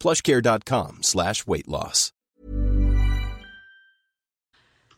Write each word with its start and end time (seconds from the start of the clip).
plushcare.com 0.00 1.02
slash 1.02 1.46
weight 1.46 1.68
loss. 1.68 2.12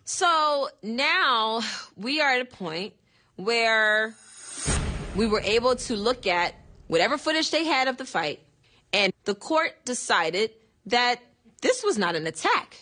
So 0.05 0.69
now 0.83 1.61
we 1.97 2.21
are 2.21 2.33
at 2.33 2.41
a 2.41 2.45
point 2.45 2.95
where 3.37 4.15
we 5.17 5.27
were 5.27 5.41
able 5.41 5.77
to 5.77 5.97
look 5.97 6.27
at 6.27 6.55
whatever 6.89 7.17
footage 7.19 7.51
they 7.51 7.65
had 7.65 7.89
of 7.89 7.97
the 7.97 8.05
fight, 8.05 8.41
and 8.93 9.13
the 9.25 9.35
court 9.35 9.73
decided 9.85 10.51
that 10.87 11.21
this 11.61 11.83
was 11.83 11.97
not 11.97 12.17
an 12.17 12.27
attack. 12.27 12.77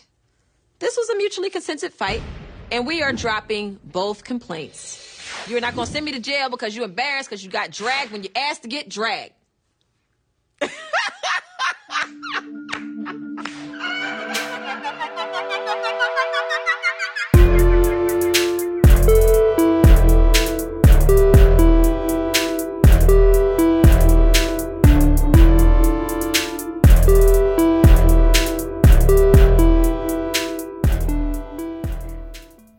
This 0.79 0.97
was 0.97 1.09
a 1.09 1.15
mutually 1.15 1.49
consented 1.49 1.93
fight, 1.93 2.21
and 2.71 2.87
we 2.87 3.03
are 3.03 3.13
dropping 3.13 3.79
both 3.83 4.23
complaints. 4.23 5.07
You're 5.47 5.61
not 5.61 5.75
gonna 5.75 5.87
send 5.87 6.05
me 6.05 6.11
to 6.13 6.19
jail 6.19 6.49
because 6.49 6.75
you're 6.75 6.85
embarrassed 6.85 7.29
because 7.29 7.43
you 7.43 7.51
got 7.51 7.71
dragged 7.71 8.11
when 8.11 8.23
you 8.23 8.29
asked 8.35 8.63
to 8.63 8.67
get 8.67 8.89
dragged. 8.89 9.33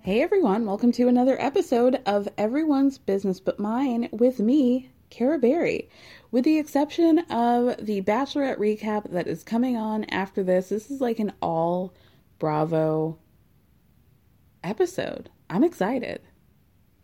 Hey 0.04 0.20
everyone, 0.20 0.66
welcome 0.66 0.92
to 0.92 1.08
another 1.08 1.40
episode 1.40 2.02
of 2.04 2.28
Everyone's 2.36 2.98
Business 2.98 3.40
But 3.40 3.58
Mine 3.58 4.10
with 4.12 4.40
me, 4.40 4.90
Cara 5.08 5.38
Berry. 5.38 5.88
With 6.32 6.44
the 6.44 6.58
exception 6.58 7.18
of 7.30 7.76
the 7.84 8.00
Bachelorette 8.00 8.56
recap 8.56 9.10
that 9.12 9.26
is 9.26 9.44
coming 9.44 9.76
on 9.76 10.04
after 10.04 10.42
this, 10.42 10.70
this 10.70 10.90
is 10.90 10.98
like 10.98 11.18
an 11.18 11.34
all 11.42 11.92
Bravo 12.38 13.18
episode. 14.64 15.28
I'm 15.50 15.62
excited. 15.62 16.22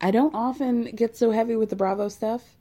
I 0.00 0.12
don't 0.12 0.34
often 0.34 0.84
get 0.84 1.14
so 1.14 1.30
heavy 1.30 1.56
with 1.56 1.68
the 1.68 1.76
Bravo 1.76 2.08
stuff 2.08 2.56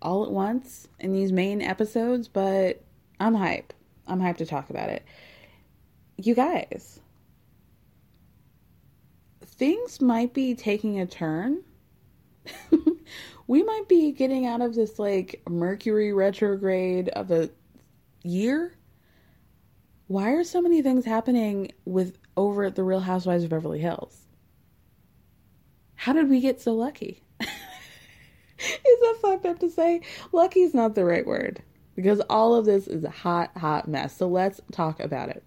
all 0.00 0.24
at 0.24 0.30
once 0.30 0.88
in 0.98 1.12
these 1.12 1.32
main 1.32 1.60
episodes, 1.60 2.28
but 2.28 2.82
I'm 3.20 3.34
hype. 3.34 3.74
I'm 4.06 4.20
hyped 4.20 4.38
to 4.38 4.46
talk 4.46 4.70
about 4.70 4.88
it. 4.88 5.04
You 6.16 6.34
guys, 6.34 6.98
things 9.44 10.00
might 10.00 10.32
be 10.32 10.54
taking 10.54 10.98
a 10.98 11.04
turn. 11.04 11.62
we 13.50 13.64
might 13.64 13.88
be 13.88 14.12
getting 14.12 14.46
out 14.46 14.60
of 14.60 14.76
this 14.76 14.96
like 14.96 15.42
Mercury 15.48 16.12
retrograde 16.12 17.08
of 17.08 17.32
a 17.32 17.50
year. 18.22 18.76
Why 20.06 20.34
are 20.34 20.44
so 20.44 20.62
many 20.62 20.82
things 20.82 21.04
happening 21.04 21.72
with 21.84 22.16
over 22.36 22.62
at 22.62 22.76
the 22.76 22.84
Real 22.84 23.00
Housewives 23.00 23.42
of 23.42 23.50
Beverly 23.50 23.80
Hills? 23.80 24.16
How 25.96 26.12
did 26.12 26.30
we 26.30 26.38
get 26.38 26.60
so 26.60 26.74
lucky? 26.74 27.24
Is 27.40 27.48
that 28.60 29.18
fucked 29.20 29.46
up 29.46 29.58
to 29.58 29.68
say? 29.68 30.02
Lucky 30.30 30.60
is 30.60 30.72
not 30.72 30.94
the 30.94 31.04
right 31.04 31.26
word 31.26 31.60
because 31.96 32.20
all 32.30 32.54
of 32.54 32.66
this 32.66 32.86
is 32.86 33.02
a 33.02 33.10
hot, 33.10 33.50
hot 33.56 33.88
mess. 33.88 34.16
So 34.16 34.28
let's 34.28 34.60
talk 34.70 35.00
about 35.00 35.28
it. 35.28 35.42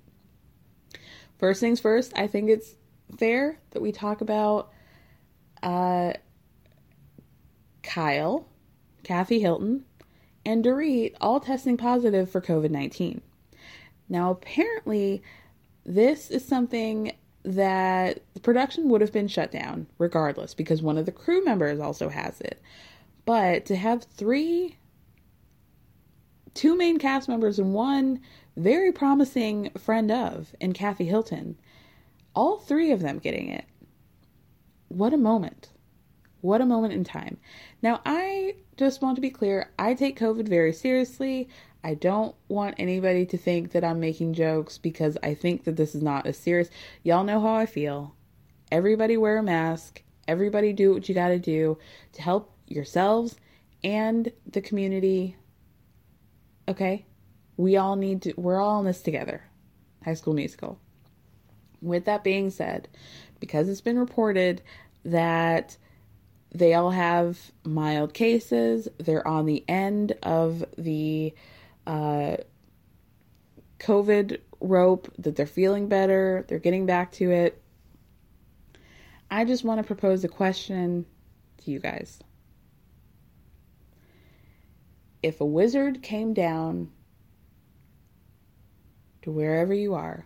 First 1.40 1.62
things 1.62 1.80
first, 1.80 2.12
I 2.18 2.28
think 2.28 2.50
it's 2.50 2.76
fair 3.18 3.60
that 3.72 3.82
we 3.82 3.94
talk 3.94 4.20
about 4.20 4.74
uh, 5.62 6.12
Kyle, 7.84 8.48
Kathy 9.04 9.40
Hilton, 9.40 9.86
and 10.46 10.64
Dorit 10.64 11.16
all 11.22 11.40
testing 11.40 11.78
positive 11.78 12.30
for 12.30 12.42
COVID 12.42 12.72
19. 12.72 13.22
Now, 14.10 14.32
apparently, 14.32 15.22
this 15.86 16.32
is 16.32 16.46
something 16.46 17.14
that 17.44 18.22
the 18.34 18.40
production 18.40 18.90
would 18.90 19.02
have 19.02 19.12
been 19.12 19.28
shut 19.28 19.52
down 19.52 19.88
regardless 19.98 20.54
because 20.54 20.82
one 20.82 20.98
of 20.98 21.06
the 21.06 21.12
crew 21.12 21.44
members 21.44 21.80
also 21.80 22.10
has 22.10 22.40
it. 22.42 22.62
But 23.26 23.66
to 23.66 23.76
have 23.76 24.04
three, 24.04 24.78
two 26.54 26.78
main 26.78 27.00
cast 27.00 27.28
members 27.28 27.60
and 27.60 27.74
one 27.74 28.22
very 28.56 28.92
promising 28.92 29.72
friend 29.72 30.12
of 30.12 30.56
in 30.60 30.74
Kathy 30.74 31.06
Hilton, 31.06 31.58
all 32.36 32.58
three 32.60 32.92
of 32.92 33.02
them 33.02 33.20
getting 33.20 33.50
it. 33.50 33.66
What 34.88 35.14
a 35.14 35.18
moment. 35.18 35.70
What 36.44 36.60
a 36.60 36.66
moment 36.66 36.92
in 36.92 37.06
time. 37.06 37.38
Now, 37.82 38.02
I 38.06 38.56
just 38.76 39.02
want 39.02 39.16
to 39.16 39.22
be 39.22 39.30
clear 39.30 39.72
I 39.80 39.94
take 39.94 40.20
COVID 40.20 40.50
very 40.50 40.74
seriously. 40.74 41.48
I 41.86 41.94
don't 41.94 42.36
want 42.50 42.76
anybody 42.78 43.26
to 43.28 43.38
think 43.38 43.72
that 43.72 43.86
I'm 43.86 44.02
making 44.02 44.34
jokes 44.34 44.78
because 44.78 45.18
I 45.24 45.36
think 45.36 45.64
that 45.64 45.78
this 45.78 45.96
is 45.96 46.04
not 46.04 46.28
as 46.28 46.38
serious. 46.38 46.68
Y'all 47.02 47.24
know 47.24 47.40
how 47.40 47.54
I 47.54 47.66
feel. 47.66 48.14
Everybody 48.74 49.16
wear 49.16 49.38
a 49.38 49.44
mask. 49.44 50.04
Everybody 50.28 50.74
do 50.74 50.94
what 50.94 51.08
you 51.08 51.16
got 51.16 51.30
to 51.30 51.40
do 51.40 51.78
to 52.12 52.22
help 52.22 52.52
yourselves 52.68 53.38
and 53.82 54.30
the 54.46 54.60
community. 54.60 55.38
Okay? 56.68 57.06
We 57.56 57.78
all 57.78 57.96
need 57.96 58.24
to, 58.24 58.34
we're 58.36 58.60
all 58.60 58.82
in 58.82 58.86
this 58.86 59.02
together. 59.02 59.46
High 60.04 60.16
School 60.16 60.34
Musical. 60.34 60.78
With 61.82 62.04
that 62.04 62.22
being 62.22 62.50
said, 62.50 62.90
because 63.40 63.70
it's 63.70 63.80
been 63.80 63.98
reported 63.98 64.62
that 65.06 65.78
they 66.54 66.74
all 66.76 66.92
have 66.92 67.52
mild 67.64 68.14
cases, 68.14 68.88
they're 69.00 69.28
on 69.28 69.46
the 69.46 69.64
end 69.68 70.14
of 70.22 70.64
the 70.78 71.34
uh, 71.88 72.38
COVID 73.80 74.40
rope, 74.60 75.12
that 75.18 75.36
they're 75.36 75.46
feeling 75.46 75.88
better, 75.88 76.46
they're 76.48 76.60
getting 76.60 76.86
back 76.86 77.12
to 77.14 77.32
it. 77.32 77.62
I 79.32 79.46
just 79.46 79.64
want 79.64 79.80
to 79.80 79.84
propose 79.84 80.24
a 80.24 80.28
question 80.28 81.06
to 81.64 81.72
you 81.72 81.80
guys. 81.80 82.20
If 85.24 85.42
a 85.42 85.46
wizard 85.46 86.04
came 86.04 86.34
down 86.34 86.92
to 89.24 89.32
wherever 89.32 89.74
you 89.74 89.96
are 89.96 90.26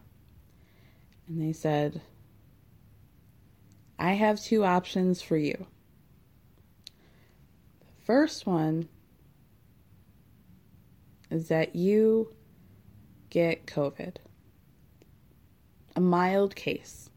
and 1.27 1.41
they 1.41 1.53
said, 1.53 2.01
I 3.97 4.13
have 4.13 4.41
two 4.41 4.65
options 4.65 5.21
for 5.21 5.37
you. 5.37 5.67
First 8.07 8.45
one 8.47 8.87
is 11.29 11.49
that 11.49 11.75
you 11.75 12.33
get 13.29 13.65
COVID, 13.65 14.15
a 15.93 15.99
mild 15.99 16.55
case. 16.55 17.09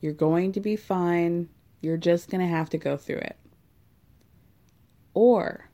You're 0.00 0.12
going 0.12 0.50
to 0.50 0.60
be 0.60 0.74
fine. 0.74 1.48
You're 1.80 1.96
just 1.96 2.28
going 2.28 2.40
to 2.40 2.48
have 2.48 2.68
to 2.70 2.76
go 2.76 2.96
through 2.96 3.18
it. 3.18 3.36
Or 5.14 5.70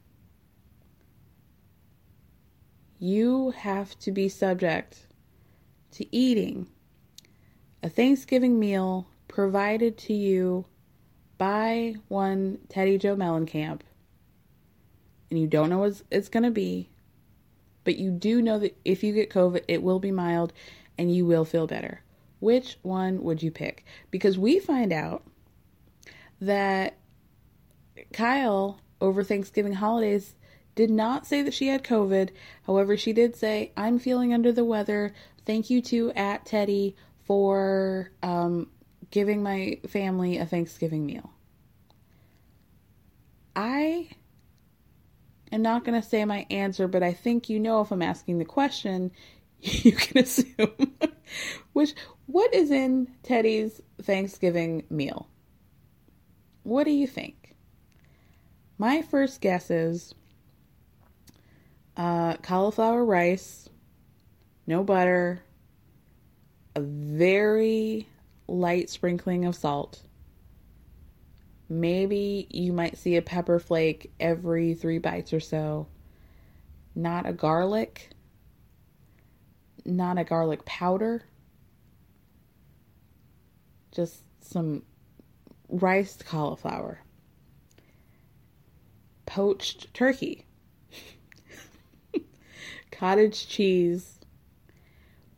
you 2.99 3.53
have 3.53 3.99
to 4.01 4.13
be 4.13 4.29
subject 4.29 5.07
to 5.93 6.15
eating 6.15 6.69
a 7.83 7.89
Thanksgiving 7.89 8.61
meal 8.61 9.09
provided 9.29 9.97
to 9.97 10.13
you 10.13 10.67
by 11.39 11.95
one 12.09 12.59
Teddi 12.69 13.01
Jo 13.01 13.17
Mellencamp, 13.17 13.81
and 15.33 15.41
you 15.41 15.47
don't 15.47 15.71
know 15.71 15.79
what 15.79 16.03
it's 16.11 16.29
going 16.29 16.43
to 16.43 16.51
be, 16.51 16.91
but 17.85 17.97
you 17.97 18.11
do 18.11 18.43
know 18.43 18.59
that 18.59 18.77
if 18.85 19.03
you 19.03 19.15
get 19.15 19.31
COVID, 19.31 19.65
it 19.67 19.83
will 19.83 19.99
be 19.99 20.11
mild 20.11 20.53
and 20.99 21.15
you 21.15 21.25
will 21.25 21.47
feel 21.47 21.67
better. 21.67 22.03
Which 22.39 22.77
one 22.83 23.23
would 23.23 23.43
you 23.43 23.51
pick? 23.51 23.87
Because 24.11 24.37
we 24.37 24.59
find 24.59 24.93
out 24.93 25.23
that 26.43 26.99
Kyle, 28.13 28.79
over 29.01 29.25
Thanksgiving 29.25 29.73
holidays, 29.73 30.35
did 30.75 30.91
not 30.91 31.27
say 31.27 31.41
that 31.41 31.55
she 31.55 31.69
had 31.69 31.83
COVID. 31.83 32.29
However, 32.67 32.99
she 32.99 33.15
did 33.15 33.35
say, 33.35 33.73
I'm 33.75 33.99
feeling 33.99 34.35
under 34.35 34.53
the 34.53 34.67
weather. 34.67 35.15
Thank 35.47 35.71
you 35.71 35.81
to 35.81 36.13
at 36.13 36.45
Teddi 36.45 36.93
for 37.25 38.11
um, 38.23 38.69
giving 39.11 39.43
my 39.43 39.79
family 39.89 40.37
a 40.37 40.45
Thanksgiving 40.45 41.07
meal. 41.07 41.33
I 43.57 44.11
am 45.53 45.63
not 45.63 45.85
going 45.85 46.01
to 46.01 46.07
say 46.07 46.25
my 46.25 46.47
answer, 46.51 46.89
but 46.89 47.03
I 47.03 47.13
think 47.13 47.49
you 47.49 47.61
know 47.61 47.81
if 47.81 47.91
I'm 47.93 48.03
asking 48.03 48.39
the 48.39 48.45
question, 48.45 49.13
you 49.61 49.93
can 49.93 50.19
assume. 50.19 50.97
Which, 51.73 51.95
what 52.27 52.53
is 52.55 52.71
in 52.71 53.09
Teddi's 53.23 53.81
Thanksgiving 54.03 54.85
meal? 54.91 55.29
What 56.63 56.85
do 56.85 56.91
you 56.91 57.07
think? 57.07 57.55
My 58.79 59.03
first 59.03 59.41
guess 59.41 59.71
is 59.71 60.15
uh, 61.97 62.37
cauliflower 62.39 63.05
rice, 63.05 63.69
no 64.67 64.83
butter, 64.83 65.43
a 66.75 66.81
very 66.81 68.09
light 68.49 68.91
sprinkling 68.91 69.45
of 69.45 69.55
salt. 69.55 70.03
Maybe 71.73 72.47
you 72.51 72.71
might 72.75 72.99
see 72.99 73.17
a 73.17 73.23
pepper 73.23 73.59
flake 73.59 74.13
every 74.21 74.75
three 74.75 74.99
bites 74.99 75.33
or 75.33 75.41
so. 75.41 75.87
Not 76.95 77.27
a 77.27 77.33
garlic, 77.33 78.11
not 79.87 80.19
a 80.19 80.25
garlic 80.25 80.67
powder, 80.67 81.23
just 83.91 84.23
some 84.43 84.83
riced 85.71 86.27
cauliflower, 86.27 87.01
poached 89.25 89.95
turkey, 89.95 90.45
cottage 92.91 93.49
cheese 93.49 94.21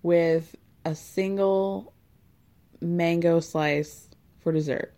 with 0.03 0.57
a 0.85 0.97
single 0.97 1.95
mango 2.81 3.39
slice 3.39 4.09
for 4.41 4.51
dessert. 4.51 4.94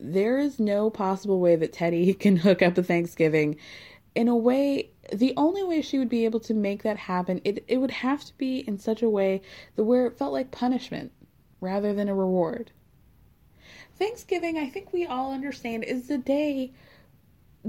There 0.00 0.38
is 0.38 0.58
no 0.58 0.90
possible 0.90 1.40
way 1.40 1.56
that 1.56 1.72
Teddi 1.72 2.18
can 2.18 2.36
hook 2.36 2.62
up 2.62 2.78
a 2.78 2.82
Thanksgiving. 2.82 3.56
In 4.14 4.28
a 4.28 4.36
way, 4.36 4.90
the 5.12 5.34
only 5.36 5.62
way 5.62 5.82
she 5.82 5.98
would 5.98 6.08
be 6.08 6.24
able 6.24 6.40
to 6.40 6.54
make 6.54 6.82
that 6.82 6.96
happen, 6.96 7.40
it, 7.44 7.64
it 7.68 7.76
would 7.76 7.90
have 7.90 8.24
to 8.24 8.36
be 8.38 8.58
in 8.60 8.78
such 8.78 9.02
a 9.02 9.10
way 9.10 9.42
that 9.76 9.84
where 9.84 10.06
it 10.06 10.18
felt 10.18 10.32
like 10.32 10.50
punishment 10.50 11.12
rather 11.60 11.92
than 11.92 12.08
a 12.08 12.14
reward. 12.14 12.72
Thanksgiving, 13.96 14.58
I 14.58 14.68
think 14.68 14.92
we 14.92 15.06
all 15.06 15.32
understand, 15.32 15.84
is 15.84 16.08
the 16.08 16.18
day 16.18 16.72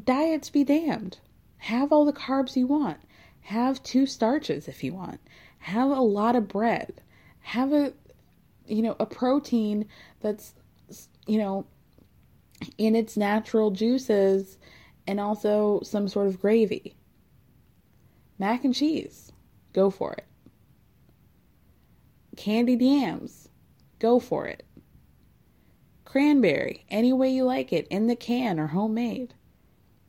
diets 0.02 0.50
be 0.50 0.64
damned. 0.64 1.20
Have 1.58 1.92
all 1.92 2.06
the 2.06 2.14
carbs 2.14 2.56
you 2.56 2.66
want. 2.66 2.98
Have 3.42 3.84
two 3.84 4.06
starches 4.06 4.68
if 4.68 4.84
you 4.84 4.94
want 4.94 5.20
have 5.62 5.92
a 5.92 6.02
lot 6.02 6.36
of 6.36 6.48
bread 6.48 6.92
have 7.42 7.72
a 7.72 7.94
you 8.66 8.82
know 8.82 8.96
a 9.00 9.06
protein 9.06 9.86
that's 10.22 10.54
you 11.28 11.38
know 11.38 11.66
in 12.78 12.96
its 12.96 13.18
natural 13.18 13.72
juices 13.72 14.58
and 15.08 15.20
also 15.20 15.82
some 15.84 16.08
sort 16.08 16.28
of 16.28 16.40
gravy. 16.40 16.96
Mac 18.38 18.64
and 18.64 18.74
cheese 18.74 19.32
go 19.74 19.90
for 19.90 20.14
it. 20.14 20.26
Candied 22.36 22.82
yams 22.82 23.50
go 24.00 24.20
for 24.20 24.48
it. 24.48 24.66
Cranberry 26.06 26.86
any 26.90 27.14
way 27.14 27.30
you 27.30 27.44
like 27.44 27.72
it 27.72 27.88
in 27.90 28.08
the 28.08 28.16
can 28.16 28.60
or 28.60 28.68
homemade. 28.68 29.34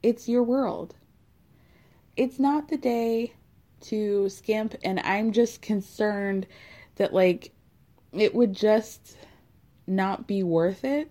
It's 0.03 0.29
your 0.29 0.43
world. 0.43 0.95
It's 2.17 2.39
not 2.39 2.69
the 2.69 2.77
day 2.77 3.35
to 3.83 4.29
skimp 4.29 4.75
and 4.83 5.01
I'm 5.01 5.33
just 5.33 5.63
concerned 5.63 6.47
that 6.97 7.13
like 7.13 7.53
it 8.13 8.35
would 8.35 8.55
just 8.55 9.17
not 9.87 10.27
be 10.27 10.43
worth 10.43 10.85
it 10.85 11.11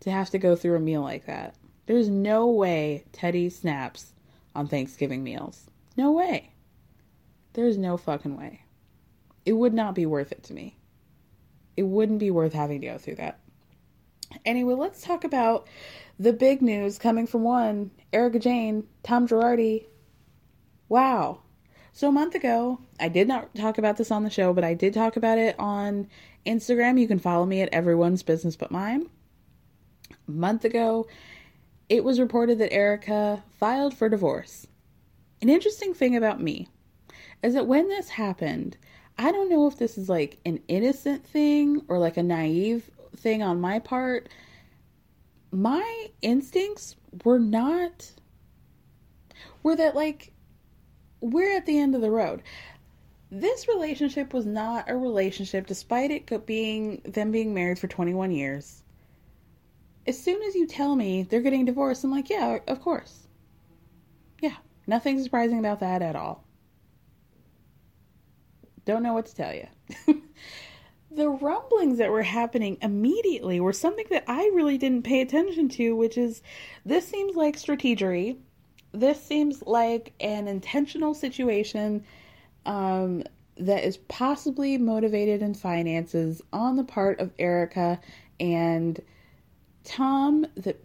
to 0.00 0.10
have 0.10 0.30
to 0.30 0.38
go 0.38 0.56
through 0.56 0.76
a 0.76 0.80
meal 0.80 1.02
like 1.02 1.26
that. 1.26 1.54
There's 1.86 2.08
no 2.08 2.46
way 2.46 3.04
Teddi 3.12 3.50
snaps 3.50 4.12
on 4.54 4.66
Thanksgiving 4.66 5.24
meals. 5.24 5.70
No 5.96 6.12
way. 6.12 6.52
There's 7.54 7.78
no 7.78 7.96
fucking 7.96 8.36
way. 8.36 8.62
It 9.44 9.52
would 9.52 9.74
not 9.74 9.94
be 9.94 10.06
worth 10.06 10.32
it 10.32 10.42
to 10.44 10.54
me. 10.54 10.76
It 11.76 11.84
wouldn't 11.84 12.18
be 12.18 12.30
worth 12.30 12.52
having 12.52 12.80
to 12.80 12.86
go 12.86 12.98
through 12.98 13.16
that. 13.16 13.40
Anyway, 14.44 14.74
let's 14.74 15.02
talk 15.02 15.24
about 15.24 15.66
the 16.18 16.32
big 16.32 16.60
news 16.60 16.98
coming 16.98 17.26
from 17.26 17.42
one 17.44 17.90
Erika 18.12 18.38
Jayne, 18.38 18.84
Tom 19.02 19.26
Girardi, 19.26 19.86
Wow. 20.88 21.40
So 21.92 22.08
a 22.08 22.12
month 22.12 22.34
ago, 22.34 22.80
I 22.98 23.08
did 23.08 23.28
not 23.28 23.54
talk 23.54 23.78
about 23.78 23.96
this 23.96 24.10
on 24.10 24.24
the 24.24 24.30
show, 24.30 24.52
but 24.52 24.64
I 24.64 24.74
did 24.74 24.94
talk 24.94 25.16
about 25.16 25.38
it 25.38 25.58
on 25.58 26.08
Instagram. 26.46 26.98
You 26.98 27.08
can 27.08 27.18
follow 27.18 27.44
me 27.44 27.60
at 27.60 27.68
everyone's 27.72 28.22
business 28.22 28.56
but 28.56 28.70
mine. 28.70 29.08
Month 30.28 30.64
ago, 30.64 31.06
it 31.88 32.04
was 32.04 32.20
reported 32.20 32.58
that 32.58 32.72
Erika 32.72 33.42
filed 33.58 33.94
for 33.94 34.08
divorce. 34.10 34.66
An 35.40 35.48
interesting 35.48 35.94
thing 35.94 36.14
about 36.14 36.40
me 36.40 36.68
is 37.42 37.54
that 37.54 37.66
when 37.66 37.88
this 37.88 38.10
happened, 38.10 38.76
I 39.16 39.32
don't 39.32 39.48
know 39.48 39.66
if 39.66 39.78
this 39.78 39.96
is 39.96 40.08
like 40.08 40.38
an 40.44 40.60
innocent 40.68 41.26
thing 41.26 41.82
or 41.88 41.98
like 41.98 42.18
a 42.18 42.22
naive 42.22 42.90
thing 43.16 43.42
on 43.42 43.60
my 43.60 43.78
part. 43.78 44.28
My 45.50 46.08
instincts 46.20 46.96
were 47.24 47.38
not 47.38 48.12
were 49.62 49.76
that 49.76 49.96
like 49.96 50.32
we're 51.20 51.56
at 51.56 51.66
the 51.66 51.78
end 51.78 51.94
of 51.94 52.00
the 52.00 52.10
road. 52.10 52.42
This 53.30 53.66
relationship 53.66 54.32
was 54.32 54.46
not 54.46 54.88
a 54.88 54.96
relationship, 54.96 55.66
despite 55.66 56.10
it 56.10 56.46
being 56.46 57.00
them 57.04 57.32
being 57.32 57.52
married 57.54 57.78
for 57.78 57.88
21 57.88 58.30
years. 58.30 58.82
As 60.08 60.20
soon 60.20 60.42
as 60.42 60.54
you 60.54 60.66
tell 60.66 60.96
me 60.96 61.22
they're 61.22 61.40
getting 61.40 61.64
divorced, 61.64 62.02
I'm 62.02 62.10
like, 62.10 62.30
yeah, 62.30 62.58
of 62.66 62.80
course. 62.80 63.28
Yeah, 64.40 64.56
nothing 64.86 65.22
surprising 65.22 65.58
about 65.60 65.80
that 65.80 66.02
at 66.02 66.16
all. 66.16 66.44
Don't 68.84 69.02
know 69.02 69.12
what 69.12 69.26
to 69.26 69.34
tell 69.34 69.54
you. 69.54 69.68
the 71.10 71.28
rumblings 71.28 71.98
that 71.98 72.10
were 72.10 72.22
happening 72.22 72.78
immediately 72.82 73.60
were 73.60 73.72
something 73.72 74.06
that 74.10 74.24
I 74.26 74.50
really 74.54 74.78
didn't 74.78 75.04
pay 75.04 75.20
attention 75.20 75.68
to, 75.70 75.94
which 75.94 76.18
is 76.18 76.42
this 76.84 77.06
seems 77.06 77.36
like 77.36 77.56
strategery 77.56 78.38
this 78.92 79.22
seems 79.22 79.62
like 79.62 80.12
an 80.20 80.48
intentional 80.48 81.14
situation 81.14 82.04
um, 82.66 83.22
that 83.56 83.84
is 83.84 83.98
possibly 84.08 84.78
motivated 84.78 85.42
in 85.42 85.54
finances 85.54 86.40
on 86.52 86.76
the 86.76 86.84
part 86.84 87.20
of 87.20 87.32
Erika 87.38 88.00
and 88.40 89.00
Tom. 89.88 90.46
That 90.56 90.78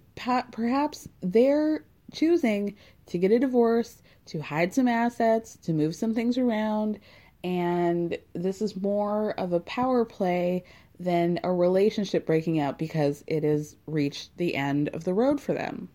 perhaps 0.51 1.07
they're 1.22 1.86
choosing 2.12 2.75
to 3.07 3.17
get 3.17 3.31
a 3.31 3.39
divorce, 3.39 4.01
to 4.27 4.39
hide 4.39 4.74
some 4.74 4.88
assets, 4.88 5.57
to 5.57 5.74
move 5.74 5.95
some 5.95 6.13
things 6.13 6.38
around, 6.38 7.00
and 7.43 8.17
this 8.33 8.62
is 8.62 8.75
more 8.75 9.31
of 9.39 9.51
a 9.51 9.60
power 9.60 10.05
play 10.05 10.63
than 11.00 11.39
a 11.43 11.51
relationship 11.51 12.25
breaking 12.25 12.62
up 12.62 12.77
because 12.77 13.24
it 13.27 13.43
has 13.43 13.75
reached 13.88 14.38
the 14.38 14.55
end 14.55 14.89
of 14.89 15.03
the 15.03 15.13
road 15.13 15.41
for 15.41 15.53
them. 15.53 15.89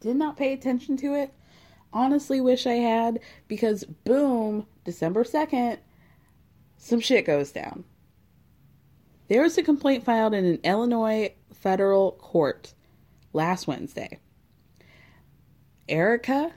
Did 0.00 0.16
not 0.16 0.36
pay 0.36 0.52
attention 0.52 0.96
to 0.98 1.14
it. 1.14 1.32
Honestly, 1.92 2.40
wish 2.40 2.66
I 2.66 2.74
had 2.74 3.20
because 3.46 3.84
boom, 3.84 4.66
December 4.84 5.22
2nd, 5.22 5.78
some 6.78 7.00
shit 7.00 7.26
goes 7.26 7.52
down. 7.52 7.84
There 9.28 9.42
was 9.42 9.58
a 9.58 9.62
complaint 9.62 10.04
filed 10.04 10.34
in 10.34 10.44
an 10.44 10.58
Illinois 10.64 11.34
federal 11.60 12.12
court 12.12 12.74
last 13.32 13.66
Wednesday. 13.66 14.18
Erika 15.88 16.52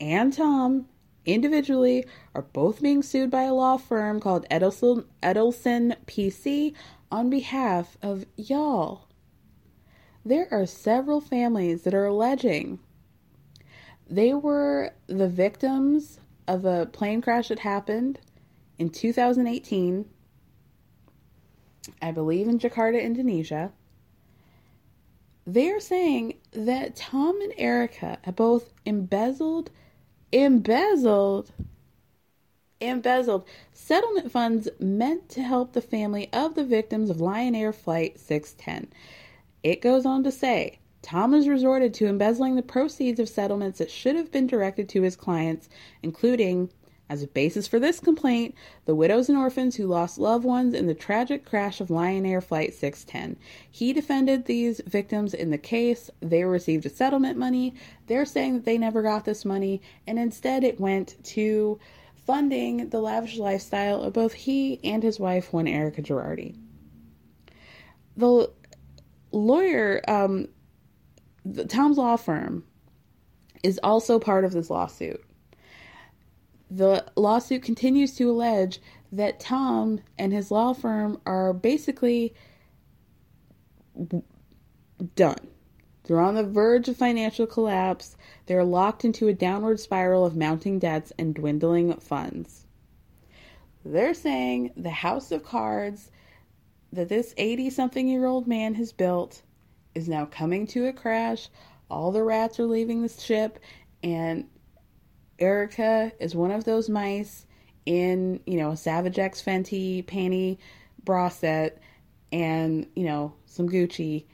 and 0.00 0.32
Tom 0.32 0.86
individually 1.24 2.04
are 2.34 2.42
both 2.42 2.82
being 2.82 3.02
sued 3.02 3.30
by 3.30 3.42
a 3.42 3.54
law 3.54 3.76
firm 3.76 4.20
called 4.20 4.46
Edelson, 4.50 5.04
Edelson 5.22 5.96
PC 6.06 6.74
on 7.10 7.30
behalf 7.30 7.96
of 8.02 8.24
y'all. 8.36 9.08
There 10.24 10.48
are 10.50 10.66
several 10.66 11.20
families 11.20 11.82
that 11.82 11.94
are 11.94 12.06
alleging 12.06 12.80
they 14.08 14.34
were 14.34 14.92
the 15.08 15.28
victims 15.28 16.20
of 16.46 16.64
a 16.64 16.86
plane 16.86 17.20
crash 17.20 17.48
that 17.48 17.58
happened 17.58 18.20
in 18.78 18.90
2018, 18.90 20.04
I 22.00 22.12
believe 22.12 22.46
in 22.46 22.58
Jakarta, 22.58 23.02
Indonesia. 23.02 23.72
They're 25.46 25.80
saying 25.80 26.34
that 26.50 26.96
Tom 26.96 27.40
and 27.40 27.52
Erika 27.56 28.18
have 28.22 28.34
both 28.34 28.72
embezzled 28.84 29.70
embezzled 30.32 31.52
embezzled 32.80 33.46
settlement 33.72 34.30
funds 34.32 34.68
meant 34.80 35.28
to 35.30 35.42
help 35.42 35.72
the 35.72 35.80
family 35.80 36.28
of 36.32 36.56
the 36.56 36.64
victims 36.64 37.10
of 37.10 37.20
Lion 37.20 37.54
Air 37.54 37.72
Flight 37.72 38.18
610. 38.18 38.92
It 39.62 39.80
goes 39.80 40.04
on 40.04 40.24
to 40.24 40.32
say 40.32 40.80
Tom 41.00 41.32
has 41.32 41.48
resorted 41.48 41.94
to 41.94 42.08
embezzling 42.08 42.56
the 42.56 42.62
proceeds 42.62 43.20
of 43.20 43.28
settlements 43.28 43.78
that 43.78 43.90
should 43.90 44.16
have 44.16 44.32
been 44.32 44.48
directed 44.48 44.88
to 44.88 45.02
his 45.02 45.14
clients, 45.14 45.68
including, 46.02 46.70
as 47.08 47.22
a 47.22 47.28
basis 47.28 47.68
for 47.68 47.78
this 47.78 48.00
complaint, 48.00 48.54
the 48.84 48.94
widows 48.94 49.28
and 49.28 49.38
orphans 49.38 49.76
who 49.76 49.86
lost 49.86 50.18
loved 50.18 50.44
ones 50.44 50.74
in 50.74 50.86
the 50.86 50.94
tragic 50.94 51.44
crash 51.44 51.80
of 51.80 51.90
Lion 51.90 52.26
Air 52.26 52.40
Flight 52.40 52.74
610. 52.74 53.36
He 53.70 53.92
defended 53.92 54.46
these 54.46 54.80
victims 54.86 55.32
in 55.32 55.50
the 55.50 55.58
case. 55.58 56.10
They 56.20 56.42
received 56.44 56.84
a 56.86 56.90
settlement 56.90 57.38
money. 57.38 57.74
They're 58.06 58.24
saying 58.24 58.54
that 58.54 58.64
they 58.64 58.78
never 58.78 59.02
got 59.02 59.24
this 59.24 59.44
money, 59.44 59.82
and 60.06 60.18
instead 60.18 60.64
it 60.64 60.80
went 60.80 61.22
to 61.24 61.78
funding 62.26 62.88
the 62.88 63.00
lavish 63.00 63.38
lifestyle 63.38 64.02
of 64.02 64.12
both 64.12 64.32
he 64.32 64.80
and 64.82 65.02
his 65.02 65.20
wife, 65.20 65.52
one 65.52 65.68
Erika 65.68 66.02
Girardi. 66.02 66.56
The 68.16 68.50
lawyer, 69.30 70.00
um, 70.08 70.48
the, 71.44 71.64
Tom's 71.66 71.98
law 71.98 72.16
firm, 72.16 72.64
is 73.62 73.78
also 73.82 74.18
part 74.18 74.44
of 74.44 74.52
this 74.52 74.70
lawsuit. 74.70 75.22
The 76.70 77.04
lawsuit 77.16 77.62
continues 77.62 78.14
to 78.16 78.30
allege 78.30 78.80
that 79.12 79.40
Tom 79.40 80.00
and 80.18 80.32
his 80.32 80.50
law 80.50 80.72
firm 80.72 81.20
are 81.24 81.52
basically 81.52 82.34
done. 85.14 85.46
They're 86.04 86.20
on 86.20 86.34
the 86.34 86.44
verge 86.44 86.88
of 86.88 86.96
financial 86.96 87.46
collapse. 87.46 88.16
They're 88.46 88.64
locked 88.64 89.04
into 89.04 89.28
a 89.28 89.32
downward 89.32 89.80
spiral 89.80 90.24
of 90.24 90.36
mounting 90.36 90.78
debts 90.78 91.12
and 91.18 91.34
dwindling 91.34 91.92
funds. 91.94 92.66
They're 93.84 94.14
saying 94.14 94.72
the 94.76 94.90
house 94.90 95.30
of 95.32 95.44
cards 95.44 96.10
that 96.92 97.08
this 97.08 97.34
80 97.36 97.70
something 97.70 98.08
year 98.08 98.26
old 98.26 98.46
man 98.46 98.74
has 98.74 98.92
built 98.92 99.42
is 99.94 100.08
now 100.08 100.26
coming 100.26 100.66
to 100.68 100.86
a 100.86 100.92
crash. 100.92 101.48
All 101.90 102.12
the 102.12 102.22
rats 102.22 102.58
are 102.58 102.66
leaving 102.66 103.02
the 103.02 103.08
ship, 103.08 103.58
and 104.02 104.48
Erika 105.38 106.12
is 106.18 106.34
one 106.34 106.50
of 106.50 106.64
those 106.64 106.88
mice 106.88 107.46
in, 107.84 108.40
you 108.46 108.58
know, 108.58 108.70
a 108.70 108.76
Savage 108.76 109.18
X 109.18 109.42
Fenty 109.42 110.04
panty 110.04 110.58
bra 111.04 111.28
set 111.28 111.80
and, 112.32 112.86
you 112.96 113.04
know, 113.04 113.34
some 113.46 113.68
Gucci. 113.68 114.24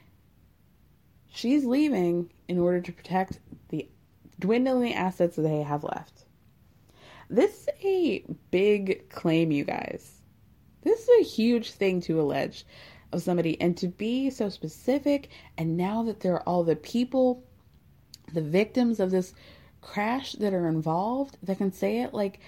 She's 1.27 1.65
leaving 1.65 2.31
in 2.47 2.59
order 2.59 2.81
to 2.81 2.91
protect 2.91 3.39
the 3.69 3.87
dwindling 4.39 4.93
assets 4.93 5.35
that 5.35 5.43
they 5.43 5.61
have 5.61 5.83
left. 5.83 6.25
This 7.29 7.51
is 7.61 7.69
a 7.83 8.25
big 8.51 9.09
claim, 9.09 9.51
you 9.51 9.63
guys. 9.63 10.21
This 10.81 11.07
is 11.07 11.09
a 11.21 11.23
huge 11.23 11.71
thing 11.71 12.01
to 12.01 12.21
allege 12.21 12.65
of 13.11 13.21
somebody 13.21 13.59
and 13.61 13.77
to 13.77 13.87
be 13.87 14.29
so 14.29 14.49
specific. 14.49 15.29
And 15.57 15.77
now 15.77 16.03
that 16.03 16.19
there 16.19 16.33
are 16.33 16.43
all 16.43 16.63
the 16.63 16.75
people, 16.75 17.43
the 18.33 18.41
victims 18.41 18.99
of 18.99 19.11
this 19.11 19.33
crash 19.83 20.33
that 20.33 20.53
are 20.53 20.67
involved 20.67 21.37
that 21.43 21.57
can 21.57 21.71
say 21.71 22.01
it, 22.01 22.13
like 22.13 22.39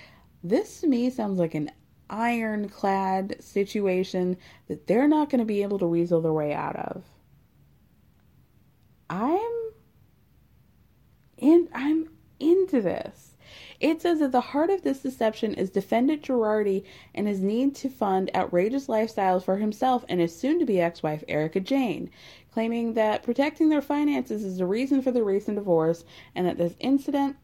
this 0.43 0.81
to 0.81 0.87
me 0.87 1.09
sounds 1.09 1.39
like 1.39 1.53
an 1.53 1.71
ironclad 2.09 3.35
situation 3.43 4.37
that 4.67 4.87
they're 4.87 5.07
not 5.07 5.29
going 5.29 5.39
to 5.39 5.45
be 5.45 5.63
able 5.63 5.79
to 5.79 5.87
weasel 5.87 6.21
their 6.21 6.33
way 6.33 6.53
out 6.53 6.75
of. 6.75 7.03
I'm 9.09 9.71
in 11.37 11.69
I'm 11.73 12.09
into 12.39 12.81
this. 12.81 13.37
It 13.79 14.01
says 14.01 14.19
that 14.19 14.31
the 14.31 14.41
heart 14.41 14.69
of 14.69 14.81
this 14.81 15.01
deception 15.01 15.53
is 15.53 15.69
defendant 15.69 16.23
Girardi 16.23 16.83
and 17.13 17.27
his 17.27 17.41
need 17.41 17.75
to 17.75 17.89
fund 17.89 18.31
outrageous 18.33 18.87
lifestyles 18.87 19.43
for 19.43 19.57
himself 19.57 20.05
and 20.09 20.19
his 20.19 20.35
soon 20.35 20.59
to 20.59 20.65
be 20.65 20.81
ex 20.81 21.03
wife 21.03 21.23
Erika 21.27 21.59
Jayne, 21.59 22.09
claiming 22.55 22.93
that 22.93 23.21
protecting 23.21 23.67
their 23.67 23.81
finances 23.81 24.45
is 24.45 24.59
the 24.59 24.65
reason 24.65 25.01
for 25.01 25.11
the 25.11 25.21
recent 25.21 25.57
divorce 25.57 26.05
and 26.33 26.47
that 26.47 26.57
this 26.57 26.73
incident 26.79 27.35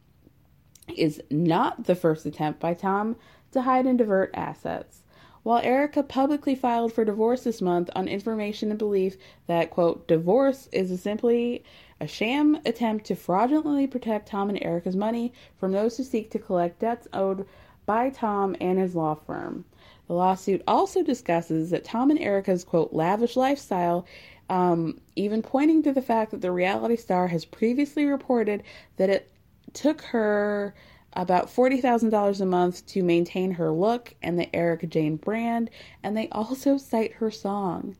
is 0.95 1.21
not 1.29 1.83
the 1.83 1.95
first 1.95 2.25
attempt 2.25 2.61
by 2.61 2.73
Tom 2.73 3.17
to 3.51 3.63
hide 3.63 3.85
and 3.85 3.97
divert 3.97 4.31
assets. 4.33 5.03
While 5.43 5.59
Erika 5.65 6.01
publicly 6.01 6.55
filed 6.55 6.93
for 6.93 7.03
divorce 7.03 7.43
this 7.43 7.61
month 7.61 7.89
on 7.93 8.07
information 8.07 8.69
and 8.69 8.79
belief 8.79 9.17
that, 9.47 9.69
quote, 9.69 10.07
divorce 10.07 10.69
is 10.71 11.01
simply 11.01 11.65
a 11.99 12.07
sham 12.07 12.61
attempt 12.65 13.05
to 13.07 13.15
fraudulently 13.15 13.87
protect 13.87 14.29
Tom 14.29 14.47
and 14.47 14.63
Erika's 14.63 14.95
money 14.95 15.33
from 15.57 15.73
those 15.73 15.97
who 15.97 16.03
seek 16.03 16.31
to 16.31 16.39
collect 16.39 16.79
debts 16.79 17.09
owed 17.11 17.45
by 17.85 18.11
Tom 18.11 18.55
and 18.61 18.79
his 18.79 18.95
law 18.95 19.15
firm. 19.15 19.65
The 20.07 20.13
lawsuit 20.13 20.61
also 20.67 21.03
discusses 21.03 21.69
that 21.71 21.83
Tom 21.83 22.11
and 22.11 22.19
Erika's 22.19 22.63
quote 22.63 22.93
lavish 22.93 23.35
lifestyle, 23.35 24.05
um, 24.51 24.99
even 25.15 25.41
pointing 25.41 25.81
to 25.83 25.93
the 25.93 26.01
fact 26.01 26.31
that 26.31 26.41
the 26.41 26.51
reality 26.51 26.97
star 26.97 27.29
has 27.29 27.45
previously 27.45 28.03
reported 28.03 28.63
that 28.97 29.09
it 29.09 29.31
took 29.71 30.01
her 30.01 30.75
about 31.13 31.47
$40,000 31.47 32.41
a 32.41 32.45
month 32.45 32.85
to 32.87 33.01
maintain 33.01 33.51
her 33.51 33.71
look 33.71 34.13
and 34.21 34.37
the 34.37 34.53
Erika 34.53 34.87
Jayne 34.87 35.15
brand, 35.15 35.69
and 36.03 36.17
they 36.17 36.27
also 36.33 36.77
cite 36.77 37.13
her 37.13 37.31
song, 37.31 37.95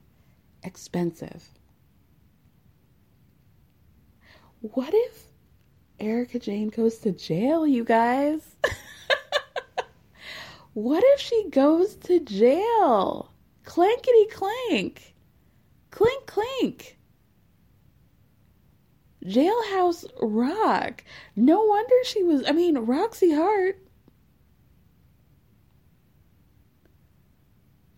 Expensive. 0.62 1.48
What 4.60 4.92
if 4.92 5.24
Erika 5.98 6.38
Jayne 6.38 6.68
goes 6.68 6.98
to 6.98 7.12
jail, 7.12 7.66
you 7.66 7.82
guys? 7.82 8.42
what 10.74 11.02
if 11.02 11.20
she 11.20 11.48
goes 11.48 11.96
to 11.96 12.20
jail? 12.20 13.32
Clankety 13.64 14.30
clank. 14.30 15.11
Clink 15.92 16.26
clink. 16.26 16.98
Jailhouse 19.24 20.04
Rock. 20.20 21.04
No 21.36 21.62
wonder 21.62 21.94
she 22.04 22.24
was, 22.24 22.42
I 22.48 22.52
mean, 22.52 22.76
Roxy 22.76 23.32
Hart. 23.32 23.78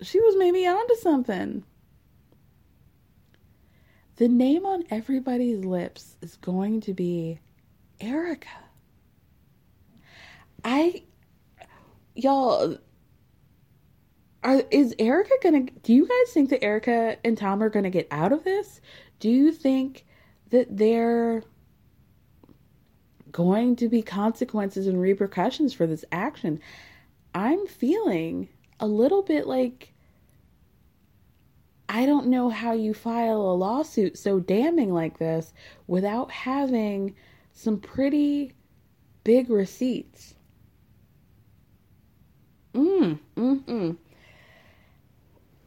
She 0.03 0.21
was 0.21 0.37
maybe 0.37 0.67
onto 0.67 0.97
something. 0.97 1.65
The 4.17 4.29
name 4.29 4.67
on 4.67 4.85
everybody's 4.91 5.65
lips 5.65 6.17
is 6.21 6.37
going 6.37 6.83
to 6.83 6.93
be 6.93 7.39
Erika. 8.01 8.49
I, 10.63 11.05
y'all, 12.15 12.77
are 14.45 14.63
is 14.71 14.95
Erika 14.99 15.35
gonna? 15.43 15.63
Do 15.83 15.93
you 15.95 16.07
guys 16.07 16.33
think 16.33 16.51
that 16.51 16.63
Erika 16.63 17.17
and 17.25 17.37
Tom 17.37 17.63
are 17.63 17.71
gonna 17.71 17.91
get 17.91 18.07
out 18.11 18.33
of 18.33 18.45
this? 18.45 18.81
Do 19.19 19.31
you 19.31 19.51
think 19.53 20.05
that 20.51 20.77
there 20.77 21.43
going 23.33 23.75
to 23.77 23.89
be 23.89 24.03
consequences 24.03 24.87
and 24.87 25.01
repercussions 25.01 25.73
for 25.73 25.87
this 25.87 26.05
action? 26.13 26.61
I'm 27.35 27.67
feeling 27.67 28.49
a 28.79 28.87
little 28.87 29.23
bit 29.23 29.47
like 29.47 29.95
I 31.89 32.07
don't 32.07 32.29
know 32.29 32.49
how 32.49 32.73
you 32.73 32.95
file 32.95 33.41
a 33.41 33.55
lawsuit 33.55 34.19
so 34.19 34.41
damning 34.41 34.93
like 34.93 35.19
this 35.19 35.53
without 35.87 36.31
having 36.31 37.15
some 37.53 37.79
pretty 37.79 38.53
big 39.23 39.51
receipts. 39.51 40.35
Mm, 42.75 43.19
mm, 43.37 43.65
mm. 43.65 43.97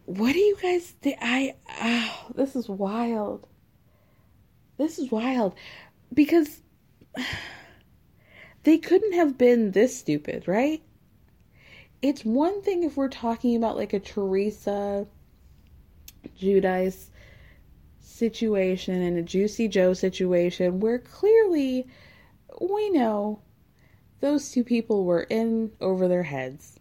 What 0.07 0.33
do 0.33 0.39
you 0.39 0.57
guys 0.61 0.87
think? 1.01 1.17
I, 1.21 1.55
oh, 1.81 2.31
this 2.35 2.55
is 2.55 2.67
wild. 2.67 3.45
This 4.77 4.99
is 4.99 5.11
wild. 5.11 5.53
Because 6.13 6.61
they 8.63 8.77
couldn't 8.77 9.13
have 9.13 9.37
been 9.37 9.71
this 9.71 9.97
stupid, 9.97 10.47
right? 10.47 10.81
it's 12.01 12.23
one 12.23 12.61
thing 12.61 12.83
if 12.83 12.95
we're 12.95 13.07
talking 13.09 13.55
about 13.55 13.75
like 13.75 13.93
a 13.93 13.99
Teresa 13.99 15.07
Giudice 16.39 17.07
situation 17.99 19.01
and 19.01 19.17
a 19.17 19.23
Juicy 19.23 19.67
Joe 19.67 19.93
situation 19.93 20.79
where 20.79 20.99
clearly 20.99 21.87
we 22.61 22.89
know 22.91 23.41
those 24.19 24.51
two 24.51 24.63
people 24.63 25.05
were 25.05 25.23
in 25.23 25.71
over 25.81 26.07
their 26.07 26.23
heads 26.23 26.79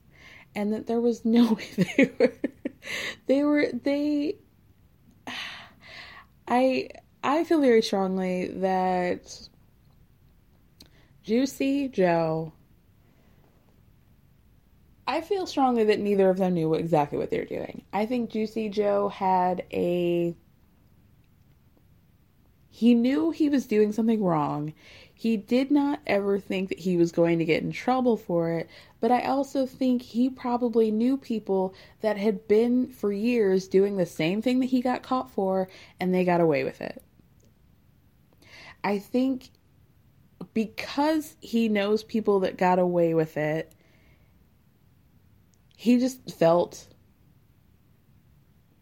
and 0.55 0.73
that 0.73 0.87
there 0.87 1.01
was 1.01 1.25
no 1.25 1.53
way 1.55 1.69
they 1.77 2.13
were 2.19 2.33
they 3.27 3.45
were 3.45 3.71
they 3.73 4.37
I 6.49 6.89
I 7.23 7.45
feel 7.45 7.61
very 7.61 7.83
strongly 7.83 8.49
that 8.49 9.49
Juicy 11.23 11.89
Joe 11.89 12.53
I 15.09 15.21
feel 15.21 15.47
strongly 15.47 15.85
that 15.85 16.01
neither 16.01 16.31
of 16.31 16.39
them 16.39 16.55
knew 16.55 16.75
exactly 16.75 17.17
what 17.17 17.31
they 17.31 17.39
were 17.39 17.45
doing. 17.45 17.83
I 17.93 18.07
think 18.07 18.31
Juicy 18.31 18.69
Joe 18.69 19.09
had 19.09 19.65
a 19.73 20.37
he 22.69 22.95
knew 22.95 23.31
he 23.31 23.49
was 23.49 23.67
doing 23.67 23.93
something 23.93 24.23
wrong. 24.23 24.75
He 25.19 25.39
did 25.39 25.71
not 25.71 26.01
ever 26.07 26.39
think 26.39 26.69
that 26.69 26.81
he 26.81 26.99
was 26.99 27.11
going 27.11 27.39
to 27.39 27.47
get 27.47 27.63
in 27.63 27.73
trouble 27.73 28.19
for 28.19 28.51
it, 28.51 28.69
but 29.01 29.11
I 29.11 29.23
also 29.23 29.65
think 29.65 30.03
he 30.03 30.29
probably 30.29 30.91
knew 30.91 31.17
people 31.17 31.75
that 32.03 32.19
had 32.19 32.47
been 32.47 32.89
for 32.89 33.11
years 33.11 33.67
doing 33.67 33.97
the 33.97 34.05
same 34.05 34.43
thing 34.43 34.61
that 34.61 34.67
he 34.67 34.83
got 34.83 35.03
caught 35.03 35.31
for 35.31 35.69
and 35.99 36.13
they 36.13 36.27
got 36.27 36.43
away 36.43 36.65
with 36.65 36.83
it. 36.83 37.03
I 38.85 38.99
think 38.99 39.49
because 40.53 41.37
he 41.41 41.71
knows 41.71 42.05
people 42.05 42.41
that 42.41 42.59
got 42.59 42.79
away 42.79 43.15
with 43.15 43.39
it, 43.39 43.73
he 45.79 45.99
just 45.99 46.31
felt 46.31 46.89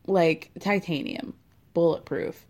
like 0.09 0.51
titanium, 0.59 1.35
bulletproof 1.75 2.45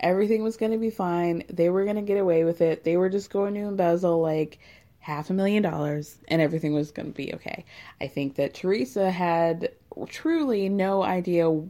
everything 0.00 0.42
was 0.42 0.56
going 0.56 0.72
to 0.72 0.78
be 0.78 0.90
fine. 0.90 1.44
They 1.48 1.70
were 1.70 1.84
going 1.84 1.96
to 1.96 2.02
get 2.02 2.18
away 2.18 2.44
with 2.44 2.60
it. 2.60 2.84
They 2.84 2.96
were 2.96 3.08
just 3.08 3.30
going 3.30 3.54
to 3.54 3.60
embezzle 3.60 4.20
like 4.20 4.58
half 5.00 5.30
a 5.30 5.34
million 5.34 5.62
dollars 5.62 6.18
and 6.28 6.42
everything 6.42 6.74
was 6.74 6.90
going 6.90 7.08
to 7.08 7.14
be 7.14 7.34
okay. 7.34 7.64
I 8.00 8.06
think 8.08 8.36
that 8.36 8.54
Teresa 8.54 9.10
had 9.10 9.70
truly 10.06 10.68
no 10.68 11.02
idea 11.02 11.62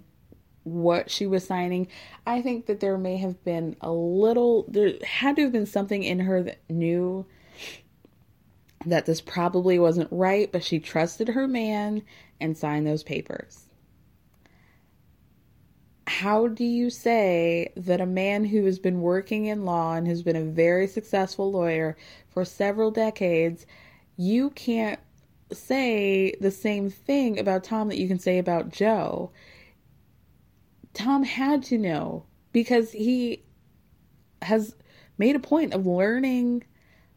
what 0.64 1.10
she 1.10 1.26
was 1.26 1.46
signing. 1.46 1.88
I 2.26 2.42
think 2.42 2.66
that 2.66 2.80
there 2.80 2.98
may 2.98 3.16
have 3.18 3.42
been 3.44 3.76
a 3.80 3.90
little, 3.90 4.66
there 4.68 4.92
had 5.04 5.36
to 5.36 5.42
have 5.42 5.52
been 5.52 5.66
something 5.66 6.02
in 6.02 6.20
her 6.20 6.42
that 6.42 6.58
knew 6.68 7.26
that 8.84 9.06
this 9.06 9.20
probably 9.20 9.78
wasn't 9.78 10.08
right, 10.10 10.50
but 10.52 10.64
she 10.64 10.78
trusted 10.78 11.28
her 11.28 11.48
man 11.48 12.02
and 12.40 12.56
signed 12.56 12.86
those 12.86 13.02
papers 13.02 13.67
how 16.08 16.48
do 16.48 16.64
you 16.64 16.88
say 16.88 17.70
that 17.76 18.00
a 18.00 18.06
man 18.06 18.44
who 18.44 18.64
has 18.64 18.78
been 18.78 19.02
working 19.02 19.44
in 19.44 19.66
law 19.66 19.94
and 19.94 20.06
has 20.06 20.22
been 20.22 20.36
a 20.36 20.44
very 20.44 20.86
successful 20.86 21.52
lawyer 21.52 21.96
for 22.28 22.44
several 22.44 22.90
decades, 22.90 23.66
you 24.16 24.50
can't 24.50 24.98
say 25.52 26.34
the 26.40 26.50
same 26.50 26.88
thing 26.88 27.38
about 27.38 27.62
Tom 27.62 27.88
that 27.88 27.98
you 27.98 28.08
can 28.08 28.18
say 28.18 28.38
about 28.38 28.70
Joe? 28.70 29.30
Tom 30.94 31.24
had 31.24 31.62
to 31.64 31.76
know 31.76 32.24
because 32.52 32.90
he 32.92 33.44
has 34.40 34.74
made 35.18 35.36
a 35.36 35.40
point 35.40 35.74
of 35.74 35.86
learning 35.86 36.64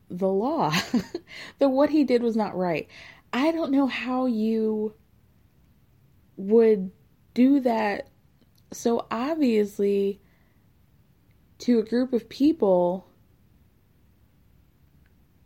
the 0.10 0.28
law 0.28 0.74
that 1.60 1.70
what 1.70 1.90
he 1.90 2.04
did 2.04 2.22
was 2.22 2.36
not 2.36 2.58
right. 2.58 2.90
I 3.32 3.52
don't 3.52 3.72
know 3.72 3.88
how 3.88 4.26
you 4.26 4.94
would 6.36 6.92
do 7.34 7.62
that 7.62 8.10
so 8.72 9.06
obviously, 9.12 10.22
to 11.60 11.80
a 11.80 11.84
group 11.84 12.14
of 12.14 12.28
people 12.30 13.08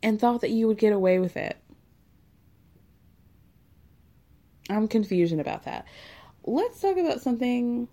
and 0.02 0.20
thought 0.20 0.40
that 0.40 0.50
you 0.50 0.66
would 0.66 0.78
get 0.78 0.92
away 0.92 1.18
with 1.18 1.36
it. 1.36 1.56
I'm 4.70 4.88
confusion 4.88 5.40
about 5.40 5.64
that. 5.64 5.86
Let's 6.44 6.80
talk 6.80 6.96
about 6.96 7.20
something 7.20 7.88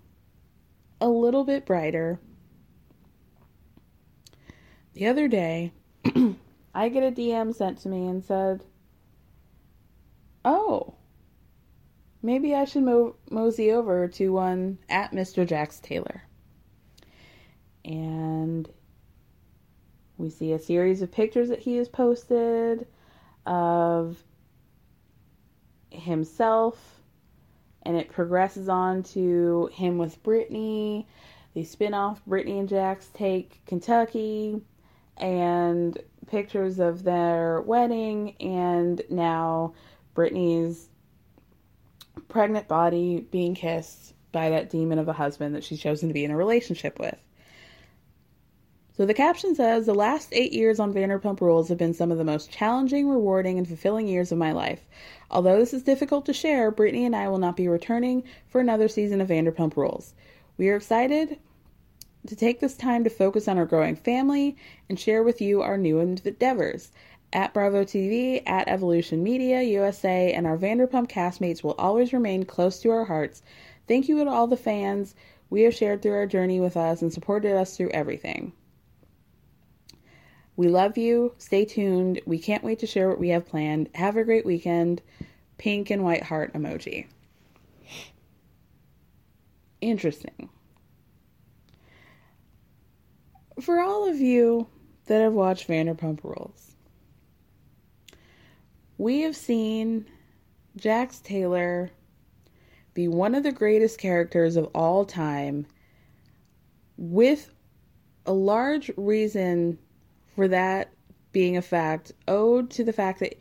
a 1.00 1.08
little 1.08 1.44
bit 1.44 1.66
brighter. 1.66 2.20
The 4.94 5.06
other 5.08 5.28
day, 5.28 5.72
I 6.74 6.88
get 6.88 7.02
a 7.02 7.10
DM 7.10 7.54
sent 7.54 7.78
to 7.80 7.88
me 7.88 8.06
and 8.06 8.24
said, 8.24 8.64
Oh, 10.44 10.94
maybe 12.24 12.54
I 12.54 12.64
should 12.64 12.84
mo- 12.84 13.16
mosey 13.30 13.70
over 13.70 14.08
to 14.08 14.32
one 14.32 14.78
at 14.88 15.12
Mr. 15.12 15.46
Jax 15.46 15.78
Taylor. 15.78 16.22
And 17.84 18.66
we 20.16 20.30
see 20.30 20.52
a 20.52 20.58
series 20.58 21.02
of 21.02 21.12
pictures 21.12 21.50
that 21.50 21.58
he 21.58 21.76
has 21.76 21.86
posted 21.86 22.86
of 23.44 24.24
himself, 25.90 27.02
and 27.82 27.94
it 27.94 28.10
progresses 28.10 28.70
on 28.70 29.02
to 29.02 29.68
him 29.72 29.98
with 29.98 30.22
Brittany. 30.22 31.06
the 31.52 31.62
spin 31.62 31.92
off 31.92 32.24
Brittany 32.24 32.58
and 32.58 32.68
Jax 32.68 33.10
take 33.12 33.60
Kentucky, 33.66 34.62
and 35.18 35.98
pictures 36.26 36.78
of 36.78 37.02
their 37.04 37.60
wedding, 37.60 38.34
and 38.40 39.02
now 39.10 39.74
Brittany's 40.14 40.88
pregnant 42.28 42.68
body 42.68 43.26
being 43.30 43.54
kissed 43.54 44.14
by 44.32 44.50
that 44.50 44.70
demon 44.70 44.98
of 44.98 45.08
a 45.08 45.12
husband 45.12 45.54
that 45.54 45.64
she's 45.64 45.80
chosen 45.80 46.08
to 46.08 46.14
be 46.14 46.24
in 46.24 46.30
a 46.30 46.36
relationship 46.36 46.98
with. 46.98 47.18
So 48.96 49.06
the 49.06 49.14
caption 49.14 49.54
says 49.56 49.86
The 49.86 49.94
last 49.94 50.28
eight 50.32 50.52
years 50.52 50.78
on 50.78 50.94
Vanderpump 50.94 51.40
Rules 51.40 51.68
have 51.68 51.78
been 51.78 51.94
some 51.94 52.12
of 52.12 52.18
the 52.18 52.24
most 52.24 52.50
challenging, 52.50 53.08
rewarding, 53.08 53.58
and 53.58 53.66
fulfilling 53.66 54.06
years 54.06 54.30
of 54.30 54.38
my 54.38 54.52
life. 54.52 54.86
Although 55.30 55.58
this 55.58 55.74
is 55.74 55.82
difficult 55.82 56.26
to 56.26 56.32
share, 56.32 56.70
Brittany 56.70 57.04
and 57.04 57.16
I 57.16 57.28
will 57.28 57.38
not 57.38 57.56
be 57.56 57.66
returning 57.66 58.22
for 58.46 58.60
another 58.60 58.86
season 58.86 59.20
of 59.20 59.28
Vanderpump 59.28 59.76
Rules. 59.76 60.14
We 60.56 60.68
are 60.68 60.76
excited 60.76 61.38
to 62.26 62.36
take 62.36 62.60
this 62.60 62.76
time 62.76 63.04
to 63.04 63.10
focus 63.10 63.48
on 63.48 63.58
our 63.58 63.66
growing 63.66 63.96
family 63.96 64.56
and 64.88 64.98
share 64.98 65.22
with 65.22 65.40
you 65.40 65.60
our 65.60 65.76
new 65.76 65.98
endeavors 65.98 66.92
at 67.34 67.52
Bravo 67.52 67.84
TV, 67.84 68.42
at 68.46 68.68
Evolution 68.68 69.22
Media 69.22 69.60
USA, 69.60 70.32
and 70.32 70.46
our 70.46 70.56
Vanderpump 70.56 71.10
castmates 71.10 71.64
will 71.64 71.74
always 71.78 72.12
remain 72.12 72.44
close 72.44 72.78
to 72.80 72.90
our 72.90 73.04
hearts. 73.04 73.42
Thank 73.88 74.08
you 74.08 74.22
to 74.22 74.30
all 74.30 74.46
the 74.46 74.56
fans 74.56 75.16
we 75.50 75.62
have 75.62 75.74
shared 75.74 76.00
through 76.00 76.14
our 76.14 76.26
journey 76.26 76.60
with 76.60 76.76
us 76.76 77.02
and 77.02 77.12
supported 77.12 77.56
us 77.56 77.76
through 77.76 77.90
everything. 77.90 78.52
We 80.56 80.68
love 80.68 80.96
you. 80.96 81.34
Stay 81.38 81.64
tuned. 81.64 82.20
We 82.24 82.38
can't 82.38 82.62
wait 82.62 82.78
to 82.78 82.86
share 82.86 83.08
what 83.08 83.18
we 83.18 83.30
have 83.30 83.46
planned. 83.46 83.90
Have 83.94 84.16
a 84.16 84.24
great 84.24 84.46
weekend. 84.46 85.02
Pink 85.58 85.90
and 85.90 86.04
white 86.04 86.22
heart 86.22 86.54
emoji. 86.54 87.06
Interesting. 89.80 90.48
For 93.60 93.80
all 93.80 94.08
of 94.08 94.20
you 94.20 94.68
that 95.06 95.20
have 95.20 95.32
watched 95.32 95.68
Vanderpump 95.68 96.22
Rules, 96.22 96.73
we 98.98 99.22
have 99.22 99.36
seen 99.36 100.06
Jax 100.76 101.20
Taylor 101.20 101.90
be 102.94 103.08
one 103.08 103.34
of 103.34 103.42
the 103.42 103.52
greatest 103.52 103.98
characters 103.98 104.56
of 104.56 104.70
all 104.74 105.04
time, 105.04 105.66
with 106.96 107.52
a 108.26 108.32
large 108.32 108.90
reason 108.96 109.78
for 110.34 110.48
that 110.48 110.92
being 111.32 111.56
a 111.56 111.62
fact 111.62 112.12
owed 112.28 112.70
to 112.70 112.84
the 112.84 112.92
fact 112.92 113.18
that 113.20 113.38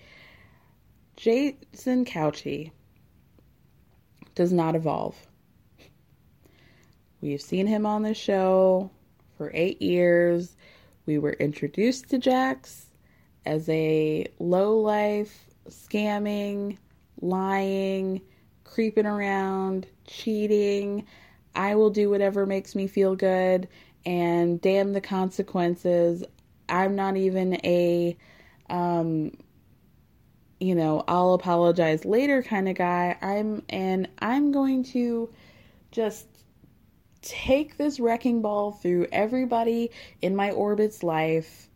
Jason 1.16 2.06
Cauchi 2.06 2.72
does 4.34 4.52
not 4.52 4.76
evolve. 4.76 5.16
We've 7.22 7.42
seen 7.42 7.68
him 7.68 7.86
on 7.86 8.02
the 8.02 8.16
show 8.16 8.90
for 9.38 9.52
eight 9.54 9.82
years. 9.82 10.56
We 11.06 11.20
were 11.20 11.34
introduced 11.34 12.10
to 12.10 12.18
Jax 12.18 12.88
as 13.46 13.70
a 13.70 14.26
low 14.40 14.78
life, 14.80 15.43
scamming, 15.70 16.78
lying, 17.22 18.22
creeping 18.64 19.06
around, 19.06 19.88
cheating. 20.06 21.06
I 21.56 21.76
will 21.76 21.90
do 21.90 22.10
whatever 22.10 22.46
makes 22.46 22.76
me 22.76 22.88
feel 22.88 23.16
good 23.16 23.68
and 24.06 24.60
damn 24.62 24.94
the 24.94 25.02
consequences. 25.02 26.24
I'm 26.68 26.96
not 26.96 27.18
even 27.18 27.56
a 27.66 28.18
um 28.70 29.32
you 30.60 30.76
know, 30.76 31.04
I'll 31.10 31.34
apologize 31.34 32.06
later 32.06 32.42
kind 32.42 32.70
of 32.70 32.76
guy. 32.76 33.18
I'm 33.22 33.64
and 33.70 34.08
I'm 34.20 34.54
going 34.54 34.84
to 34.86 35.30
just 35.92 36.26
take 37.22 37.78
this 37.78 38.00
wrecking 38.00 38.42
ball 38.42 38.72
through 38.72 39.08
everybody 39.12 39.92
in 40.22 40.36
my 40.36 40.52
orbit's 40.52 41.04
life 41.04 41.70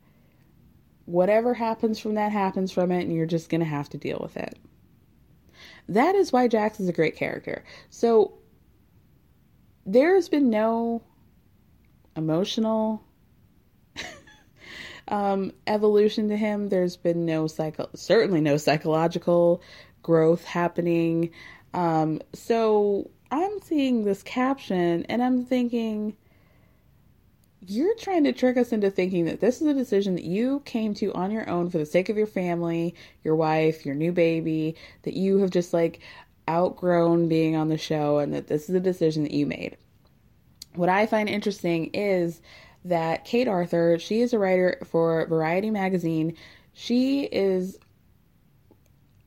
whatever 1.07 1.53
happens 1.53 1.97
from 1.99 2.15
that 2.15 2.33
happens 2.33 2.71
from 2.71 2.91
it, 2.91 3.03
and 3.03 3.15
you're 3.15 3.25
just 3.25 3.49
going 3.49 3.61
to 3.61 3.65
have 3.65 3.89
to 3.89 3.97
deal 3.97 4.19
with 4.21 4.35
it. 4.37 4.59
That 5.89 6.15
is 6.15 6.33
why 6.33 6.49
Jax 6.49 6.79
is 6.81 6.89
a 6.89 6.93
great 6.93 7.15
character. 7.15 7.63
So 7.89 8.33
there's 9.85 10.27
been 10.27 10.49
no 10.49 11.01
emotional 12.17 13.01
um, 15.07 15.53
evolution 15.65 16.27
to 16.27 16.35
him. 16.35 16.67
There's 16.67 16.97
been 16.97 17.25
no 17.25 17.47
psycho, 17.47 17.89
certainly 17.95 18.41
no 18.41 18.57
psychological 18.57 19.61
growth 20.03 20.43
happening. 20.43 21.31
Um, 21.73 22.21
so 22.33 23.09
I'm 23.31 23.61
seeing 23.61 24.03
this 24.03 24.23
caption 24.23 25.05
and 25.05 25.23
I'm 25.23 25.45
thinking, 25.45 26.17
you're 27.69 27.95
trying 27.95 28.23
to 28.23 28.31
trick 28.31 28.55
us 28.55 28.71
into 28.71 28.89
thinking 28.89 29.25
that 29.25 29.41
this 29.41 29.61
is 29.61 29.67
a 29.67 29.73
decision 29.73 30.15
that 30.15 30.23
you 30.23 30.61
came 30.61 30.93
to 30.95 31.13
on 31.13 31.31
your 31.31 31.49
own 31.49 31.69
for 31.69 31.77
the 31.77 31.85
sake 31.85 32.07
of 32.07 32.17
your 32.17 32.27
family, 32.27 32.95
your 33.23 33.35
wife, 33.35 33.85
your 33.85 33.95
new 33.95 34.13
baby, 34.13 34.75
that 35.03 35.15
you 35.15 35.39
have 35.39 35.49
just 35.49 35.73
like 35.73 35.99
outgrown 36.49 37.27
being 37.27 37.57
on 37.57 37.67
the 37.67 37.77
show 37.77 38.19
and 38.19 38.33
that 38.33 38.47
this 38.47 38.69
is 38.69 38.75
a 38.75 38.79
decision 38.79 39.23
that 39.23 39.33
you 39.33 39.45
made. 39.45 39.75
What 40.75 40.87
I 40.87 41.05
find 41.07 41.27
interesting 41.27 41.89
is 41.93 42.41
that 42.85 43.25
Kate 43.25 43.49
Arthur, 43.49 43.99
she 43.99 44.21
is 44.21 44.31
a 44.31 44.39
writer 44.39 44.79
for 44.85 45.25
Variety 45.27 45.69
magazine. 45.69 46.37
She 46.73 47.23
is 47.23 47.77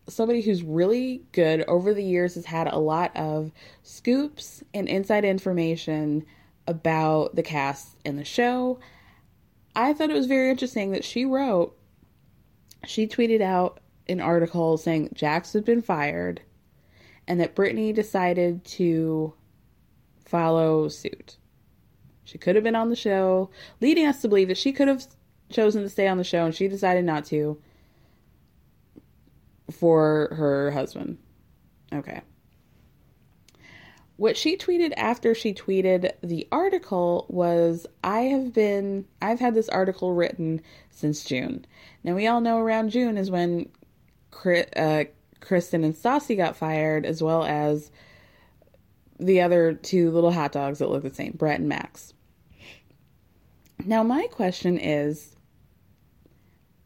somebody 0.09 0.41
who's 0.41 0.63
really 0.63 1.23
good 1.33 1.63
over 1.69 1.93
the 1.93 2.03
years 2.03 2.37
has 2.37 2.47
had 2.47 2.69
a 2.69 2.79
lot 2.79 3.15
of 3.17 3.53
scoops 3.83 4.65
and 4.73 4.89
inside 4.89 5.27
information 5.27 6.25
about 6.71 7.35
the 7.35 7.43
cast 7.43 7.97
in 8.05 8.17
the 8.17 8.25
show. 8.25 8.79
I 9.75 9.93
thought 9.93 10.11
it 10.11 10.15
was 10.15 10.27
very 10.27 10.51
interesting 10.51 10.93
that 10.93 11.05
she 11.05 11.25
wrote, 11.25 11.77
she 12.87 13.07
tweeted 13.07 13.41
out 13.41 13.81
an 14.09 14.21
article 14.21 14.79
saying 14.79 15.11
Jax 15.15 15.53
had 15.53 15.65
been 15.65 15.83
fired 15.83 16.41
and 17.29 17.41
that 17.41 17.55
Brittany 17.55 17.93
decided 17.93 18.65
to 18.65 19.35
follow 20.25 20.89
suit. 20.89 21.37
She 22.25 22.39
could 22.39 22.55
have 22.55 22.65
been 22.65 22.77
on 22.77 22.91
the 22.91 22.97
show, 22.97 23.51
leading 23.81 24.07
us 24.07 24.23
to 24.23 24.29
believe 24.29 24.49
that 24.49 24.59
she 24.59 24.73
could 24.73 24.89
have 24.89 25.07
chosen 25.51 25.83
to 25.83 25.89
stay 25.89 26.07
on 26.07 26.19
the 26.19 26.25
show 26.25 26.45
and 26.45 26.55
she 26.55 26.69
decided 26.69 27.05
not 27.05 27.25
to 27.27 27.61
for 29.71 30.35
her 30.37 30.71
husband. 30.71 31.19
Okay. 31.93 32.21
What 34.21 34.37
she 34.37 34.59
tweeted 34.59 34.93
after 34.99 35.35
she 35.35 35.55
tweeted 35.55 36.13
the 36.23 36.47
article 36.53 37.25
was 37.31 37.87
I 38.05 38.21
have 38.25 38.53
been, 38.53 39.07
I've 39.23 39.41
had 39.41 39.55
this 39.55 39.71
article 39.71 40.13
written 40.13 40.61
since 40.91 41.25
June. 41.25 41.65
Now, 42.05 42.15
we 42.15 42.27
all 42.27 42.43
know 42.43 42.59
around 42.59 42.91
June 42.91 43.17
is 43.17 43.31
when 43.31 43.71
uh, 44.77 45.05
Kristen 45.41 45.85
and 45.85 45.95
Stassi 45.95 46.37
got 46.37 46.55
fired, 46.55 47.07
as 47.07 47.23
well 47.23 47.45
as 47.45 47.91
the 49.19 49.41
other 49.41 49.73
two 49.73 50.11
little 50.11 50.33
hot 50.33 50.53
dogs 50.53 50.81
that 50.81 50.91
look 50.91 51.03
the 51.03 51.15
same, 51.15 51.33
Brett 51.33 51.61
and 51.61 51.69
Max. 51.71 52.13
Now, 53.87 54.03
my 54.03 54.27
question 54.27 54.77
is 54.77 55.35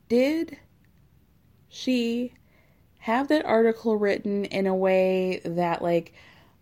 Did 0.08 0.56
she 1.68 2.32
have 2.98 3.26
that 3.26 3.44
article 3.44 3.96
written 3.96 4.44
in 4.44 4.68
a 4.68 4.74
way 4.76 5.40
that, 5.44 5.82
like, 5.82 6.14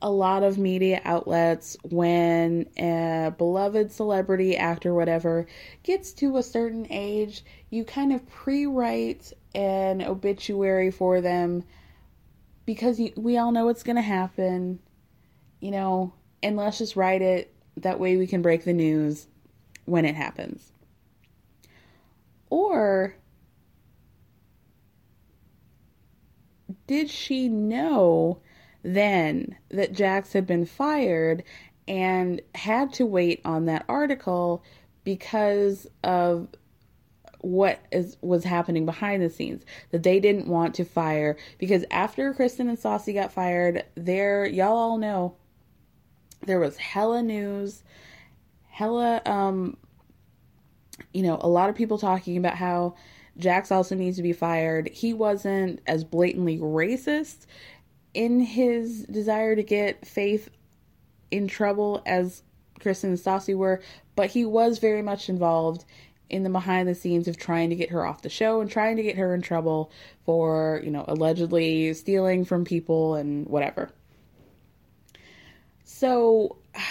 a 0.03 0.11
lot 0.11 0.43
of 0.43 0.59
media 0.59 1.01
outlets, 1.05 1.77
when 1.85 2.69
a 2.77 3.33
beloved 3.39 3.93
celebrity, 3.93 4.57
actor, 4.57 4.93
whatever, 4.93 5.47
gets 5.85 6.13
to 6.15 6.37
a 6.37 6.43
certain 6.43 6.89
age, 6.91 7.45
you 7.71 7.85
kind 7.85 8.13
of 8.13 8.29
pre 8.29 8.67
write 8.67 9.33
an 9.55 10.03
obituary 10.03 10.91
for 10.91 11.21
them 11.21 11.63
because 12.67 12.99
you, 12.99 13.13
we 13.17 13.39
all 13.39 13.53
know 13.53 13.65
what's 13.65 13.85
going 13.85 13.97
to 13.97 14.03
happen, 14.03 14.81
you 15.61 15.71
know, 15.71 16.13
and 16.43 16.57
let's 16.57 16.79
just 16.79 16.97
write 16.97 17.23
it. 17.23 17.55
That 17.77 18.01
way 18.01 18.17
we 18.17 18.27
can 18.27 18.43
break 18.43 18.65
the 18.65 18.73
news 18.73 19.29
when 19.85 20.05
it 20.05 20.17
happens. 20.17 20.73
Or 22.51 23.15
did 26.87 27.09
she 27.09 27.49
know 27.49 28.41
then 28.83 29.57
that 29.71 29.93
Jax 29.93 30.33
had 30.33 30.47
been 30.47 30.67
fired 30.67 31.43
and 31.87 32.41
had 32.55 32.93
to 32.95 33.07
wait 33.07 33.41
on 33.45 33.67
that 33.67 33.85
article 33.89 34.63
because 35.05 35.87
of 36.05 36.49
what 37.41 37.81
is 37.91 38.17
was 38.21 38.45
happening 38.45 38.87
behind 38.87 39.21
the 39.21 39.29
scenes 39.29 39.65
that 39.91 40.05
they 40.05 40.21
didn't 40.21 40.47
want 40.47 40.77
to 40.77 40.85
fire 40.85 41.37
because 41.59 41.85
after 41.91 42.33
Kristen 42.33 42.69
and 42.69 42.79
Stassi 42.79 43.13
got 43.13 43.33
fired 43.33 43.85
there 43.97 44.47
y'all 44.47 44.77
all 44.77 44.97
know 44.99 45.35
there 46.47 46.61
was 46.61 46.77
hella 46.77 47.21
news 47.21 47.83
hella 48.69 49.21
um 49.27 49.77
you 51.13 51.23
know 51.23 51.37
a 51.41 51.49
lot 51.49 51.69
of 51.69 51.75
people 51.75 51.99
talking 51.99 52.37
about 52.37 52.55
how 52.55 52.95
Jax 53.39 53.73
also 53.73 53.95
needs 53.95 54.17
to 54.19 54.23
be 54.23 54.35
fired. 54.35 54.89
He 54.89 55.15
wasn't 55.15 55.81
as 55.87 56.05
blatantly 56.05 56.59
racist 56.59 57.47
in 58.15 58.41
his 58.41 59.05
desire 59.05 59.57
to 59.57 59.63
get 59.63 60.07
Faith 60.07 60.51
in 61.31 61.49
trouble 61.49 62.03
as 62.05 62.43
Kristen 62.81 63.11
and 63.11 63.19
Stassi 63.19 63.57
were, 63.57 63.81
but 64.17 64.31
he 64.31 64.45
was 64.45 64.79
very 64.79 65.03
much 65.03 65.29
involved 65.29 65.85
in 66.29 66.43
the 66.43 66.51
behind 66.51 66.89
the 66.89 66.95
scenes 66.95 67.29
of 67.29 67.37
trying 67.37 67.71
to 67.71 67.77
get 67.77 67.91
her 67.91 68.07
off 68.07 68.23
the 68.23 68.29
show 68.29 68.61
and 68.61 68.71
trying 68.71 68.97
to 68.97 69.03
get 69.03 69.17
her 69.17 69.35
in 69.35 69.43
trouble 69.43 69.91
for, 70.25 70.81
you 70.83 70.91
know, 70.91 71.05
allegedly 71.07 71.93
stealing 71.95 72.45
from 72.45 72.65
people 72.65 73.15
and 73.15 73.47
whatever. 73.47 73.91
So, 75.85 76.57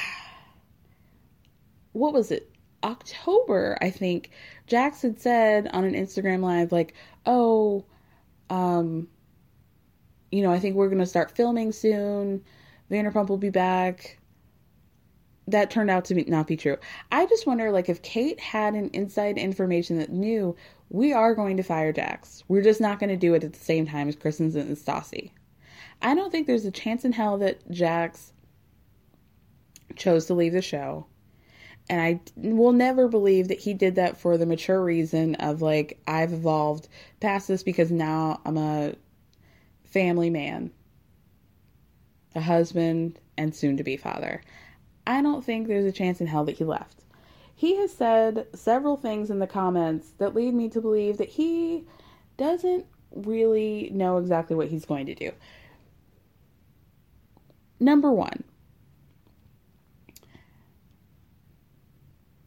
what 1.92 2.14
was 2.14 2.32
it? 2.32 2.50
October, 2.84 3.78
I 3.82 3.90
think, 3.90 4.32
Jax 4.68 5.02
had 5.02 5.20
said 5.20 5.70
on 5.74 5.84
an 5.84 5.94
Instagram 5.94 6.42
live, 6.42 6.72
like, 6.72 6.94
oh, 7.26 7.86
um, 8.50 9.08
you 10.32 10.42
know, 10.42 10.52
I 10.52 10.60
think 10.60 10.76
we're 10.76 10.90
going 10.90 11.00
to 11.00 11.06
start 11.06 11.32
filming 11.32 11.72
soon. 11.72 12.44
Vanderpump 12.90 13.30
will 13.30 13.38
be 13.38 13.50
back. 13.50 14.18
That 15.48 15.72
turned 15.72 15.90
out 15.90 16.06
to 16.06 16.16
be, 16.16 16.24
not 16.26 16.48
be 16.48 16.56
true. 16.56 16.78
I 17.12 17.26
just 17.26 17.46
wonder, 17.46 17.72
like, 17.72 17.90
if 17.90 18.02
Kate 18.02 18.40
had 18.40 18.74
an 18.74 18.90
inside 18.94 19.38
information 19.38 19.98
that 19.98 20.10
knew 20.10 20.56
we 20.90 21.14
are 21.14 21.36
going 21.36 21.58
to 21.58 21.64
fire 21.64 21.92
Jax, 21.92 22.44
we're 22.48 22.62
just 22.62 22.80
not 22.80 23.00
going 23.00 23.10
to 23.10 23.18
do 23.18 23.34
it 23.34 23.44
at 23.44 23.54
the 23.54 23.60
same 23.60 23.86
time 23.86 24.08
as 24.08 24.16
Kristen 24.16 24.46
and 24.58 24.78
Stassi. 24.78 25.32
I 26.02 26.16
don't 26.16 26.32
think 26.32 26.48
there's 26.48 26.66
a 26.66 26.72
chance 26.72 27.06
in 27.06 27.12
hell 27.12 27.38
that 27.40 27.70
Jax 27.70 28.34
chose 29.96 30.26
to 30.28 30.34
leave 30.34 30.54
the 30.54 30.62
show. 30.62 31.06
And 31.90 32.00
I 32.02 32.22
will 32.36 32.72
never 32.72 33.08
believe 33.08 33.50
that 33.50 33.60
he 33.60 33.74
did 33.74 33.96
that 33.96 34.18
for 34.18 34.38
the 34.38 34.46
mature 34.46 34.82
reason 34.82 35.36
of 35.36 35.62
like, 35.62 36.00
I've 36.08 36.32
evolved 36.32 36.88
past 37.20 37.48
this 37.48 37.64
because 37.64 37.92
now 37.92 38.40
I'm 38.46 38.58
a 38.58 38.94
family 39.92 40.30
man, 40.30 40.72
a 42.34 42.42
husband, 42.42 43.20
and 43.38 43.56
soon 43.56 43.78
to 43.78 43.84
be 43.84 43.98
father. 43.98 44.42
I 45.06 45.22
don't 45.22 45.44
think 45.44 45.68
there's 45.68 45.86
a 45.86 45.92
chance 45.92 46.22
in 46.22 46.28
hell 46.28 46.46
that 46.46 46.58
he 46.58 46.64
left. 46.64 47.04
He 47.54 47.76
has 47.78 47.94
said 47.94 48.48
several 48.56 48.98
things 48.98 49.30
in 49.30 49.40
the 49.40 49.48
comments 49.48 50.12
that 50.18 50.34
lead 50.34 50.54
me 50.54 50.70
to 50.70 50.82
believe 50.82 51.18
that 51.18 51.30
he 51.30 51.86
doesn't 52.38 52.86
really 53.12 53.90
know 53.94 54.18
exactly 54.18 54.56
what 54.56 54.70
he's 54.70 54.86
going 54.86 55.06
to 55.06 55.16
do. 55.16 55.32
Number 57.80 58.12
one, 58.12 58.44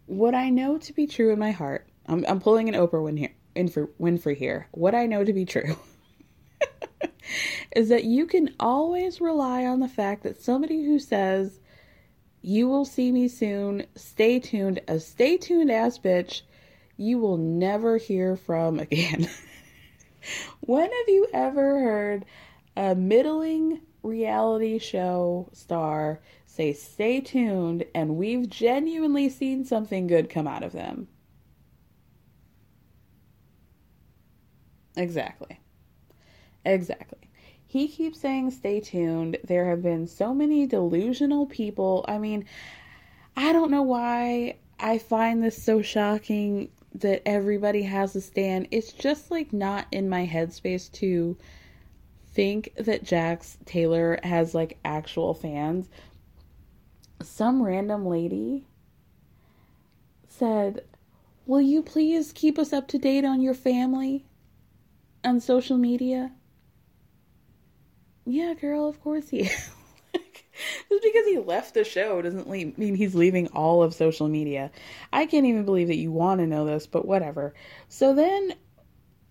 what 0.07 0.35
I 0.35 0.51
know 0.51 0.79
to 0.79 0.93
be 0.93 1.07
true 1.07 1.33
in 1.33 1.39
my 1.39 1.51
heart, 1.51 1.87
I'm, 2.07 2.25
I'm 2.27 2.41
pulling 2.41 2.69
an 2.69 2.75
Oprah 2.75 3.31
Winfrey, 3.55 3.89
Winfrey 4.01 4.37
here. 4.37 4.69
What 4.73 4.95
I 4.95 5.07
know 5.07 5.25
to 5.25 5.33
be 5.33 5.45
true 5.45 5.77
is 7.77 7.89
that 7.89 8.05
you 8.05 8.27
can 8.27 8.55
always 8.61 9.21
rely 9.21 9.65
on 9.65 9.81
the 9.81 9.89
fact 9.89 10.23
that 10.23 10.41
somebody 10.41 10.85
who 10.85 10.99
says, 10.99 11.61
You 12.43 12.69
will 12.69 12.85
see 12.85 13.13
me 13.13 13.29
soon, 13.29 13.87
stay 13.95 14.39
tuned, 14.39 14.81
a 14.89 15.01
stay 15.01 15.37
tuned 15.37 15.71
ass 15.71 15.99
bitch, 15.99 16.43
you 16.97 17.19
will 17.19 17.37
never 17.37 17.97
hear 17.97 18.37
from 18.37 18.79
again. 18.79 19.29
when 20.61 20.91
have 20.91 21.09
you 21.09 21.27
ever 21.33 21.81
heard 21.81 22.25
a 22.77 22.95
middling 22.95 23.81
reality 24.03 24.79
show 24.79 25.49
star 25.53 26.21
say, 26.47 26.73
Stay 26.73 27.21
tuned, 27.21 27.85
and 27.95 28.17
we've 28.17 28.49
genuinely 28.49 29.29
seen 29.29 29.65
something 29.65 30.07
good 30.07 30.31
come 30.31 30.47
out 30.47 30.63
of 30.63 30.73
them? 30.73 31.09
Exactly. 34.97 35.59
Exactly. 36.65 37.19
He 37.67 37.89
keeps 37.89 38.21
saying, 38.21 38.53
stay 38.53 38.81
tuned. 38.81 39.39
There 39.45 39.69
have 39.69 39.83
been 39.83 40.07
so 40.07 40.33
many 40.33 40.67
delusional 40.67 41.47
people. 41.47 42.05
I 42.07 42.19
mean, 42.19 42.47
I 43.37 43.53
don't 43.53 43.71
know 43.71 43.83
why 43.83 44.57
I 44.79 44.99
find 44.99 45.43
this 45.43 45.61
so 45.61 45.83
shocking 45.83 46.71
that 46.95 47.23
everybody 47.27 47.83
has 47.83 48.15
a 48.15 48.21
stand. 48.21 48.69
It's 48.71 48.93
just 48.93 49.31
like 49.31 49.53
not 49.53 49.87
in 49.91 50.09
my 50.09 50.27
headspace 50.27 50.91
to 50.93 51.37
think 52.35 52.73
that 52.77 53.05
Jax 53.05 53.59
Taylor 53.65 54.19
has 54.23 54.55
like 54.55 54.79
actual 54.85 55.35
fans, 55.35 55.89
some 57.23 57.63
random 57.63 58.07
lady 58.07 58.67
said, 60.29 60.85
Will 61.47 61.61
you 61.61 61.83
please 61.83 62.33
keep 62.33 62.59
us 62.59 62.73
up 62.73 62.89
to 62.89 62.99
date 62.99 63.25
on 63.25 63.41
your 63.41 63.55
family 63.55 64.25
on 65.23 65.41
social 65.41 65.77
media? 65.77 66.33
Yeah, 68.27 68.55
girl, 68.55 68.89
of 68.89 69.01
course 69.03 69.29
he 69.29 69.41
is. 69.43 69.71
Just 70.89 71.03
because 71.03 71.27
he 71.27 71.39
left 71.39 71.75
the 71.75 71.85
show 71.85 72.23
doesn't 72.23 72.49
mean 72.49 72.95
he's 72.95 73.15
leaving 73.15 73.49
all 73.49 73.83
of 73.83 73.95
social 73.95 74.29
media. 74.29 74.71
I 75.13 75.27
can't 75.27 75.47
even 75.47 75.65
believe 75.65 75.89
that 75.89 75.97
you 75.97 76.13
want 76.13 76.41
to 76.41 76.47
know 76.47 76.65
this, 76.65 76.87
but 76.87 77.07
whatever. 77.07 77.55
So 77.89 78.15
then, 78.15 78.55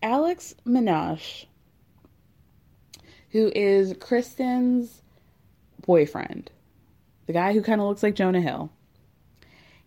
Alex 0.01 0.53
Menache, 0.65 1.45
who 3.29 3.51
is 3.55 3.93
Kristen's 3.99 5.01
boyfriend, 5.85 6.51
the 7.25 7.33
guy 7.33 7.53
who 7.53 7.61
kind 7.61 7.79
of 7.79 7.87
looks 7.87 8.03
like 8.03 8.15
Jonah 8.15 8.41
Hill, 8.41 8.69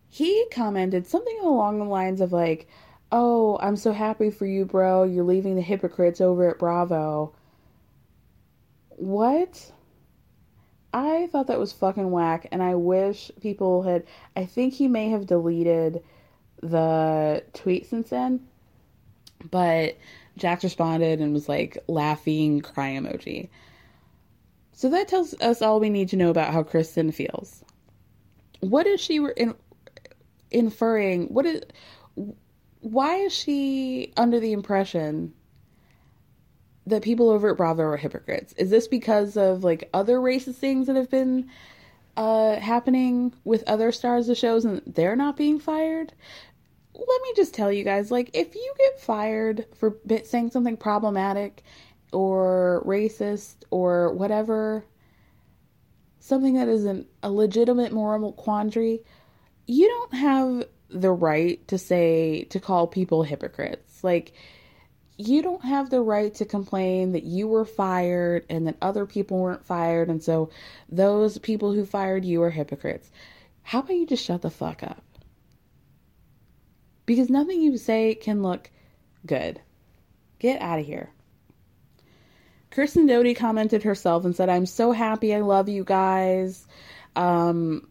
he 0.09 0.47
commented 0.51 1.07
something 1.07 1.39
along 1.41 1.79
the 1.79 1.85
lines 1.85 2.23
of 2.23 2.33
like, 2.33 2.67
"Oh, 3.13 3.59
I'm 3.61 3.77
so 3.77 3.93
happy 3.93 4.31
for 4.31 4.47
you, 4.47 4.65
bro. 4.65 5.03
You're 5.03 5.25
leaving 5.25 5.55
the 5.55 5.61
hypocrites 5.61 6.23
over 6.23 6.49
at 6.49 6.59
Bravo." 6.59 7.35
What? 8.97 9.73
I 10.93 11.29
thought 11.31 11.49
that 11.49 11.59
was 11.59 11.73
fucking 11.73 12.11
whack, 12.11 12.49
and 12.51 12.63
I 12.63 12.75
wish 12.75 13.31
people 13.41 13.83
had. 13.83 14.05
I 14.35 14.47
think 14.47 14.73
he 14.73 14.89
may 14.89 15.11
have 15.11 15.27
deleted 15.27 16.03
the 16.63 17.45
tweet 17.53 17.87
since 17.87 18.09
then, 18.09 18.47
but 19.51 19.99
Jax 20.39 20.65
responded 20.65 21.21
and 21.21 21.35
was 21.35 21.49
like 21.49 21.77
laughing, 21.87 22.63
cry 22.63 22.93
emoji. 22.93 23.51
So 24.73 24.89
that 24.91 25.09
tells 25.09 25.35
us 25.41 25.61
all 25.61 25.81
we 25.81 25.91
need 25.91 26.09
to 26.11 26.17
know 26.17 26.31
about 26.31 26.53
how 26.53 26.63
Kristen 26.63 27.13
feels. 27.13 27.63
What 28.61 28.87
is 28.87 29.01
she 29.01 29.17
in, 29.37 29.55
inferring? 30.51 31.27
What 31.29 31.45
is? 31.45 31.61
Why 32.81 33.17
is 33.17 33.35
she 33.35 34.15
under 34.17 34.41
the 34.41 34.53
impression 34.53 35.35
that 36.87 37.03
people 37.03 37.31
over 37.31 37.51
at 37.51 37.57
Bravo 37.57 37.83
are 37.83 37.97
hypocrites? 37.97 38.53
Is 38.57 38.71
this 38.71 38.87
because 38.89 39.37
of 39.37 39.65
like 39.65 39.89
other 39.93 40.19
racist 40.19 40.57
things 40.57 40.87
that 40.87 40.97
have 40.97 41.11
been 41.11 41.51
uh, 42.17 42.57
happening 42.57 43.35
with 43.45 43.65
other 43.67 43.93
stars 43.93 44.29
of 44.29 44.37
shows 44.37 44.65
and 44.65 44.83
they're 44.87 45.17
not 45.17 45.37
being 45.37 45.59
fired? 45.59 46.13
Let 46.95 47.23
me 47.23 47.33
just 47.35 47.53
tell 47.53 47.71
you 47.71 47.85
guys 47.85 48.11
like, 48.11 48.31
if 48.35 48.55
you 48.55 48.75
get 48.79 49.01
fired 49.01 49.67
for 49.75 49.97
saying 50.25 50.51
something 50.51 50.77
problematic 50.77 51.63
or 52.13 52.83
racist 52.87 53.57
or 53.71 54.13
whatever, 54.15 54.85
something 56.21 56.55
that 56.55 56.69
isn't 56.69 57.07
a 57.23 57.31
legitimate 57.31 57.93
moral 57.93 58.33
quandary, 58.33 59.01
you 59.67 59.89
don't 59.89 60.15
have 60.15 60.65
the 60.89 61.11
right 61.11 61.67
to 61.69 61.79
say, 61.79 62.45
to 62.45 62.61
call 62.61 62.87
people 62.87 63.25
hypocrites. 63.25 64.03
Like, 64.05 64.33
you 65.19 65.43
don't 65.43 65.65
have 65.65 65.91
the 65.91 66.01
right 66.01 66.35
to 66.35 66.45
complain 66.45 67.13
that 67.13 67.25
you 67.25 67.49
were 67.49 67.65
fired 67.65 68.45
and 68.51 68.67
that 68.67 68.77
other 68.83 69.07
people 69.07 69.39
weren't 69.39 69.65
fired, 69.65 70.09
and 70.09 70.23
so 70.23 70.51
those 70.89 71.39
people 71.39 71.73
who 71.73 71.87
fired 71.87 72.25
you 72.25 72.43
are 72.43 72.51
hypocrites. 72.51 73.11
How 73.63 73.81
about 73.81 73.95
you 73.97 74.07
just 74.07 74.25
shut 74.25 74.43
the 74.43 74.51
fuck 74.51 74.83
up? 74.83 75.03
Because 77.07 77.31
nothing 77.31 77.63
you 77.63 77.79
say 77.79 78.15
can 78.15 78.43
look 78.43 78.71
good. 79.25 79.61
Get 80.39 80.61
out 80.61 80.79
of 80.79 80.87
here. 80.87 81.11
Kristen 82.71 83.07
Doute 83.07 83.37
commented 83.37 83.85
herself 83.85 84.25
and 84.25 84.37
said, 84.37 84.49
I'm 84.49 84.67
so 84.67 84.93
happy. 84.93 85.35
I 85.35 85.41
love 85.41 85.69
you 85.69 85.83
guys. 85.83 86.67
Um, 87.15 87.89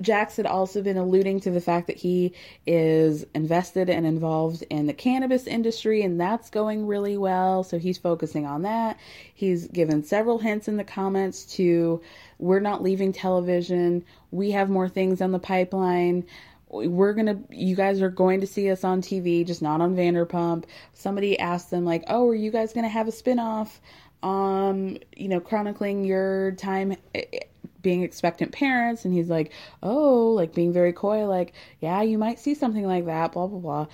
Jax 0.00 0.36
had 0.36 0.46
also 0.46 0.82
been 0.82 0.96
alluding 0.96 1.40
to 1.40 1.50
the 1.50 1.60
fact 1.60 1.86
that 1.86 1.96
he 1.96 2.34
is 2.66 3.24
invested 3.34 3.90
and 3.90 4.06
involved 4.06 4.62
in 4.70 4.86
the 4.86 4.92
cannabis 4.92 5.46
industry, 5.46 6.02
and 6.02 6.20
that's 6.20 6.50
going 6.50 6.86
really 6.86 7.16
well. 7.16 7.64
So 7.64 7.78
he's 7.78 7.98
focusing 7.98 8.46
on 8.46 8.62
that. 8.62 8.98
He's 9.34 9.68
given 9.68 10.04
several 10.04 10.38
hints 10.38 10.68
in 10.68 10.76
the 10.76 10.84
comments 10.84 11.44
to 11.56 12.00
we're 12.38 12.60
not 12.60 12.82
leaving 12.82 13.12
television, 13.12 14.04
we 14.30 14.50
have 14.52 14.68
more 14.68 14.88
things 14.88 15.20
on 15.20 15.32
the 15.32 15.38
pipeline. 15.38 16.24
We're 16.68 17.12
gonna, 17.12 17.38
you 17.50 17.76
guys 17.76 18.00
are 18.00 18.08
going 18.08 18.40
to 18.40 18.46
see 18.46 18.70
us 18.70 18.82
on 18.82 19.02
TV, 19.02 19.46
just 19.46 19.60
not 19.60 19.80
on 19.80 19.94
Vanderpump. 19.94 20.64
Somebody 20.94 21.38
asked 21.38 21.70
them, 21.70 21.84
like, 21.84 22.04
oh, 22.08 22.28
are 22.28 22.34
you 22.34 22.50
guys 22.50 22.72
gonna 22.72 22.88
have 22.88 23.08
a 23.08 23.12
spinoff? 23.12 23.78
um, 24.22 24.98
you 25.16 25.28
know, 25.28 25.40
chronicling 25.40 26.04
your 26.04 26.52
time 26.52 26.92
eh, 27.14 27.24
eh, 27.32 27.40
being 27.82 28.02
expectant 28.02 28.52
parents 28.52 29.04
and 29.04 29.12
he's 29.12 29.28
like 29.28 29.52
oh 29.82 30.28
like 30.28 30.54
being 30.54 30.72
very 30.72 30.92
coy 30.92 31.26
like 31.26 31.52
yeah 31.80 32.02
you 32.02 32.18
might 32.18 32.38
see 32.38 32.54
something 32.54 32.86
like 32.86 33.06
that 33.06 33.32
blah 33.32 33.46
blah 33.46 33.58
blah. 33.58 33.86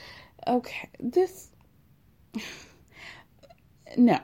Okay 0.47 0.89
this 1.01 1.51
no. 3.97 4.19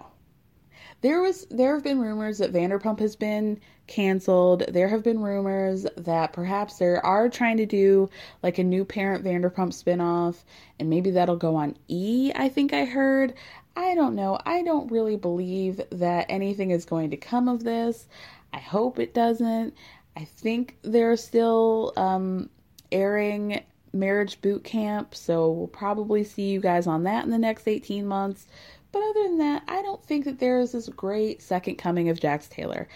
There 1.00 1.20
was 1.20 1.46
there 1.50 1.74
have 1.74 1.84
been 1.84 2.00
rumors 2.00 2.38
that 2.38 2.52
vanderpump 2.52 2.98
has 3.00 3.14
been 3.14 3.60
canceled. 3.86 4.64
There 4.68 4.88
have 4.88 5.02
been 5.02 5.20
rumors 5.20 5.86
that 5.98 6.32
perhaps 6.32 6.78
they 6.78 6.86
are 6.86 7.28
trying 7.28 7.58
to 7.58 7.66
do 7.66 8.08
like 8.42 8.56
a 8.56 8.64
new 8.64 8.86
parent 8.86 9.22
vanderpump 9.22 9.74
spinoff 9.74 10.44
and 10.78 10.88
maybe 10.88 11.10
that'll 11.10 11.36
go 11.36 11.56
on 11.56 11.76
e 11.88 12.32
i 12.34 12.48
think 12.48 12.72
i 12.72 12.84
heard. 12.84 13.34
I 13.76 13.94
don't 13.96 14.14
know. 14.14 14.38
I 14.46 14.62
don't 14.62 14.90
really 14.92 15.16
believe 15.16 15.80
that 15.90 16.26
anything 16.28 16.70
is 16.70 16.84
going 16.84 17.10
to 17.10 17.16
come 17.16 17.48
of 17.48 17.64
this 17.64 18.06
I 18.54 18.58
hope 18.58 19.00
it 19.00 19.12
doesn't. 19.12 19.74
I 20.16 20.24
think 20.24 20.78
they're 20.82 21.16
still 21.16 21.92
um, 21.96 22.48
airing 22.92 23.60
Marriage 23.92 24.40
Boot 24.40 24.62
Camp, 24.62 25.12
so 25.12 25.50
we'll 25.50 25.66
probably 25.66 26.22
see 26.22 26.50
you 26.50 26.60
guys 26.60 26.86
on 26.86 27.02
that 27.02 27.24
in 27.24 27.30
the 27.30 27.38
next 27.38 27.66
18 27.66 28.06
months. 28.06 28.46
But 28.92 29.02
other 29.02 29.24
than 29.24 29.38
that, 29.38 29.64
I 29.66 29.82
don't 29.82 30.04
think 30.04 30.24
that 30.24 30.38
there 30.38 30.60
is 30.60 30.70
this 30.70 30.88
great 30.88 31.42
second 31.42 31.76
coming 31.76 32.08
of 32.08 32.20
Jax 32.20 32.46
Taylor. 32.46 32.86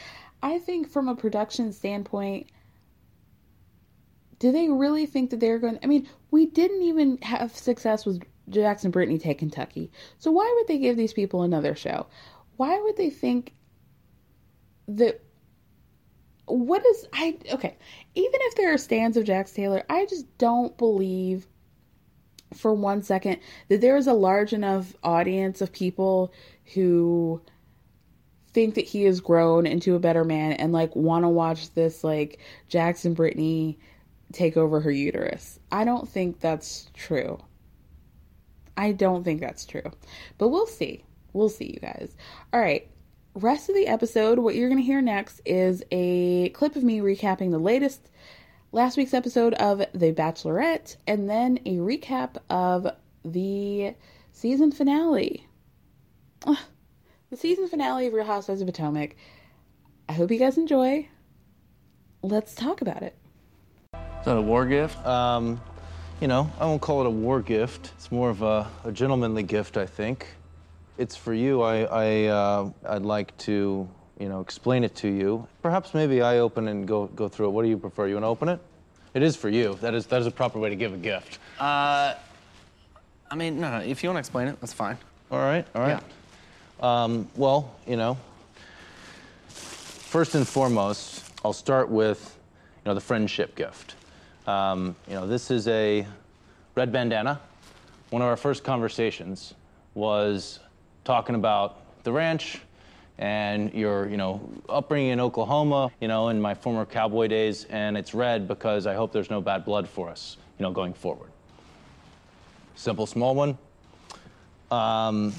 I 0.44 0.60
think 0.60 0.88
from 0.88 1.08
a 1.08 1.16
production 1.16 1.72
standpoint, 1.72 2.46
do 4.38 4.52
they 4.52 4.68
really 4.68 5.06
think 5.06 5.30
that 5.30 5.40
they're 5.40 5.58
going? 5.58 5.80
I 5.82 5.86
mean, 5.86 6.08
we 6.30 6.46
didn't 6.46 6.82
even 6.82 7.18
have 7.22 7.56
success 7.56 8.06
with 8.06 8.22
Jackson 8.48 8.92
Brittany 8.92 9.18
take 9.18 9.38
Kentucky. 9.38 9.90
So 10.18 10.30
why 10.30 10.54
would 10.56 10.68
they 10.68 10.78
give 10.78 10.96
these 10.96 11.12
people 11.12 11.42
another 11.42 11.74
show? 11.74 12.06
Why 12.56 12.80
would 12.80 12.96
they 12.96 13.10
think 13.10 13.54
that 14.86 15.20
what 16.48 16.84
is 16.84 17.06
I 17.12 17.36
okay, 17.52 17.76
even 18.14 18.40
if 18.42 18.54
there 18.56 18.72
are 18.72 18.78
stands 18.78 19.16
of 19.16 19.24
Jax 19.24 19.52
Taylor, 19.52 19.84
I 19.88 20.06
just 20.06 20.26
don't 20.38 20.76
believe 20.76 21.46
for 22.54 22.72
one 22.72 23.02
second 23.02 23.38
that 23.68 23.80
there 23.80 23.96
is 23.96 24.06
a 24.06 24.12
large 24.12 24.52
enough 24.52 24.94
audience 25.02 25.60
of 25.60 25.72
people 25.72 26.32
who 26.74 27.42
think 28.52 28.74
that 28.74 28.86
he 28.86 29.02
has 29.04 29.20
grown 29.20 29.66
into 29.66 29.94
a 29.94 29.98
better 29.98 30.24
man 30.24 30.52
and 30.52 30.72
like 30.72 30.94
want 30.96 31.24
to 31.24 31.28
watch 31.28 31.72
this 31.74 32.02
like 32.02 32.38
Jackson 32.68 33.14
Brittany 33.14 33.78
take 34.32 34.56
over 34.56 34.80
her 34.80 34.90
uterus. 34.90 35.58
I 35.70 35.84
don't 35.84 36.08
think 36.08 36.40
that's 36.40 36.90
true. 36.94 37.38
I 38.76 38.92
don't 38.92 39.24
think 39.24 39.40
that's 39.40 39.66
true. 39.66 39.90
But 40.38 40.48
we'll 40.48 40.66
see. 40.66 41.04
We'll 41.32 41.48
see, 41.48 41.72
you 41.74 41.80
guys. 41.80 42.16
All 42.52 42.60
right 42.60 42.88
rest 43.34 43.68
of 43.68 43.74
the 43.74 43.86
episode, 43.86 44.38
what 44.38 44.54
you're 44.54 44.68
going 44.68 44.80
to 44.80 44.86
hear 44.86 45.00
next 45.00 45.40
is 45.44 45.82
a 45.90 46.50
clip 46.50 46.76
of 46.76 46.82
me 46.82 47.00
recapping 47.00 47.50
the 47.50 47.58
latest 47.58 48.10
last 48.72 48.96
week's 48.96 49.14
episode 49.14 49.54
of 49.54 49.78
The 49.92 50.12
Bachelorette 50.12 50.96
and 51.06 51.28
then 51.28 51.58
a 51.64 51.76
recap 51.76 52.36
of 52.50 52.88
the 53.24 53.94
season 54.32 54.72
finale. 54.72 55.46
Ugh, 56.46 56.58
the 57.30 57.36
season 57.36 57.68
finale 57.68 58.06
of 58.06 58.12
Real 58.12 58.24
Housewives 58.24 58.60
of 58.60 58.66
Potomac. 58.66 59.16
I 60.08 60.12
hope 60.12 60.30
you 60.30 60.38
guys 60.38 60.56
enjoy. 60.56 61.08
Let's 62.22 62.54
talk 62.54 62.80
about 62.80 63.02
it. 63.02 63.16
Is 63.94 64.24
that 64.24 64.36
a 64.36 64.42
war 64.42 64.66
gift? 64.66 65.04
Um, 65.06 65.60
you 66.20 66.26
know, 66.28 66.50
I 66.58 66.66
won't 66.66 66.82
call 66.82 67.00
it 67.00 67.06
a 67.06 67.10
war 67.10 67.40
gift. 67.40 67.92
It's 67.96 68.10
more 68.10 68.30
of 68.30 68.42
a, 68.42 68.68
a 68.84 68.92
gentlemanly 68.92 69.42
gift, 69.42 69.76
I 69.76 69.86
think 69.86 70.26
it's 70.98 71.16
for 71.16 71.32
you. 71.32 71.62
I, 71.62 71.82
I 71.84 72.24
uh, 72.26 72.70
I'd 72.86 73.02
like 73.02 73.36
to, 73.38 73.88
you 74.18 74.28
know, 74.28 74.40
explain 74.40 74.84
it 74.84 74.94
to 74.96 75.08
you. 75.08 75.46
Perhaps 75.62 75.94
maybe 75.94 76.20
I 76.20 76.38
open 76.38 76.68
and 76.68 76.86
go 76.86 77.06
go 77.06 77.28
through 77.28 77.46
it. 77.46 77.50
What 77.50 77.62
do 77.62 77.68
you 77.68 77.78
prefer? 77.78 78.08
You 78.08 78.14
want 78.14 78.24
to 78.24 78.28
open 78.28 78.48
it? 78.48 78.60
It 79.14 79.22
is 79.22 79.36
for 79.36 79.48
you. 79.48 79.78
That 79.80 79.94
is 79.94 80.06
that 80.06 80.20
is 80.20 80.26
a 80.26 80.30
proper 80.30 80.58
way 80.58 80.68
to 80.68 80.76
give 80.76 80.92
a 80.92 80.98
gift. 80.98 81.38
Uh, 81.58 82.14
I 83.30 83.34
mean, 83.36 83.60
no, 83.60 83.70
no. 83.70 83.78
If 83.78 84.02
you 84.02 84.08
want 84.10 84.16
to 84.16 84.20
explain 84.20 84.48
it, 84.48 84.60
that's 84.60 84.72
fine. 84.72 84.98
All 85.30 85.38
right. 85.38 85.66
All 85.74 85.82
right. 85.82 86.02
Yeah. 86.80 87.04
Um, 87.04 87.28
well, 87.36 87.74
you 87.86 87.96
know, 87.96 88.16
first 89.48 90.34
and 90.34 90.46
foremost, 90.46 91.30
I'll 91.44 91.52
start 91.52 91.88
with, 91.88 92.38
you 92.84 92.90
know, 92.90 92.94
the 92.94 93.00
friendship 93.00 93.54
gift. 93.54 93.94
Um, 94.46 94.96
you 95.06 95.14
know, 95.14 95.26
this 95.26 95.50
is 95.50 95.68
a 95.68 96.06
red 96.74 96.90
bandana. 96.92 97.40
One 98.10 98.22
of 98.22 98.28
our 98.28 98.36
first 98.36 98.64
conversations 98.64 99.54
was 99.94 100.60
talking 101.08 101.36
about 101.36 102.02
the 102.04 102.12
ranch 102.12 102.60
and 103.16 103.72
your, 103.72 104.06
you 104.10 104.18
know, 104.18 104.46
upbringing 104.68 105.08
in 105.08 105.20
Oklahoma, 105.20 105.90
you 106.02 106.06
know, 106.06 106.28
in 106.28 106.38
my 106.38 106.52
former 106.52 106.84
cowboy 106.84 107.28
days, 107.28 107.64
and 107.70 107.96
it's 107.96 108.12
red 108.12 108.46
because 108.46 108.86
I 108.86 108.92
hope 108.92 109.10
there's 109.10 109.30
no 109.30 109.40
bad 109.40 109.64
blood 109.64 109.88
for 109.88 110.10
us, 110.10 110.36
you 110.58 110.64
know, 110.64 110.70
going 110.70 110.92
forward. 110.92 111.30
Simple, 112.74 113.06
small 113.06 113.34
one. 113.34 113.56
Um, 114.70 115.32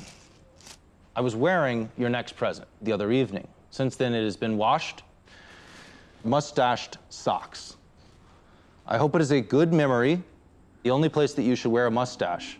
I 1.16 1.22
was 1.22 1.36
wearing 1.36 1.92
your 2.00 2.10
next 2.10 2.36
present 2.36 2.68
the 2.82 2.92
other 2.92 3.12
evening. 3.12 3.48
Since 3.70 3.96
then, 3.96 4.16
it 4.16 4.24
has 4.24 4.36
been 4.36 4.58
washed, 4.58 5.04
mustached 6.24 6.98
socks. 7.10 7.76
I 8.88 8.98
hope 8.98 9.14
it 9.14 9.22
is 9.22 9.30
a 9.30 9.40
good 9.40 9.72
memory. 9.72 10.24
The 10.82 10.90
only 10.90 11.10
place 11.10 11.34
that 11.36 11.44
you 11.44 11.56
should 11.56 11.72
wear 11.72 11.86
a 11.86 11.92
mustache 11.92 12.58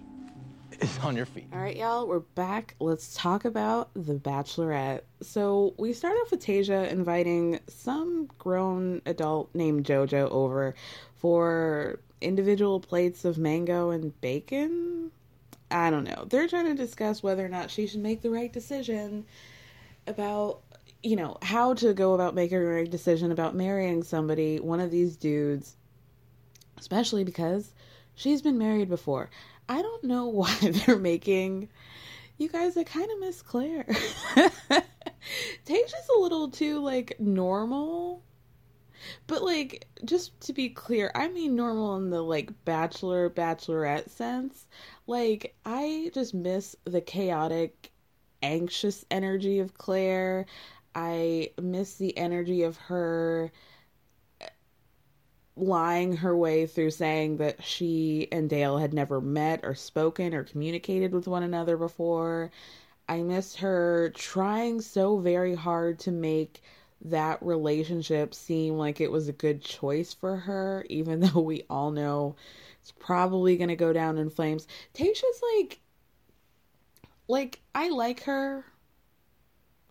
is 0.82 1.00
on 1.00 1.16
your 1.16 1.26
feet. 1.26 1.48
All 1.52 1.60
right, 1.60 1.76
y'all, 1.76 2.08
we're 2.08 2.20
back. 2.20 2.76
Let's 2.80 3.14
talk 3.14 3.44
about 3.44 3.90
The 3.96 4.16
Bachelorette. 4.16 5.02
So, 5.22 5.74
we 5.78 5.92
start 5.92 6.16
off 6.22 6.32
with 6.32 6.46
Tayshia 6.46 6.90
inviting 6.90 7.60
some 7.68 8.30
grown 8.38 9.02
adult 9.06 9.54
named 9.54 9.86
JoJo 9.86 10.32
over 10.32 10.76
for 11.18 12.00
individual 12.22 12.80
plates 12.80 13.26
of 13.26 13.38
mango 13.38 13.90
and 13.90 14.20
bacon. 14.22 15.12
I 15.70 15.90
don't 15.90 16.06
know. 16.06 16.26
They're 16.30 16.48
trying 16.48 16.68
to 16.68 16.76
discuss 16.76 17.22
whether 17.22 17.46
or 17.46 17.50
not 17.50 17.70
she 17.70 17.86
should 17.86 18.02
make 18.02 18.22
the 18.22 18.32
right 18.32 18.52
decision 18.52 19.26
about, 20.08 20.62
you 21.04 21.18
know, 21.18 21.38
how 21.42 21.74
to 21.76 21.94
go 21.94 22.14
about 22.14 22.36
making 22.36 22.60
the 22.60 22.66
right 22.66 22.90
decision 22.90 23.32
about 23.32 23.54
marrying 23.54 24.04
somebody, 24.04 24.60
one 24.60 24.80
of 24.80 24.92
these 24.92 25.18
dudes, 25.18 25.76
especially 26.78 27.26
because 27.26 27.74
she's 28.16 28.42
been 28.42 28.58
married 28.58 28.88
before. 28.88 29.30
I 29.70 29.82
don't 29.82 30.04
know 30.04 30.28
why 30.28 30.54
they're 30.60 30.98
making 30.98 31.70
you 32.38 32.50
guys 32.50 32.76
I 32.78 32.84
kind 32.84 33.10
of 33.12 33.20
miss 33.20 33.42
Claire. 33.42 33.86
Tayshia's 35.66 36.10
a 36.16 36.20
little 36.20 36.50
too 36.50 36.80
like 36.80 37.20
normal. 37.20 38.24
But 39.28 39.44
like 39.44 39.88
just 40.06 40.40
to 40.42 40.54
be 40.54 40.70
clear, 40.70 41.12
I 41.14 41.28
mean 41.28 41.56
normal 41.56 41.98
in 41.98 42.10
the 42.10 42.22
like 42.22 42.52
bachelor 42.66 43.30
bachelorette 43.30 44.10
sense. 44.10 44.68
Like 45.06 45.56
I 45.66 46.12
just 46.14 46.34
miss 46.34 46.76
the 46.86 47.02
chaotic 47.02 47.92
anxious 48.42 49.06
energy 49.12 49.60
of 49.60 49.78
Claire. 49.78 50.46
I 50.96 51.52
miss 51.62 51.96
the 51.96 52.18
energy 52.18 52.64
of 52.64 52.78
her 52.78 53.52
lying 55.62 56.18
her 56.18 56.36
way 56.36 56.66
through 56.66 56.92
saying 56.92 57.38
that 57.38 57.64
she 57.64 58.28
and 58.32 58.50
Dale 58.50 58.78
had 58.78 58.94
never 58.94 59.22
met 59.22 59.62
or 59.64 59.76
spoken 59.76 60.34
or 60.34 60.44
communicated 60.44 61.14
with 61.14 61.28
one 61.28 61.44
another 61.44 61.78
before. 61.78 62.52
I 63.08 63.22
miss 63.22 63.56
her 63.56 64.12
trying 64.16 64.82
so 64.82 65.18
very 65.18 65.56
hard 65.56 66.00
to 66.00 66.12
make 66.12 66.62
that 67.02 67.42
relationship 67.42 68.34
seem 68.34 68.76
like 68.76 69.02
it 69.02 69.12
was 69.12 69.28
a 69.28 69.34
good 69.34 69.62
choice 69.62 70.14
for 70.14 70.36
her, 70.36 70.86
even 70.90 71.20
though 71.22 71.42
we 71.42 71.64
all 71.70 71.92
know 71.92 72.36
it's 72.82 72.92
probably 72.92 73.58
going 73.58 73.70
to 73.70 73.76
go 73.76 73.94
down 73.94 74.18
in 74.18 74.30
flames. 74.30 74.68
Tasha's 74.94 75.42
like, 75.56 75.80
like, 77.28 77.60
I 77.76 77.90
like 77.90 78.24
her, 78.24 78.66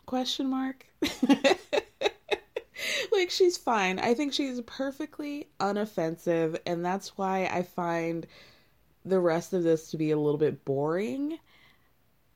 question 0.06 0.48
mark. 0.48 0.86
like 3.12 3.30
she's 3.30 3.56
fine. 3.56 3.98
I 3.98 4.14
think 4.14 4.32
she's 4.32 4.60
perfectly 4.62 5.48
unoffensive, 5.60 6.58
and 6.66 6.84
that's 6.84 7.16
why 7.16 7.46
I 7.46 7.62
find 7.62 8.26
the 9.04 9.20
rest 9.20 9.52
of 9.52 9.62
this 9.62 9.90
to 9.90 9.96
be 9.96 10.10
a 10.10 10.18
little 10.18 10.38
bit 10.38 10.64
boring. 10.64 11.38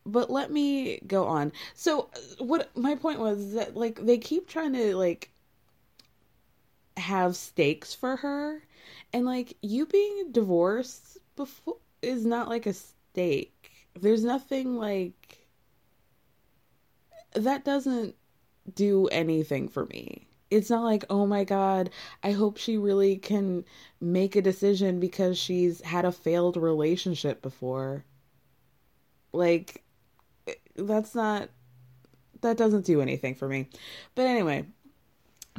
But 0.05 0.31
let 0.31 0.51
me 0.51 1.01
go 1.07 1.27
on. 1.27 1.53
So 1.75 2.09
uh, 2.15 2.45
what 2.45 2.77
my 2.77 2.95
point 2.97 3.21
was 3.21 3.55
that 3.55 3.77
like 3.77 4.05
they 4.05 4.19
keep 4.19 4.49
trying 4.49 4.73
to 4.73 4.97
like 4.97 5.31
have 6.97 7.37
stakes 7.37 7.95
for 7.95 8.17
her 8.17 8.63
and 9.13 9.25
like 9.25 9.57
you 9.63 9.87
being 9.87 10.31
divorced 10.33 11.19
before 11.37 11.77
is 12.03 12.27
not 12.27 12.49
like 12.49 12.67
a 12.67 12.73
stake. 12.73 13.71
There's 13.99 14.25
nothing 14.25 14.77
like 14.77 15.47
that 17.33 17.65
doesn't 17.65 18.15
do 18.75 19.07
anything 19.09 19.69
for 19.69 19.87
me 19.87 20.27
it's 20.53 20.69
not 20.69 20.85
like, 20.85 21.05
oh 21.09 21.27
my 21.27 21.45
God, 21.45 21.89
I 22.23 22.33
hope 22.33 22.59
she 22.59 22.77
really 22.77 23.17
can 23.17 23.65
make 24.01 24.37
a 24.37 24.43
decision 24.43 25.01
because 25.01 25.39
she's 25.39 25.81
had 25.81 26.05
a 26.05 26.13
failed 26.13 26.59
relationship 26.59 27.41
before. 27.41 28.05
Like, 29.33 29.83
eh, 30.47 30.55
that's 30.77 31.15
not, 31.15 31.49
that 32.43 32.59
doesn't 32.59 32.85
do 32.85 33.01
anything 33.01 33.35
for 33.35 33.49
me. 33.49 33.71
But 34.15 34.27
anyway, 34.27 34.67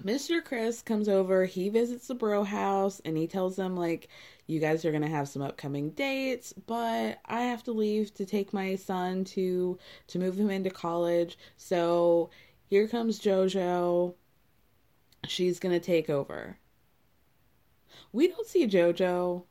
Mr. 0.02 0.44
Chris 0.44 0.84
comes 0.84 1.10
over, 1.10 1.46
he 1.46 1.70
visits 1.70 2.08
the 2.08 2.14
bro 2.14 2.44
house, 2.44 3.02
and 3.04 3.18
he 3.18 3.26
tells 3.26 3.56
them, 3.56 3.76
like, 3.76 4.10
you 4.46 4.60
guys 4.60 4.86
are 4.86 4.92
going 4.92 5.02
to 5.02 5.08
have 5.08 5.28
some 5.28 5.42
upcoming 5.42 5.90
dates, 5.92 6.54
but 6.54 7.18
I 7.26 7.42
have 7.42 7.64
to 7.64 7.72
leave 7.72 8.14
to 8.16 8.26
take 8.26 8.54
my 8.54 8.76
son 8.76 9.24
to 9.26 9.80
to 10.08 10.20
move 10.20 10.38
him 10.38 10.52
into 10.52 10.70
college. 10.70 11.38
So, 11.58 12.30
here 12.70 12.88
comes 12.88 13.20
JoJo 13.20 14.14
she's 15.28 15.60
going 15.60 15.74
to 15.74 15.86
take 15.86 16.10
over. 16.10 16.58
We 18.12 18.28
don't 18.28 18.48
see 18.48 18.68
JoJo 18.68 19.44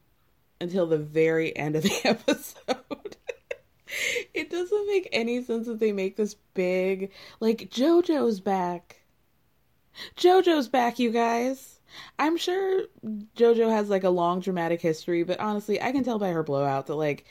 until 0.60 0.86
the 0.86 0.98
very 0.98 1.56
end 1.56 1.76
of 1.76 1.82
the 1.82 2.00
episode. 2.04 3.16
it 4.34 4.50
doesn't 4.50 4.86
make 4.88 5.08
any 5.12 5.42
sense 5.42 5.66
that 5.66 5.80
they 5.80 5.92
make 5.92 6.16
this 6.16 6.36
big. 6.54 7.10
Like, 7.40 7.70
JoJo's 7.70 8.40
back. 8.40 9.02
JoJo's 10.16 10.68
back, 10.68 10.98
you 10.98 11.10
guys. 11.10 11.80
I'm 12.18 12.36
sure 12.36 12.84
JoJo 13.36 13.70
has 13.70 13.90
like 13.90 14.04
a 14.04 14.10
long 14.10 14.40
dramatic 14.40 14.80
history, 14.80 15.24
but 15.24 15.40
honestly, 15.40 15.80
I 15.80 15.92
can 15.92 16.04
tell 16.04 16.18
by 16.18 16.30
her 16.30 16.42
blowout 16.42 16.86
that 16.86 16.94
like 16.94 17.26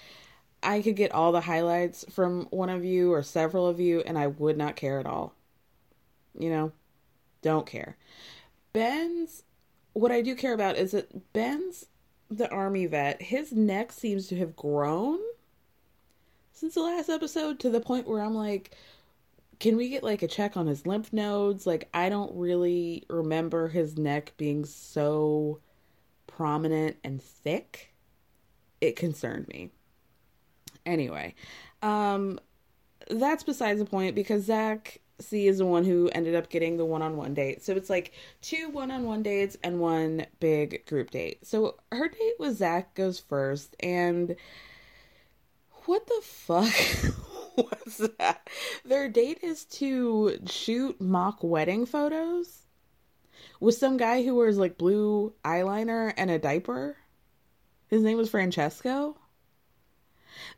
I 0.62 0.82
could 0.82 0.96
get 0.96 1.12
all 1.12 1.32
the 1.32 1.42
highlights 1.42 2.06
from 2.12 2.46
one 2.52 2.70
of 2.70 2.86
you 2.86 3.14
or 3.14 3.24
several 3.24 3.68
of 3.68 3.80
you 3.80 4.02
and 4.02 4.18
I 4.18 4.28
would 4.28 4.58
not 4.58 4.76
care 4.76 5.00
at 5.00 5.08
all. 5.08 5.34
You 6.38 6.50
know? 6.50 6.72
Don't 7.42 7.66
care. 7.66 7.98
Ben's 8.74 9.44
what 9.94 10.12
I 10.12 10.22
do 10.22 10.36
care 10.36 10.54
about 10.54 10.78
is 10.78 10.92
that 10.92 11.34
Ben's 11.34 11.86
the 12.30 12.50
army 12.50 12.86
vet. 12.86 13.22
His 13.22 13.52
neck 13.52 13.92
seems 13.92 14.28
to 14.28 14.38
have 14.38 14.56
grown 14.56 15.20
since 16.54 16.76
the 16.76 16.82
last 16.82 17.10
episode 17.10 17.60
to 17.60 17.70
the 17.70 17.82
point 17.82 18.08
where 18.08 18.22
I'm 18.22 18.36
like, 18.36 18.76
can 19.60 19.76
we 19.76 19.90
get 19.90 20.04
like 20.04 20.22
a 20.22 20.28
check 20.28 20.56
on 20.56 20.68
his 20.68 20.86
lymph 20.88 21.12
nodes? 21.12 21.68
Like, 21.68 21.90
I 21.94 22.10
don't 22.10 22.34
really 22.36 23.04
remember 23.10 23.68
his 23.68 23.98
neck 23.98 24.34
being 24.38 24.66
so 24.66 25.60
prominent 26.28 26.98
and 27.04 27.22
thick. 27.22 27.94
It 28.80 28.96
concerned 28.96 29.48
me. 29.48 29.72
Anyway, 30.86 31.36
um, 31.84 32.40
that's 33.10 33.44
besides 33.44 33.80
the 33.80 33.86
point 33.86 34.16
because 34.16 34.46
Zach 34.46 35.00
C 35.22 35.48
is 35.48 35.60
the 35.60 35.66
one 35.66 35.84
who 35.84 36.10
ended 36.10 36.36
up 36.36 36.50
getting 36.50 36.78
the 36.78 36.86
one 36.86 37.02
on 37.02 37.18
one 37.18 37.34
date. 37.34 37.64
So 37.64 37.74
it's 37.74 37.90
like 37.90 38.14
two 38.42 38.70
one 38.70 38.92
on 38.92 39.04
one 39.04 39.24
dates 39.24 39.58
and 39.64 39.80
one 39.80 40.26
big 40.40 40.86
group 40.86 41.12
date. 41.12 41.46
So 41.46 41.78
her 41.92 42.08
date 42.08 42.36
with 42.40 42.58
Zach 42.58 42.94
goes 42.96 43.20
first, 43.20 43.76
and 43.80 44.36
what 45.86 46.06
the 46.08 46.22
fuck 46.24 46.74
was 47.58 48.10
that? 48.18 48.50
Their 48.86 49.10
date 49.10 49.40
is 49.42 49.66
to 49.66 50.38
shoot 50.48 51.00
mock 51.00 51.40
wedding 51.42 51.86
photos 51.86 52.62
with 53.60 53.76
some 53.76 53.98
guy 53.98 54.24
who 54.24 54.36
wears 54.36 54.58
like 54.58 54.78
blue 54.78 55.34
eyeliner 55.44 56.14
and 56.18 56.30
a 56.30 56.40
diaper. 56.40 56.98
His 57.88 58.04
name 58.04 58.18
was 58.18 58.30
Francesco 58.30 59.18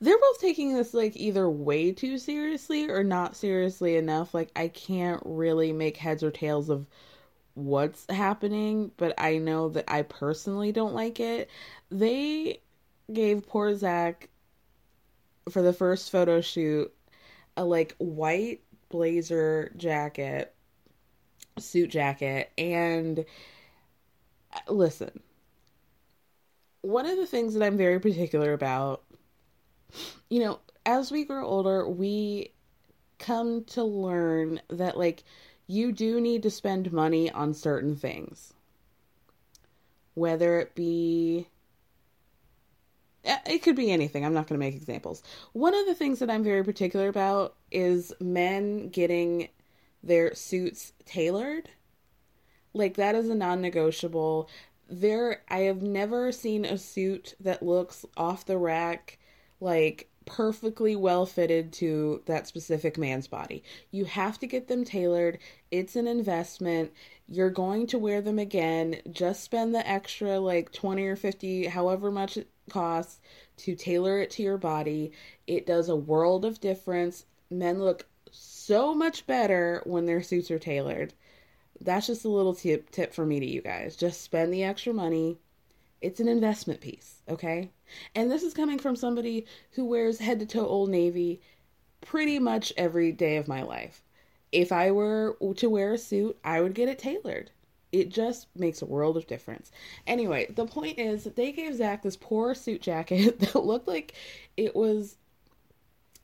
they're 0.01 0.17
both 0.17 0.39
taking 0.39 0.74
this 0.74 0.93
like 0.93 1.15
either 1.15 1.49
way 1.49 1.91
too 1.91 2.17
seriously 2.17 2.89
or 2.89 3.03
not 3.03 3.36
seriously 3.36 3.95
enough. 3.95 4.34
Like 4.34 4.51
I 4.55 4.67
can't 4.67 5.21
really 5.26 5.74
make 5.74 5.97
heads 5.97 6.24
or 6.24 6.32
tails 6.32 6.69
of 6.69 6.88
what's 7.55 8.05
happening, 8.09 8.91
but 8.97 9.13
I 9.17 9.38
know 9.38 9.69
that 9.69 9.86
I 9.88 10.01
personally 10.03 10.71
don't 10.71 10.93
like 10.93 11.19
it. 11.19 11.49
They 11.89 12.61
gave 13.11 13.47
poor 13.47 13.76
Zach 13.76 14.30
for 15.49 15.61
the 15.61 15.74
first 15.74 16.11
photo 16.11 16.41
shoot 16.41 16.93
a 17.57 17.63
like 17.63 17.95
white 17.97 18.61
blazer 18.89 19.71
jacket, 19.78 20.53
suit 21.59 21.89
jacket, 21.89 22.51
and 22.57 23.26
uh, 24.53 24.74
listen. 24.74 25.21
One 26.82 27.05
of 27.05 27.17
the 27.17 27.28
things 27.28 27.53
that 27.53 27.63
I'm 27.63 27.78
very 27.78 27.99
particular 27.99 28.53
about 28.53 29.03
you 30.29 30.39
know, 30.39 30.59
as 30.85 31.11
we 31.11 31.25
grow 31.25 31.45
older, 31.45 31.87
we 31.87 32.53
come 33.19 33.63
to 33.65 33.83
learn 33.83 34.61
that, 34.69 34.97
like, 34.97 35.23
you 35.67 35.91
do 35.91 36.19
need 36.19 36.43
to 36.43 36.49
spend 36.49 36.91
money 36.91 37.31
on 37.31 37.53
certain 37.53 37.95
things. 37.95 38.53
Whether 40.13 40.59
it 40.59 40.75
be. 40.75 41.47
Eh, 43.23 43.37
it 43.47 43.63
could 43.63 43.75
be 43.75 43.91
anything. 43.91 44.25
I'm 44.25 44.33
not 44.33 44.47
going 44.47 44.59
to 44.59 44.65
make 44.65 44.75
examples. 44.75 45.23
One 45.53 45.73
of 45.73 45.85
the 45.85 45.95
things 45.95 46.19
that 46.19 46.29
I'm 46.29 46.43
very 46.43 46.63
particular 46.63 47.07
about 47.07 47.55
is 47.71 48.13
men 48.19 48.89
getting 48.89 49.47
their 50.03 50.35
suits 50.35 50.91
tailored. 51.05 51.69
Like 52.73 52.95
that 52.95 53.15
is 53.15 53.29
a 53.29 53.35
non-negotiable. 53.35 54.49
There 54.89 55.41
I 55.47 55.59
have 55.59 55.81
never 55.81 56.31
seen 56.31 56.65
a 56.65 56.77
suit 56.77 57.35
that 57.39 57.63
looks 57.63 58.05
off 58.17 58.45
the 58.45 58.57
rack 58.57 59.17
like 59.60 60.10
perfectly 60.26 60.95
well 60.95 61.26
fitted 61.26 61.74
to 61.74 62.22
that 62.26 62.47
specific 62.47 62.97
man's 62.97 63.28
body. 63.28 63.64
You 63.91 64.06
have 64.06 64.39
to 64.39 64.47
get 64.47 64.68
them 64.68 64.86
tailored. 64.86 65.39
It's 65.72 65.95
an 65.95 66.08
investment. 66.08 66.91
You're 67.28 67.49
going 67.49 67.88
to 67.88 67.97
wear 67.97 68.22
them 68.22 68.39
again. 68.39 69.01
Just 69.12 69.43
spend 69.43 69.74
the 69.74 69.88
extra 69.88 70.39
like 70.39 70.72
20 70.72 71.06
or 71.06 71.16
50, 71.16 71.66
however 71.68 72.12
much 72.12 72.38
it 72.38 72.49
costs 72.70 73.20
to 73.58 73.76
tailor 73.76 74.20
it 74.20 74.32
to 74.32 74.43
your 74.43 74.58
body. 74.58 75.12
It 75.47 75.66
does 75.66 75.89
a 75.89 75.95
world 75.95 76.45
of 76.45 76.62
difference. 76.62 77.26
Men 77.49 77.80
look 77.80 78.06
so 78.32 78.93
much 78.93 79.28
better 79.28 79.82
when 79.86 80.06
their 80.06 80.24
suits 80.24 80.49
are 80.51 80.60
tailored. 80.60 81.14
That's 81.82 82.08
just 82.08 82.26
a 82.26 82.30
little 82.30 82.56
tip 82.56 82.91
tip 82.91 83.14
for 83.14 83.26
me 83.26 83.39
to 83.39 83.45
you 83.45 83.62
guys. 83.62 83.95
Just 83.95 84.22
spend 84.22 84.54
the 84.54 84.64
extra 84.64 84.93
money. 84.93 85.38
It's 86.04 86.20
an 86.20 86.28
investment 86.28 86.82
piece, 86.82 87.22
okay? 87.30 87.72
And 88.14 88.30
this 88.30 88.43
is 88.43 88.54
coming 88.54 88.78
from 88.78 88.97
somebody 88.97 89.45
who 89.72 89.86
wears 89.86 90.20
head 90.20 90.39
to 90.41 90.45
toe 90.45 90.68
Old 90.68 90.89
Navy 90.89 91.41
pretty 92.01 92.39
much 92.39 92.74
every 92.76 93.14
day 93.14 93.38
of 93.38 93.47
my 93.47 93.62
life. 93.62 94.04
If 94.51 94.74
I 94.74 94.91
were 94.91 95.38
to 95.56 95.70
wear 95.70 95.93
a 95.93 95.97
suit, 95.97 96.38
I 96.43 96.60
would 96.60 96.76
get 96.76 96.89
it 96.89 96.99
tailored. 96.99 97.51
It 97.93 98.10
just 98.10 98.47
makes 98.54 98.82
a 98.82 98.86
world 98.86 99.16
of 99.16 99.28
difference. 99.28 99.72
Anyway, 100.06 100.51
the 100.54 100.66
point 100.66 100.99
is 100.99 101.24
that 101.24 101.38
they 101.38 101.54
gave 101.54 101.76
Zach 101.76 102.04
this 102.04 102.18
poor 102.18 102.54
suit 102.54 102.82
jacket 102.82 103.39
that 103.54 103.56
looked 103.56 103.88
like 103.88 104.14
it 104.58 104.76
was 104.76 105.16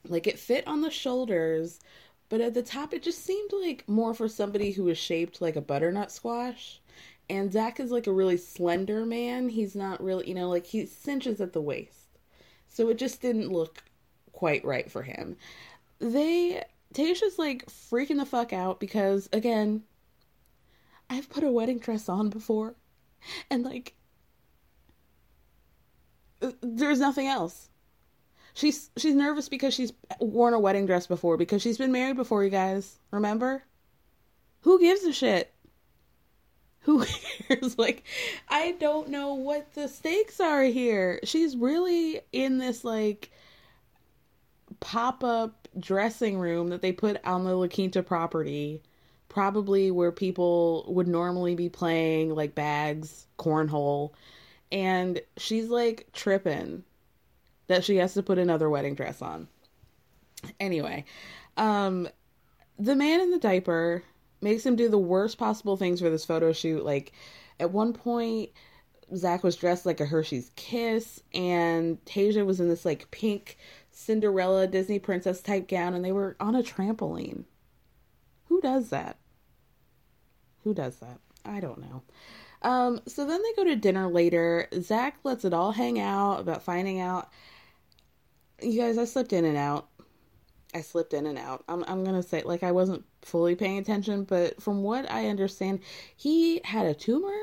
like 0.10 0.28
it 0.28 0.40
fit 0.40 0.68
on 0.68 0.82
the 0.82 0.92
shoulders, 0.92 1.80
but 2.28 2.42
at 2.42 2.54
the 2.54 2.64
top 2.64 2.94
it 2.94 3.02
just 3.02 3.24
seemed 3.24 3.52
like 3.54 3.88
more 3.88 4.14
for 4.14 4.28
somebody 4.28 4.72
who 4.72 4.84
was 4.84 4.98
shaped 4.98 5.42
like 5.42 5.56
a 5.56 5.62
butternut 5.62 6.12
squash. 6.12 6.79
And 7.30 7.52
Zach 7.52 7.80
is 7.80 7.92
like 7.92 8.08
a 8.08 8.12
really 8.12 8.38
slender 8.38 9.06
man. 9.06 9.50
He's 9.50 9.76
not 9.76 10.02
really, 10.04 10.28
you 10.28 10.34
know, 10.34 10.50
like 10.50 10.66
he 10.66 10.86
cinches 10.86 11.40
at 11.40 11.54
the 11.54 11.62
waist. 11.62 12.18
So 12.68 12.90
it 12.90 12.98
just 12.98 13.22
didn't 13.22 13.52
look 13.52 13.84
quite 14.32 14.66
right 14.66 14.90
for 14.90 15.04
him. 15.04 15.38
They, 16.00 16.64
Tasha's 16.94 17.38
like 17.38 17.66
freaking 17.68 18.18
the 18.18 18.26
fuck 18.26 18.54
out 18.54 18.80
because, 18.80 19.30
again, 19.32 19.84
I've 21.10 21.30
put 21.30 21.44
a 21.44 21.52
wedding 21.52 21.80
dress 21.80 22.10
on 22.10 22.30
before. 22.30 22.76
And 23.50 23.64
like, 23.64 23.96
there's 26.62 27.00
nothing 27.00 27.28
else. 27.28 27.70
She's 28.54 28.90
she's 28.98 29.16
nervous 29.16 29.50
because 29.50 29.74
she's 29.74 29.94
worn 30.20 30.54
a 30.54 30.60
wedding 30.60 30.86
dress 30.86 31.06
before 31.08 31.38
because 31.38 31.62
she's 31.62 31.78
been 31.78 31.92
married 31.92 32.16
before, 32.16 32.44
you 32.44 32.50
guys. 32.50 33.00
Remember? 33.12 33.64
Who 34.62 34.80
gives 34.80 35.04
a 35.04 35.14
shit? 35.14 35.54
Who 36.82 37.06
cares? 37.06 37.78
like, 37.78 38.04
I 38.48 38.72
don't 38.80 39.10
know 39.10 39.34
what 39.34 39.74
the 39.74 39.88
stakes 39.88 40.40
are 40.40 40.64
here. 40.64 41.20
She's 41.24 41.56
really 41.56 42.22
in 42.32 42.58
this, 42.58 42.84
like, 42.84 43.32
pop 44.80 45.24
up 45.24 45.68
dressing 45.78 46.38
room 46.38 46.70
that 46.70 46.82
they 46.82 46.92
put 46.92 47.24
on 47.26 47.44
the 47.44 47.56
La 47.56 47.68
Quinta 47.68 48.02
property, 48.02 48.82
probably 49.28 49.92
where 49.92 50.12
people 50.12 50.86
would 50.88 51.08
normally 51.08 51.56
be 51.56 51.70
playing, 51.70 52.34
like, 52.34 52.56
bags, 52.56 53.28
cornhole. 53.38 54.12
And 54.72 55.22
she's, 55.38 55.70
like, 55.70 56.08
tripping 56.14 56.84
that 57.68 57.84
she 57.84 57.98
has 57.98 58.14
to 58.16 58.24
put 58.24 58.40
another 58.40 58.70
wedding 58.70 58.96
dress 58.96 59.22
on. 59.22 59.48
Anyway, 60.60 61.06
um, 61.58 62.08
the 62.78 62.96
man 62.96 63.20
in 63.20 63.32
the 63.32 63.40
diaper 63.40 64.04
makes 64.42 64.66
him 64.66 64.76
do 64.76 64.90
the 64.90 64.98
worst 64.98 65.38
possible 65.38 65.78
things 65.78 66.00
for 66.00 66.10
this 66.10 66.26
photo 66.26 66.52
shoot. 66.54 66.84
Like 66.86 67.12
at 67.60 67.72
one 67.72 67.94
point, 67.94 68.52
Zach 69.16 69.44
was 69.44 69.56
dressed 69.56 69.86
like 69.86 70.00
a 70.00 70.06
Hershey's 70.06 70.52
Kiss, 70.56 71.22
and 71.34 72.04
Tayshia 72.06 72.46
was 72.46 72.60
in 72.60 72.70
this 72.70 72.86
like 72.86 73.10
pink 73.12 73.58
Cinderella 73.92 74.68
Disney 74.68 75.00
princess 75.00 75.42
type 75.42 75.68
gown, 75.68 75.94
and 75.94 76.06
they 76.06 76.12
were 76.12 76.36
on 76.40 76.56
a 76.56 76.64
trampoline. 76.64 77.46
Who 78.48 78.62
does 78.62 78.90
that? 78.90 79.18
Who 80.64 80.74
does 80.74 80.98
that? 80.98 81.20
I 81.46 81.60
don't 81.60 81.80
know. 81.80 82.04
Um, 82.62 83.02
so 83.08 83.26
then 83.26 83.42
they 83.42 83.54
go 83.56 83.64
to 83.64 83.76
dinner 83.76 84.08
later. 84.08 84.68
Zach 84.82 85.18
lets 85.24 85.46
it 85.46 85.54
all 85.54 85.72
hang 85.72 86.00
out 86.00 86.40
about 86.40 86.64
finding 86.64 87.00
out. 87.00 87.30
You 88.62 88.82
guys, 88.82 88.98
I 88.98 89.06
slipped 89.06 89.34
in 89.34 89.46
and 89.46 89.58
out. 89.58 89.88
I 90.74 90.82
slipped 90.82 91.14
in 91.14 91.26
and 91.26 91.38
out. 91.38 91.64
I'm 91.68 91.84
I'm 91.88 92.04
gonna 92.04 92.24
say 92.24 92.44
like 92.44 92.64
I 92.64 92.72
wasn't 92.72 93.06
fully 93.22 93.56
paying 93.56 93.80
attention, 93.80 94.24
but 94.24 94.62
from 94.62 94.84
what 94.84 95.10
I 95.10 95.28
understand, 95.28 95.80
he 96.16 96.62
had 96.64 96.86
a 96.86 96.94
tumor, 96.94 97.40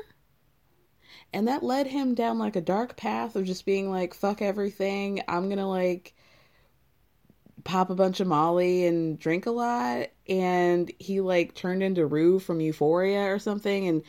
and 1.33 1.47
that 1.47 1.63
led 1.63 1.87
him 1.87 2.15
down 2.15 2.39
like 2.39 2.55
a 2.55 2.61
dark 2.61 2.95
path 2.95 3.35
of 3.35 3.45
just 3.45 3.65
being 3.65 3.89
like 3.91 4.13
fuck 4.13 4.41
everything. 4.41 5.21
I'm 5.27 5.49
gonna 5.49 5.69
like 5.69 6.15
pop 7.63 7.89
a 7.89 7.95
bunch 7.95 8.21
of 8.21 8.27
Molly 8.27 8.85
and 8.85 9.19
drink 9.19 9.45
a 9.45 9.51
lot, 9.51 10.07
and 10.27 10.91
he 10.99 11.19
like 11.19 11.53
turned 11.53 11.83
into 11.83 12.05
Rue 12.05 12.39
from 12.39 12.61
Euphoria 12.61 13.33
or 13.33 13.39
something, 13.39 13.87
and 13.87 14.03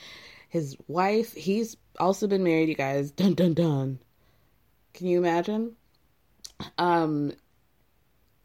his 0.49 0.77
wife. 0.87 1.35
He's 1.35 1.77
also 1.99 2.29
been 2.29 2.45
married, 2.45 2.69
you 2.69 2.77
guys. 2.77 3.11
Dun 3.11 3.35
dun 3.35 3.55
dun. 3.55 3.99
Can 4.95 5.09
you 5.09 5.19
imagine? 5.19 5.77
Um, 6.77 7.33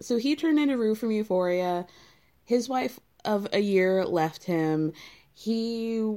so 0.04 0.18
he 0.18 0.36
turned 0.36 0.60
into 0.60 0.78
Rue 0.78 0.95
from 0.95 1.12
Euphoria. 1.12 1.88
His 2.43 2.68
wife 2.68 2.99
of 3.26 3.47
a 3.54 3.60
year 3.60 4.06
left 4.06 4.43
him. 4.43 4.93
He 5.34 6.16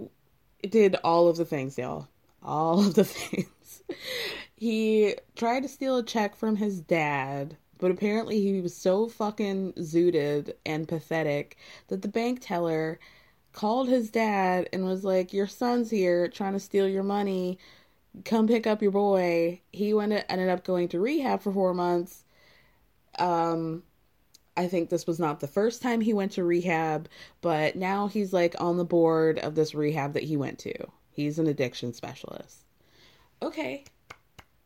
did 0.69 0.97
all 1.05 1.29
of 1.29 1.37
the 1.37 1.45
things, 1.45 1.79
y'all. 1.79 2.09
All 2.43 2.81
of 2.81 2.95
the 2.95 3.05
things. 3.05 3.83
he 4.57 5.15
tried 5.37 5.63
to 5.63 5.69
steal 5.69 5.99
a 5.99 6.03
check 6.03 6.37
from 6.37 6.57
his 6.57 6.81
dad, 6.81 7.57
but 7.79 7.91
apparently 7.91 8.41
he 8.41 8.61
was 8.61 8.77
so 8.77 9.09
fucking 9.09 9.73
zooted 9.75 10.53
and 10.65 10.89
pathetic 10.89 11.57
that 11.89 12.03
the 12.03 12.09
bank 12.09 12.41
teller 12.43 12.99
called 13.53 13.89
his 13.89 14.11
dad 14.11 14.69
and 14.73 14.85
was 14.85 15.05
like, 15.05 15.33
Your 15.33 15.47
son's 15.47 15.91
here 15.91 16.29
trying 16.29 16.53
to 16.53 16.61
steal 16.61 16.89
your 16.89 17.03
money. 17.03 17.59
Come 18.25 18.47
pick 18.47 18.67
up 18.67 18.83
your 18.83 18.93
boy. 18.93 19.61
He 19.73 19.93
went 19.95 20.13
ended 20.29 20.49
up 20.49 20.65
going 20.65 20.89
to 20.89 21.01
rehab 21.01 21.43
for 21.43 21.53
four 21.53 21.75
months 21.75 22.25
um, 23.19 23.83
I 24.57 24.69
think 24.69 24.89
this 24.89 25.07
was 25.07 25.21
not 25.21 25.41
the 25.41 25.47
first 25.47 25.83
time 25.83 26.01
he 26.01 26.15
went 26.15 26.33
to 26.33 26.45
rehab, 26.45 27.09
but 27.43 27.77
now 27.77 28.09
he's 28.09 28.33
like 28.33 28.55
on 28.59 28.79
the 28.79 28.85
board 28.85 29.39
of 29.39 29.55
this 29.55 29.75
rehab 29.75 30.15
that 30.15 30.23
he 30.23 30.37
went 30.37 30.59
to. 30.61 30.75
He's 31.11 31.39
an 31.39 31.47
addiction 31.47 31.93
specialist. 31.93 32.65
Okay. 33.43 33.85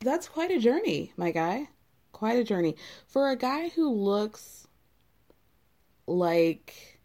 That's 0.01 0.29
quite 0.29 0.51
a 0.51 0.61
journey, 0.61 1.13
my 1.17 1.33
guy. 1.33 1.69
Quite 2.13 2.39
a 2.39 2.45
journey. 2.45 2.77
For 3.07 3.31
a 3.31 3.37
guy 3.37 3.69
who 3.69 3.91
looks 3.91 4.67
like 6.07 7.01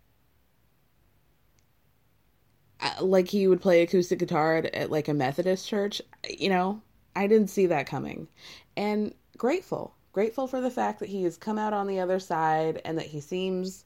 uh, 2.81 3.03
like 3.03 3.27
he 3.27 3.47
would 3.47 3.61
play 3.61 3.81
acoustic 3.81 4.19
guitar 4.19 4.57
at, 4.57 4.65
at 4.75 4.91
like 4.91 5.07
a 5.07 5.13
Methodist 5.13 5.67
church, 5.67 6.01
you 6.29 6.49
know, 6.49 6.81
I 7.15 7.27
didn't 7.27 7.49
see 7.49 7.65
that 7.67 7.87
coming. 7.87 8.27
And 8.77 9.13
grateful 9.37 9.95
grateful 10.15 10.47
for 10.47 10.61
the 10.61 10.71
fact 10.71 11.01
that 11.01 11.09
he 11.09 11.23
has 11.23 11.35
come 11.35 11.59
out 11.59 11.73
on 11.73 11.87
the 11.87 11.99
other 11.99 12.21
side 12.21 12.81
and 12.85 12.97
that 12.97 13.07
he 13.07 13.19
seems 13.19 13.83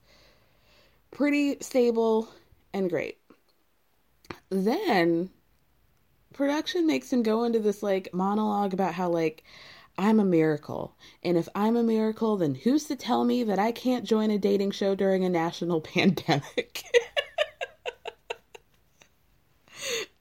pretty 1.09 1.57
stable 1.59 2.29
and 2.71 2.87
great. 2.87 3.17
Then 4.51 5.31
production 6.31 6.85
makes 6.85 7.11
him 7.11 7.23
go 7.23 7.45
into 7.45 7.57
this 7.57 7.81
like 7.81 8.13
monologue 8.13 8.75
about 8.75 8.93
how 8.93 9.09
like 9.09 9.43
I'm 9.97 10.19
a 10.19 10.23
miracle. 10.23 10.95
And 11.23 11.35
if 11.35 11.49
I'm 11.55 11.75
a 11.75 11.81
miracle, 11.81 12.37
then 12.37 12.53
who's 12.53 12.83
to 12.85 12.95
tell 12.95 13.23
me 13.25 13.43
that 13.45 13.57
I 13.57 13.71
can't 13.71 14.05
join 14.05 14.29
a 14.29 14.37
dating 14.37 14.69
show 14.69 14.93
during 14.93 15.25
a 15.25 15.29
national 15.29 15.81
pandemic? 15.95 16.83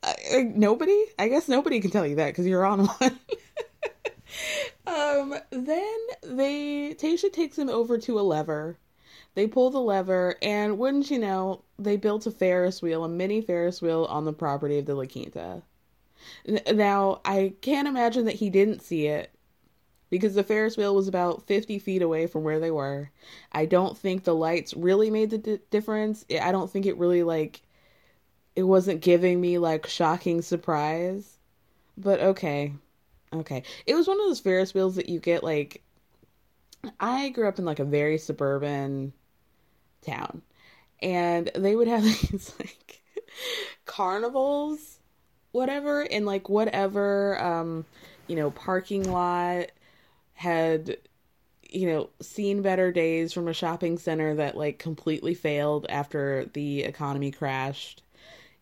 I, 0.02 0.44
nobody? 0.54 1.04
I 1.18 1.28
guess 1.28 1.48
nobody 1.48 1.80
can 1.80 1.90
tell 1.90 2.06
you 2.06 2.16
that 2.16 2.28
because 2.28 2.46
you're 2.46 2.64
on 2.64 2.86
one. 2.86 3.18
Um, 4.86 5.34
then 5.50 5.98
they 6.22 6.94
Tayshia 6.94 7.32
takes 7.32 7.58
him 7.58 7.68
over 7.68 7.98
to 7.98 8.18
a 8.18 8.22
lever. 8.22 8.78
They 9.34 9.46
pull 9.46 9.70
the 9.70 9.80
lever, 9.80 10.36
and 10.42 10.78
wouldn't 10.78 11.10
you 11.10 11.18
know, 11.18 11.62
they 11.78 11.96
built 11.96 12.26
a 12.26 12.30
Ferris 12.30 12.82
wheel, 12.82 13.04
a 13.04 13.08
mini 13.08 13.40
Ferris 13.40 13.80
wheel 13.82 14.06
on 14.06 14.24
the 14.24 14.32
property 14.32 14.78
of 14.78 14.86
the 14.86 14.94
La 14.94 15.04
Quinta. 15.04 15.62
Now, 16.72 17.20
I 17.24 17.54
can't 17.60 17.88
imagine 17.88 18.24
that 18.24 18.36
he 18.36 18.50
didn't 18.50 18.82
see 18.82 19.06
it 19.06 19.30
because 20.10 20.34
the 20.34 20.42
Ferris 20.42 20.76
wheel 20.76 20.94
was 20.94 21.08
about 21.08 21.46
50 21.46 21.78
feet 21.78 22.02
away 22.02 22.26
from 22.26 22.42
where 22.44 22.58
they 22.58 22.70
were. 22.70 23.10
I 23.52 23.66
don't 23.66 23.96
think 23.96 24.24
the 24.24 24.34
lights 24.34 24.74
really 24.74 25.10
made 25.10 25.30
the 25.30 25.38
d- 25.38 25.60
difference. 25.70 26.24
I 26.30 26.50
don't 26.50 26.70
think 26.70 26.86
it 26.86 26.96
really, 26.96 27.22
like, 27.22 27.62
it 28.56 28.64
wasn't 28.64 29.02
giving 29.02 29.40
me, 29.40 29.58
like, 29.58 29.86
shocking 29.86 30.42
surprise. 30.42 31.38
But 31.96 32.20
okay. 32.20 32.72
Okay. 33.32 33.62
It 33.86 33.94
was 33.94 34.08
one 34.08 34.18
of 34.20 34.26
those 34.26 34.40
Ferris 34.40 34.74
wheels 34.74 34.96
that 34.96 35.08
you 35.08 35.20
get 35.20 35.42
like 35.44 35.82
I 37.00 37.30
grew 37.30 37.48
up 37.48 37.58
in 37.58 37.64
like 37.64 37.78
a 37.80 37.84
very 37.84 38.18
suburban 38.18 39.12
town. 40.02 40.42
and 41.02 41.50
they 41.56 41.76
would 41.76 41.88
have 41.88 42.04
these 42.04 42.54
like 42.60 43.02
carnivals, 43.86 45.00
whatever, 45.52 46.02
in 46.02 46.24
like 46.26 46.48
whatever 46.48 47.40
um, 47.42 47.86
you 48.28 48.36
know, 48.36 48.50
parking 48.50 49.10
lot 49.10 49.70
had 50.34 50.98
you 51.70 51.86
know, 51.88 52.10
seen 52.20 52.62
better 52.62 52.92
days 52.92 53.32
from 53.32 53.48
a 53.48 53.52
shopping 53.54 53.98
center 53.98 54.34
that 54.36 54.56
like 54.56 54.78
completely 54.78 55.34
failed 55.34 55.86
after 55.90 56.46
the 56.54 56.82
economy 56.84 57.30
crashed 57.30 58.02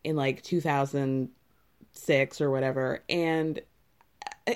in 0.04 0.16
like 0.16 0.42
2006 0.42 2.40
or 2.40 2.50
whatever. 2.50 3.02
And, 3.08 3.60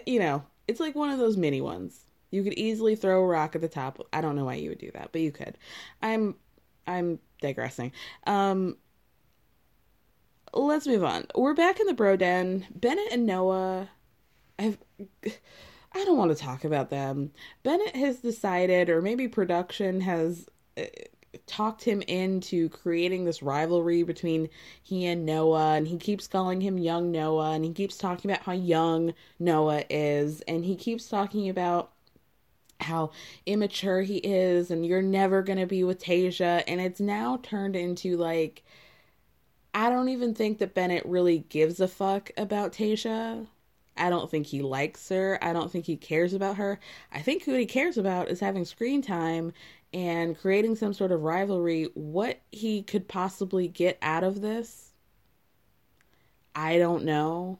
you 0.07 0.18
know, 0.18 0.45
it's 0.68 0.80
like 0.80 0.95
one 0.95 1.11
of 1.11 1.18
those 1.18 1.36
mini 1.36 1.61
ones. 1.61 2.05
You 2.30 2.45
could 2.45 2.55
easily 2.55 2.95
throw 2.95 3.20
a 3.20 3.26
rock 3.26 3.55
at 3.55 3.61
the 3.61 3.68
top. 3.68 4.07
I 4.12 4.20
don't 4.20 4.36
know 4.36 4.45
why 4.45 4.55
you 4.55 4.68
would 4.68 4.78
do 4.78 4.91
that, 4.93 5.11
but 5.12 5.20
you 5.20 5.32
could. 5.32 5.59
I'm, 6.01 6.36
I'm 6.86 7.18
digressing. 7.41 7.93
Um, 8.26 8.76
let's 10.53 10.86
move 10.86 11.05
on. 11.05 11.26
We're 11.34 11.55
back 11.55 11.80
in 11.80 11.86
the 11.86 11.95
bro 11.95 12.16
den. 12.16 12.66
Bennett 12.74 13.12
and 13.12 13.26
Noah 13.26 13.88
have 14.59 14.78
I 15.93 16.05
don't 16.05 16.18
want 16.18 16.30
to 16.30 16.41
talk 16.41 16.64
about 16.64 16.91
them. 16.91 17.32
Bennett 17.64 17.97
has 17.97 18.20
decided, 18.20 18.88
or 18.88 19.03
maybe 19.03 19.26
production 19.26 20.01
has 20.03 20.47
uh, 20.78 20.84
talked 21.47 21.85
him 21.85 22.03
into 22.03 22.68
creating 22.68 23.24
this 23.24 23.43
rivalry 23.43 24.03
between 24.03 24.49
he 24.83 25.07
and 25.07 25.24
Noah, 25.24 25.74
and 25.74 25.87
he 25.87 25.97
keeps 25.97 26.26
calling 26.26 26.61
him 26.61 26.78
young 26.78 27.11
Noah, 27.11 27.53
and 27.53 27.64
he 27.64 27.72
keeps 27.72 27.97
talking 27.97 28.31
about 28.31 28.45
how 28.45 28.53
young 28.53 29.14
Noah 29.39 29.85
is, 29.89 30.41
and 30.43 30.64
he 30.64 30.76
keeps 30.76 31.09
talking 31.09 31.49
about 31.49 31.93
how 32.81 33.11
immature 33.47 34.03
he 34.03 34.16
is, 34.18 34.70
and 34.70 34.85
you're 34.87 35.03
never 35.03 35.43
going 35.43 35.59
to 35.59 35.66
be 35.66 35.85
with 35.85 36.03
Tayshia, 36.03 36.64
and 36.66 36.81
it's 36.81 37.01
now 37.01 37.39
turned 37.43 37.76
into 37.76 38.16
like. 38.16 38.64
I 39.72 39.89
don't 39.89 40.09
even 40.09 40.35
think 40.35 40.59
that 40.59 40.74
Bennett 40.74 41.07
really 41.07 41.39
gives 41.49 41.78
a 41.78 41.87
fuck 41.87 42.33
about 42.37 42.72
Tayshia. 42.72 43.47
I 43.97 44.09
don't 44.09 44.31
think 44.31 44.47
he 44.47 44.62
likes 44.62 45.09
her. 45.11 45.39
I 45.43 45.53
don't 45.53 45.70
think 45.70 45.85
he 45.87 45.97
cares 45.97 46.33
about 46.33 46.57
her. 46.57 46.81
I 47.12 47.20
think 47.20 47.45
who 47.45 47.55
he 47.55 47.66
cares 47.66 47.99
about 47.99 48.28
is 48.28 48.41
having 48.41 48.64
screen 48.64 49.03
time 49.03 49.53
and 49.93 50.38
creating 50.38 50.76
some 50.76 50.93
sort 50.95 51.12
of 51.12 51.22
rivalry. 51.22 51.88
What 51.95 52.41
he 52.53 52.82
could 52.82 53.09
possibly 53.09 53.68
get 53.68 53.99
out 54.03 54.24
of 54.24 54.41
this, 54.41 54.93
I 56.55 56.78
don't 56.78 57.05
know. 57.05 57.59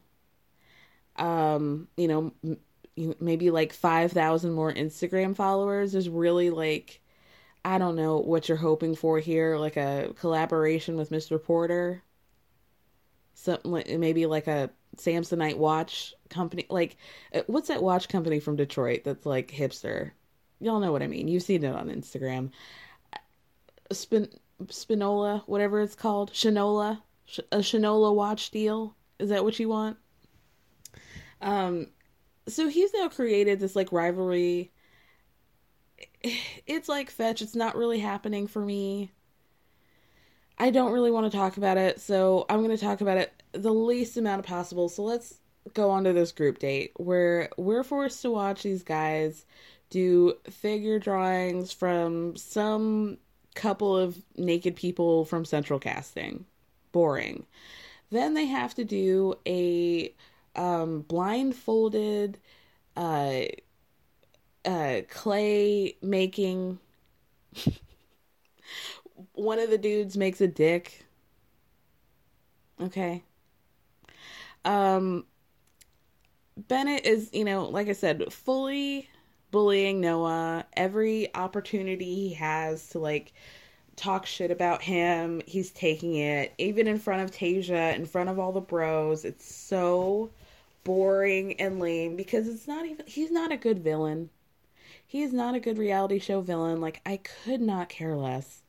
Um, 1.17 1.89
you 1.97 2.09
know, 2.09 2.33
m- 2.45 3.15
maybe 3.21 3.51
like 3.51 3.73
5,000 3.73 4.53
more 4.53 4.73
Instagram 4.73 5.37
followers 5.37 5.95
is 5.95 6.09
really 6.09 6.51
like 6.51 7.01
I 7.65 7.79
don't 7.79 7.97
know 7.97 8.19
what 8.19 8.49
you're 8.49 8.59
hoping 8.59 8.97
for 8.97 9.19
here, 9.21 9.57
like 9.59 9.77
a 9.77 10.15
collaboration 10.19 10.97
with 10.97 11.11
Mr. 11.11 11.39
Porter. 11.39 12.03
Something 13.35 13.99
maybe 14.01 14.27
like 14.27 14.47
a 14.47 14.71
Samsonite 14.97 15.57
watch 15.57 16.15
company. 16.29 16.67
Like, 16.69 16.97
uh, 17.35 17.43
what's 17.47 17.69
that 17.69 17.83
watch 17.83 18.09
company 18.09 18.39
from 18.41 18.57
Detroit 18.57 19.03
that's 19.05 19.27
like 19.27 19.51
hipster? 19.51 20.13
Y'all 20.61 20.81
know 20.81 20.93
what 20.93 21.03
I 21.03 21.07
mean. 21.07 21.27
You've 21.29 21.43
seen 21.43 21.65
it 21.65 21.75
on 21.75 21.89
Instagram. 21.89 22.51
Spin 23.93 24.29
Spinola, 24.69 25.43
whatever 25.47 25.81
it's 25.81 25.95
called, 25.95 26.33
Shinola, 26.33 27.01
a 27.51 27.59
Shinola 27.59 28.15
watch 28.15 28.51
deal. 28.51 28.95
Is 29.19 29.31
that 29.31 29.43
what 29.43 29.59
you 29.59 29.69
want? 29.69 29.97
Um, 31.41 31.89
so 32.47 32.69
he's 32.69 32.93
now 32.93 33.09
created 33.09 33.59
this 33.59 33.75
like 33.75 33.93
rivalry. 33.93 34.71
It's 36.67 36.89
like 36.89 37.11
fetch. 37.11 37.41
It's 37.41 37.57
not 37.57 37.77
really 37.77 37.99
happening 37.99 38.47
for 38.47 38.61
me. 38.61 39.11
I 40.59 40.69
don't 40.69 40.93
really 40.93 41.11
want 41.11 41.31
to 41.31 41.37
talk 41.37 41.57
about 41.57 41.79
it, 41.79 42.01
so 42.01 42.45
I'm 42.51 42.63
going 42.63 42.77
to 42.77 42.83
talk 42.83 43.01
about 43.01 43.17
it 43.17 43.43
the 43.53 43.73
least 43.73 44.19
amount 44.19 44.41
of 44.41 44.47
possible. 44.47 44.91
So 44.91 45.03
let's 45.03 45.41
go 45.73 45.89
on 45.91 46.05
to 46.05 46.13
this 46.13 46.33
group 46.33 46.59
date 46.59 46.93
where 46.97 47.49
we're 47.57 47.83
forced 47.83 48.21
to 48.23 48.31
watch 48.31 48.63
these 48.63 48.83
guys 48.83 49.47
do 49.91 50.35
figure 50.49 50.99
drawings 50.99 51.73
from 51.73 52.37
some 52.37 53.19
couple 53.55 53.97
of 53.97 54.23
naked 54.37 54.77
people 54.77 55.25
from 55.25 55.45
central 55.45 55.79
casting. 55.79 56.47
Boring. 56.93 57.47
Then 58.11 58.35
they 58.35 58.47
have 58.47 58.75
to 58.75 58.85
do 58.85 59.35
a 59.47 60.15
um, 60.57 61.03
blindfolded 61.03 62.39
uh, 62.97 63.43
uh, 64.65 65.01
clay 65.09 65.97
making. 66.03 66.79
One 69.35 69.59
of 69.59 69.71
the 69.71 69.79
dudes 69.79 70.17
makes 70.17 70.41
a 70.41 70.49
dick. 70.49 71.05
Okay. 72.81 73.23
Um, 74.65 75.25
Bennett 76.57 77.05
is, 77.05 77.31
you 77.33 77.45
know, 77.45 77.65
like 77.69 77.89
I 77.89 77.93
said, 77.93 78.33
fully 78.33 79.09
bullying 79.51 80.01
Noah. 80.01 80.67
Every 80.77 81.35
opportunity 81.35 82.15
he 82.15 82.35
has 82.35 82.89
to 82.91 82.99
like 82.99 83.33
talk 83.97 84.27
shit 84.27 84.51
about 84.51 84.83
him, 84.83 85.43
he's 85.47 85.71
taking 85.71 86.17
it. 86.17 86.55
Even 86.59 86.87
in 86.87 86.99
front 86.99 87.23
of 87.23 87.31
Tayshia, 87.31 87.95
in 87.95 88.07
front 88.07 88.31
of 88.31 88.39
all 88.39 88.53
the 88.53 88.61
bros, 88.61 89.25
it's 89.25 89.53
so 89.53 90.31
boring 90.85 91.61
and 91.61 91.79
lame 91.79 92.17
because 92.17 92.49
it's 92.49 92.67
not 92.67 92.87
even 92.87 93.07
he's 93.07 93.31
not 93.31 93.53
a 93.53 93.57
good 93.57 93.79
villain. 93.81 94.31
He 95.07 95.23
is 95.23 95.33
not 95.33 95.55
a 95.55 95.61
good 95.61 95.79
reality 95.79 96.19
show 96.19 96.41
villain. 96.41 96.81
Like 96.81 97.01
I 97.05 97.19
could 97.19 97.61
not 97.61 97.89
care 97.89 98.17
less. 98.17 98.63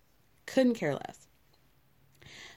Couldn't 0.46 0.74
care 0.76 0.94
less. 0.94 1.28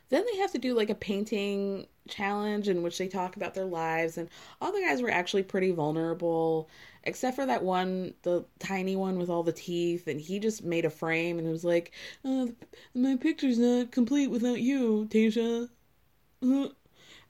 Then 0.08 0.24
they 0.30 0.38
have 0.38 0.52
to 0.52 0.58
do 0.58 0.74
like 0.74 0.90
a 0.90 0.94
painting 0.94 1.86
challenge 2.08 2.68
in 2.68 2.82
which 2.82 2.98
they 2.98 3.08
talk 3.08 3.36
about 3.36 3.54
their 3.54 3.64
lives 3.64 4.18
and 4.18 4.28
all 4.60 4.72
the 4.72 4.80
guys 4.80 5.00
were 5.00 5.10
actually 5.10 5.42
pretty 5.42 5.70
vulnerable 5.70 6.68
except 7.04 7.36
for 7.36 7.46
that 7.46 7.62
one 7.62 8.12
the 8.22 8.44
tiny 8.58 8.94
one 8.94 9.18
with 9.18 9.30
all 9.30 9.42
the 9.42 9.52
teeth 9.52 10.06
and 10.06 10.20
he 10.20 10.38
just 10.38 10.64
made 10.64 10.84
a 10.84 10.90
frame 10.90 11.38
and 11.38 11.48
was 11.48 11.64
like 11.64 11.92
oh, 12.24 12.52
my 12.94 13.16
picture's 13.16 13.58
not 13.58 13.90
complete 13.90 14.28
without 14.28 14.60
you 14.60 15.06
Tayshia 15.10 15.68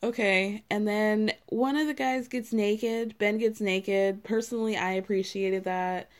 okay 0.02 0.64
and 0.70 0.88
then 0.88 1.32
one 1.46 1.76
of 1.76 1.86
the 1.86 1.94
guys 1.94 2.26
gets 2.28 2.52
naked 2.52 3.16
Ben 3.18 3.38
gets 3.38 3.60
naked. 3.60 4.24
Personally 4.24 4.76
I 4.76 4.92
appreciated 4.92 5.64
that. 5.64 6.10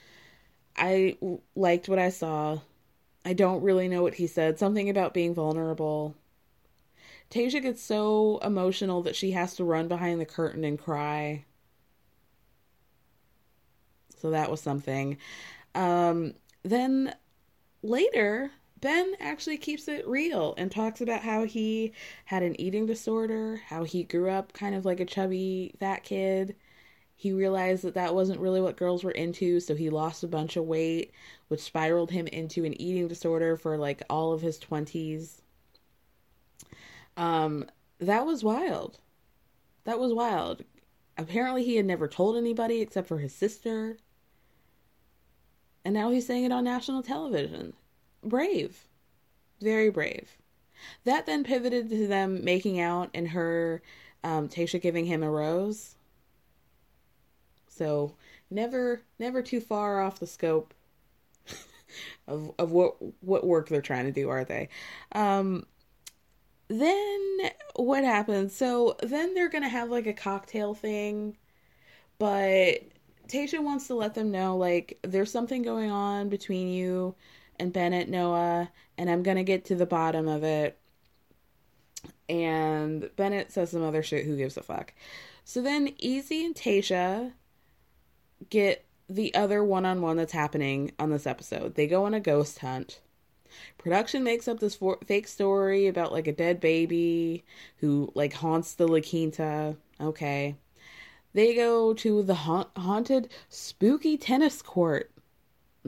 I 0.77 1.17
liked 1.55 1.89
what 1.89 1.99
I 1.99 2.11
saw. 2.11 2.59
I 3.25 3.33
don't 3.33 3.63
really 3.63 3.89
know 3.89 4.03
what 4.03 4.15
he 4.15 4.27
said. 4.27 4.59
Something 4.59 4.91
about 4.91 5.15
being 5.15 5.35
vulnerable 5.35 6.15
Tayshia 7.35 7.61
gets 7.63 7.83
so 7.83 8.39
emotional 8.45 9.03
that 9.03 9.17
she 9.17 9.33
has 9.33 9.57
to 9.57 9.65
run 9.65 9.89
behind 9.89 10.21
the 10.21 10.25
curtain 10.25 10.63
and 10.63 10.79
cry. 10.79 11.45
So 14.17 14.31
that 14.31 14.53
was 14.53 14.61
something. 14.61 15.19
Um, 15.75 16.35
then 16.63 17.13
later, 17.83 18.53
Ben 18.81 19.15
actually 19.19 19.59
keeps 19.59 19.89
it 19.89 20.07
real 20.07 20.55
and 20.57 20.71
talks 20.71 21.01
about 21.01 21.23
how 21.23 21.43
he 21.45 21.93
had 22.27 22.45
an 22.45 22.59
eating 22.61 22.87
disorder, 22.87 23.61
how 23.67 23.83
he 23.83 24.05
grew 24.05 24.31
up 24.31 24.53
kind 24.53 24.77
of 24.77 24.85
like 24.85 25.01
a 25.01 25.05
chubby 25.05 25.75
fat 25.81 26.05
kid. 26.05 26.55
He 27.17 27.33
realized 27.33 27.83
that 27.83 27.95
that 27.95 28.15
wasn't 28.15 28.39
really 28.39 28.61
what 28.61 28.77
girls 28.77 29.03
were 29.03 29.11
into, 29.11 29.59
so 29.59 29.75
he 29.75 29.91
lost 29.91 30.23
a 30.23 30.29
bunch 30.29 30.57
of 30.57 30.67
weight, 30.67 31.11
which 31.49 31.61
spiraled 31.61 32.13
him 32.13 32.29
into 32.29 32.65
an 32.65 32.81
eating 32.81 33.09
disorder 33.09 33.57
for 33.57 33.77
like 33.77 34.05
all 34.09 34.33
of 34.33 34.41
his 34.41 34.61
20s. 34.61 35.41
Um, 37.17 37.67
that 37.99 38.27
was 38.27 38.43
wild. 38.43 38.99
That 39.85 39.99
was 39.99 40.13
wild. 40.13 40.65
Apparently, 41.17 41.65
he 41.65 41.77
had 41.77 41.87
never 41.87 42.09
told 42.09 42.37
anybody 42.37 42.81
except 42.81 43.09
for 43.09 43.19
his 43.19 43.35
sister. 43.35 43.99
And 45.85 45.95
now 45.95 46.11
he's 46.11 46.27
saying 46.27 46.45
it 46.45 46.53
on 46.53 46.65
national 46.65 47.03
television. 47.03 47.75
Brave. 48.23 48.89
Very 49.61 49.91
brave. 49.91 50.39
That 51.05 51.27
then 51.27 51.45
pivoted 51.45 51.89
to 51.91 52.07
them 52.07 52.45
making 52.45 52.81
out 52.81 53.11
and 53.15 53.29
her, 53.29 53.83
um, 54.25 54.49
Tayshia 54.49 54.81
giving 54.81 55.07
him 55.07 55.23
a 55.23 55.31
rose. 55.31 55.97
So 57.69 58.15
never, 58.51 59.03
never 59.19 59.43
too 59.43 59.61
far 59.61 60.01
off 60.01 60.21
the 60.21 60.27
scope 60.27 60.75
of 62.27 62.53
of 62.59 62.71
what 62.73 62.97
what 63.23 63.47
work 63.47 63.69
they're 63.69 63.83
trying 63.83 64.07
to 64.07 64.13
do, 64.13 64.29
are 64.29 64.45
they? 64.45 64.69
Um, 65.13 65.67
then 66.81 67.51
what 67.77 68.05
happens? 68.05 68.55
So 68.55 68.97
then 69.03 69.35
they're 69.35 69.49
gonna 69.49 69.69
have 69.69 69.91
like 69.91 70.07
a 70.07 70.13
cocktail 70.13 70.75
thing, 70.75 71.37
but 72.19 72.83
Tayshia 73.29 73.63
wants 73.63 73.87
to 73.89 73.95
let 73.95 74.15
them 74.15 74.31
know 74.31 74.57
like 74.57 74.99
there's 75.03 75.31
something 75.31 75.63
going 75.63 75.91
on 75.91 76.29
between 76.29 76.69
you 76.69 77.15
and 77.59 77.73
Bennett 77.73 78.09
Noah, 78.09 78.71
and 78.99 79.11
I'm 79.11 79.23
gonna 79.23 79.45
get 79.45 79.67
to 79.67 79.75
the 79.75 79.87
bottom 79.87 80.29
of 80.29 80.43
it. 80.45 80.79
And 82.29 83.11
Bennett 83.17 83.53
says 83.53 83.71
some 83.71 83.83
other 83.83 84.03
shit. 84.03 84.25
Who 84.25 84.37
gives 84.37 84.57
a 84.57 84.63
fuck? 84.63 84.93
So 85.45 85.61
then 85.61 85.95
Easy 85.99 86.45
and 86.45 86.55
Tayshia 86.55 87.33
get 88.51 88.85
the 89.09 89.35
other 89.35 89.63
one 89.63 89.85
on 89.85 90.01
one 90.01 90.17
that's 90.17 90.33
happening 90.33 90.93
on 90.99 91.11
this 91.11 91.27
episode. 91.27 91.75
They 91.75 91.87
go 91.87 92.05
on 92.05 92.15
a 92.15 92.21
ghost 92.21 92.61
hunt. 92.61 93.01
Production 93.79 94.25
makes 94.25 94.49
up 94.49 94.61
this 94.61 94.75
for- 94.77 94.99
fake 95.07 95.29
story 95.29 95.87
about 95.87 96.13
like 96.13 96.27
a 96.27 96.33
dead 96.33 96.61
baby 96.61 97.45
who 97.79 98.11
like 98.15 98.33
haunts 98.35 98.75
the 98.75 98.89
La 98.89 99.01
Quinta. 99.01 99.77
Okay. 100.01 100.57
They 101.35 101.55
go 101.55 101.93
to 101.95 102.23
the 102.23 102.35
ha- 102.35 102.69
haunted, 102.77 103.29
spooky 103.49 104.17
tennis 104.17 104.63
court. 104.63 105.11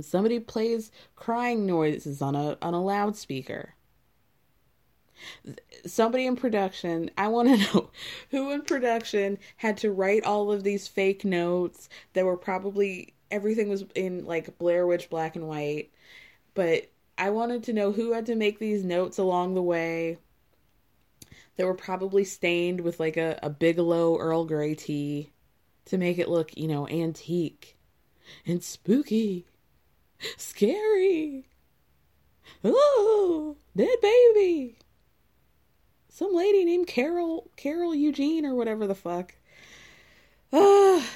Somebody 0.00 0.40
plays 0.40 0.90
crying 1.14 1.64
noises 1.66 2.20
on 2.20 2.34
a 2.34 2.58
on 2.60 2.74
a 2.74 2.82
loudspeaker. 2.82 3.74
Somebody 5.86 6.26
in 6.26 6.36
production, 6.36 7.10
I 7.16 7.28
want 7.28 7.48
to 7.48 7.56
know 7.74 7.90
who 8.30 8.50
in 8.50 8.62
production 8.62 9.38
had 9.56 9.76
to 9.78 9.90
write 9.92 10.24
all 10.24 10.52
of 10.52 10.62
these 10.64 10.88
fake 10.88 11.24
notes 11.24 11.88
that 12.12 12.26
were 12.26 12.36
probably 12.36 13.14
everything 13.30 13.68
was 13.68 13.84
in 13.94 14.24
like 14.26 14.58
Blair 14.58 14.86
Witch 14.86 15.08
black 15.10 15.36
and 15.36 15.48
white, 15.48 15.90
but 16.54 16.90
I 17.18 17.30
wanted 17.30 17.62
to 17.64 17.72
know 17.72 17.92
who 17.92 18.12
had 18.12 18.26
to 18.26 18.34
make 18.34 18.58
these 18.58 18.84
notes 18.84 19.18
along 19.18 19.54
the 19.54 19.62
way 19.62 20.18
that 21.56 21.66
were 21.66 21.74
probably 21.74 22.24
stained 22.24 22.80
with 22.80 23.00
like 23.00 23.16
a, 23.16 23.38
a 23.42 23.48
Bigelow 23.48 24.18
Earl 24.18 24.44
Grey 24.44 24.74
tea 24.74 25.32
to 25.86 25.96
make 25.96 26.18
it 26.18 26.28
look, 26.28 26.56
you 26.56 26.68
know, 26.68 26.86
antique 26.88 27.76
and 28.44 28.62
spooky, 28.62 29.46
scary. 30.36 31.46
Oh, 32.62 33.56
dead 33.74 33.98
baby. 34.02 34.76
Some 36.08 36.34
lady 36.34 36.64
named 36.64 36.86
Carol 36.86 37.50
Carol 37.56 37.94
Eugene 37.94 38.46
or 38.46 38.54
whatever 38.54 38.86
the 38.86 38.94
fuck. 38.94 39.34
Ah, 40.52 41.06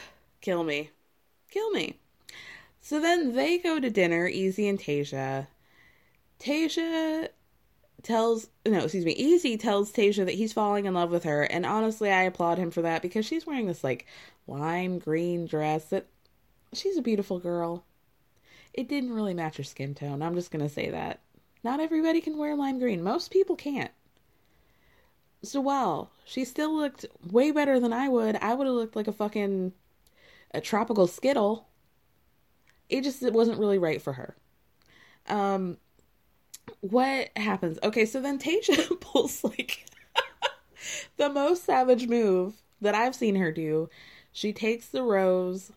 kill 0.41 0.65
me. 0.65 0.91
Kill 1.51 1.71
me. 1.71 1.99
So 2.81 3.01
then 3.01 3.35
they 3.35 3.59
go 3.59 3.81
to 3.81 3.91
dinner, 3.91 4.27
Easy 4.27 4.69
and 4.69 4.79
Tayshia. 4.79 5.47
Tayshia 6.41 7.29
tells 8.03 8.49
no, 8.67 8.85
excuse 8.85 9.05
me, 9.05 9.13
Easy 9.13 9.57
tells 9.57 9.93
Tayshia 9.93 10.25
that 10.25 10.35
he's 10.35 10.53
falling 10.53 10.87
in 10.87 10.95
love 10.95 11.11
with 11.11 11.25
her, 11.25 11.43
and 11.43 11.67
honestly 11.67 12.11
I 12.11 12.23
applaud 12.23 12.59
him 12.59 12.71
for 12.71 12.83
that 12.83 13.03
because 13.03 13.27
she's 13.27 13.47
wearing 13.47 13.67
this 13.67 13.85
like 13.85 14.07
lime 14.47 14.99
green 14.99 15.47
dress 15.47 15.87
that 15.87 16.07
she's 16.73 16.97
a 16.97 17.03
beautiful 17.03 17.39
girl. 17.39 17.85
It 18.73 18.89
didn't 18.89 19.13
really 19.13 19.35
match 19.35 19.57
her 19.59 19.65
skin 19.65 19.95
tone. 19.95 20.23
I'm 20.23 20.35
just 20.35 20.51
gonna 20.51 20.69
say 20.69 20.91
that. 20.91 21.21
Not 21.63 21.81
everybody 21.81 22.21
can 22.21 22.39
wear 22.39 22.57
lime 22.57 22.79
green. 22.79 23.03
Most 23.03 23.31
people 23.31 23.57
can't. 23.57 23.91
So 25.43 25.61
while 25.61 26.11
she 26.25 26.45
still 26.45 26.75
looked 26.75 27.07
way 27.31 27.51
better 27.51 27.81
than 27.81 27.93
I 27.93 28.09
would, 28.09 28.37
I 28.37 28.55
would 28.55 28.67
have 28.67 28.77
looked 28.77 28.97
like 28.97 29.09
a 29.09 29.13
fucking 29.13 29.73
a 30.53 30.61
tropical 30.61 31.07
skittle. 31.07 31.69
It 32.89 33.03
just 33.03 33.23
it 33.23 33.33
wasn't 33.33 33.59
really 33.59 33.79
right 33.79 34.01
for 34.01 34.15
her. 34.15 34.37
Um 35.29 35.79
what 36.81 37.31
happens? 37.37 37.79
Okay, 37.83 38.05
so 38.05 38.21
then 38.21 38.39
Tayshia 38.39 39.01
pulls 39.01 39.45
like 39.45 39.87
the 41.17 41.29
most 41.29 41.65
savage 41.65 42.09
move 42.09 42.55
that 42.81 42.95
I've 42.95 43.15
seen 43.15 43.37
her 43.37 43.53
do. 43.53 43.89
She 44.33 44.53
takes 44.53 44.87
the 44.87 45.03
rose 45.03 45.73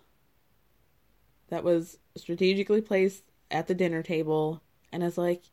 that 1.50 1.64
was 1.64 1.98
strategically 2.16 2.82
placed 2.82 3.24
at 3.52 3.68
the 3.68 3.76
dinner 3.76 4.04
table 4.04 4.62
and 4.92 5.04
is 5.04 5.18
like, 5.18 5.44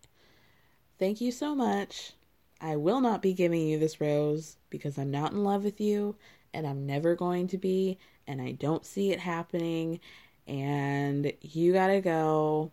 Thank 0.99 1.23
you 1.23 1.33
so 1.33 1.55
much. 1.55 2.13
I 2.61 2.77
will 2.77 3.01
not 3.01 3.23
be 3.23 3.33
giving 3.33 3.67
you 3.67 3.79
this 3.79 4.03
rose 4.03 4.59
because 4.69 4.99
I'm 4.99 5.11
not 5.11 5.33
in 5.33 5.43
love 5.45 5.65
with 5.65 5.81
you 5.81 6.17
and 6.53 6.67
I'm 6.67 6.85
never 6.85 7.15
going 7.15 7.49
to 7.49 7.59
be 7.59 7.99
and 8.27 8.41
I 8.43 8.53
don't 8.53 8.85
see 8.85 9.11
it 9.11 9.19
happening 9.19 10.01
and 10.47 11.33
you 11.41 11.73
gotta 11.73 12.01
go. 12.01 12.73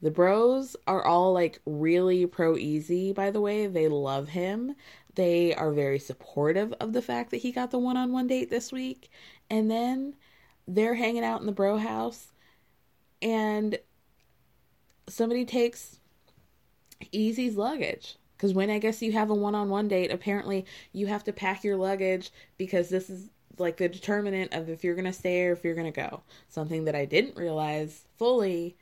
The 0.00 0.10
bros 0.10 0.76
are 0.86 1.04
all 1.04 1.32
like 1.32 1.60
really 1.66 2.26
pro 2.26 2.56
easy, 2.56 3.12
by 3.12 3.30
the 3.30 3.40
way. 3.40 3.66
They 3.66 3.88
love 3.88 4.28
him. 4.28 4.74
They 5.14 5.54
are 5.54 5.72
very 5.72 5.98
supportive 5.98 6.72
of 6.74 6.92
the 6.92 7.02
fact 7.02 7.30
that 7.30 7.38
he 7.38 7.50
got 7.50 7.70
the 7.70 7.78
one 7.78 7.96
on 7.96 8.12
one 8.12 8.28
date 8.28 8.50
this 8.50 8.70
week. 8.70 9.10
And 9.50 9.70
then 9.70 10.14
they're 10.68 10.94
hanging 10.94 11.24
out 11.24 11.40
in 11.40 11.46
the 11.46 11.52
bro 11.52 11.78
house 11.78 12.28
and 13.20 13.78
somebody 15.08 15.44
takes 15.44 15.98
Easy's 17.10 17.56
luggage. 17.56 18.16
Because 18.36 18.54
when 18.54 18.70
I 18.70 18.78
guess 18.78 19.02
you 19.02 19.10
have 19.12 19.30
a 19.30 19.34
one 19.34 19.56
on 19.56 19.68
one 19.68 19.88
date, 19.88 20.12
apparently 20.12 20.64
you 20.92 21.08
have 21.08 21.24
to 21.24 21.32
pack 21.32 21.64
your 21.64 21.76
luggage 21.76 22.30
because 22.56 22.88
this 22.88 23.10
is 23.10 23.30
like 23.58 23.78
the 23.78 23.88
determinant 23.88 24.54
of 24.54 24.68
if 24.68 24.84
you're 24.84 24.94
going 24.94 25.04
to 25.04 25.12
stay 25.12 25.46
or 25.46 25.52
if 25.52 25.64
you're 25.64 25.74
going 25.74 25.92
to 25.92 26.00
go. 26.00 26.22
Something 26.48 26.84
that 26.84 26.94
I 26.94 27.04
didn't 27.04 27.36
realize 27.36 28.04
fully 28.16 28.76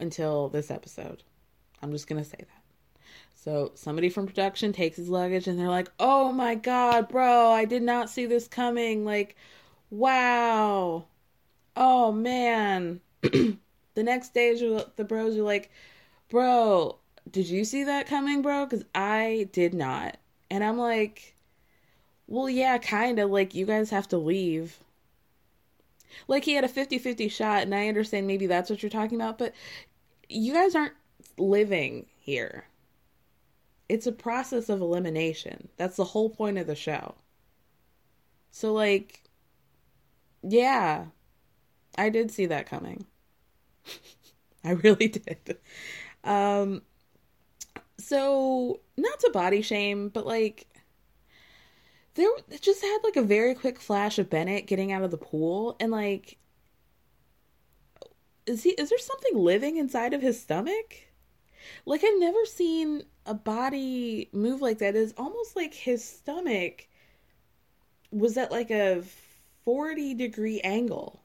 until 0.00 0.48
this 0.48 0.70
episode. 0.70 1.22
I'm 1.82 1.92
just 1.92 2.06
going 2.06 2.22
to 2.22 2.28
say 2.28 2.38
that. 2.38 2.60
So 3.34 3.72
somebody 3.74 4.10
from 4.10 4.26
production 4.26 4.72
takes 4.72 4.98
his 4.98 5.08
luggage 5.08 5.46
and 5.46 5.58
they're 5.58 5.68
like, 5.68 5.90
oh 5.98 6.30
my 6.30 6.54
God, 6.54 7.08
bro, 7.08 7.50
I 7.50 7.64
did 7.64 7.82
not 7.82 8.10
see 8.10 8.26
this 8.26 8.46
coming. 8.46 9.04
Like, 9.04 9.34
wow. 9.88 11.06
Oh 11.74 12.12
man. 12.12 13.00
the 13.22 13.56
next 13.96 14.34
day, 14.34 14.54
the 14.96 15.04
bros 15.04 15.36
are 15.36 15.42
like, 15.42 15.70
bro, 16.28 16.98
did 17.30 17.48
you 17.48 17.64
see 17.64 17.84
that 17.84 18.06
coming, 18.06 18.42
bro? 18.42 18.66
Because 18.66 18.84
I 18.94 19.48
did 19.52 19.72
not. 19.74 20.16
And 20.50 20.64
I'm 20.64 20.78
like, 20.78 21.34
well, 22.26 22.48
yeah, 22.48 22.78
kind 22.78 23.18
of. 23.18 23.30
Like, 23.30 23.54
you 23.54 23.66
guys 23.66 23.90
have 23.90 24.08
to 24.08 24.18
leave. 24.18 24.78
Like, 26.28 26.44
he 26.44 26.54
had 26.54 26.64
a 26.64 26.68
50 26.68 26.98
50 26.98 27.28
shot, 27.28 27.62
and 27.62 27.74
I 27.74 27.88
understand 27.88 28.26
maybe 28.26 28.46
that's 28.46 28.70
what 28.70 28.82
you're 28.82 28.90
talking 28.90 29.20
about, 29.20 29.38
but 29.38 29.54
you 30.30 30.52
guys 30.52 30.74
aren't 30.74 30.94
living 31.38 32.06
here. 32.18 32.64
It's 33.88 34.06
a 34.06 34.12
process 34.12 34.68
of 34.68 34.80
elimination. 34.80 35.68
That's 35.76 35.96
the 35.96 36.04
whole 36.04 36.30
point 36.30 36.58
of 36.58 36.66
the 36.66 36.76
show. 36.76 37.16
So, 38.52 38.72
like, 38.72 39.22
yeah, 40.42 41.06
I 41.98 42.08
did 42.08 42.30
see 42.30 42.46
that 42.46 42.66
coming. 42.66 43.06
I 44.64 44.72
really 44.72 45.08
did. 45.08 45.58
Um, 46.22 46.82
so 47.98 48.80
not 48.96 49.20
to 49.20 49.30
body 49.32 49.62
shame, 49.62 50.08
but 50.08 50.26
like 50.26 50.66
there 52.14 52.28
just 52.60 52.82
had 52.82 52.98
like 53.04 53.16
a 53.16 53.22
very 53.22 53.54
quick 53.54 53.80
flash 53.80 54.18
of 54.18 54.30
Bennett 54.30 54.66
getting 54.66 54.92
out 54.92 55.02
of 55.02 55.10
the 55.10 55.16
pool 55.16 55.76
and 55.80 55.92
like 55.92 56.38
is 58.50 58.64
he 58.64 58.70
is 58.70 58.90
there 58.90 58.98
something 58.98 59.36
living 59.38 59.76
inside 59.76 60.12
of 60.12 60.22
his 60.22 60.40
stomach? 60.40 60.96
Like 61.86 62.02
I've 62.04 62.18
never 62.18 62.44
seen 62.44 63.04
a 63.24 63.34
body 63.34 64.28
move 64.32 64.60
like 64.60 64.78
that. 64.78 64.96
It's 64.96 65.14
almost 65.16 65.54
like 65.54 65.72
his 65.72 66.04
stomach 66.04 66.88
was 68.10 68.36
at 68.36 68.50
like 68.50 68.70
a 68.70 69.04
40 69.64 70.14
degree 70.14 70.60
angle. 70.62 71.22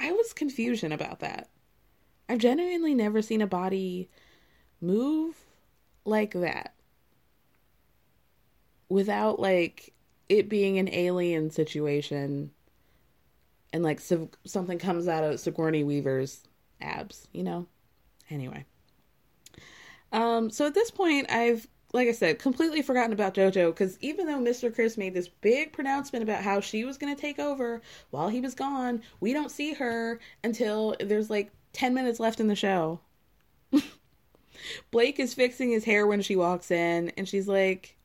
I 0.00 0.12
was 0.12 0.32
confusion 0.32 0.92
about 0.92 1.20
that. 1.20 1.50
I've 2.28 2.38
genuinely 2.38 2.94
never 2.94 3.20
seen 3.20 3.42
a 3.42 3.46
body 3.46 4.08
move 4.80 5.36
like 6.06 6.32
that 6.32 6.74
without 8.88 9.38
like 9.38 9.92
it 10.30 10.48
being 10.48 10.78
an 10.78 10.88
alien 10.90 11.50
situation 11.50 12.50
and 13.72 13.82
like 13.82 14.00
so, 14.00 14.28
something 14.44 14.78
comes 14.78 15.08
out 15.08 15.24
of 15.24 15.40
Sigourney 15.40 15.84
Weaver's 15.84 16.44
abs, 16.80 17.28
you 17.32 17.42
know? 17.42 17.66
Anyway. 18.30 18.64
Um 20.12 20.50
so 20.50 20.66
at 20.66 20.74
this 20.74 20.90
point 20.90 21.30
I've 21.30 21.66
like 21.92 22.08
I 22.08 22.12
said, 22.12 22.38
completely 22.38 22.82
forgotten 22.82 23.12
about 23.12 23.34
JoJo 23.34 23.70
because 23.70 23.98
even 24.00 24.26
though 24.26 24.38
Mr. 24.38 24.74
Chris 24.74 24.98
made 24.98 25.14
this 25.14 25.28
big 25.28 25.72
pronouncement 25.72 26.22
about 26.22 26.42
how 26.42 26.60
she 26.60 26.84
was 26.84 26.98
going 26.98 27.14
to 27.14 27.20
take 27.20 27.38
over 27.38 27.80
while 28.10 28.28
he 28.28 28.40
was 28.40 28.54
gone, 28.54 29.02
we 29.20 29.32
don't 29.32 29.50
see 29.50 29.72
her 29.72 30.20
until 30.44 30.94
there's 31.00 31.30
like 31.30 31.50
10 31.72 31.94
minutes 31.94 32.20
left 32.20 32.40
in 32.40 32.48
the 32.48 32.54
show. 32.54 33.00
Blake 34.90 35.18
is 35.18 35.34
fixing 35.34 35.70
his 35.70 35.84
hair 35.84 36.06
when 36.06 36.20
she 36.20 36.36
walks 36.36 36.70
in, 36.70 37.10
and 37.16 37.28
she's 37.28 37.48
like, 37.48 37.96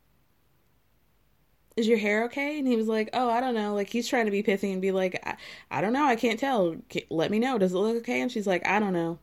Is 1.75 1.87
your 1.87 1.97
hair 1.97 2.25
okay? 2.25 2.59
And 2.59 2.67
he 2.67 2.75
was 2.75 2.87
like, 2.87 3.09
Oh, 3.13 3.29
I 3.29 3.39
don't 3.39 3.55
know. 3.55 3.73
Like, 3.73 3.89
he's 3.89 4.07
trying 4.07 4.25
to 4.25 4.31
be 4.31 4.43
pithy 4.43 4.71
and 4.71 4.81
be 4.81 4.91
like, 4.91 5.19
I, 5.25 5.35
I 5.71 5.81
don't 5.81 5.93
know. 5.93 6.05
I 6.05 6.15
can't 6.15 6.39
tell. 6.39 6.75
Let 7.09 7.31
me 7.31 7.39
know. 7.39 7.57
Does 7.57 7.73
it 7.73 7.77
look 7.77 7.97
okay? 7.97 8.21
And 8.21 8.31
she's 8.31 8.47
like, 8.47 8.65
I 8.67 8.79
don't 8.79 8.93
know. 8.93 9.19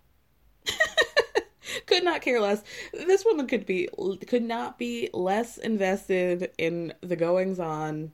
could 1.87 2.05
not 2.05 2.23
care 2.23 2.41
less. 2.41 2.63
This 2.93 3.25
woman 3.25 3.47
could 3.47 3.67
be 3.67 3.89
could 4.27 4.43
not 4.43 4.79
be 4.79 5.11
less 5.13 5.59
invested 5.59 6.51
in 6.59 6.93
the 7.01 7.17
goings 7.17 7.59
on 7.59 8.13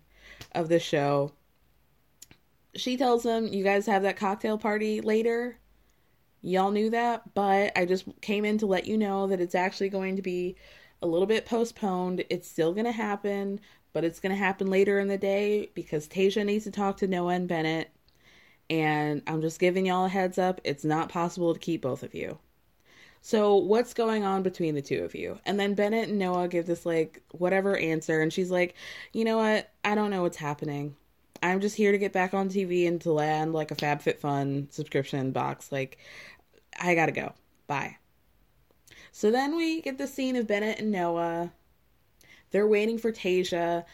of 0.53 0.69
the 0.69 0.81
show. 0.81 1.33
She 2.75 2.97
tells 2.97 3.25
him, 3.25 3.47
"You 3.47 3.65
guys 3.65 3.87
have 3.87 4.03
that 4.03 4.17
cocktail 4.17 4.59
party 4.59 5.01
later." 5.01 5.59
Y'all 6.43 6.71
knew 6.71 6.91
that, 6.91 7.35
but 7.35 7.73
I 7.77 7.87
just 7.87 8.05
came 8.21 8.45
in 8.45 8.59
to 8.59 8.67
let 8.67 8.87
you 8.87 8.97
know 8.97 9.27
that 9.27 9.41
it's 9.41 9.55
actually 9.55 9.89
going 9.89 10.17
to 10.17 10.23
be 10.23 10.55
a 11.03 11.07
little 11.07 11.27
bit 11.27 11.45
postponed. 11.45 12.25
It's 12.31 12.49
still 12.49 12.73
going 12.73 12.85
to 12.85 12.93
happen, 12.93 13.61
but 13.97 14.05
it's 14.05 14.21
going 14.21 14.29
to 14.29 14.37
happen 14.37 14.67
later 14.67 14.99
in 14.99 15.09
the 15.09 15.17
day 15.17 15.71
because 15.73 16.07
Tayshia 16.07 16.45
needs 16.45 16.65
to 16.65 16.71
talk 16.71 16.99
to 16.99 17.07
Noah 17.07 17.33
and 17.33 17.49
Bennett. 17.49 17.89
And 18.69 19.23
I'm 19.27 19.41
just 19.41 19.59
giving 19.59 19.87
y'all 19.87 20.05
a 20.05 20.09
heads 20.11 20.37
up, 20.37 20.61
it's 20.65 20.85
not 20.85 21.09
possible 21.09 21.55
to 21.55 21.59
keep 21.59 21.81
both 21.81 22.03
of 22.03 22.15
you. 22.15 22.39
So 23.23 23.57
what's 23.57 23.95
going 23.95 24.23
on 24.23 24.43
between 24.43 24.75
the 24.75 24.83
two 24.83 25.03
of 25.03 25.15
you? 25.15 25.39
And 25.47 25.59
then 25.59 25.73
Bennett 25.73 26.11
and 26.11 26.19
Noah 26.19 26.47
give 26.47 26.67
this 26.67 26.85
like 26.85 27.23
whatever 27.31 27.75
answer 27.75 28.21
and 28.21 28.31
she's 28.31 28.51
like, 28.51 28.75
"You 29.15 29.25
know 29.25 29.39
what? 29.39 29.71
I 29.83 29.95
don't 29.95 30.11
know 30.11 30.21
what's 30.21 30.37
happening. 30.37 30.95
I'm 31.43 31.63
just 31.63 31.77
here 31.77 31.91
to 31.91 31.97
get 31.97 32.13
back 32.13 32.35
on 32.35 32.51
TV 32.51 32.87
and 32.87 33.01
to 33.01 33.13
land 33.13 33.55
like 33.55 33.71
a 33.71 33.77
FabFitFun 33.77 34.71
subscription 34.75 35.31
box. 35.33 35.73
Like 35.73 35.97
I 36.79 36.95
got 36.95 37.07
to 37.07 37.13
go. 37.13 37.33
Bye." 37.67 37.97
So 39.11 39.31
then 39.31 39.57
we 39.57 39.81
get 39.81 39.97
the 39.97 40.07
scene 40.07 40.37
of 40.37 40.47
Bennett 40.47 40.81
and 40.81 40.93
Noah. 40.93 41.55
They're 42.51 42.67
waiting 42.67 42.99
for 42.99 43.13
Tayshia. 43.13 43.85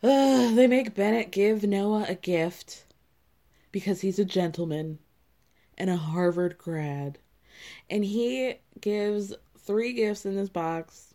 They 0.00 0.66
make 0.66 0.94
Bennett 0.94 1.30
give 1.30 1.62
Noah 1.62 2.06
a 2.08 2.14
gift 2.14 2.84
because 3.72 4.00
he's 4.00 4.18
a 4.18 4.24
gentleman 4.24 4.98
and 5.78 5.90
a 5.90 5.96
Harvard 5.96 6.58
grad. 6.58 7.18
And 7.88 8.04
he 8.04 8.56
gives 8.80 9.34
three 9.58 9.92
gifts 9.92 10.26
in 10.26 10.36
this 10.36 10.48
box. 10.48 11.14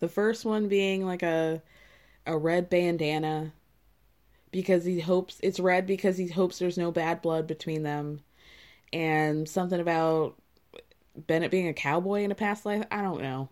The 0.00 0.08
first 0.08 0.44
one 0.44 0.68
being 0.68 1.04
like 1.04 1.22
a 1.22 1.62
a 2.26 2.36
red 2.36 2.68
bandana 2.68 3.52
because 4.50 4.84
he 4.84 4.98
hopes 5.00 5.38
it's 5.42 5.60
red 5.60 5.86
because 5.86 6.16
he 6.18 6.26
hopes 6.26 6.58
there's 6.58 6.78
no 6.78 6.90
bad 6.90 7.22
blood 7.22 7.46
between 7.46 7.82
them. 7.82 8.20
And 8.92 9.48
something 9.48 9.80
about 9.80 10.36
Bennett 11.16 11.50
being 11.50 11.68
a 11.68 11.74
cowboy 11.74 12.22
in 12.22 12.30
a 12.30 12.34
past 12.34 12.64
life. 12.64 12.84
I 12.90 13.02
don't 13.02 13.22
know. 13.22 13.48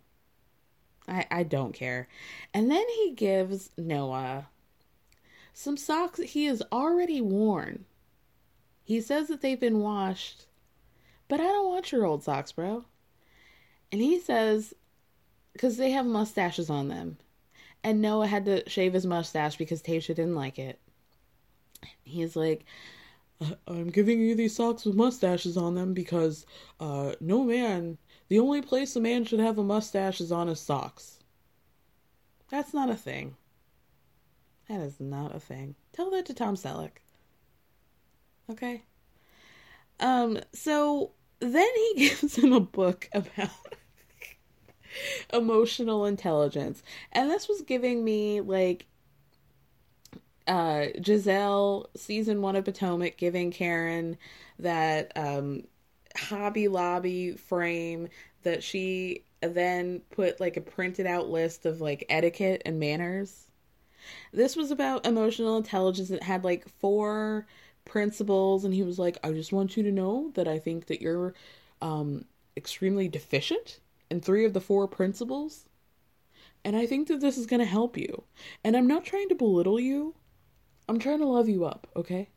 I 1.08 1.26
I 1.30 1.42
don't 1.42 1.72
care. 1.72 2.08
And 2.52 2.70
then 2.70 2.84
he 2.96 3.12
gives 3.12 3.70
Noah 3.76 4.48
some 5.52 5.76
socks 5.76 6.18
that 6.18 6.30
he 6.30 6.46
has 6.46 6.62
already 6.72 7.20
worn. 7.20 7.84
He 8.82 9.00
says 9.00 9.28
that 9.28 9.40
they've 9.40 9.58
been 9.58 9.80
washed, 9.80 10.46
but 11.28 11.40
I 11.40 11.44
don't 11.44 11.68
want 11.68 11.92
your 11.92 12.04
old 12.04 12.22
socks, 12.22 12.52
bro. 12.52 12.84
And 13.90 14.02
he 14.02 14.18
says, 14.18 14.74
because 15.52 15.76
they 15.76 15.92
have 15.92 16.04
mustaches 16.04 16.68
on 16.68 16.88
them. 16.88 17.16
And 17.82 18.02
Noah 18.02 18.26
had 18.26 18.44
to 18.46 18.68
shave 18.68 18.92
his 18.92 19.06
mustache 19.06 19.56
because 19.56 19.82
Tasha 19.82 20.08
didn't 20.08 20.34
like 20.34 20.58
it. 20.58 20.80
He's 22.02 22.34
like, 22.34 22.64
I'm 23.66 23.90
giving 23.90 24.20
you 24.20 24.34
these 24.34 24.56
socks 24.56 24.84
with 24.84 24.94
mustaches 24.94 25.56
on 25.56 25.74
them 25.74 25.94
because 25.94 26.46
uh, 26.80 27.12
no 27.20 27.44
man, 27.44 27.98
the 28.28 28.38
only 28.38 28.62
place 28.62 28.96
a 28.96 29.00
man 29.00 29.24
should 29.24 29.40
have 29.40 29.58
a 29.58 29.64
mustache 29.64 30.20
is 30.20 30.32
on 30.32 30.48
his 30.48 30.60
socks. 30.60 31.18
That's 32.50 32.72
not 32.72 32.90
a 32.90 32.96
thing. 32.96 33.36
That 34.68 34.80
is 34.80 35.00
not 35.00 35.34
a 35.34 35.40
thing. 35.40 35.74
Tell 35.92 36.10
that 36.10 36.26
to 36.26 36.34
Tom 36.34 36.56
Selleck. 36.56 36.98
Okay. 38.50 38.82
Um, 40.00 40.38
so 40.52 41.12
then 41.40 41.68
he 41.74 41.94
gives 42.08 42.36
him 42.36 42.52
a 42.52 42.60
book 42.60 43.08
about 43.12 43.50
emotional 45.32 46.06
intelligence. 46.06 46.82
And 47.12 47.30
this 47.30 47.48
was 47.48 47.62
giving 47.62 48.04
me 48.04 48.40
like 48.40 48.86
uh 50.46 50.88
Gizelle 51.00 51.86
season 51.96 52.42
1 52.42 52.56
of 52.56 52.66
Potomac 52.66 53.16
giving 53.16 53.50
Karen 53.50 54.18
that 54.58 55.10
um 55.16 55.64
Hobby 56.16 56.68
Lobby 56.68 57.32
frame 57.32 58.08
that 58.42 58.62
she 58.62 59.24
then 59.40 60.00
put 60.10 60.40
like 60.40 60.56
a 60.56 60.60
printed 60.60 61.06
out 61.06 61.28
list 61.28 61.66
of 61.66 61.80
like 61.80 62.04
etiquette 62.08 62.62
and 62.64 62.78
manners. 62.80 63.48
This 64.32 64.56
was 64.56 64.70
about 64.70 65.06
emotional 65.06 65.56
intelligence. 65.56 66.10
It 66.10 66.22
had 66.22 66.44
like 66.44 66.68
four 66.68 67.46
principles, 67.84 68.64
and 68.64 68.74
he 68.74 68.82
was 68.82 68.98
like, 68.98 69.18
I 69.24 69.32
just 69.32 69.52
want 69.52 69.76
you 69.76 69.82
to 69.82 69.92
know 69.92 70.30
that 70.34 70.48
I 70.48 70.58
think 70.58 70.86
that 70.86 71.00
you're 71.02 71.34
um, 71.82 72.26
extremely 72.56 73.08
deficient 73.08 73.80
in 74.10 74.20
three 74.20 74.44
of 74.44 74.52
the 74.52 74.60
four 74.60 74.88
principles. 74.88 75.68
And 76.64 76.76
I 76.76 76.86
think 76.86 77.08
that 77.08 77.20
this 77.20 77.38
is 77.38 77.46
going 77.46 77.60
to 77.60 77.66
help 77.66 77.96
you. 77.96 78.24
And 78.64 78.76
I'm 78.76 78.86
not 78.88 79.04
trying 79.04 79.28
to 79.30 79.34
belittle 79.36 79.80
you, 79.80 80.14
I'm 80.88 80.98
trying 80.98 81.20
to 81.20 81.26
love 81.26 81.48
you 81.48 81.64
up, 81.64 81.88
okay? 81.96 82.30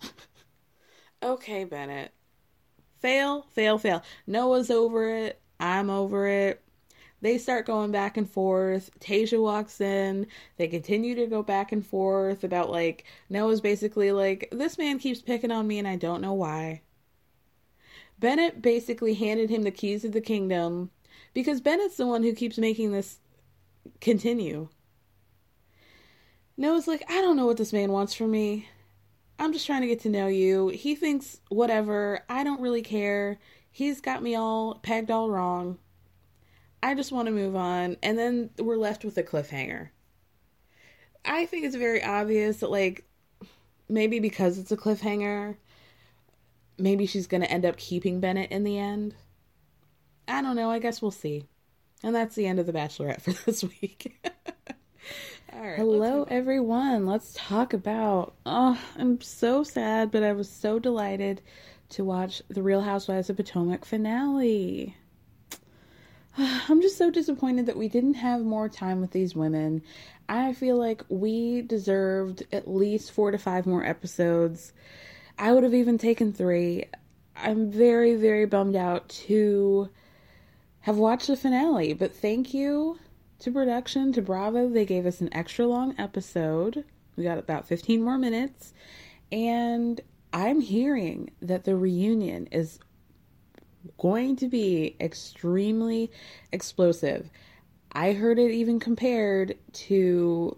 okay, 1.22 1.64
Bennett. 1.64 2.12
Fail, 3.00 3.46
fail, 3.52 3.78
fail. 3.78 4.02
Noah's 4.26 4.70
over 4.70 5.08
it. 5.08 5.40
I'm 5.60 5.90
over 5.90 6.26
it. 6.26 6.62
They 7.20 7.38
start 7.38 7.66
going 7.66 7.90
back 7.90 8.16
and 8.16 8.30
forth. 8.30 8.90
Tayshia 9.00 9.40
walks 9.42 9.80
in. 9.80 10.26
They 10.56 10.68
continue 10.68 11.14
to 11.16 11.26
go 11.26 11.42
back 11.42 11.72
and 11.72 11.84
forth 11.84 12.44
about 12.44 12.70
like 12.70 13.04
Noah's 13.28 13.60
basically 13.60 14.12
like, 14.12 14.48
this 14.52 14.78
man 14.78 14.98
keeps 14.98 15.20
picking 15.20 15.50
on 15.50 15.66
me 15.66 15.78
and 15.78 15.88
I 15.88 15.96
don't 15.96 16.20
know 16.20 16.34
why. 16.34 16.82
Bennett 18.20 18.62
basically 18.62 19.14
handed 19.14 19.50
him 19.50 19.62
the 19.62 19.70
keys 19.70 20.04
of 20.04 20.12
the 20.12 20.20
kingdom 20.20 20.90
because 21.34 21.60
Bennett's 21.60 21.96
the 21.96 22.06
one 22.06 22.22
who 22.22 22.34
keeps 22.34 22.58
making 22.58 22.92
this 22.92 23.18
continue. 24.00 24.68
Noah's 26.56 26.88
like, 26.88 27.04
I 27.08 27.20
don't 27.20 27.36
know 27.36 27.46
what 27.46 27.56
this 27.56 27.72
man 27.72 27.92
wants 27.92 28.14
from 28.14 28.32
me. 28.32 28.68
I'm 29.38 29.52
just 29.52 29.66
trying 29.66 29.82
to 29.82 29.86
get 29.86 30.00
to 30.00 30.08
know 30.08 30.26
you. 30.26 30.68
He 30.68 30.94
thinks 30.94 31.40
whatever. 31.48 32.24
I 32.28 32.42
don't 32.42 32.60
really 32.60 32.82
care. 32.82 33.38
He's 33.70 34.00
got 34.00 34.22
me 34.22 34.34
all 34.34 34.74
pegged 34.76 35.10
all 35.10 35.30
wrong. 35.30 35.78
I 36.82 36.94
just 36.94 37.12
want 37.12 37.26
to 37.26 37.32
move 37.32 37.54
on. 37.54 37.96
And 38.02 38.18
then 38.18 38.50
we're 38.58 38.76
left 38.76 39.04
with 39.04 39.16
a 39.18 39.22
cliffhanger. 39.22 39.90
I 41.24 41.46
think 41.46 41.64
it's 41.64 41.76
very 41.76 42.02
obvious 42.02 42.58
that, 42.58 42.70
like, 42.70 43.04
maybe 43.88 44.18
because 44.20 44.58
it's 44.58 44.72
a 44.72 44.76
cliffhanger, 44.76 45.56
maybe 46.78 47.06
she's 47.06 47.26
going 47.26 47.42
to 47.42 47.50
end 47.50 47.64
up 47.64 47.76
keeping 47.76 48.20
Bennett 48.20 48.50
in 48.50 48.64
the 48.64 48.78
end. 48.78 49.14
I 50.26 50.42
don't 50.42 50.56
know. 50.56 50.70
I 50.70 50.78
guess 50.78 51.02
we'll 51.02 51.10
see. 51.10 51.44
And 52.02 52.14
that's 52.14 52.34
the 52.34 52.46
end 52.46 52.58
of 52.58 52.66
The 52.66 52.72
Bachelorette 52.72 53.20
for 53.22 53.32
this 53.32 53.62
week. 53.62 54.20
Right, 55.54 55.76
Hello, 55.76 56.24
everyone. 56.28 57.06
Let's 57.06 57.32
talk 57.34 57.72
about. 57.72 58.34
Oh, 58.44 58.78
I'm 58.96 59.20
so 59.20 59.64
sad, 59.64 60.10
but 60.10 60.22
I 60.22 60.32
was 60.32 60.48
so 60.48 60.78
delighted 60.78 61.40
to 61.90 62.04
watch 62.04 62.42
The 62.48 62.62
Real 62.62 62.82
Housewives 62.82 63.30
of 63.30 63.36
Potomac 63.36 63.84
finale. 63.84 64.94
I'm 66.38 66.82
just 66.82 66.98
so 66.98 67.10
disappointed 67.10 67.66
that 67.66 67.76
we 67.76 67.88
didn't 67.88 68.14
have 68.14 68.42
more 68.42 68.68
time 68.68 69.00
with 69.00 69.10
these 69.10 69.34
women. 69.34 69.82
I 70.28 70.52
feel 70.52 70.76
like 70.76 71.02
we 71.08 71.62
deserved 71.62 72.44
at 72.52 72.68
least 72.68 73.12
four 73.12 73.30
to 73.30 73.38
five 73.38 73.66
more 73.66 73.84
episodes. 73.84 74.72
I 75.38 75.52
would 75.52 75.64
have 75.64 75.74
even 75.74 75.98
taken 75.98 76.32
three. 76.32 76.84
I'm 77.34 77.70
very, 77.70 78.16
very 78.16 78.44
bummed 78.44 78.76
out 78.76 79.08
to 79.26 79.88
have 80.80 80.98
watched 80.98 81.28
the 81.28 81.36
finale, 81.36 81.94
but 81.94 82.14
thank 82.14 82.52
you 82.52 82.98
to 83.40 83.52
production, 83.52 84.12
to 84.12 84.22
Bravo. 84.22 84.68
They 84.68 84.84
gave 84.84 85.06
us 85.06 85.20
an 85.20 85.32
extra 85.32 85.66
long 85.66 85.94
episode. 85.98 86.84
We 87.16 87.24
got 87.24 87.38
about 87.38 87.66
15 87.66 88.02
more 88.02 88.18
minutes. 88.18 88.72
And 89.30 90.00
I'm 90.32 90.60
hearing 90.60 91.30
that 91.40 91.64
the 91.64 91.76
reunion 91.76 92.48
is 92.50 92.78
going 93.98 94.36
to 94.36 94.48
be 94.48 94.96
extremely 95.00 96.10
explosive. 96.52 97.30
I 97.92 98.12
heard 98.12 98.38
it 98.38 98.50
even 98.50 98.80
compared 98.80 99.56
to 99.72 100.56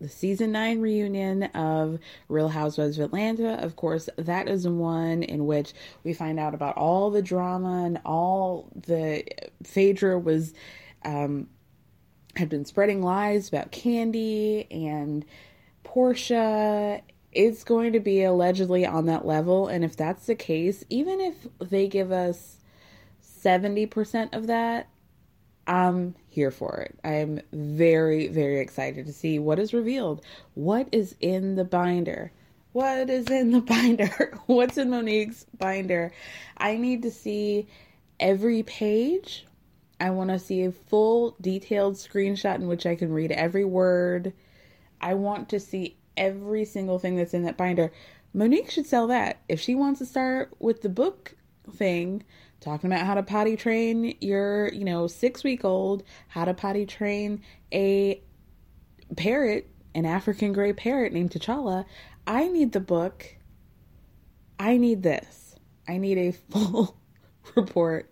the 0.00 0.08
season 0.08 0.52
9 0.52 0.80
reunion 0.80 1.44
of 1.44 1.98
Real 2.28 2.48
Housewives 2.48 2.98
of 2.98 3.04
Atlanta. 3.04 3.54
Of 3.62 3.76
course, 3.76 4.08
that 4.16 4.48
is 4.48 4.66
one 4.66 5.22
in 5.22 5.46
which 5.46 5.72
we 6.02 6.12
find 6.12 6.38
out 6.38 6.54
about 6.54 6.76
all 6.76 7.10
the 7.10 7.22
drama 7.22 7.84
and 7.84 8.00
all 8.04 8.68
the 8.74 9.24
Phaedra 9.62 10.18
was 10.18 10.52
um 11.04 11.48
had 12.36 12.48
been 12.48 12.64
spreading 12.64 13.02
lies 13.02 13.48
about 13.48 13.72
Kandi 13.72 14.66
and 14.70 15.24
Porsha. 15.84 17.02
it's 17.32 17.64
going 17.64 17.92
to 17.92 18.00
be 18.00 18.22
allegedly 18.22 18.86
on 18.86 19.06
that 19.06 19.26
level. 19.26 19.68
And 19.68 19.84
if 19.84 19.96
that's 19.96 20.26
the 20.26 20.34
case, 20.34 20.84
even 20.90 21.20
if 21.20 21.46
they 21.58 21.88
give 21.88 22.12
us 22.12 22.58
70% 23.42 24.34
of 24.34 24.46
that, 24.46 24.88
I'm 25.66 26.14
here 26.28 26.50
for 26.50 26.76
it. 26.78 26.98
I 27.04 27.14
am 27.14 27.40
very, 27.52 28.28
very 28.28 28.60
excited 28.60 29.06
to 29.06 29.12
see 29.12 29.38
what 29.38 29.58
is 29.58 29.72
revealed. 29.72 30.24
What 30.54 30.88
is 30.92 31.14
in 31.20 31.54
the 31.54 31.64
binder? 31.64 32.32
What 32.72 33.10
is 33.10 33.28
in 33.28 33.52
the 33.52 33.60
binder? 33.60 34.38
What's 34.46 34.78
in 34.78 34.90
Monique's 34.90 35.46
binder? 35.58 36.12
I 36.56 36.76
need 36.76 37.02
to 37.02 37.10
see 37.10 37.68
every 38.18 38.62
page. 38.62 39.46
I 40.02 40.10
want 40.10 40.30
to 40.30 40.38
see 40.40 40.64
a 40.64 40.72
full 40.72 41.36
detailed 41.40 41.94
screenshot 41.94 42.56
in 42.56 42.66
which 42.66 42.86
I 42.86 42.96
can 42.96 43.12
read 43.12 43.30
every 43.30 43.64
word. 43.64 44.32
I 45.00 45.14
want 45.14 45.48
to 45.50 45.60
see 45.60 45.96
every 46.16 46.64
single 46.64 46.98
thing 46.98 47.14
that's 47.14 47.34
in 47.34 47.44
that 47.44 47.56
binder. 47.56 47.92
Monique 48.34 48.68
should 48.68 48.88
sell 48.88 49.06
that. 49.06 49.38
If 49.48 49.60
she 49.60 49.76
wants 49.76 50.00
to 50.00 50.06
start 50.06 50.56
with 50.58 50.82
the 50.82 50.88
book 50.88 51.36
thing, 51.70 52.24
talking 52.58 52.92
about 52.92 53.06
how 53.06 53.14
to 53.14 53.22
potty 53.22 53.54
train 53.54 54.16
your, 54.20 54.72
you 54.72 54.84
know, 54.84 55.06
six 55.06 55.44
week 55.44 55.64
old, 55.64 56.02
how 56.26 56.46
to 56.46 56.52
potty 56.52 56.84
train 56.84 57.40
a 57.72 58.20
parrot, 59.16 59.70
an 59.94 60.04
African 60.04 60.52
gray 60.52 60.72
parrot 60.72 61.12
named 61.12 61.30
T'Challa, 61.30 61.84
I 62.26 62.48
need 62.48 62.72
the 62.72 62.80
book. 62.80 63.36
I 64.58 64.78
need 64.78 65.04
this. 65.04 65.54
I 65.86 65.98
need 65.98 66.18
a 66.18 66.32
full 66.50 66.96
report 67.54 68.11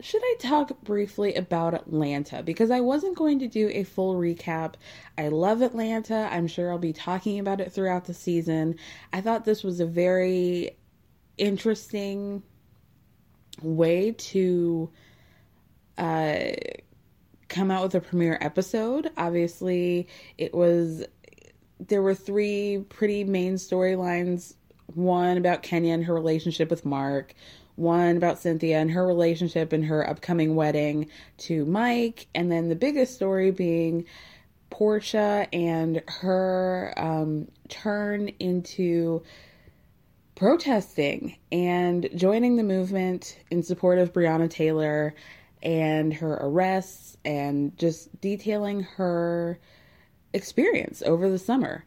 should 0.00 0.22
I 0.22 0.36
talk 0.40 0.82
briefly 0.82 1.34
about 1.34 1.74
Atlanta? 1.74 2.42
Because 2.42 2.70
I 2.70 2.80
wasn't 2.80 3.16
going 3.16 3.38
to 3.38 3.48
do 3.48 3.70
a 3.72 3.84
full 3.84 4.14
recap. 4.14 4.74
I 5.16 5.28
love 5.28 5.62
Atlanta. 5.62 6.28
I'm 6.30 6.46
sure 6.46 6.70
I'll 6.70 6.78
be 6.78 6.92
talking 6.92 7.38
about 7.38 7.60
it 7.60 7.72
throughout 7.72 8.04
the 8.04 8.14
season. 8.14 8.76
I 9.12 9.22
thought 9.22 9.44
this 9.44 9.64
was 9.64 9.80
a 9.80 9.86
very 9.86 10.76
interesting 11.38 12.42
way 13.62 14.12
to 14.12 14.90
uh, 15.96 16.44
come 17.48 17.70
out 17.70 17.84
with 17.84 17.94
a 17.94 18.00
premiere 18.00 18.38
episode. 18.40 19.10
Obviously, 19.16 20.08
it 20.36 20.54
was 20.54 21.06
there 21.78 22.02
were 22.02 22.14
three 22.14 22.84
pretty 22.88 23.24
main 23.24 23.54
storylines. 23.54 24.54
One 24.94 25.36
about 25.36 25.62
Kenya 25.62 25.94
and 25.94 26.04
her 26.04 26.14
relationship 26.14 26.70
with 26.70 26.84
Mark, 26.84 27.34
one 27.76 28.16
about 28.16 28.38
Cynthia 28.38 28.78
and 28.78 28.90
her 28.90 29.06
relationship 29.06 29.72
and 29.72 29.84
her 29.84 30.08
upcoming 30.08 30.56
wedding 30.56 31.08
to 31.38 31.64
Mike, 31.66 32.26
and 32.34 32.50
then 32.50 32.68
the 32.68 32.74
biggest 32.74 33.14
story 33.14 33.50
being 33.50 34.06
Porsha 34.70 35.46
and 35.52 36.02
her 36.06 36.92
um, 36.96 37.48
turn 37.68 38.28
into 38.40 39.22
protesting 40.34 41.36
and 41.50 42.08
joining 42.14 42.56
the 42.56 42.62
movement 42.62 43.38
in 43.50 43.62
support 43.62 43.98
of 43.98 44.12
Breonna 44.12 44.50
Taylor 44.50 45.14
and 45.62 46.12
her 46.12 46.34
arrests 46.34 47.16
and 47.24 47.76
just 47.78 48.20
detailing 48.20 48.82
her 48.82 49.58
experience 50.32 51.02
over 51.02 51.30
the 51.30 51.38
summer. 51.38 51.84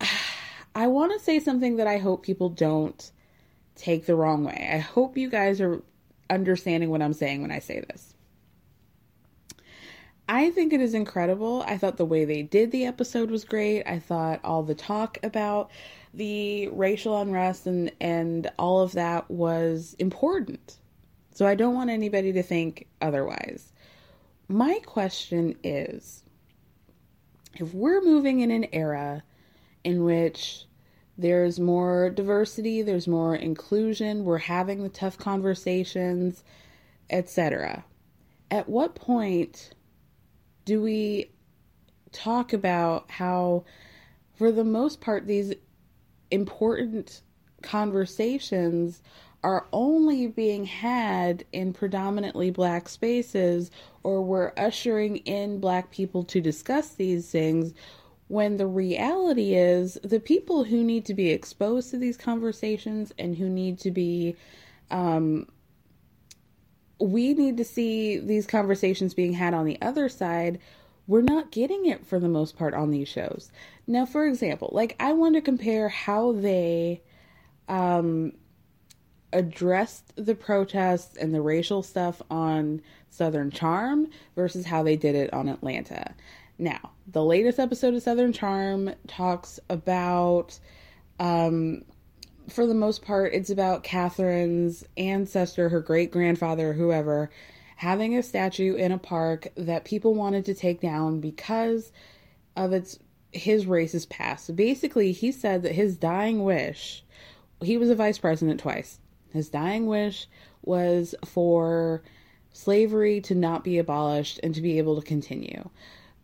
I 0.74 0.88
want 0.88 1.12
to 1.12 1.24
say 1.24 1.40
something 1.40 1.76
that 1.76 1.86
I 1.86 1.96
hope 1.96 2.22
people 2.22 2.50
don't 2.50 3.10
take 3.76 4.06
the 4.06 4.16
wrong 4.16 4.44
way. 4.44 4.70
I 4.72 4.78
hope 4.78 5.16
you 5.16 5.30
guys 5.30 5.60
are 5.60 5.82
understanding 6.28 6.90
what 6.90 7.02
I'm 7.02 7.12
saying 7.12 7.42
when 7.42 7.50
I 7.50 7.60
say 7.60 7.80
this. 7.80 8.14
I 10.28 10.50
think 10.50 10.72
it 10.72 10.80
is 10.80 10.94
incredible. 10.94 11.62
I 11.68 11.78
thought 11.78 11.98
the 11.98 12.04
way 12.04 12.24
they 12.24 12.42
did 12.42 12.72
the 12.72 12.84
episode 12.84 13.30
was 13.30 13.44
great. 13.44 13.84
I 13.84 14.00
thought 14.00 14.40
all 14.42 14.64
the 14.64 14.74
talk 14.74 15.18
about 15.22 15.70
the 16.12 16.68
racial 16.68 17.20
unrest 17.20 17.66
and 17.66 17.92
and 18.00 18.50
all 18.58 18.80
of 18.80 18.92
that 18.92 19.30
was 19.30 19.94
important. 19.98 20.78
So 21.32 21.46
I 21.46 21.54
don't 21.54 21.74
want 21.74 21.90
anybody 21.90 22.32
to 22.32 22.42
think 22.42 22.88
otherwise. 23.00 23.72
My 24.48 24.80
question 24.84 25.56
is 25.62 26.24
if 27.54 27.72
we're 27.72 28.02
moving 28.02 28.40
in 28.40 28.50
an 28.50 28.66
era 28.72 29.22
in 29.84 30.02
which 30.02 30.64
there's 31.18 31.58
more 31.58 32.10
diversity, 32.10 32.82
there's 32.82 33.08
more 33.08 33.34
inclusion, 33.34 34.24
we're 34.24 34.38
having 34.38 34.82
the 34.82 34.88
tough 34.88 35.16
conversations, 35.16 36.44
etc. 37.10 37.84
At 38.50 38.68
what 38.68 38.94
point 38.94 39.70
do 40.64 40.82
we 40.82 41.30
talk 42.12 42.52
about 42.52 43.10
how, 43.10 43.64
for 44.34 44.52
the 44.52 44.64
most 44.64 45.00
part, 45.00 45.26
these 45.26 45.54
important 46.30 47.22
conversations 47.62 49.02
are 49.42 49.66
only 49.72 50.26
being 50.26 50.64
had 50.64 51.44
in 51.52 51.72
predominantly 51.72 52.50
black 52.50 52.88
spaces, 52.88 53.70
or 54.02 54.22
we're 54.22 54.52
ushering 54.56 55.18
in 55.18 55.60
black 55.60 55.90
people 55.90 56.24
to 56.24 56.40
discuss 56.40 56.90
these 56.90 57.30
things 57.30 57.72
when 58.28 58.56
the 58.56 58.66
reality 58.66 59.54
is 59.54 59.98
the 60.02 60.20
people 60.20 60.64
who 60.64 60.82
need 60.82 61.04
to 61.04 61.14
be 61.14 61.30
exposed 61.30 61.90
to 61.90 61.98
these 61.98 62.16
conversations 62.16 63.12
and 63.18 63.36
who 63.36 63.48
need 63.48 63.78
to 63.78 63.90
be 63.90 64.36
um, 64.90 65.46
we 66.98 67.34
need 67.34 67.56
to 67.58 67.64
see 67.64 68.18
these 68.18 68.46
conversations 68.46 69.12
being 69.12 69.34
had 69.34 69.52
on 69.54 69.64
the 69.64 69.78
other 69.82 70.08
side 70.08 70.58
we're 71.06 71.22
not 71.22 71.52
getting 71.52 71.86
it 71.86 72.04
for 72.04 72.18
the 72.18 72.28
most 72.28 72.56
part 72.56 72.74
on 72.74 72.90
these 72.90 73.08
shows. 73.08 73.52
Now 73.86 74.06
for 74.06 74.26
example 74.26 74.70
like 74.72 74.96
i 74.98 75.12
want 75.12 75.34
to 75.34 75.40
compare 75.40 75.88
how 75.88 76.32
they 76.32 77.02
um 77.68 78.32
addressed 79.32 80.12
the 80.16 80.34
protests 80.34 81.16
and 81.16 81.34
the 81.34 81.42
racial 81.42 81.82
stuff 81.82 82.22
on 82.30 82.80
southern 83.10 83.50
charm 83.50 84.08
versus 84.34 84.66
how 84.66 84.82
they 84.82 84.96
did 84.96 85.14
it 85.14 85.32
on 85.32 85.48
atlanta 85.48 86.14
now, 86.58 86.92
the 87.06 87.24
latest 87.24 87.58
episode 87.58 87.94
of 87.94 88.02
Southern 88.02 88.32
Charm 88.32 88.94
talks 89.06 89.60
about, 89.68 90.58
um, 91.20 91.84
for 92.48 92.66
the 92.66 92.74
most 92.74 93.02
part, 93.02 93.34
it's 93.34 93.50
about 93.50 93.84
Kathryn's 93.84 94.84
ancestor, 94.96 95.68
her 95.68 95.80
great 95.80 96.10
grandfather, 96.10 96.72
whoever, 96.72 97.30
having 97.76 98.16
a 98.16 98.22
statue 98.22 98.74
in 98.74 98.90
a 98.90 98.98
park 98.98 99.48
that 99.56 99.84
people 99.84 100.14
wanted 100.14 100.46
to 100.46 100.54
take 100.54 100.80
down 100.80 101.20
because 101.20 101.92
of 102.56 102.72
its 102.72 102.98
his 103.32 103.66
racist 103.66 104.08
past. 104.08 104.56
Basically, 104.56 105.12
he 105.12 105.30
said 105.30 105.62
that 105.62 105.72
his 105.72 105.96
dying 105.96 106.42
wish, 106.42 107.04
he 107.62 107.76
was 107.76 107.90
a 107.90 107.94
vice 107.94 108.18
president 108.18 108.60
twice. 108.60 108.98
His 109.32 109.50
dying 109.50 109.86
wish 109.86 110.26
was 110.62 111.14
for 111.24 112.02
slavery 112.52 113.20
to 113.20 113.34
not 113.34 113.62
be 113.62 113.76
abolished 113.76 114.40
and 114.42 114.54
to 114.54 114.62
be 114.62 114.78
able 114.78 114.98
to 114.98 115.06
continue. 115.06 115.68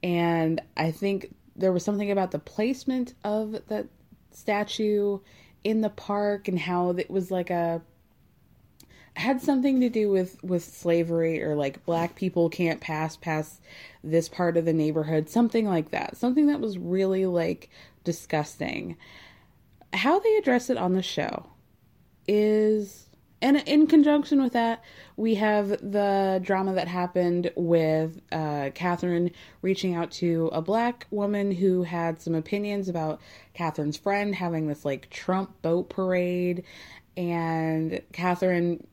And 0.02 0.60
I 0.76 0.90
think 0.90 1.34
there 1.54 1.72
was 1.72 1.84
something 1.84 2.10
about 2.10 2.30
the 2.30 2.38
placement 2.38 3.14
of 3.24 3.56
that 3.68 3.86
statue 4.30 5.18
in 5.64 5.80
the 5.80 5.90
park 5.90 6.48
and 6.48 6.58
how 6.58 6.90
it 6.90 7.10
was 7.10 7.30
like 7.30 7.50
a 7.50 7.82
had 9.14 9.42
something 9.42 9.80
to 9.80 9.90
do 9.90 10.08
with 10.08 10.42
with 10.42 10.64
slavery 10.64 11.42
or 11.42 11.54
like 11.54 11.84
black 11.84 12.14
people 12.14 12.48
can't 12.48 12.80
pass 12.80 13.14
past 13.16 13.60
this 14.02 14.26
part 14.26 14.56
of 14.56 14.64
the 14.64 14.72
neighborhood 14.72 15.28
something 15.28 15.66
like 15.66 15.90
that. 15.90 16.16
Something 16.16 16.46
that 16.46 16.60
was 16.60 16.78
really 16.78 17.26
like 17.26 17.68
disgusting. 18.04 18.96
How 19.92 20.18
they 20.18 20.36
address 20.36 20.70
it 20.70 20.78
on 20.78 20.94
the 20.94 21.02
show 21.02 21.46
is 22.26 23.06
and 23.42 23.56
in 23.66 23.88
conjunction 23.88 24.40
with 24.40 24.52
that, 24.52 24.84
we 25.16 25.34
have 25.34 25.68
the 25.68 26.40
drama 26.44 26.74
that 26.74 26.86
happened 26.86 27.50
with 27.56 28.20
uh, 28.30 28.70
Kathryn 28.70 29.32
reaching 29.62 29.94
out 29.96 30.12
to 30.12 30.48
a 30.52 30.62
black 30.62 31.08
woman 31.10 31.50
who 31.50 31.82
had 31.82 32.22
some 32.22 32.36
opinions 32.36 32.88
about 32.88 33.20
Kathryn's 33.58 33.96
friend 33.96 34.32
having 34.32 34.68
this 34.68 34.84
like 34.84 35.10
Trump 35.10 35.60
boat 35.60 35.90
parade, 35.90 36.62
and 37.16 38.00
Kathryn 38.12 38.84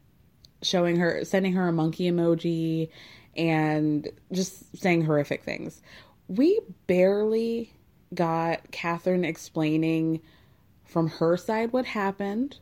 showing 0.64 0.98
her, 0.98 1.24
sending 1.24 1.54
her 1.54 1.68
a 1.68 1.72
monkey 1.72 2.12
emoji, 2.12 2.90
and 3.38 4.10
just 4.32 4.76
saying 4.76 5.06
horrific 5.06 5.44
things. 5.44 5.84
We 6.28 6.60
barely 6.88 7.72
got 8.16 8.72
Kathryn 8.72 9.24
explaining 9.24 10.22
from 10.86 11.08
her 11.08 11.38
side 11.38 11.72
what 11.72 11.86
happened 11.86 12.58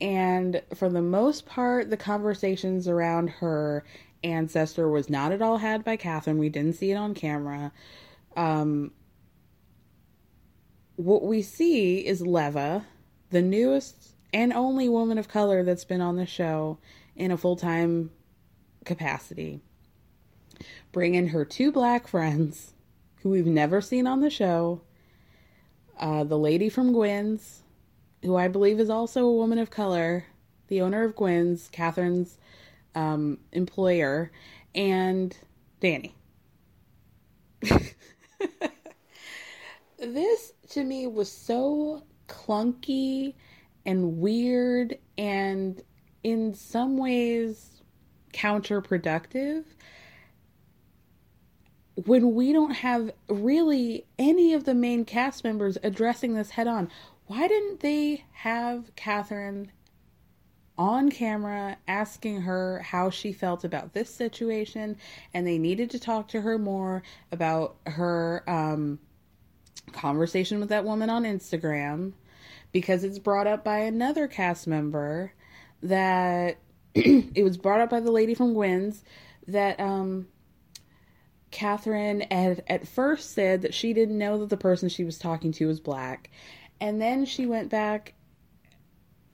and 0.00 0.62
for 0.74 0.88
the 0.88 1.02
most 1.02 1.46
part, 1.46 1.90
the 1.90 1.96
conversations 1.96 2.86
around 2.86 3.30
her 3.30 3.84
ancestor 4.22 4.88
was 4.88 5.08
not 5.08 5.32
at 5.32 5.42
all 5.42 5.58
had 5.58 5.84
by 5.84 5.96
Kathryn. 5.96 6.38
We 6.38 6.48
didn't 6.48 6.74
see 6.74 6.90
it 6.90 6.96
on 6.96 7.14
camera. 7.14 7.72
Um, 8.36 8.92
what 10.96 11.22
we 11.22 11.42
see 11.42 12.06
is 12.06 12.20
Leva, 12.20 12.84
the 13.30 13.42
newest 13.42 14.14
and 14.32 14.52
only 14.52 14.88
woman 14.88 15.18
of 15.18 15.28
color 15.28 15.62
that's 15.62 15.84
been 15.84 16.00
on 16.00 16.16
the 16.16 16.26
show 16.26 16.78
in 17.14 17.30
a 17.30 17.36
full 17.36 17.56
time 17.56 18.10
capacity, 18.84 19.60
bringing 20.92 21.28
her 21.28 21.44
two 21.44 21.72
black 21.72 22.06
friends 22.06 22.74
who 23.22 23.30
we've 23.30 23.46
never 23.46 23.80
seen 23.80 24.06
on 24.06 24.20
the 24.20 24.30
show. 24.30 24.82
Uh, 25.98 26.24
the 26.24 26.38
lady 26.38 26.68
from 26.68 26.92
Gwen's, 26.92 27.62
who 28.26 28.36
I 28.36 28.48
believe 28.48 28.78
is 28.80 28.90
also 28.90 29.24
a 29.24 29.32
woman 29.32 29.58
of 29.58 29.70
color, 29.70 30.26
the 30.68 30.82
owner 30.82 31.04
of 31.04 31.14
Gwen's, 31.14 31.70
Kathryn's 31.70 32.38
um, 32.94 33.38
employer, 33.52 34.30
and 34.74 35.36
Danny. 35.80 36.14
this 39.98 40.52
to 40.70 40.84
me 40.84 41.06
was 41.06 41.30
so 41.30 42.02
clunky 42.28 43.34
and 43.86 44.18
weird 44.18 44.98
and 45.16 45.80
in 46.22 46.52
some 46.54 46.98
ways 46.98 47.80
counterproductive 48.34 49.64
when 52.04 52.34
we 52.34 52.52
don't 52.52 52.74
have 52.74 53.10
really 53.28 54.04
any 54.18 54.52
of 54.52 54.64
the 54.64 54.74
main 54.74 55.04
cast 55.04 55.44
members 55.44 55.78
addressing 55.82 56.34
this 56.34 56.50
head 56.50 56.66
on. 56.66 56.90
Why 57.26 57.48
didn't 57.48 57.80
they 57.80 58.24
have 58.32 58.94
Kathryn 58.94 59.68
on 60.78 61.10
camera 61.10 61.76
asking 61.88 62.42
her 62.42 62.80
how 62.80 63.10
she 63.10 63.32
felt 63.32 63.64
about 63.64 63.94
this 63.94 64.10
situation? 64.14 64.96
And 65.34 65.46
they 65.46 65.58
needed 65.58 65.90
to 65.90 65.98
talk 65.98 66.28
to 66.28 66.40
her 66.40 66.58
more 66.58 67.02
about 67.32 67.76
her 67.86 68.44
um, 68.46 69.00
conversation 69.92 70.60
with 70.60 70.68
that 70.68 70.84
woman 70.84 71.10
on 71.10 71.24
Instagram 71.24 72.12
because 72.72 73.04
it's 73.04 73.18
brought 73.18 73.46
up 73.46 73.64
by 73.64 73.78
another 73.78 74.28
cast 74.28 74.66
member 74.66 75.32
that 75.82 76.58
it 76.94 77.42
was 77.42 77.56
brought 77.56 77.80
up 77.80 77.90
by 77.90 78.00
the 78.00 78.10
lady 78.10 78.34
from 78.34 78.54
Gwen's 78.54 79.02
that 79.48 79.78
um 79.80 80.26
Kathryn 81.52 82.30
had 82.30 82.64
at 82.66 82.86
first 82.86 83.32
said 83.32 83.62
that 83.62 83.72
she 83.72 83.92
didn't 83.92 84.18
know 84.18 84.38
that 84.38 84.50
the 84.50 84.56
person 84.56 84.88
she 84.88 85.04
was 85.04 85.18
talking 85.18 85.52
to 85.52 85.66
was 85.66 85.80
black. 85.80 86.30
And 86.80 87.00
then 87.00 87.24
she 87.24 87.46
went 87.46 87.70
back 87.70 88.14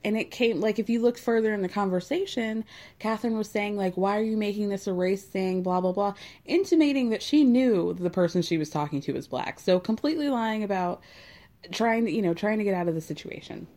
and 0.03 0.17
it 0.17 0.31
came 0.31 0.59
like 0.59 0.79
if 0.79 0.89
you 0.89 1.01
look 1.01 1.17
further 1.17 1.53
in 1.53 1.61
the 1.61 1.69
conversation, 1.69 2.65
Kathryn 2.99 3.37
was 3.37 3.49
saying 3.49 3.77
like, 3.77 3.95
"Why 3.95 4.17
are 4.17 4.23
you 4.23 4.37
making 4.37 4.69
this 4.69 4.87
a 4.87 4.93
race 4.93 5.23
thing?" 5.23 5.63
Blah 5.63 5.81
blah 5.81 5.93
blah, 5.93 6.13
intimating 6.45 7.09
that 7.09 7.21
she 7.21 7.43
knew 7.43 7.93
the 7.93 8.09
person 8.09 8.41
she 8.41 8.57
was 8.57 8.69
talking 8.69 9.01
to 9.01 9.13
was 9.13 9.27
black. 9.27 9.59
So 9.59 9.79
completely 9.79 10.29
lying 10.29 10.63
about 10.63 11.01
trying 11.71 12.05
to 12.05 12.11
you 12.11 12.21
know 12.21 12.33
trying 12.33 12.57
to 12.57 12.63
get 12.63 12.73
out 12.73 12.87
of 12.87 12.95
the 12.95 13.01
situation. 13.01 13.67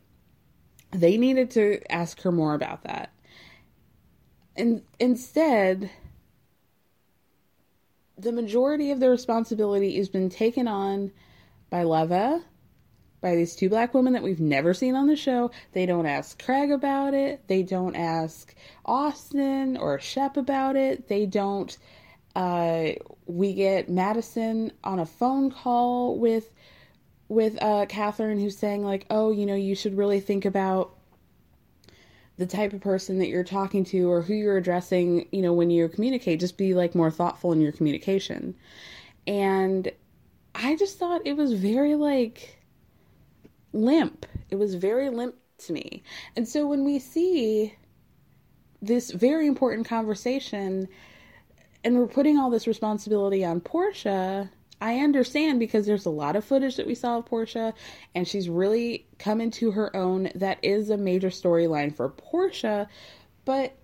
They 0.91 1.17
needed 1.17 1.51
to 1.53 1.81
ask 1.93 2.21
her 2.23 2.33
more 2.33 2.55
about 2.55 2.83
that, 2.85 3.13
and 4.57 4.83
instead, 4.99 5.91
the 8.19 8.33
majority 8.33 8.91
of 8.91 9.01
the 9.01 9.11
responsibility 9.11 9.97
has 9.97 10.09
been 10.09 10.31
taken 10.31 10.67
on 10.67 11.13
by 11.71 11.85
Leva 11.85 12.43
by 13.27 13.35
these 13.35 13.57
two 13.57 13.69
black 13.69 13.93
women 13.93 14.13
that 14.13 14.23
we've 14.23 14.39
never 14.39 14.73
seen 14.73 14.95
on 14.95 15.09
the 15.09 15.17
show. 15.17 15.51
They 15.73 15.85
don't 15.85 16.07
ask 16.07 16.41
Craig 16.41 16.71
about 16.71 17.13
it. 17.13 17.43
They 17.49 17.65
don't 17.65 17.97
ask 17.97 18.55
Austin 18.85 19.77
or 19.77 19.99
Shep 19.99 20.37
about 20.37 20.77
it. 20.77 21.09
They 21.09 21.27
don't. 21.27 21.77
Uh, 22.37 22.91
we 23.27 23.53
get 23.53 23.89
Madison 23.89 24.71
on 24.85 25.01
a 25.01 25.07
phone 25.07 25.51
call 25.51 26.17
with 26.21 26.49
with 27.27 27.61
uh, 27.61 27.87
Kathryn, 27.87 28.41
who's 28.41 28.57
saying 28.57 28.85
like, 28.85 29.07
"Oh, 29.11 29.33
you 29.33 29.45
know, 29.45 29.57
you 29.57 29.75
should 29.75 29.97
really 29.97 30.21
think 30.21 30.45
about." 30.45 30.93
the 32.39 32.45
type 32.45 32.75
of 32.75 32.83
person 32.83 33.19
that 33.19 33.29
you're 33.29 33.43
talking 33.43 33.83
to 33.83 34.11
or 34.11 34.21
who 34.21 34.35
you're 34.35 34.59
addressing, 34.59 35.27
you 35.33 35.41
know, 35.41 35.55
when 35.55 35.71
you 35.71 35.89
communicate, 35.89 36.39
just 36.39 36.59
be 36.59 36.75
like 36.75 36.95
more 36.95 37.11
thoughtful 37.11 37.51
in 37.51 37.63
your 37.63 37.73
communication. 37.73 38.55
And 39.27 39.91
I 40.55 40.77
just 40.77 40.99
thought 40.99 41.23
it 41.25 41.35
was 41.35 41.55
very 41.55 41.95
like 41.95 42.56
limp. 43.77 44.27
It 44.51 44.57
was 44.57 44.75
very 44.75 45.11
limp 45.11 45.35
to 45.59 45.73
me. 45.73 46.03
And 46.35 46.49
so 46.49 46.67
when 46.67 46.85
we 46.85 46.99
see 46.99 47.75
this 48.83 49.11
very 49.11 49.47
important 49.47 49.87
conversation 49.87 50.89
and 51.85 51.97
we're 51.97 52.07
putting 52.07 52.39
all 52.39 52.51
this 52.51 52.67
responsibility 52.67 53.45
on 53.45 53.61
Porsha, 53.61 54.51
I 54.81 54.99
understand 54.99 55.59
because 55.59 55.87
there's 55.87 56.07
a 56.07 56.11
lot 56.11 56.37
of 56.37 56.45
footage 56.45 56.77
that 56.77 56.87
we 56.87 56.95
saw 56.95 57.19
of 57.19 57.25
Porsha 57.25 57.73
and 58.15 58.29
she's 58.29 58.49
really 58.49 59.07
come 59.19 59.41
into 59.41 59.71
her 59.71 59.95
own. 59.97 60.31
That 60.35 60.59
is 60.63 60.91
a 60.91 60.97
major 60.97 61.31
storyline 61.31 61.95
for 61.95 62.11
Porsha, 62.11 62.87
but 63.45 63.77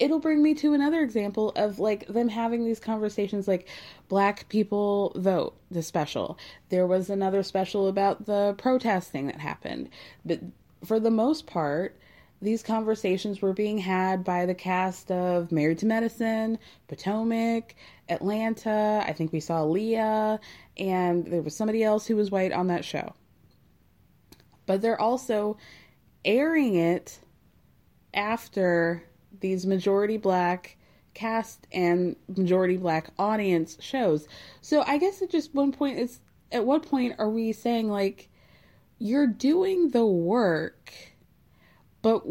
it'll 0.00 0.18
bring 0.18 0.42
me 0.42 0.54
to 0.54 0.72
another 0.72 1.02
example 1.02 1.50
of 1.50 1.78
like 1.78 2.06
them 2.08 2.28
having 2.28 2.64
these 2.64 2.80
conversations 2.80 3.46
like 3.46 3.68
black 4.08 4.48
people 4.48 5.12
vote 5.14 5.54
the 5.70 5.82
special 5.82 6.36
there 6.70 6.86
was 6.86 7.10
another 7.10 7.42
special 7.42 7.86
about 7.86 8.26
the 8.26 8.54
protesting 8.58 9.26
that 9.26 9.38
happened 9.38 9.88
but 10.24 10.40
for 10.84 10.98
the 10.98 11.10
most 11.10 11.46
part 11.46 11.96
these 12.42 12.62
conversations 12.62 13.42
were 13.42 13.52
being 13.52 13.76
had 13.78 14.24
by 14.24 14.46
the 14.46 14.54
cast 14.54 15.10
of 15.10 15.52
Married 15.52 15.78
to 15.80 15.86
Medicine, 15.86 16.58
Potomac, 16.88 17.74
Atlanta. 18.08 19.04
I 19.06 19.12
think 19.12 19.30
we 19.30 19.40
saw 19.40 19.62
Leah, 19.62 20.40
and 20.78 21.26
there 21.26 21.42
was 21.42 21.54
somebody 21.54 21.84
else 21.84 22.06
who 22.06 22.16
was 22.16 22.30
white 22.30 22.52
on 22.52 22.68
that 22.68 22.82
show. 22.82 23.12
But 24.64 24.80
they're 24.80 24.98
also 25.00 25.58
airing 26.24 26.76
it 26.76 27.18
after 28.14 29.04
these 29.40 29.66
majority 29.66 30.16
black 30.16 30.76
cast 31.14 31.66
and 31.72 32.16
majority 32.36 32.76
black 32.76 33.10
audience 33.18 33.76
shows. 33.80 34.28
So 34.60 34.82
I 34.86 34.98
guess 34.98 35.22
at 35.22 35.30
just 35.30 35.54
one 35.54 35.72
point 35.72 35.98
it's 35.98 36.20
at 36.52 36.64
what 36.64 36.86
point 36.86 37.16
are 37.18 37.30
we 37.30 37.52
saying 37.52 37.88
like 37.88 38.28
you're 38.98 39.26
doing 39.26 39.90
the 39.90 40.04
work 40.04 40.92
but 42.02 42.24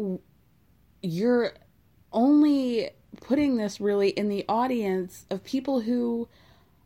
you're 1.01 1.53
only 2.11 2.89
putting 3.21 3.57
this 3.57 3.79
really 3.79 4.09
in 4.09 4.29
the 4.29 4.45
audience 4.47 5.25
of 5.29 5.43
people 5.43 5.81
who 5.81 6.27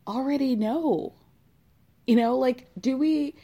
already 0.07 0.55
know. 0.55 1.13
You 2.07 2.15
know, 2.17 2.37
like 2.37 2.67
do 2.79 2.97
we 2.97 3.35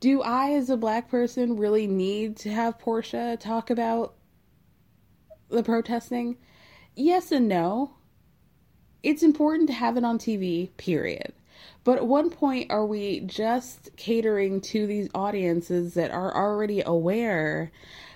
do 0.00 0.22
I 0.22 0.52
as 0.52 0.70
a 0.70 0.76
black 0.76 1.08
person 1.08 1.56
really 1.56 1.86
need 1.86 2.36
to 2.38 2.50
have 2.50 2.78
Porsha 2.78 3.38
talk 3.38 3.70
about 3.70 4.14
the 5.52 5.62
protesting? 5.62 6.36
Yes 6.96 7.32
and 7.32 7.48
no. 7.48 7.94
It's 9.02 9.22
important 9.22 9.68
to 9.68 9.74
have 9.74 9.96
it 9.96 10.04
on 10.04 10.18
TV, 10.18 10.70
period. 10.76 11.32
But 11.84 11.98
at 11.98 12.06
one 12.06 12.30
point, 12.30 12.70
are 12.70 12.86
we 12.86 13.20
just 13.20 13.90
catering 13.96 14.60
to 14.62 14.86
these 14.86 15.08
audiences 15.14 15.94
that 15.94 16.10
are 16.10 16.34
already 16.34 16.82
aware? 16.84 17.72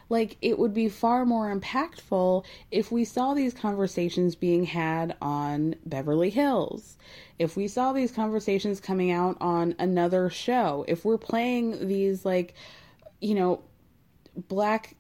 Like, 0.09 0.37
it 0.41 0.59
would 0.59 0.73
be 0.73 0.89
far 0.89 1.25
more 1.25 1.53
impactful 1.55 2.45
if 2.71 2.93
we 2.93 3.05
saw 3.05 3.35
these 3.35 3.53
conversations 3.53 4.37
being 4.37 4.65
had 4.65 5.17
on 5.21 5.75
Beverly 5.85 6.31
Hills, 6.31 6.97
if 7.41 7.57
we 7.57 7.67
saw 7.67 7.93
these 7.93 8.13
conversations 8.13 8.81
coming 8.81 9.11
out 9.11 9.37
on 9.41 9.75
another 9.81 10.31
show, 10.31 10.85
if 10.87 11.05
we're 11.05 11.19
playing 11.19 11.89
these, 11.89 12.25
like, 12.25 12.55
you 13.21 13.35
know, 13.35 13.63
black 14.49 14.96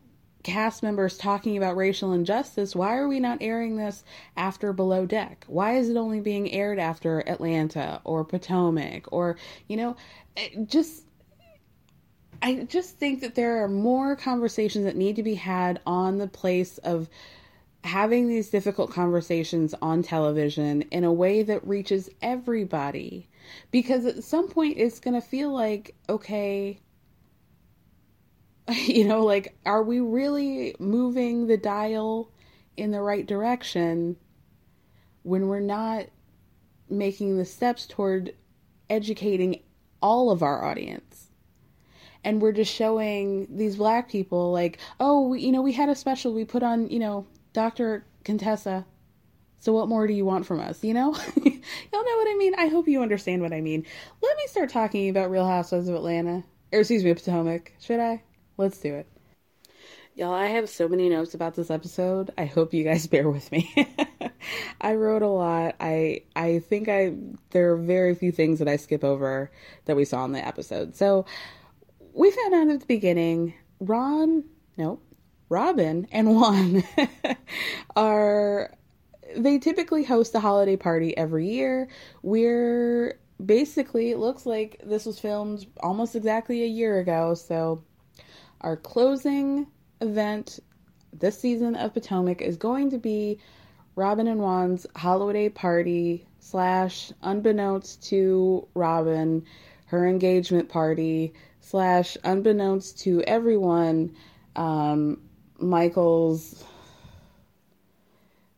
cast 0.47 0.80
members 0.80 1.18
talking 1.18 1.57
about 1.57 1.76
racial 1.76 2.12
injustice, 2.12 2.76
why 2.76 2.97
are 2.97 3.09
we 3.09 3.18
not 3.18 3.38
airing 3.40 3.76
this 3.76 4.05
after 4.36 4.72
Below 4.72 5.05
Deck? 5.05 5.44
Why 5.49 5.76
is 5.76 5.88
it 5.88 5.97
only 5.97 6.20
being 6.20 6.53
aired 6.53 6.78
after 6.78 7.18
Atlanta 7.28 8.01
or 8.05 8.24
Potomac 8.24 9.12
or, 9.12 9.36
you 9.66 9.76
know, 9.76 9.97
eh, 10.36 10.51
just. 10.64 11.03
I 12.42 12.64
just 12.64 12.97
think 12.99 13.22
that 13.22 13.34
there 13.34 13.64
are 13.64 13.68
more 13.68 14.14
conversations 14.14 14.84
that 14.84 14.94
need 14.94 15.16
to 15.16 15.22
be 15.22 15.34
had 15.34 15.80
on 15.84 16.18
the 16.18 16.28
place 16.28 16.78
of 16.78 17.09
having 17.82 18.28
these 18.28 18.51
difficult 18.51 18.92
conversations 18.92 19.74
on 19.82 20.03
television 20.03 20.82
in 20.92 21.03
a 21.03 21.12
way 21.12 21.42
that 21.42 21.66
reaches 21.66 22.09
everybody. 22.22 23.26
Because 23.72 24.05
at 24.05 24.22
some 24.22 24.49
point, 24.49 24.76
it's 24.76 25.01
going 25.01 25.14
to 25.14 25.26
feel 25.26 25.51
like, 25.51 25.94
okay, 26.09 26.78
you 28.87 29.05
know, 29.05 29.25
like, 29.25 29.57
are 29.64 29.83
we 29.83 30.01
really 30.01 30.75
moving 30.79 31.47
the 31.47 31.57
dial 31.57 32.31
in 32.77 32.91
the 32.91 33.01
right 33.01 33.27
direction 33.27 34.17
when 35.23 35.49
we're 35.49 35.61
not 35.61 36.07
making 36.89 37.37
the 37.37 37.45
steps 37.45 37.87
toward 37.87 38.35
educating 38.91 39.62
all 40.03 40.31
of 40.31 40.43
our 40.43 40.64
audience? 40.64 41.29
And 42.25 42.43
we're 42.43 42.53
just 42.53 42.73
showing 42.75 43.47
these 43.57 43.77
black 43.77 44.09
people, 44.09 44.51
like, 44.53 44.79
oh, 44.99 45.35
you 45.35 45.53
know, 45.53 45.62
we 45.62 45.73
had 45.73 45.89
a 45.89 45.95
special 45.95 46.33
we 46.35 46.45
put 46.45 46.64
on, 46.64 46.89
you 46.89 46.99
know, 46.99 47.25
Dr. 47.53 48.05
Contessa 48.25 48.85
So 49.61 49.73
what 49.73 49.89
more 49.89 50.07
do 50.09 50.12
you 50.12 50.25
want 50.25 50.45
from 50.47 50.61
us, 50.61 50.83
you 50.83 50.93
know? 50.93 51.14
Y'all 51.37 52.05
know 52.05 52.17
what 52.17 52.29
I 52.29 52.35
mean? 52.37 52.55
I 52.59 52.67
hope 52.67 52.89
you 52.89 53.01
understand 53.03 53.43
what 53.43 53.53
I 53.53 53.61
mean. 53.61 53.87
Let 54.23 54.37
me 54.37 54.47
start 54.49 54.71
talking 54.71 55.09
about 55.09 55.31
Real 55.31 55.47
Housewives 55.47 55.89
of 55.89 55.95
Atlanta. 55.95 56.43
Or 56.73 56.81
excuse 56.81 57.05
me, 57.05 57.14
Potomac. 57.14 57.73
Should 57.81 58.01
I? 58.01 58.23
Let's 58.57 58.79
do 58.79 58.95
it. 58.95 59.07
Y'all, 60.15 60.33
I 60.33 60.47
have 60.47 60.71
so 60.71 60.89
many 60.89 61.11
notes 61.11 61.35
about 61.35 61.57
this 61.57 61.71
episode. 61.71 62.31
I 62.39 62.47
hope 62.47 62.73
you 62.73 62.85
guys 62.85 63.07
bear 63.07 63.29
with 63.29 63.53
me. 63.53 63.71
I 64.81 64.95
wrote 64.95 65.23
a 65.23 65.29
lot. 65.29 65.77
I 65.79 66.23
I 66.35 66.61
think 66.61 66.89
I 66.89 67.15
there 67.51 67.73
are 67.73 67.77
very 67.77 68.15
few 68.15 68.33
things 68.33 68.59
that 68.61 68.69
I 68.69 68.77
skip 68.77 69.05
over 69.05 69.51
that 69.85 69.97
we 69.97 70.07
saw 70.07 70.25
in 70.25 70.33
the 70.33 70.47
episode. 70.47 70.97
So 70.97 71.27
we 72.15 72.31
found 72.31 72.55
out 72.55 72.69
at 72.69 72.81
the 72.81 72.87
beginning, 72.87 73.53
Ron, 73.79 74.45
no, 74.79 75.01
Robyn 75.51 76.09
and 76.11 76.35
Juan 76.35 76.83
are 77.97 78.75
they 79.37 79.59
typically 79.59 80.03
host 80.05 80.35
a 80.35 80.41
holiday 80.41 80.77
party 80.77 81.15
every 81.15 81.47
year. 81.47 81.89
We're 82.23 83.19
basically 83.45 84.13
it 84.13 84.19
looks 84.19 84.47
like 84.47 84.81
this 84.83 85.05
was 85.05 85.19
filmed 85.19 85.67
almost 85.81 86.17
exactly 86.17 86.63
a 86.63 86.67
year 86.67 86.99
ago, 87.01 87.35
so 87.35 87.85
our 88.67 88.77
closing 88.77 89.64
event 90.01 90.59
this 91.12 91.39
season 91.39 91.77
of 91.77 91.95
Potomac 91.95 92.43
is 92.43 92.57
going 92.57 92.91
to 92.91 92.99
be 92.99 93.39
Robyn 93.95 94.27
and 94.27 94.41
Juan's 94.41 94.89
holiday 94.97 95.49
party 95.49 96.27
slash 96.41 97.12
unbeknownst 97.23 98.03
to 98.09 98.67
Robyn, 98.75 99.45
her 99.87 100.05
engagement 100.05 100.69
party 100.69 101.33
slash 101.61 102.17
unbeknownst 102.25 102.99
to 103.03 103.23
everyone, 103.23 104.17
um, 104.57 105.21
Michael's 105.61 106.64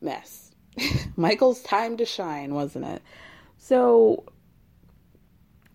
mess. 0.00 0.52
Michael's 1.16 1.60
time 1.60 1.98
to 1.98 2.06
shine, 2.06 2.54
wasn't 2.54 2.86
it? 2.86 3.02
So 3.58 4.24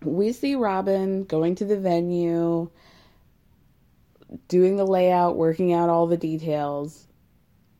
we 0.02 0.32
see 0.32 0.56
Robyn 0.56 1.22
going 1.22 1.54
to 1.54 1.64
the 1.64 1.78
venue, 1.78 2.68
doing 4.48 4.76
the 4.76 4.86
layout, 4.86 5.36
working 5.36 5.72
out 5.72 5.88
all 5.88 6.06
the 6.06 6.16
details. 6.16 7.06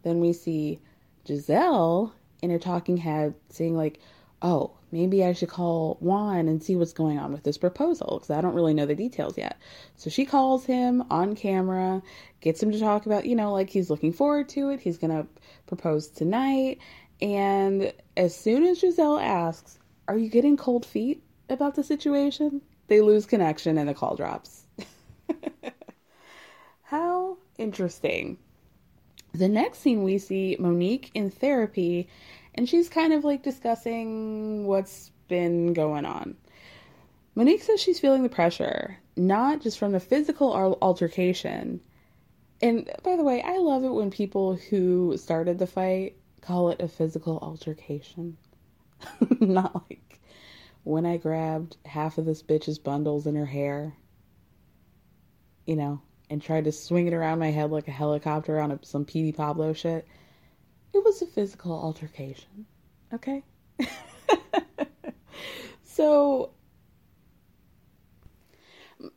Then 0.03 0.21
we 0.21 0.33
see 0.33 0.81
Gizelle 1.27 2.13
in 2.43 2.51
her 2.51 2.59
talking 2.59 2.97
head 2.99 3.35
saying, 3.49 3.77
like, 3.77 4.01
oh, 4.43 4.73
maybe 4.93 5.25
I 5.25 5.33
should 5.33 5.49
call 5.49 5.97
Juan 6.01 6.49
and 6.49 6.63
see 6.63 6.77
what's 6.77 6.93
going 6.93 7.19
on 7.19 7.33
with 7.33 7.43
this 7.43 7.57
proposal 7.57 8.19
because 8.19 8.31
I 8.31 8.41
don't 8.41 8.55
really 8.55 8.75
know 8.75 8.87
the 8.87 8.95
details 8.95 9.39
yet. 9.39 9.59
So 9.97 10.11
she 10.11 10.27
calls 10.27 10.67
him 10.67 11.03
on 11.11 11.35
camera, 11.35 12.03
gets 12.41 12.63
him 12.63 12.71
to 12.71 12.79
talk 12.79 13.07
about, 13.07 13.25
you 13.25 13.35
know, 13.35 13.53
like 13.53 13.71
he's 13.71 13.91
looking 13.91 14.13
forward 14.13 14.49
to 14.51 14.69
it. 14.69 14.81
He's 14.81 14.99
to 14.99 15.27
propose 15.67 16.09
tonight. 16.09 16.79
And 17.21 17.93
as 18.17 18.37
soon 18.37 18.65
as 18.65 18.81
Gizelle 18.81 19.23
asks, 19.23 19.79
Are 20.09 20.19
you 20.19 20.29
getting 20.29 20.57
cold 20.57 20.85
feet 20.85 21.23
about 21.49 21.75
the 21.75 21.83
situation? 21.83 22.61
They 22.89 23.01
lose 23.01 23.25
connection 23.25 23.79
and 23.79 23.89
the 23.89 23.95
call 23.95 24.15
drops. 24.15 24.65
How 26.85 27.39
interesting. 27.57 28.37
The 29.32 29.49
next 29.49 29.78
scene 29.78 30.03
we 30.03 30.18
see 30.18 30.57
Monique 30.61 31.11
in 31.14 31.30
therapy 31.30 32.09
and 32.55 32.68
she's 32.68 32.89
kind 32.89 33.12
of 33.12 33.24
like 33.24 33.43
discussing 33.43 34.66
what's 34.66 35.11
been 35.28 35.72
going 35.72 36.05
on. 36.05 36.37
Monique 37.35 37.62
says 37.62 37.80
she's 37.80 37.99
feeling 37.99 38.22
the 38.22 38.28
pressure, 38.28 38.99
not 39.16 39.61
just 39.61 39.78
from 39.78 39.93
the 39.93 39.99
physical 39.99 40.78
altercation. 40.82 41.80
And 42.62 42.89
by 43.03 43.16
the 43.16 43.24
way, 43.24 43.43
I 43.43 43.59
love 43.59 43.82
it 43.82 43.93
when 43.93 44.11
people 44.11 44.55
who 44.55 45.16
started 45.16 45.59
the 45.59 45.66
fight 45.66 46.16
call 46.43 46.68
it 46.68 46.82
a 46.82 46.89
physical 46.89 47.39
altercation. 47.41 48.37
not 49.41 49.74
like 49.89 50.20
when 50.85 51.07
I 51.07 51.16
grabbed 51.16 51.78
half 51.87 52.18
of 52.18 52.26
this 52.26 52.43
bitch's 52.43 52.78
bundles 52.78 53.26
in 53.26 53.35
her 53.37 53.47
hair, 53.47 53.95
you 55.66 55.76
know, 55.76 56.03
and 56.35 56.43
tried 56.43 56.64
to 56.64 56.72
swing 56.72 57.07
it 57.07 57.14
around 57.14 57.39
my 57.39 57.53
head 57.53 57.70
like 57.70 57.87
a 57.87 57.93
helicopter 57.93 58.59
on 58.59 58.72
a, 58.72 58.78
some 58.82 59.05
Petey 59.05 59.30
Pablo 59.30 59.72
shit. 59.72 60.05
It 60.93 61.05
was 61.05 61.22
a 61.22 61.26
physical 61.26 61.72
altercation. 61.72 62.66
Okay? 63.12 63.45
so 65.85 66.51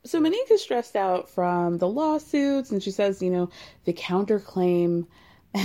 so 0.06 0.20
Monique 0.20 0.52
is 0.52 0.62
stressed 0.62 0.96
out 0.96 1.28
from 1.28 1.80
the 1.80 1.88
lawsuits 1.88 2.70
and 2.70 2.84
she 2.84 2.92
says, 2.92 3.20
you 3.20 3.32
know, 3.32 3.50
the 3.86 3.94
counterclaim 3.94 5.08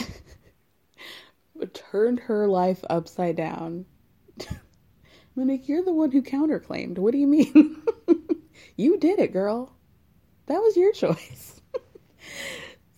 turned 1.75 2.21
her 2.21 2.49
life 2.49 2.83
upside 2.89 3.37
down. 3.37 3.85
Monique, 5.37 5.69
you're 5.69 5.85
the 5.85 5.93
one 5.93 6.13
who 6.13 6.23
counterclaimed. 6.23 6.97
What 6.97 7.13
do 7.13 7.19
you 7.19 7.27
mean? 7.27 7.83
you 8.77 8.99
did 8.99 9.19
it, 9.19 9.35
girl. 9.35 9.77
That 10.47 10.61
was 10.61 10.77
your 10.77 10.93
choice. 10.93 11.61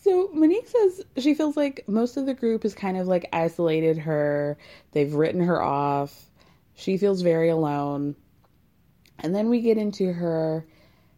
So 0.05 0.28
Monique 0.34 0.68
says 0.68 1.03
she 1.16 1.32
feels 1.32 1.57
like 1.57 1.88
most 1.88 2.18
of 2.18 2.26
the 2.26 2.34
group 2.34 2.64
has 2.64 2.74
kind 2.74 2.99
of 2.99 3.07
like 3.09 3.26
isolated 3.32 3.97
her. 3.97 4.59
They've 4.92 5.14
written 5.14 5.40
her 5.40 5.62
off. 5.62 6.26
She 6.74 6.99
feels 6.99 7.22
very 7.22 7.49
alone. 7.49 8.14
And 9.18 9.34
then 9.34 9.49
we 9.49 9.62
get 9.62 9.78
into 9.78 10.12
her 10.12 10.66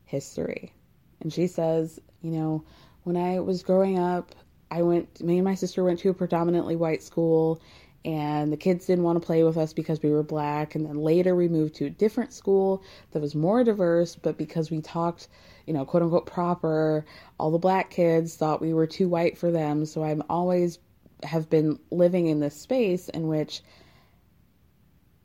history. 0.04 0.72
And 1.20 1.32
she 1.32 1.48
says, 1.48 1.98
you 2.22 2.30
know, 2.30 2.64
when 3.02 3.16
I 3.16 3.40
was 3.40 3.64
growing 3.64 3.98
up, 3.98 4.36
I 4.70 4.82
went, 4.82 5.20
me 5.20 5.38
and 5.38 5.44
my 5.44 5.56
sister 5.56 5.82
went 5.82 5.98
to 6.00 6.10
a 6.10 6.14
predominantly 6.14 6.76
white 6.76 7.02
school, 7.02 7.60
and 8.06 8.50
the 8.50 8.56
kids 8.56 8.86
didn't 8.86 9.04
want 9.04 9.20
to 9.20 9.26
play 9.26 9.42
with 9.42 9.58
us 9.58 9.74
because 9.74 10.02
we 10.02 10.10
were 10.10 10.22
black. 10.22 10.74
And 10.74 10.86
then 10.86 10.96
later 10.96 11.34
we 11.34 11.48
moved 11.48 11.74
to 11.74 11.86
a 11.86 11.90
different 11.90 12.32
school 12.32 12.82
that 13.10 13.20
was 13.20 13.34
more 13.34 13.64
diverse, 13.64 14.16
but 14.16 14.38
because 14.38 14.70
we 14.70 14.80
talked 14.80 15.28
you 15.66 15.74
know, 15.74 15.84
quote 15.84 16.02
unquote 16.02 16.26
proper. 16.26 17.04
All 17.38 17.50
the 17.50 17.58
black 17.58 17.90
kids 17.90 18.36
thought 18.36 18.60
we 18.60 18.72
were 18.72 18.86
too 18.86 19.08
white 19.08 19.36
for 19.36 19.50
them. 19.50 19.84
So 19.84 20.02
I'm 20.04 20.22
always 20.30 20.78
have 21.22 21.50
been 21.50 21.78
living 21.90 22.26
in 22.26 22.40
this 22.40 22.54
space 22.54 23.08
in 23.08 23.26
which 23.26 23.62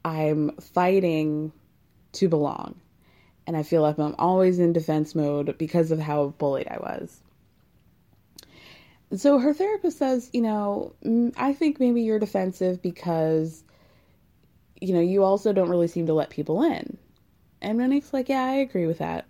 I'm 0.03 0.51
fighting 0.57 1.51
to 2.13 2.27
belong. 2.27 2.79
And 3.47 3.55
I 3.55 3.63
feel 3.63 3.81
like 3.81 3.99
I'm 3.99 4.15
always 4.17 4.59
in 4.59 4.73
defense 4.73 5.15
mode 5.15 5.57
because 5.57 5.91
of 5.91 5.99
how 5.99 6.29
bullied 6.37 6.67
I 6.67 6.77
was. 6.77 7.21
So 9.13 9.39
her 9.39 9.53
therapist 9.53 9.97
says, 9.97 10.29
you 10.31 10.41
know, 10.41 10.93
I 11.35 11.53
think 11.53 11.79
maybe 11.79 12.01
you're 12.01 12.19
defensive 12.19 12.81
because, 12.81 13.63
you 14.79 14.93
know, 14.93 15.01
you 15.01 15.23
also 15.23 15.51
don't 15.51 15.69
really 15.69 15.87
seem 15.87 16.05
to 16.07 16.13
let 16.13 16.29
people 16.29 16.63
in. 16.63 16.97
And 17.61 17.77
Monique's 17.77 18.13
like, 18.13 18.29
yeah, 18.29 18.43
I 18.43 18.55
agree 18.55 18.87
with 18.87 18.99
that. 18.99 19.25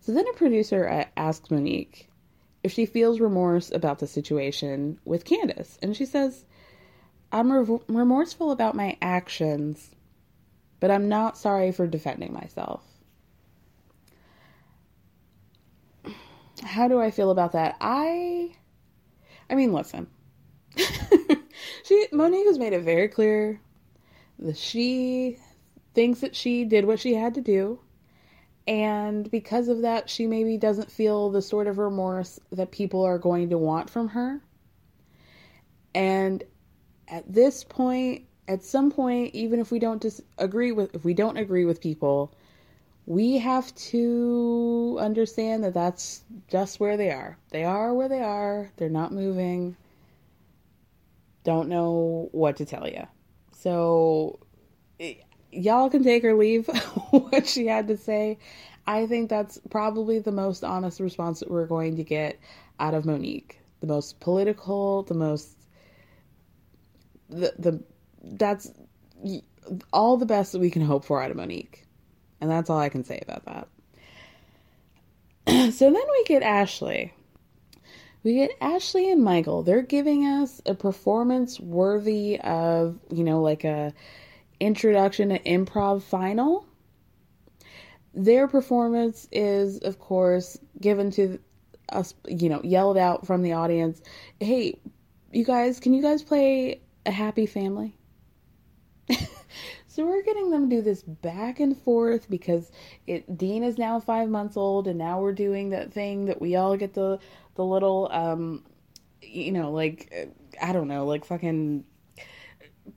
So 0.00 0.12
then 0.12 0.28
a 0.28 0.32
producer 0.34 0.86
uh, 0.88 1.04
asks 1.16 1.50
Monique 1.50 2.08
if 2.62 2.72
she 2.72 2.86
feels 2.86 3.20
remorse 3.20 3.70
about 3.72 3.98
the 4.00 4.06
situation 4.06 4.98
with 5.04 5.24
Candiace. 5.24 5.78
And 5.82 5.96
she 5.96 6.04
says, 6.04 6.44
I'm 7.32 7.50
re- 7.50 7.78
remorseful 7.88 8.50
about 8.50 8.76
my 8.76 8.98
actions, 9.00 9.94
but 10.78 10.90
I'm 10.90 11.08
not 11.08 11.38
sorry 11.38 11.72
for 11.72 11.86
defending 11.86 12.32
myself. 12.32 12.84
How 16.62 16.86
do 16.86 17.00
I 17.00 17.10
feel 17.10 17.30
about 17.30 17.52
that? 17.52 17.76
I 17.80 18.52
I 19.52 19.54
mean, 19.54 19.72
listen. 19.72 20.08
she 21.84 22.08
Monique 22.10 22.46
has 22.46 22.58
made 22.58 22.72
it 22.72 22.82
very 22.82 23.06
clear 23.06 23.60
that 24.40 24.56
she 24.56 25.38
thinks 25.94 26.20
that 26.20 26.34
she 26.34 26.64
did 26.64 26.86
what 26.86 26.98
she 26.98 27.14
had 27.14 27.34
to 27.34 27.40
do 27.40 27.78
and 28.66 29.28
because 29.30 29.68
of 29.68 29.82
that, 29.82 30.08
she 30.08 30.26
maybe 30.26 30.56
doesn't 30.56 30.90
feel 30.90 31.30
the 31.30 31.42
sort 31.42 31.66
of 31.66 31.78
remorse 31.78 32.38
that 32.52 32.70
people 32.70 33.02
are 33.02 33.18
going 33.18 33.50
to 33.50 33.58
want 33.58 33.90
from 33.90 34.08
her. 34.08 34.40
And 35.94 36.44
at 37.08 37.30
this 37.32 37.64
point, 37.64 38.24
at 38.46 38.62
some 38.62 38.90
point, 38.90 39.34
even 39.34 39.58
if 39.58 39.72
we 39.72 39.78
don't 39.78 40.00
disagree 40.00 40.70
with, 40.70 40.94
if 40.94 41.04
we 41.04 41.12
don't 41.12 41.36
agree 41.36 41.64
with 41.64 41.80
people, 41.80 42.32
we 43.06 43.38
have 43.38 43.74
to 43.74 44.96
understand 45.00 45.64
that 45.64 45.74
that's 45.74 46.22
just 46.48 46.78
where 46.78 46.96
they 46.96 47.10
are. 47.10 47.36
They 47.50 47.64
are 47.64 47.92
where 47.92 48.08
they 48.08 48.22
are. 48.22 48.70
They're 48.76 48.88
not 48.88 49.12
moving. 49.12 49.76
Don't 51.44 51.68
know 51.68 52.28
what 52.32 52.56
to 52.58 52.64
tell 52.64 52.88
you. 52.88 53.06
So 53.52 54.38
y'all 55.50 55.90
can 55.90 56.04
take 56.04 56.24
or 56.24 56.34
leave 56.34 56.66
what 57.10 57.46
she 57.46 57.66
had 57.66 57.88
to 57.88 57.96
say. 57.96 58.38
I 58.86 59.06
think 59.06 59.30
that's 59.30 59.58
probably 59.70 60.18
the 60.18 60.32
most 60.32 60.64
honest 60.64 61.00
response 61.00 61.40
that 61.40 61.50
we're 61.50 61.66
going 61.66 61.96
to 61.96 62.04
get 62.04 62.38
out 62.80 62.94
of 62.94 63.04
Monique. 63.04 63.60
The 63.80 63.86
most 63.86 64.20
political, 64.20 65.02
the 65.04 65.14
most 65.14 65.56
the 67.28 67.52
the 67.58 67.82
that's 68.22 68.70
all 69.92 70.16
the 70.16 70.26
best 70.26 70.52
that 70.52 70.60
we 70.60 70.70
can 70.70 70.82
hope 70.82 71.04
for 71.04 71.22
out 71.22 71.30
of 71.30 71.36
Monique. 71.36 71.84
And 72.42 72.50
that's 72.50 72.68
all 72.68 72.78
I 72.78 72.88
can 72.88 73.04
say 73.04 73.22
about 73.22 73.44
that. 73.46 73.68
so 75.72 75.84
then 75.84 75.94
we 75.94 76.24
get 76.26 76.42
Ashley. 76.42 77.14
we 78.24 78.34
get 78.34 78.50
Ashley 78.60 79.12
and 79.12 79.22
Michael. 79.22 79.62
They're 79.62 79.80
giving 79.80 80.26
us 80.26 80.60
a 80.66 80.74
performance 80.74 81.60
worthy 81.60 82.40
of, 82.40 82.98
you 83.12 83.22
know, 83.22 83.40
like 83.40 83.62
a 83.62 83.94
introduction 84.58 85.28
to 85.28 85.38
improv 85.38 86.02
final. 86.02 86.66
Their 88.12 88.48
performance 88.48 89.28
is, 89.30 89.78
of 89.78 90.00
course, 90.00 90.58
given 90.80 91.12
to 91.12 91.38
us, 91.90 92.12
you 92.26 92.48
know, 92.48 92.60
yelled 92.64 92.98
out 92.98 93.24
from 93.24 93.42
the 93.42 93.52
audience. 93.52 94.02
Hey, 94.40 94.80
you 95.30 95.44
guys, 95.44 95.78
can 95.78 95.94
you 95.94 96.02
guys 96.02 96.24
play 96.24 96.80
a 97.06 97.12
happy 97.12 97.46
family? 97.46 97.96
so 99.92 100.06
we're 100.06 100.22
getting 100.22 100.50
them 100.50 100.70
to 100.70 100.76
do 100.76 100.82
this 100.82 101.02
back 101.02 101.60
and 101.60 101.76
forth 101.76 102.30
because 102.30 102.70
it 103.06 103.36
Dean 103.36 103.62
is 103.62 103.76
now 103.76 104.00
five 104.00 104.30
months 104.30 104.56
old, 104.56 104.88
and 104.88 104.98
now 104.98 105.20
we're 105.20 105.32
doing 105.32 105.68
that 105.70 105.92
thing 105.92 106.24
that 106.26 106.40
we 106.40 106.56
all 106.56 106.78
get 106.78 106.94
the 106.94 107.18
the 107.56 107.64
little 107.64 108.08
um, 108.10 108.64
you 109.20 109.52
know, 109.52 109.70
like 109.70 110.34
I 110.60 110.72
don't 110.72 110.88
know, 110.88 111.04
like 111.04 111.26
fucking 111.26 111.84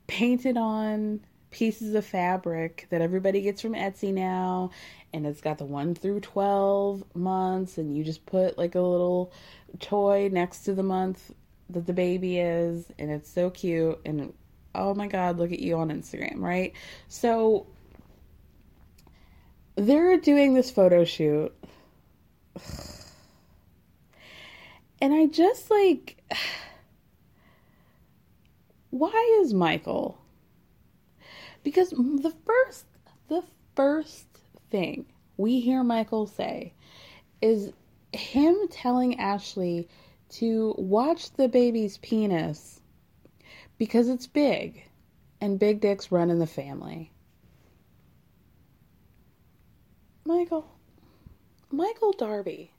painted 0.06 0.56
on 0.56 1.20
pieces 1.50 1.94
of 1.94 2.06
fabric 2.06 2.86
that 2.90 3.02
everybody 3.02 3.42
gets 3.42 3.60
from 3.60 3.74
Etsy 3.74 4.12
now. 4.12 4.70
And 5.12 5.26
it's 5.26 5.40
got 5.40 5.58
the 5.58 5.64
1 5.64 5.94
through 5.94 6.20
12 6.20 7.04
months 7.14 7.78
and 7.78 7.96
you 7.96 8.04
just 8.04 8.26
put 8.26 8.58
like 8.58 8.74
a 8.74 8.80
little 8.80 9.32
toy 9.80 10.28
next 10.30 10.64
to 10.64 10.74
the 10.74 10.82
month 10.82 11.32
that 11.70 11.86
the 11.86 11.92
baby 11.92 12.38
is. 12.38 12.86
And 12.98 13.10
it's 13.10 13.30
so 13.30 13.50
cute. 13.50 14.00
And 14.04 14.34
oh 14.76 14.94
my 14.94 15.06
god 15.06 15.38
look 15.38 15.52
at 15.52 15.60
you 15.60 15.76
on 15.76 15.90
Instagram 15.90 16.40
right? 16.40 16.72
So 17.08 17.66
they're 19.76 20.18
doing 20.18 20.54
this 20.54 20.70
photo 20.70 21.04
shoot. 21.04 21.52
And 24.98 25.12
I 25.12 25.26
just 25.26 25.70
like 25.70 26.16
why 28.90 29.40
is 29.42 29.52
Michael? 29.52 30.18
Because 31.62 31.90
the 31.90 32.32
first 32.46 32.86
the 33.28 33.42
first 33.74 34.26
thing 34.70 35.04
we 35.36 35.60
hear 35.60 35.82
Michael 35.84 36.26
say 36.26 36.72
is 37.42 37.72
him 38.12 38.56
telling 38.70 39.20
Ashley 39.20 39.88
to 40.28 40.74
watch 40.78 41.30
the 41.32 41.48
baby's 41.48 41.98
penis 41.98 42.75
because 43.78 44.08
it's 44.08 44.26
big 44.26 44.84
and 45.40 45.58
big 45.58 45.80
dicks 45.80 46.10
run 46.10 46.30
in 46.30 46.38
the 46.38 46.46
family. 46.46 47.12
Michael, 50.24 50.66
Michael 51.70 52.12
Darby, 52.12 52.72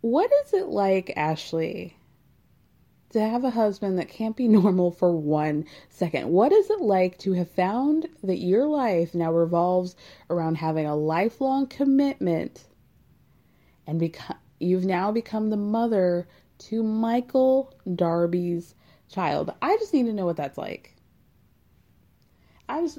what 0.00 0.30
is 0.44 0.54
it 0.54 0.68
like, 0.68 1.12
Ashley, 1.16 1.98
to 3.10 3.20
have 3.20 3.44
a 3.44 3.50
husband 3.50 3.98
that 3.98 4.08
can't 4.08 4.36
be 4.36 4.48
normal 4.48 4.90
for 4.90 5.14
one 5.14 5.64
second. 5.88 6.30
What 6.30 6.52
is 6.52 6.70
it 6.70 6.80
like 6.80 7.18
to 7.18 7.32
have 7.32 7.50
found 7.50 8.08
that 8.22 8.38
your 8.38 8.66
life 8.66 9.14
now 9.14 9.32
revolves 9.32 9.96
around 10.30 10.56
having 10.56 10.86
a 10.86 10.96
lifelong 10.96 11.66
commitment 11.66 12.64
and 13.86 13.98
become 13.98 14.36
you've 14.60 14.84
now 14.84 15.12
become 15.12 15.50
the 15.50 15.56
mother 15.56 16.26
to 16.58 16.82
Michael 16.82 17.74
Darby's 17.94 18.74
child? 19.08 19.52
I 19.62 19.76
just 19.76 19.92
need 19.94 20.06
to 20.06 20.12
know 20.12 20.26
what 20.26 20.36
that's 20.36 20.58
like. 20.58 20.94
I 22.68 22.80
just 22.80 22.98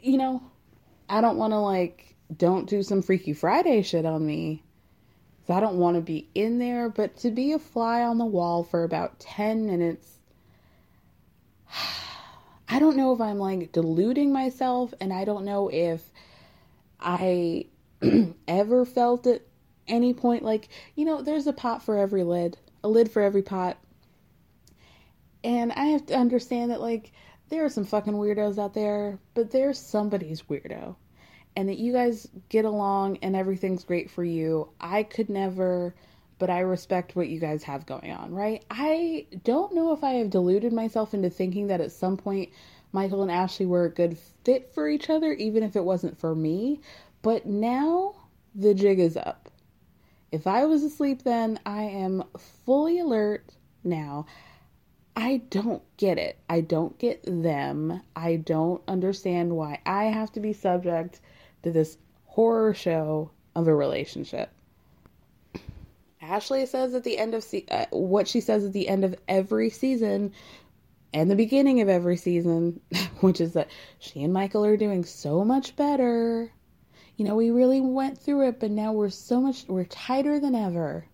you 0.00 0.16
know, 0.16 0.42
I 1.08 1.20
don't 1.20 1.36
want 1.36 1.52
to 1.52 1.58
like 1.58 2.14
don't 2.34 2.68
do 2.68 2.82
some 2.82 3.02
freaky 3.02 3.32
Friday 3.32 3.82
shit 3.82 4.06
on 4.06 4.24
me 4.24 4.64
I 5.48 5.60
don't 5.60 5.78
want 5.78 5.96
to 5.96 6.00
be 6.00 6.28
in 6.34 6.58
there, 6.58 6.88
but 6.88 7.16
to 7.18 7.30
be 7.30 7.52
a 7.52 7.58
fly 7.58 8.02
on 8.02 8.18
the 8.18 8.24
wall 8.24 8.64
for 8.64 8.82
about 8.82 9.20
10 9.20 9.66
minutes, 9.66 10.18
I 12.68 12.78
don't 12.78 12.96
know 12.96 13.12
if 13.12 13.20
I'm 13.20 13.38
like 13.38 13.72
deluding 13.72 14.32
myself, 14.32 14.94
and 15.00 15.12
I 15.12 15.24
don't 15.24 15.44
know 15.44 15.68
if 15.68 16.10
I 16.98 17.66
ever 18.48 18.84
felt 18.86 19.26
at 19.26 19.42
any 19.86 20.14
point 20.14 20.42
like, 20.42 20.68
you 20.94 21.04
know, 21.04 21.20
there's 21.20 21.46
a 21.46 21.52
pot 21.52 21.82
for 21.82 21.98
every 21.98 22.24
lid, 22.24 22.56
a 22.84 22.88
lid 22.88 23.10
for 23.10 23.22
every 23.22 23.42
pot. 23.42 23.78
And 25.42 25.72
I 25.72 25.86
have 25.86 26.06
to 26.06 26.16
understand 26.16 26.70
that, 26.70 26.80
like, 26.80 27.10
there 27.48 27.64
are 27.64 27.68
some 27.70 27.84
fucking 27.84 28.14
weirdos 28.14 28.58
out 28.58 28.74
there, 28.74 29.18
but 29.34 29.50
there's 29.50 29.78
somebody's 29.78 30.42
weirdo 30.42 30.94
and 31.56 31.68
that 31.68 31.78
you 31.78 31.92
guys 31.92 32.28
get 32.48 32.64
along 32.64 33.18
and 33.22 33.36
everything's 33.36 33.84
great 33.84 34.10
for 34.10 34.24
you. 34.24 34.68
I 34.80 35.02
could 35.02 35.28
never, 35.28 35.94
but 36.38 36.50
I 36.50 36.60
respect 36.60 37.14
what 37.14 37.28
you 37.28 37.38
guys 37.38 37.62
have 37.64 37.86
going 37.86 38.10
on, 38.10 38.32
right? 38.32 38.64
I 38.70 39.26
don't 39.44 39.74
know 39.74 39.92
if 39.92 40.02
I 40.02 40.14
have 40.14 40.30
deluded 40.30 40.72
myself 40.72 41.14
into 41.14 41.30
thinking 41.30 41.68
that 41.68 41.80
at 41.80 41.92
some 41.92 42.16
point 42.16 42.50
Michael 42.92 43.22
and 43.22 43.30
Ashley 43.30 43.66
were 43.66 43.84
a 43.84 43.90
good 43.90 44.18
fit 44.44 44.72
for 44.74 44.88
each 44.88 45.10
other, 45.10 45.32
even 45.32 45.62
if 45.62 45.76
it 45.76 45.84
wasn't 45.84 46.18
for 46.18 46.34
me. 46.34 46.80
But 47.22 47.46
now 47.46 48.14
the 48.54 48.74
jig 48.74 48.98
is 48.98 49.16
up. 49.16 49.50
If 50.32 50.46
I 50.46 50.64
was 50.64 50.82
asleep 50.82 51.22
then, 51.22 51.60
I 51.64 51.82
am 51.82 52.24
fully 52.64 52.98
alert 52.98 53.54
now. 53.82 54.26
I 55.16 55.42
don't 55.48 55.82
get 55.96 56.18
it. 56.18 56.38
I 56.48 56.60
don't 56.60 56.98
get 56.98 57.22
them. 57.24 58.02
I 58.16 58.36
don't 58.36 58.82
understand 58.88 59.54
why 59.54 59.80
I 59.86 60.04
have 60.04 60.32
to 60.32 60.40
be 60.40 60.52
subject 60.52 61.20
to 61.62 61.70
this 61.70 61.98
horror 62.24 62.74
show 62.74 63.30
of 63.54 63.68
a 63.68 63.74
relationship. 63.74 64.50
Ashley 66.20 66.66
says 66.66 66.94
at 66.94 67.04
the 67.04 67.18
end 67.18 67.34
of 67.34 67.44
se- 67.44 67.66
uh, 67.70 67.86
what 67.90 68.26
she 68.26 68.40
says 68.40 68.64
at 68.64 68.72
the 68.72 68.88
end 68.88 69.04
of 69.04 69.14
every 69.28 69.70
season 69.70 70.32
and 71.12 71.30
the 71.30 71.36
beginning 71.36 71.80
of 71.80 71.88
every 71.88 72.16
season, 72.16 72.80
which 73.20 73.40
is 73.40 73.52
that 73.52 73.70
she 73.98 74.22
and 74.22 74.32
Michael 74.32 74.64
are 74.64 74.76
doing 74.76 75.04
so 75.04 75.44
much 75.44 75.76
better. 75.76 76.50
You 77.16 77.24
know, 77.24 77.36
we 77.36 77.50
really 77.50 77.80
went 77.80 78.18
through 78.18 78.48
it, 78.48 78.58
but 78.58 78.70
now 78.70 78.92
we're 78.92 79.08
so 79.08 79.40
much 79.40 79.66
we're 79.68 79.84
tighter 79.84 80.40
than 80.40 80.54
ever. 80.54 81.06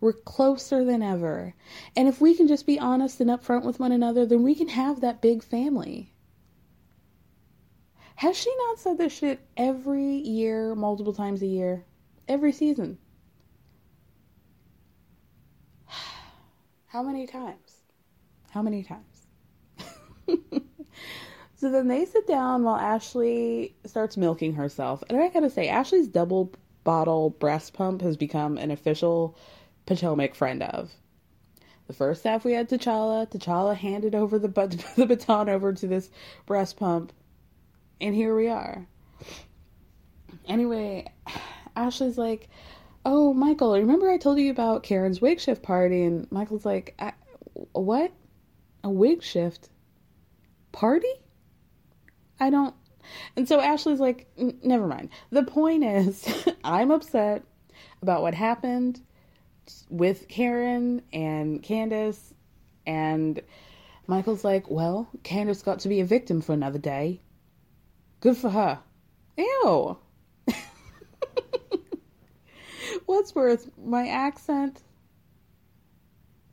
We're 0.00 0.12
closer 0.14 0.84
than 0.84 1.02
ever. 1.02 1.54
And 1.96 2.08
if 2.08 2.20
we 2.20 2.34
can 2.34 2.48
just 2.48 2.66
be 2.66 2.78
honest 2.78 3.20
and 3.20 3.30
upfront 3.30 3.64
with 3.64 3.80
one 3.80 3.92
another, 3.92 4.24
then 4.24 4.42
we 4.42 4.54
can 4.54 4.68
have 4.68 5.00
that 5.00 5.20
big 5.20 5.42
family. 5.42 6.12
Has 8.16 8.36
she 8.36 8.52
not 8.66 8.78
said 8.78 8.98
this 8.98 9.12
shit 9.12 9.40
every 9.56 10.16
year, 10.16 10.74
multiple 10.74 11.12
times 11.12 11.42
a 11.42 11.46
year? 11.46 11.84
Every 12.26 12.52
season? 12.52 12.98
How 16.86 17.02
many 17.02 17.26
times? 17.26 17.82
How 18.50 18.62
many 18.62 18.82
times? 18.82 19.26
so 21.58 21.70
then 21.70 21.88
they 21.88 22.06
sit 22.06 22.26
down 22.26 22.64
while 22.64 22.76
Ashley 22.76 23.74
starts 23.84 24.16
milking 24.16 24.54
herself. 24.54 25.04
And 25.08 25.18
I 25.18 25.28
gotta 25.28 25.50
say, 25.50 25.68
Ashley's 25.68 26.08
double 26.08 26.52
bottle 26.84 27.30
breast 27.30 27.74
pump 27.74 28.00
has 28.00 28.16
become 28.16 28.56
an 28.56 28.70
official 28.70 29.36
Potomac 29.84 30.34
friend 30.34 30.62
of. 30.62 30.90
The 31.86 31.92
first 31.92 32.24
half 32.24 32.44
we 32.44 32.52
had 32.52 32.68
T'Challa. 32.68 33.30
T'Challa 33.30 33.76
handed 33.76 34.14
over 34.14 34.38
the, 34.38 34.48
the 34.96 35.06
baton 35.06 35.48
over 35.48 35.72
to 35.74 35.86
this 35.86 36.10
breast 36.46 36.76
pump 36.76 37.12
and 38.00 38.14
here 38.14 38.34
we 38.34 38.48
are. 38.48 38.86
Anyway, 40.46 41.06
Ashley's 41.76 42.18
like, 42.18 42.48
Oh, 43.04 43.32
Michael, 43.32 43.74
remember 43.74 44.10
I 44.10 44.18
told 44.18 44.38
you 44.38 44.50
about 44.50 44.82
Karen's 44.82 45.20
wig 45.20 45.40
shift 45.40 45.62
party? 45.62 46.04
And 46.04 46.30
Michael's 46.30 46.64
like, 46.64 47.00
What? 47.72 48.12
A 48.84 48.90
wig 48.90 49.22
shift 49.22 49.68
party? 50.72 51.12
I 52.40 52.50
don't. 52.50 52.74
And 53.36 53.48
so 53.48 53.60
Ashley's 53.60 54.00
like, 54.00 54.26
Never 54.36 54.86
mind. 54.86 55.10
The 55.30 55.42
point 55.42 55.84
is, 55.84 56.26
I'm 56.64 56.90
upset 56.90 57.42
about 58.02 58.22
what 58.22 58.34
happened 58.34 59.00
with 59.88 60.28
Karen 60.28 61.02
and 61.12 61.62
Candiace. 61.62 62.34
And 62.86 63.40
Michael's 64.06 64.44
like, 64.44 64.70
Well, 64.70 65.08
Candiace 65.22 65.62
got 65.62 65.80
to 65.80 65.88
be 65.88 66.00
a 66.00 66.04
victim 66.04 66.40
for 66.40 66.52
another 66.52 66.78
day. 66.78 67.20
Good 68.20 68.36
for 68.36 68.50
her. 68.50 68.80
Ew. 69.36 69.96
What's 73.06 73.34
worse, 73.34 73.68
my 73.82 74.08
accent 74.08 74.82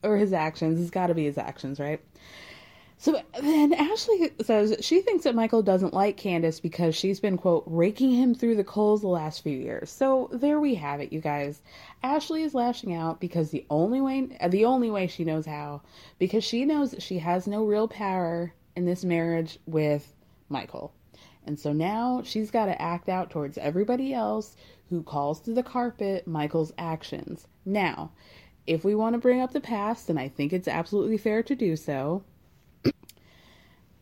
or 0.03 0.17
his 0.17 0.31
actions? 0.33 0.79
It's 0.79 0.91
got 0.91 1.07
to 1.07 1.15
be 1.15 1.25
his 1.25 1.37
actions, 1.37 1.79
right? 1.79 2.01
So 3.05 3.21
then 3.39 3.71
Ashley 3.71 4.31
says 4.41 4.77
she 4.81 4.99
thinks 4.99 5.25
that 5.25 5.35
Michael 5.35 5.61
doesn't 5.61 5.93
like 5.93 6.17
Candiace 6.17 6.59
because 6.59 6.95
she's 6.95 7.19
been, 7.19 7.37
quote, 7.37 7.63
raking 7.67 8.09
him 8.09 8.33
through 8.33 8.55
the 8.55 8.63
coals 8.63 9.01
the 9.01 9.07
last 9.09 9.43
few 9.43 9.55
years. 9.55 9.91
So 9.91 10.27
there 10.33 10.59
we 10.59 10.73
have 10.73 10.99
it, 11.01 11.13
you 11.13 11.21
guys. 11.21 11.61
Ashley 12.01 12.41
is 12.41 12.55
lashing 12.55 12.95
out 12.95 13.19
because 13.19 13.51
the 13.51 13.63
only 13.69 14.01
way, 14.01 14.35
the 14.49 14.65
only 14.65 14.89
way 14.89 15.05
she 15.05 15.23
knows 15.23 15.45
how, 15.45 15.83
because 16.17 16.43
she 16.43 16.65
knows 16.65 16.89
that 16.89 17.03
she 17.03 17.19
has 17.19 17.45
no 17.45 17.63
real 17.63 17.87
power 17.87 18.51
in 18.75 18.85
this 18.85 19.05
marriage 19.05 19.59
with 19.67 20.11
Michael. 20.49 20.91
And 21.45 21.59
so 21.59 21.73
now 21.73 22.23
she's 22.25 22.49
got 22.49 22.65
to 22.65 22.81
act 22.81 23.07
out 23.07 23.29
towards 23.29 23.59
everybody 23.59 24.15
else 24.15 24.55
who 24.89 25.03
calls 25.03 25.41
to 25.41 25.53
the 25.53 25.61
carpet 25.61 26.25
Michael's 26.25 26.73
actions. 26.79 27.45
Now, 27.65 28.13
if 28.65 28.83
we 28.83 28.95
want 28.95 29.13
to 29.13 29.19
bring 29.19 29.41
up 29.41 29.53
the 29.53 29.61
past, 29.61 30.09
and 30.09 30.17
I 30.17 30.27
think 30.27 30.51
it's 30.51 30.67
absolutely 30.67 31.19
fair 31.19 31.43
to 31.43 31.55
do 31.55 31.75
so, 31.75 32.23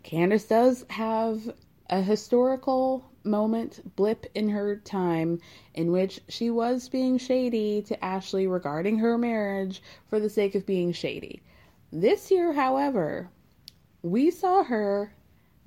Candiace 0.04 0.46
does 0.46 0.86
have 0.90 1.54
a 1.90 2.02
historical 2.02 3.10
moment, 3.24 3.96
blip 3.96 4.26
in 4.36 4.50
her 4.50 4.76
time, 4.76 5.40
in 5.74 5.92
which 5.92 6.20
she 6.28 6.50
was 6.50 6.90
being 6.90 7.18
shady 7.18 7.82
to 7.84 8.04
Ashley 8.04 8.46
regarding 8.46 8.98
her 8.98 9.18
marriage 9.18 9.82
for 10.08 10.20
the 10.20 10.30
sake 10.30 10.56
of 10.56 10.66
being 10.66 10.92
shady. 10.92 11.42
This 11.92 12.32
year, 12.32 12.54
however, 12.54 13.30
we 14.02 14.30
saw 14.30 14.64
her 14.64 15.14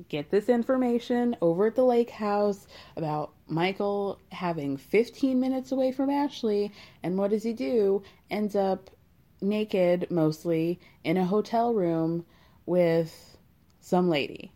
get 0.09 0.31
this 0.31 0.49
information 0.51 1.35
over 1.41 1.69
at 1.69 1.75
the 1.75 1.85
lake 1.85 2.11
house 2.11 2.67
about 2.97 3.33
Michael 3.49 4.19
having 4.31 4.77
15 4.77 5.41
minutes 5.41 5.73
away 5.73 5.93
from 5.93 6.11
Ashley. 6.11 6.73
And 7.03 7.17
what 7.17 7.31
does 7.31 7.43
he 7.43 7.55
do? 7.55 8.03
Ends 8.31 8.55
up 8.55 8.91
naked, 9.41 10.11
mostly, 10.11 10.79
in 11.05 11.17
a 11.17 11.25
hotel 11.25 11.73
room 11.73 12.27
with 12.67 13.36
some 13.87 14.11
lady. 14.11 14.51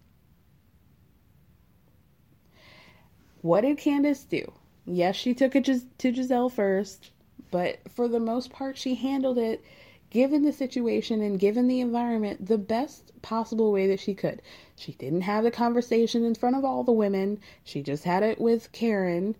What 3.42 3.60
did 3.60 3.78
Candiace 3.78 4.24
do? 4.24 4.52
Yes, 4.84 5.14
she 5.14 5.34
took 5.34 5.54
it 5.54 5.64
to 5.64 6.12
Gizelle 6.12 6.50
first, 6.50 7.12
but 7.52 7.78
for 7.88 8.08
the 8.08 8.18
most 8.18 8.50
part, 8.50 8.76
she 8.76 8.96
handled 8.96 9.38
it, 9.38 9.62
given 10.10 10.42
the 10.42 10.52
situation 10.52 11.22
and 11.22 11.38
given 11.38 11.68
the 11.68 11.80
environment, 11.80 12.44
the 12.44 12.58
best 12.58 13.12
possible 13.22 13.70
way 13.70 13.86
that 13.86 14.00
she 14.00 14.14
could. 14.14 14.42
She 14.74 14.94
didn't 14.94 15.20
have 15.20 15.44
the 15.44 15.52
conversation 15.52 16.24
in 16.24 16.34
front 16.34 16.56
of 16.56 16.64
all 16.64 16.82
the 16.82 16.90
women, 16.90 17.38
she 17.62 17.82
just 17.82 18.02
had 18.02 18.24
it 18.24 18.40
with 18.40 18.72
Karen 18.72 19.36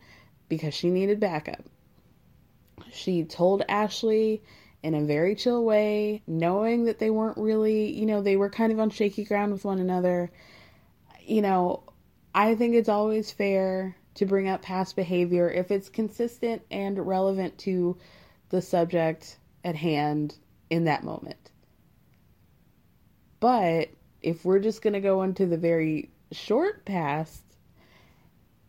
because 0.49 0.73
she 0.73 0.89
needed 0.89 1.19
backup. 1.19 1.65
She 2.93 3.25
told 3.25 3.65
Ashley 3.69 4.41
in 4.83 4.95
a 4.95 5.05
very 5.05 5.35
chill 5.35 5.65
way, 5.65 6.23
knowing 6.27 6.85
that 6.85 6.99
they 6.99 7.11
weren't 7.11 7.37
really, 7.37 7.93
you 7.93 8.07
know, 8.07 8.23
they 8.23 8.37
were 8.37 8.51
kind 8.51 8.73
of 8.73 8.81
on 8.81 8.91
shaky 8.91 9.25
ground 9.25 9.53
with 9.53 9.65
one 9.65 9.79
another. 9.79 10.31
You 11.23 11.43
know, 11.43 11.83
I 12.35 12.55
think 12.55 12.75
it's 12.75 12.89
always 12.89 13.31
fair 13.31 13.97
to 14.15 14.27
bring 14.27 14.49
up 14.49 14.63
past 14.63 14.97
behavior 14.97 15.51
if 15.51 15.71
it's 15.71 15.89
consistent 15.89 16.63
and 16.71 17.07
relevant 17.07 17.59
to 17.59 17.99
the 18.49 18.63
subject 18.63 19.39
at 19.65 19.77
hand 19.77 20.37
in 20.71 20.85
that 20.85 21.05
moment. 21.05 21.51
But 23.39 23.91
if 24.23 24.45
we're 24.45 24.59
just 24.59 24.83
going 24.83 24.93
to 24.95 25.01
go 25.01 25.23
into 25.23 25.47
the 25.47 25.57
very 25.57 26.11
short 26.33 26.85
past 26.85 27.43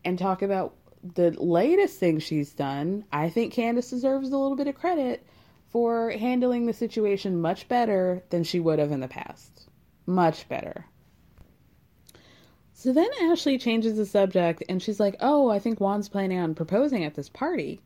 and 0.04 0.18
talk 0.18 0.42
about 0.42 0.76
the 1.04 1.32
latest 1.32 2.00
thing 2.00 2.20
she's 2.20 2.54
done, 2.54 3.06
I 3.12 3.30
think 3.30 3.54
Candiace 3.54 3.90
deserves 3.90 4.30
a 4.30 4.38
little 4.38 4.56
bit 4.56 4.68
of 4.68 4.76
credit 4.76 5.26
for 5.72 6.12
handling 6.12 6.66
the 6.66 6.74
situation 6.74 7.42
much 7.42 7.68
better 7.68 8.24
than 8.30 8.44
she 8.44 8.60
would 8.60 8.80
have 8.80 8.92
in 8.92 9.00
the 9.00 9.08
past. 9.08 9.70
Much 10.06 10.48
better. 10.50 10.86
So 12.74 12.92
then 12.92 13.10
Ashley 13.24 13.58
changes 13.58 13.96
the 13.96 14.06
subject 14.06 14.64
and 14.68 14.82
she's 14.82 15.00
like, 15.00 15.16
Oh, 15.20 15.50
I 15.50 15.60
think 15.60 15.80
Juan's 15.80 16.10
planning 16.10 16.40
on 16.40 16.56
proposing 16.56 17.04
at 17.04 17.16
this 17.16 17.30
party. 17.30 17.82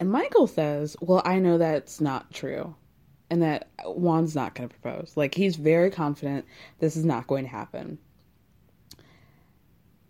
And 0.00 0.10
Michael 0.10 0.46
says, 0.46 0.96
Well, 1.00 1.22
I 1.24 1.38
know 1.38 1.58
that's 1.58 2.00
not 2.00 2.32
true 2.32 2.74
and 3.32 3.40
that 3.40 3.68
Juan's 3.86 4.34
not 4.34 4.54
going 4.54 4.68
to 4.68 4.74
propose. 4.78 5.16
Like, 5.16 5.34
he's 5.34 5.56
very 5.56 5.90
confident 5.90 6.44
this 6.80 6.96
is 6.96 7.04
not 7.06 7.26
going 7.26 7.44
to 7.44 7.50
happen. 7.50 7.98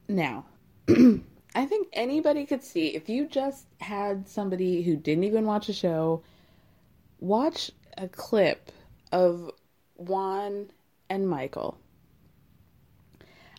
Now, 0.09 0.45
I 0.89 1.67
think 1.67 1.87
anybody 1.93 2.47
could 2.47 2.65
see 2.65 2.89
if 2.89 3.09
you 3.09 3.29
just 3.29 3.67
had 3.81 4.29
somebody 4.29 4.83
who 4.83 4.97
didn't 4.97 5.23
even 5.23 5.47
watch 5.47 5.69
a 5.69 5.73
show 5.73 6.25
watch 7.23 7.71
a 7.97 8.09
clip 8.09 8.73
of 9.13 9.51
Juan 9.97 10.71
and 11.09 11.29
Michael 11.29 11.79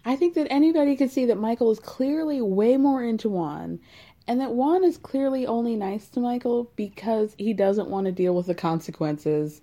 I 0.06 0.16
think 0.16 0.34
that 0.36 0.48
anybody 0.50 0.96
could 0.96 1.12
see 1.12 1.26
that 1.26 1.38
Michael 1.38 1.72
is 1.72 1.80
clearly 1.80 2.42
way 2.42 2.76
more 2.78 3.02
into 3.04 3.30
Juan, 3.30 3.80
and 4.28 4.42
that 4.42 4.54
Juan 4.54 4.84
is 4.84 4.98
clearly 4.98 5.48
only 5.48 5.76
nice 5.76 6.10
to 6.10 6.20
Michael 6.20 6.72
because 6.76 7.36
he 7.38 7.54
doesn't 7.54 7.90
want 7.90 8.06
to 8.06 8.12
deal 8.12 8.36
with 8.36 8.48
the 8.48 8.56
consequences 8.56 9.62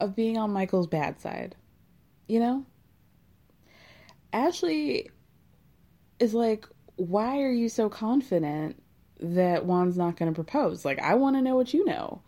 of 0.00 0.16
being 0.16 0.38
on 0.38 0.52
Michael's 0.52 0.86
bad 0.86 1.20
side. 1.20 1.54
You 2.26 2.40
know? 2.40 2.66
Ashley 4.32 5.10
is 6.18 6.34
like, 6.34 6.66
why 6.96 7.40
are 7.42 7.52
you 7.52 7.68
so 7.68 7.88
confident 7.88 8.82
that 9.20 9.64
Juan's 9.64 9.96
not 9.96 10.16
going 10.16 10.32
to 10.32 10.34
propose? 10.34 10.84
Like, 10.84 10.98
I 10.98 11.14
want 11.14 11.36
to 11.36 11.42
know 11.42 11.54
what 11.54 11.72
you 11.72 11.84
know. 11.84 12.22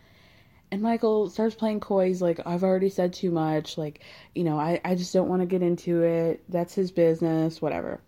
And 0.70 0.82
Michael 0.82 1.30
starts 1.30 1.54
playing 1.54 1.80
coy. 1.80 2.08
He's 2.08 2.20
like, 2.20 2.40
I've 2.44 2.62
already 2.62 2.90
said 2.90 3.14
too 3.14 3.30
much. 3.30 3.78
Like, 3.78 4.00
you 4.34 4.44
know, 4.44 4.58
I, 4.58 4.80
I 4.84 4.94
just 4.94 5.14
don't 5.14 5.28
want 5.28 5.40
to 5.40 5.46
get 5.46 5.62
into 5.62 6.02
it. 6.02 6.42
That's 6.48 6.74
his 6.74 6.90
business, 6.90 7.62
whatever. 7.62 8.00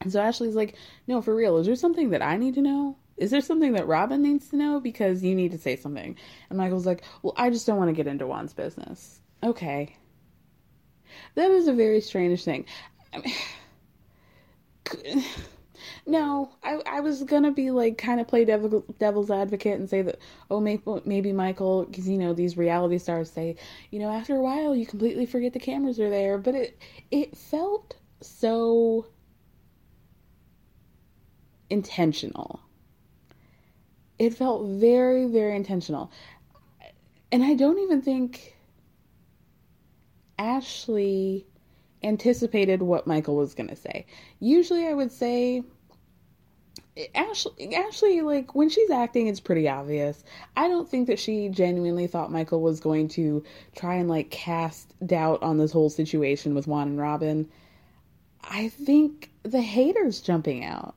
And 0.00 0.12
so 0.12 0.20
Ashley's 0.20 0.56
like, 0.56 0.74
No, 1.06 1.22
for 1.22 1.34
real, 1.34 1.58
is 1.58 1.66
there 1.66 1.76
something 1.76 2.10
that 2.10 2.22
I 2.22 2.36
need 2.36 2.54
to 2.54 2.62
know? 2.62 2.96
Is 3.16 3.30
there 3.30 3.42
something 3.42 3.74
that 3.74 3.86
Robyn 3.86 4.22
needs 4.22 4.48
to 4.48 4.56
know? 4.56 4.80
Because 4.80 5.22
you 5.22 5.34
need 5.34 5.52
to 5.52 5.58
say 5.58 5.76
something. 5.76 6.16
And 6.48 6.58
Michael's 6.58 6.86
like, 6.86 7.02
Well, 7.22 7.34
I 7.36 7.50
just 7.50 7.66
don't 7.66 7.78
want 7.78 7.90
to 7.90 7.94
get 7.94 8.06
into 8.06 8.26
Juan's 8.26 8.54
business. 8.54 9.20
Okay. 9.42 9.96
That 11.34 11.50
is 11.50 11.68
a 11.68 11.72
very 11.72 12.00
strange 12.00 12.44
thing. 12.44 12.64
I 13.12 13.18
mean, 13.18 13.34
no, 16.10 16.50
I, 16.64 16.82
I 16.86 17.00
was 17.00 17.22
gonna 17.22 17.52
be 17.52 17.70
like 17.70 17.96
kind 17.96 18.20
of 18.20 18.26
play 18.26 18.44
devil, 18.44 18.84
devil's 18.98 19.30
advocate 19.30 19.78
and 19.78 19.88
say 19.88 20.02
that 20.02 20.18
oh 20.50 20.60
maybe 20.60 20.82
maybe 21.04 21.32
Michael 21.32 21.84
because 21.84 22.08
you 22.08 22.18
know 22.18 22.34
these 22.34 22.56
reality 22.56 22.98
stars 22.98 23.30
say 23.30 23.54
you 23.90 24.00
know 24.00 24.10
after 24.10 24.34
a 24.34 24.40
while 24.40 24.74
you 24.74 24.86
completely 24.86 25.24
forget 25.24 25.52
the 25.52 25.60
cameras 25.60 26.00
are 26.00 26.10
there, 26.10 26.36
but 26.36 26.56
it 26.56 26.78
it 27.12 27.36
felt 27.36 27.96
so 28.20 29.06
intentional. 31.70 32.60
It 34.18 34.34
felt 34.34 34.66
very 34.66 35.26
very 35.26 35.54
intentional, 35.54 36.10
and 37.30 37.44
I 37.44 37.54
don't 37.54 37.78
even 37.78 38.02
think 38.02 38.56
Ashley 40.38 41.46
anticipated 42.02 42.82
what 42.82 43.06
Michael 43.06 43.36
was 43.36 43.54
to 43.54 43.76
say. 43.76 44.06
Usually 44.40 44.86
I 44.88 44.94
would 44.94 45.12
say 45.12 45.62
Ashley, 47.14 47.74
Ashley, 47.74 48.20
like 48.20 48.54
when 48.54 48.68
she's 48.68 48.90
acting, 48.90 49.28
it's 49.28 49.40
pretty 49.40 49.68
obvious. 49.68 50.22
I 50.56 50.68
don't 50.68 50.88
think 50.88 51.06
that 51.06 51.18
she 51.18 51.48
genuinely 51.48 52.06
thought 52.06 52.32
Michael 52.32 52.60
was 52.60 52.80
going 52.80 53.08
to 53.08 53.44
try 53.76 53.94
and 53.94 54.08
like 54.08 54.30
cast 54.30 54.94
doubt 55.06 55.42
on 55.42 55.58
this 55.58 55.72
whole 55.72 55.90
situation 55.90 56.54
with 56.54 56.66
Juan 56.66 56.88
and 56.88 56.98
Robyn. 56.98 57.48
I 58.42 58.68
think 58.68 59.30
the 59.42 59.60
hater's 59.60 60.20
jumping 60.20 60.64
out. 60.64 60.94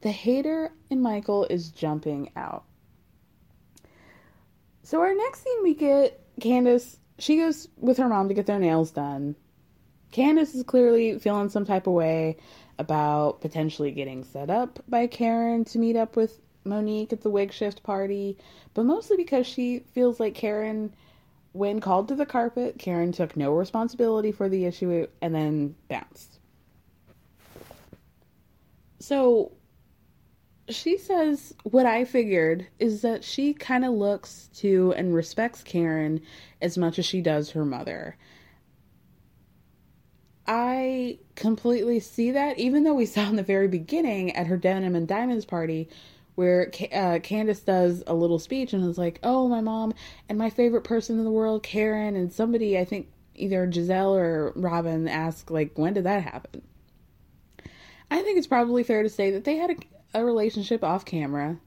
The 0.00 0.10
hater 0.10 0.72
in 0.90 1.00
Michael 1.00 1.44
is 1.44 1.70
jumping 1.70 2.30
out. 2.36 2.64
So 4.82 5.00
our 5.00 5.14
next 5.14 5.42
scene, 5.42 5.62
we 5.62 5.74
get 5.74 6.20
Candiace. 6.40 6.98
She 7.18 7.38
goes 7.38 7.68
with 7.78 7.98
her 7.98 8.08
mom 8.08 8.28
to 8.28 8.34
get 8.34 8.46
their 8.46 8.58
nails 8.58 8.90
done. 8.90 9.36
Candiace 10.12 10.54
is 10.54 10.62
clearly 10.62 11.18
feeling 11.18 11.48
some 11.48 11.64
type 11.64 11.86
of 11.86 11.92
way 11.92 12.36
about 12.78 13.40
potentially 13.40 13.90
getting 13.90 14.24
set 14.24 14.50
up 14.50 14.78
by 14.88 15.06
Karen 15.06 15.64
to 15.66 15.78
meet 15.78 15.96
up 15.96 16.16
with 16.16 16.40
Monique 16.64 17.12
at 17.12 17.22
the 17.22 17.30
wig 17.30 17.52
shift 17.52 17.82
party, 17.82 18.36
but 18.74 18.84
mostly 18.84 19.16
because 19.16 19.46
she 19.46 19.80
feels 19.92 20.20
like 20.20 20.34
Karen, 20.34 20.92
when 21.52 21.80
called 21.80 22.08
to 22.08 22.14
the 22.14 22.26
carpet, 22.26 22.78
Karen 22.78 23.12
took 23.12 23.36
no 23.36 23.52
responsibility 23.52 24.32
for 24.32 24.48
the 24.48 24.64
issue 24.66 25.06
and 25.22 25.34
then 25.34 25.74
bounced. 25.88 26.38
So 28.98 29.52
she 30.68 30.98
says 30.98 31.54
what 31.62 31.86
I 31.86 32.04
figured 32.04 32.66
is 32.78 33.02
that 33.02 33.22
she 33.22 33.54
kind 33.54 33.84
of 33.84 33.92
looks 33.92 34.50
to 34.56 34.92
and 34.96 35.14
respects 35.14 35.62
Karen 35.62 36.20
as 36.60 36.76
much 36.76 36.98
as 36.98 37.06
she 37.06 37.20
does 37.20 37.50
her 37.50 37.64
mother. 37.64 38.16
I 40.46 41.18
completely 41.34 42.00
see 42.00 42.30
that, 42.30 42.58
even 42.58 42.84
though 42.84 42.94
we 42.94 43.06
saw 43.06 43.28
in 43.28 43.36
the 43.36 43.42
very 43.42 43.68
beginning 43.68 44.34
at 44.36 44.46
her 44.46 44.56
Denim 44.56 44.94
and 44.94 45.08
Diamonds 45.08 45.44
party 45.44 45.88
where 46.36 46.70
uh, 46.92 47.18
Candiace 47.22 47.60
does 47.60 48.04
a 48.06 48.14
little 48.14 48.38
speech 48.38 48.72
and 48.72 48.84
is 48.84 48.98
like, 48.98 49.18
"Oh, 49.22 49.48
my 49.48 49.60
mom 49.60 49.94
and 50.28 50.38
my 50.38 50.50
favorite 50.50 50.84
person 50.84 51.18
in 51.18 51.24
the 51.24 51.30
world, 51.30 51.62
Karen," 51.62 52.14
and 52.14 52.32
somebody 52.32 52.78
I 52.78 52.84
think 52.84 53.08
either 53.34 53.66
Gizelle 53.66 54.14
or 54.14 54.52
Robyn 54.54 55.08
asked 55.08 55.50
like, 55.50 55.76
"When 55.76 55.94
did 55.94 56.04
that 56.04 56.22
happen?" 56.22 56.62
I 58.10 58.22
think 58.22 58.38
it's 58.38 58.46
probably 58.46 58.84
fair 58.84 59.02
to 59.02 59.08
say 59.08 59.30
that 59.32 59.44
they 59.44 59.56
had 59.56 59.70
a, 59.70 60.20
a 60.20 60.24
relationship 60.24 60.84
off 60.84 61.04
camera 61.04 61.58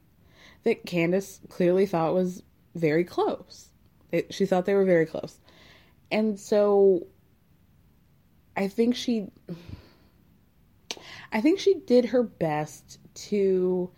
that 0.62 0.86
Candiace 0.86 1.40
clearly 1.48 1.84
thought 1.84 2.14
was 2.14 2.42
very 2.74 3.04
close. 3.04 3.68
It, 4.12 4.32
she 4.32 4.46
thought 4.46 4.66
they 4.66 4.74
were 4.74 4.84
very 4.84 5.06
close, 5.06 5.38
and 6.12 6.38
so 6.38 7.06
I 8.60 8.68
think 8.68 8.94
she 8.94 9.26
I 11.32 11.40
think 11.40 11.58
she 11.58 11.76
did 11.86 12.04
her 12.06 12.22
best 12.22 12.98
to 13.28 13.90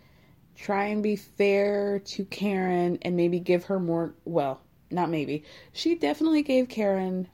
try 0.54 0.84
and 0.84 1.02
be 1.02 1.16
fair 1.16 1.98
to 1.98 2.24
Karen 2.26 2.96
and 3.02 3.16
maybe 3.16 3.40
give 3.40 3.64
her 3.64 3.80
more, 3.80 4.14
well, 4.24 4.60
not 4.88 5.10
maybe. 5.10 5.42
She 5.72 5.96
definitely 5.96 6.42
gave 6.42 6.68
Karen, 6.68 7.26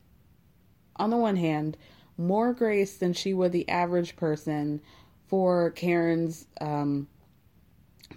on 0.96 1.10
the 1.10 1.18
one 1.18 1.36
hand, 1.36 1.76
more 2.16 2.54
grace 2.54 2.96
than 2.96 3.12
she 3.12 3.34
would 3.34 3.52
the 3.52 3.68
average 3.68 4.16
person 4.16 4.80
for 5.26 5.72
Karen's 5.72 6.46
um, 6.62 7.08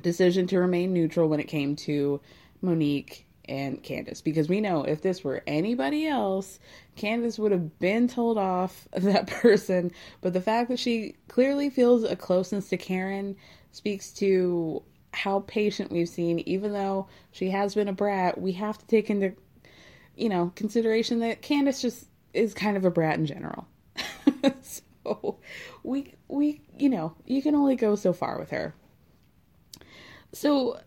decision 0.01 0.47
to 0.47 0.59
remain 0.59 0.93
neutral 0.93 1.27
when 1.27 1.41
it 1.41 1.49
came 1.49 1.75
to 1.75 2.21
Monique 2.61 3.27
and 3.45 3.81
Candiace. 3.83 4.21
Because 4.21 4.49
we 4.49 4.61
know 4.61 4.83
if 4.83 5.01
this 5.01 5.23
were 5.23 5.43
anybody 5.47 6.07
else, 6.07 6.59
Candiace 6.95 7.39
would 7.39 7.51
have 7.51 7.79
been 7.79 8.07
told 8.07 8.37
off 8.37 8.87
that 8.93 9.27
person. 9.27 9.91
But 10.21 10.33
the 10.33 10.41
fact 10.41 10.69
that 10.69 10.79
she 10.79 11.15
clearly 11.27 11.69
feels 11.69 12.03
a 12.03 12.15
closeness 12.15 12.69
to 12.69 12.77
Karen 12.77 13.35
speaks 13.71 14.11
to 14.13 14.83
how 15.13 15.41
patient 15.41 15.91
we've 15.91 16.09
seen, 16.09 16.39
even 16.39 16.73
though 16.73 17.07
she 17.31 17.49
has 17.49 17.75
been 17.75 17.87
a 17.87 17.93
brat, 17.93 18.39
we 18.39 18.53
have 18.53 18.77
to 18.77 18.87
take 18.87 19.09
into, 19.09 19.33
you 20.15 20.29
know, 20.29 20.51
consideration 20.55 21.19
that 21.19 21.41
Candiace 21.41 21.81
just 21.81 22.07
is 22.33 22.53
kind 22.53 22.77
of 22.77 22.85
a 22.85 22.91
brat 22.91 23.17
in 23.17 23.25
general. 23.25 23.67
so 24.61 25.37
we 25.83 26.13
we 26.27 26.61
you 26.77 26.89
know, 26.89 27.13
you 27.25 27.41
can 27.41 27.55
only 27.55 27.75
go 27.75 27.95
so 27.95 28.13
far 28.13 28.39
with 28.39 28.49
her. 28.51 28.73
So 30.33 30.79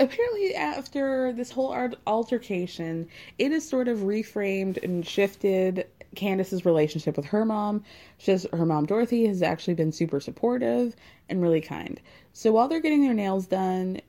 apparently 0.00 0.54
after 0.54 1.32
this 1.32 1.50
whole 1.50 1.94
altercation, 2.06 3.08
it 3.38 3.52
is 3.52 3.68
sort 3.68 3.86
of 3.86 3.98
reframed 4.00 4.82
and 4.82 5.06
shifted 5.06 5.86
Candiace's 6.16 6.64
relationship 6.64 7.16
with 7.16 7.26
her 7.26 7.44
mom. 7.44 7.84
She 8.18 8.26
says 8.26 8.46
her 8.52 8.66
mom 8.66 8.86
Dorothy 8.86 9.26
has 9.26 9.42
actually 9.42 9.74
been 9.74 9.92
super 9.92 10.18
supportive 10.18 10.96
and 11.28 11.40
really 11.40 11.60
kind. 11.60 12.00
So 12.32 12.50
while 12.50 12.66
they're 12.66 12.80
getting 12.80 13.02
their 13.02 13.14
nails 13.14 13.46
done, 13.46 14.00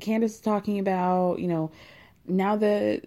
Candiace 0.00 0.34
is 0.34 0.40
talking 0.40 0.80
about, 0.80 1.38
you 1.38 1.46
know, 1.46 1.70
now 2.26 2.56
that 2.56 3.02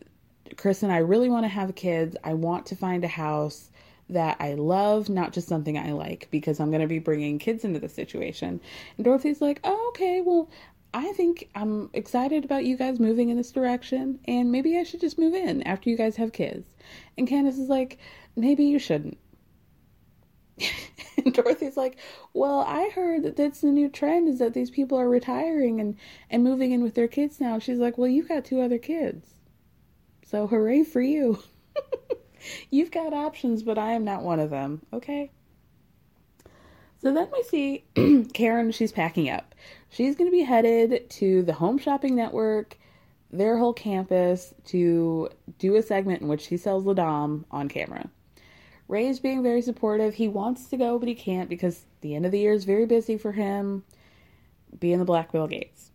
Chris 0.55 0.84
and 0.84 0.91
I 0.91 0.97
really 0.97 1.30
want 1.30 1.43
to 1.43 1.49
have 1.49 1.76
kids, 1.76 2.15
I 2.23 2.35
want 2.35 2.68
to 2.68 2.76
find 2.76 3.03
a 3.03 3.09
house 3.09 3.69
that 4.09 4.38
I 4.39 4.53
love, 4.53 5.09
not 5.09 5.34
just 5.34 5.49
something 5.49 5.77
I 5.77 5.91
like, 5.91 6.30
because 6.31 6.61
I'm 6.61 6.69
going 6.69 6.81
to 6.81 6.88
be 6.88 6.99
bringing 6.99 7.39
kids 7.39 7.65
into 7.65 7.80
the 7.80 7.89
situation. 7.89 8.61
And 8.95 9.03
Dorothy's 9.03 9.41
like, 9.41 9.59
oh, 9.65 9.88
okay, 9.89 10.22
well, 10.22 10.49
I 10.98 11.11
think 11.11 11.48
I'm 11.53 11.91
excited 11.94 12.44
about 12.44 12.65
you 12.65 12.76
guys 12.76 12.99
moving 12.99 13.30
in 13.30 13.38
this 13.38 13.52
direction, 13.52 14.19
and 14.26 14.52
maybe 14.52 14.80
I 14.80 14.84
should 14.84 14.99
just 14.99 15.19
move 15.19 15.36
in 15.36 15.61
after 15.61 15.91
you 15.91 15.95
guys 15.95 16.15
have 16.15 16.34
kids. 16.34 16.68
And 17.19 17.28
Candiace 17.28 17.60
is 17.60 17.69
like, 17.69 17.99
maybe 18.36 18.64
you 18.64 18.80
shouldn't. 18.80 19.19
and 21.24 21.32
Dorothy's 21.36 21.78
like, 21.78 21.99
well, 22.34 22.61
I 22.61 22.90
heard 22.90 23.22
that 23.22 23.36
that's 23.36 23.61
the 23.61 23.68
new 23.68 23.90
trend 23.90 24.28
is 24.28 24.40
that 24.40 24.56
these 24.56 24.72
people 24.72 24.98
are 24.98 25.07
retiring 25.07 25.80
and, 25.80 25.98
and 26.32 26.44
moving 26.44 26.72
in 26.72 26.82
with 26.82 26.95
their 26.95 27.07
kids 27.07 27.40
now. 27.40 27.60
She's 27.60 27.78
like, 27.78 27.99
well, 27.99 28.10
you've 28.10 28.30
got 28.30 28.44
two 28.44 28.60
other 28.60 28.80
kids. 28.80 29.36
So 30.26 30.48
hooray 30.48 30.84
for 30.84 31.02
you. 31.02 31.44
you've 32.72 32.90
got 32.90 33.14
options, 33.14 33.61
but 33.61 33.78
I 33.78 33.91
am 33.91 34.03
not 34.03 34.24
one 34.24 34.40
of 34.40 34.49
them. 34.49 34.82
Okay. 34.91 35.30
So 37.02 37.14
then 37.14 37.28
we 37.32 37.44
see 37.44 37.84
Karen, 38.34 38.72
she's 38.72 38.91
packing 38.91 39.30
up. 39.30 39.53
She's 39.90 40.15
going 40.15 40.30
to 40.30 40.36
be 40.36 40.44
headed 40.44 41.10
to 41.11 41.44
the 41.44 41.53
Home 41.53 41.78
Shopping 41.78 42.15
Network, 42.15 42.78
their 43.32 43.57
whole 43.57 43.74
campus, 43.74 44.53
to 44.65 45.30
do 45.60 45.76
a 45.76 45.84
segment 45.84 46.22
in 46.22 46.28
which 46.28 46.48
she 46.48 46.57
sells 46.57 46.86
the 46.86 46.94
Dom 46.94 47.45
on 47.52 47.69
camera. 47.69 48.10
Ray 48.88 49.07
is 49.07 49.19
being 49.19 49.44
very 49.44 49.61
supportive. 49.61 50.14
He 50.14 50.28
wants 50.28 50.68
to 50.69 50.78
go, 50.78 50.98
but 50.98 51.10
he 51.10 51.15
can't 51.15 51.49
because 51.49 51.86
the 52.02 52.15
end 52.15 52.26
of 52.26 52.32
the 52.32 52.40
year 52.40 52.53
is 52.53 52.64
very 52.64 52.86
busy 52.86 53.18
for 53.18 53.34
him 53.34 53.84
being 54.80 54.99
the 54.99 55.06
Black 55.06 55.32
Bill 55.32 55.48
Gates. 55.48 55.91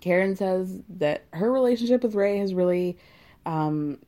Karen 0.00 0.36
says 0.36 0.82
that 0.88 1.24
her 1.32 1.50
relationship 1.50 2.02
with 2.02 2.14
Ray 2.14 2.38
has 2.38 2.54
really 2.54 2.98
um, 3.44 3.98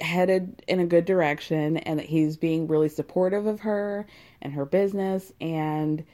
headed 0.00 0.62
in 0.68 0.80
a 0.80 0.86
good 0.86 1.04
direction 1.04 1.76
and 1.78 1.98
that 1.98 2.06
he's 2.06 2.36
being 2.36 2.68
really 2.68 2.88
supportive 2.88 3.46
of 3.46 3.60
her 3.60 4.06
and 4.40 4.52
her 4.52 4.64
business 4.64 5.32
and 5.40 6.04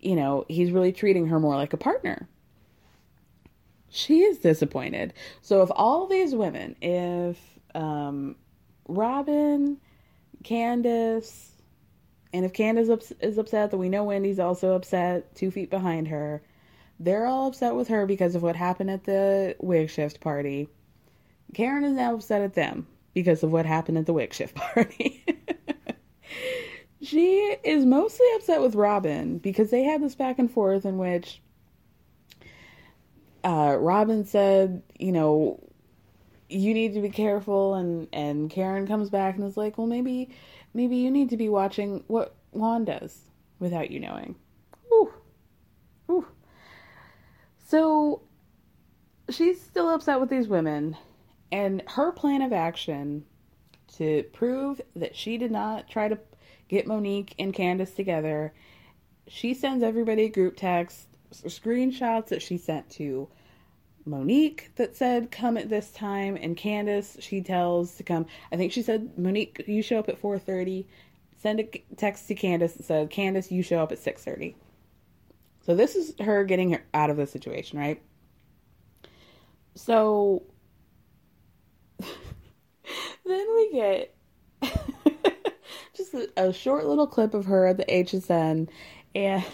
you 0.00 0.16
know 0.16 0.44
he's 0.48 0.70
really 0.70 0.92
treating 0.92 1.26
her 1.26 1.38
more 1.38 1.56
like 1.56 1.72
a 1.72 1.76
partner. 1.78 2.28
She 3.88 4.20
is 4.20 4.38
disappointed. 4.38 5.12
So 5.42 5.62
if 5.62 5.70
all 5.74 6.06
these 6.06 6.34
women 6.34 6.76
if 6.80 7.38
um 7.74 8.36
robyn 8.88 9.78
candiace 10.42 11.52
and 12.32 12.44
if 12.44 12.52
candiace 12.52 13.12
is 13.20 13.38
upset 13.38 13.70
that 13.70 13.78
we 13.78 13.88
know 13.88 14.04
wendy's 14.04 14.38
also 14.38 14.74
upset 14.74 15.34
two 15.34 15.50
feet 15.50 15.70
behind 15.70 16.08
her. 16.08 16.42
They're 17.02 17.26
all 17.26 17.48
upset 17.48 17.74
with 17.74 17.88
her 17.88 18.04
because 18.04 18.34
of 18.34 18.42
what 18.42 18.56
happened 18.56 18.90
at 18.90 19.04
the 19.04 19.56
wig 19.58 19.88
shift 19.88 20.20
party. 20.20 20.68
Karen 21.54 21.82
is 21.82 21.94
now 21.94 22.14
upset 22.14 22.42
at 22.42 22.54
them 22.54 22.86
because 23.14 23.42
of 23.42 23.50
what 23.52 23.66
happened 23.66 23.98
at 23.98 24.06
the 24.06 24.12
wig 24.12 24.32
shift 24.32 24.54
party. 24.74 25.24
she 27.02 27.56
is 27.64 27.84
mostly 27.84 28.26
upset 28.36 28.60
with 28.60 28.74
Robyn 28.74 29.38
because 29.38 29.70
they 29.70 29.82
had 29.82 30.02
this 30.02 30.14
back 30.14 30.38
and 30.38 30.50
forth 30.50 30.84
in 30.84 30.98
which 30.98 31.40
uh, 33.44 33.76
Robyn 33.78 34.24
said, 34.24 34.82
you 34.98 35.12
know, 35.12 35.60
you 36.48 36.74
need 36.74 36.94
to 36.94 37.00
be 37.00 37.10
careful 37.10 37.74
and 37.74 38.08
and 38.12 38.50
Karen 38.50 38.86
comes 38.86 39.08
back 39.08 39.36
and 39.36 39.44
is 39.44 39.56
like, 39.56 39.78
"Well, 39.78 39.86
maybe 39.86 40.30
maybe 40.74 40.96
you 40.96 41.10
need 41.10 41.30
to 41.30 41.36
be 41.36 41.48
watching 41.48 42.02
what 42.08 42.34
Juan 42.50 42.84
does 42.84 43.20
without 43.60 43.90
you 43.90 44.00
knowing." 44.00 44.34
Ooh. 44.92 45.12
Ooh. 46.10 46.26
So 47.68 48.22
she's 49.30 49.60
still 49.60 49.88
upset 49.90 50.20
with 50.20 50.28
these 50.28 50.48
women 50.48 50.96
and 51.52 51.82
her 51.88 52.12
plan 52.12 52.42
of 52.42 52.52
action 52.52 53.24
to 53.96 54.22
prove 54.32 54.80
that 54.94 55.16
she 55.16 55.36
did 55.36 55.50
not 55.50 55.88
try 55.88 56.08
to 56.08 56.18
get 56.68 56.86
Monique 56.86 57.34
and 57.38 57.52
Candiace 57.52 57.94
together, 57.94 58.52
she 59.26 59.54
sends 59.54 59.82
everybody 59.82 60.28
group 60.28 60.56
text, 60.56 61.08
screenshots 61.32 62.28
that 62.28 62.42
she 62.42 62.56
sent 62.56 62.88
to 62.90 63.28
Monique 64.04 64.70
that 64.76 64.96
said 64.96 65.30
come 65.30 65.56
at 65.56 65.68
this 65.68 65.90
time 65.90 66.36
and 66.36 66.56
Candiace 66.56 67.16
she 67.20 67.42
tells 67.42 67.96
to 67.96 68.02
come. 68.02 68.26
I 68.50 68.56
think 68.56 68.72
she 68.72 68.82
said 68.82 69.18
Monique 69.18 69.62
you 69.66 69.82
show 69.82 69.98
up 69.98 70.08
at 70.08 70.20
4:30. 70.20 70.86
Send 71.36 71.60
a 71.60 71.64
text 71.96 72.28
to 72.28 72.34
Candiace 72.34 72.74
that 72.74 72.84
said 72.84 73.10
Candiace 73.10 73.50
you 73.50 73.62
show 73.62 73.82
up 73.82 73.92
at 73.92 73.98
6:30. 73.98 74.54
So 75.62 75.74
this 75.74 75.94
is 75.94 76.14
her 76.20 76.44
getting 76.44 76.72
her 76.72 76.82
out 76.94 77.10
of 77.10 77.16
the 77.16 77.26
situation, 77.26 77.78
right? 77.78 78.00
So 79.74 80.42
then 83.26 83.46
we 83.54 83.72
get 83.72 84.14
just 85.96 86.14
a, 86.36 86.52
short 86.52 86.86
little 86.86 87.06
clip 87.06 87.34
of 87.34 87.46
her 87.46 87.66
at 87.66 87.76
the 87.76 87.84
HSN, 87.84 88.68
and 89.14 89.44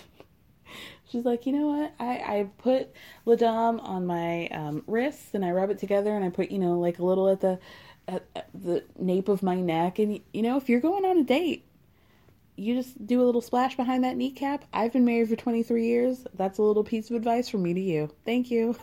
she's 1.10 1.24
like, 1.24 1.47
you 1.47 1.52
know 1.52 1.68
what? 1.68 1.94
I 1.98 2.12
I 2.39 2.51
put 2.59 2.90
La 3.24 3.36
Dame 3.36 3.81
on 3.81 4.06
my 4.06 4.48
um, 4.48 4.82
wrists 4.86 5.35
and 5.35 5.44
I 5.44 5.51
rub 5.51 5.70
it 5.70 5.78
together, 5.78 6.14
and 6.14 6.24
I 6.24 6.31
put 6.31 6.51
you 6.51 6.59
know 6.59 6.78
like 6.78 6.98
a 6.98 7.05
little 7.05 7.28
at 7.28 7.40
the 7.40 7.59
at, 8.09 8.24
at 8.35 8.48
the 8.55 8.85
nape 8.98 9.28
of 9.28 9.43
my 9.43 9.60
neck, 9.60 9.98
and 9.98 10.20
you 10.32 10.43
know 10.43 10.56
if 10.56 10.68
you're 10.68 10.81
going 10.81 11.05
on 11.05 11.18
a 11.18 11.24
date. 11.24 11.64
You 12.59 12.74
just 12.74 13.06
do 13.06 13.20
a 13.20 13.27
little 13.27 13.43
splash 13.43 13.77
behind 13.77 14.02
that 14.05 14.16
kneecap. 14.16 14.64
I've 14.73 14.90
been 14.90 15.05
married 15.05 15.28
for 15.28 15.36
23 15.36 15.85
years. 15.85 16.27
That's 16.32 16.56
a 16.56 16.62
little 16.62 16.85
piece 16.85 17.10
of 17.10 17.16
advice 17.16 17.51
from 17.51 17.62
me 17.62 17.74
to 17.74 17.81
you. 17.81 18.10
Thank 18.24 18.51
you. 18.51 18.77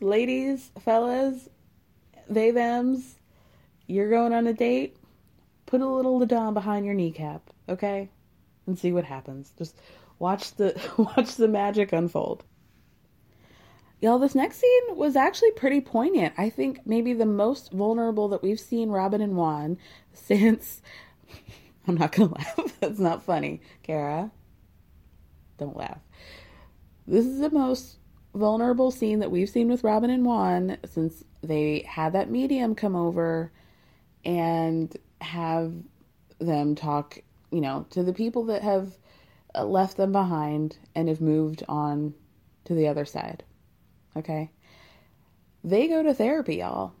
Ladies, 0.00 0.70
fellas, 0.80 1.48
they 2.28 2.52
thems, 2.52 3.16
you're 3.86 4.10
going 4.10 4.32
on 4.32 4.46
a 4.46 4.52
date, 4.52 4.96
put 5.66 5.80
a 5.80 5.86
little 5.86 6.18
La 6.18 6.26
Dame 6.26 6.54
behind 6.54 6.84
your 6.84 6.94
kneecap, 6.94 7.50
okay? 7.68 8.10
And 8.66 8.78
see 8.78 8.92
what 8.92 9.04
happens. 9.04 9.52
Just 9.56 9.76
watch 10.18 10.54
the 10.54 10.78
watch 11.16 11.36
the 11.36 11.48
magic 11.48 11.92
unfold. 11.92 12.44
Y'all, 14.00 14.18
this 14.18 14.34
next 14.34 14.58
scene 14.58 14.96
was 14.96 15.16
actually 15.16 15.50
pretty 15.52 15.80
poignant. 15.80 16.32
I 16.38 16.50
think 16.50 16.86
maybe 16.86 17.12
the 17.12 17.26
most 17.26 17.72
vulnerable 17.72 18.28
that 18.28 18.42
we've 18.42 18.60
seen 18.60 18.90
Robyn 18.90 19.20
and 19.20 19.36
Juan 19.36 19.78
since 20.12 20.82
I'm 21.86 21.96
not 21.96 22.12
gonna 22.12 22.32
laugh. 22.36 22.76
That's 22.80 22.98
not 22.98 23.22
funny. 23.22 23.60
Kara. 23.82 24.30
Don't 25.58 25.76
laugh. 25.76 25.98
This 27.06 27.26
is 27.26 27.40
the 27.40 27.50
most 27.50 27.97
vulnerable 28.34 28.90
scene 28.90 29.20
that 29.20 29.30
we've 29.30 29.48
seen 29.48 29.68
with 29.68 29.84
Robyn 29.84 30.10
and 30.10 30.24
Juan 30.24 30.78
since 30.84 31.24
they 31.42 31.84
had 31.88 32.12
that 32.12 32.30
medium 32.30 32.74
come 32.74 32.94
over 32.94 33.52
and 34.24 34.94
have 35.20 35.72
them 36.38 36.74
talk, 36.74 37.18
you 37.50 37.60
know, 37.60 37.86
to 37.90 38.02
the 38.02 38.12
people 38.12 38.44
that 38.44 38.62
have 38.62 38.92
uh, 39.54 39.64
left 39.64 39.96
them 39.96 40.12
behind 40.12 40.78
and 40.94 41.08
have 41.08 41.20
moved 41.20 41.62
on 41.68 42.14
to 42.64 42.74
the 42.74 42.88
other 42.88 43.04
side. 43.04 43.42
Okay? 44.16 44.50
They 45.64 45.88
go 45.88 46.02
to 46.02 46.14
therapy, 46.14 46.56
y'all. 46.56 46.92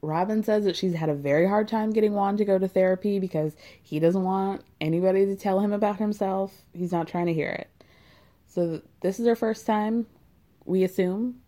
Robyn 0.00 0.42
says 0.42 0.64
that 0.64 0.74
she's 0.74 0.94
had 0.94 1.08
a 1.08 1.14
very 1.14 1.46
hard 1.46 1.68
time 1.68 1.90
getting 1.90 2.12
Juan 2.12 2.36
to 2.36 2.44
go 2.44 2.58
to 2.58 2.66
therapy 2.66 3.20
because 3.20 3.54
he 3.80 4.00
doesn't 4.00 4.24
want 4.24 4.62
anybody 4.80 5.26
to 5.26 5.36
tell 5.36 5.60
him 5.60 5.72
about 5.72 5.98
himself. 5.98 6.62
He's 6.72 6.90
not 6.90 7.06
trying 7.06 7.26
to 7.26 7.32
hear 7.32 7.50
it. 7.50 7.70
So 8.52 8.82
this 9.00 9.18
is 9.18 9.26
her 9.26 9.34
first 9.34 9.64
time, 9.64 10.04
we 10.66 10.84
assume. 10.84 11.40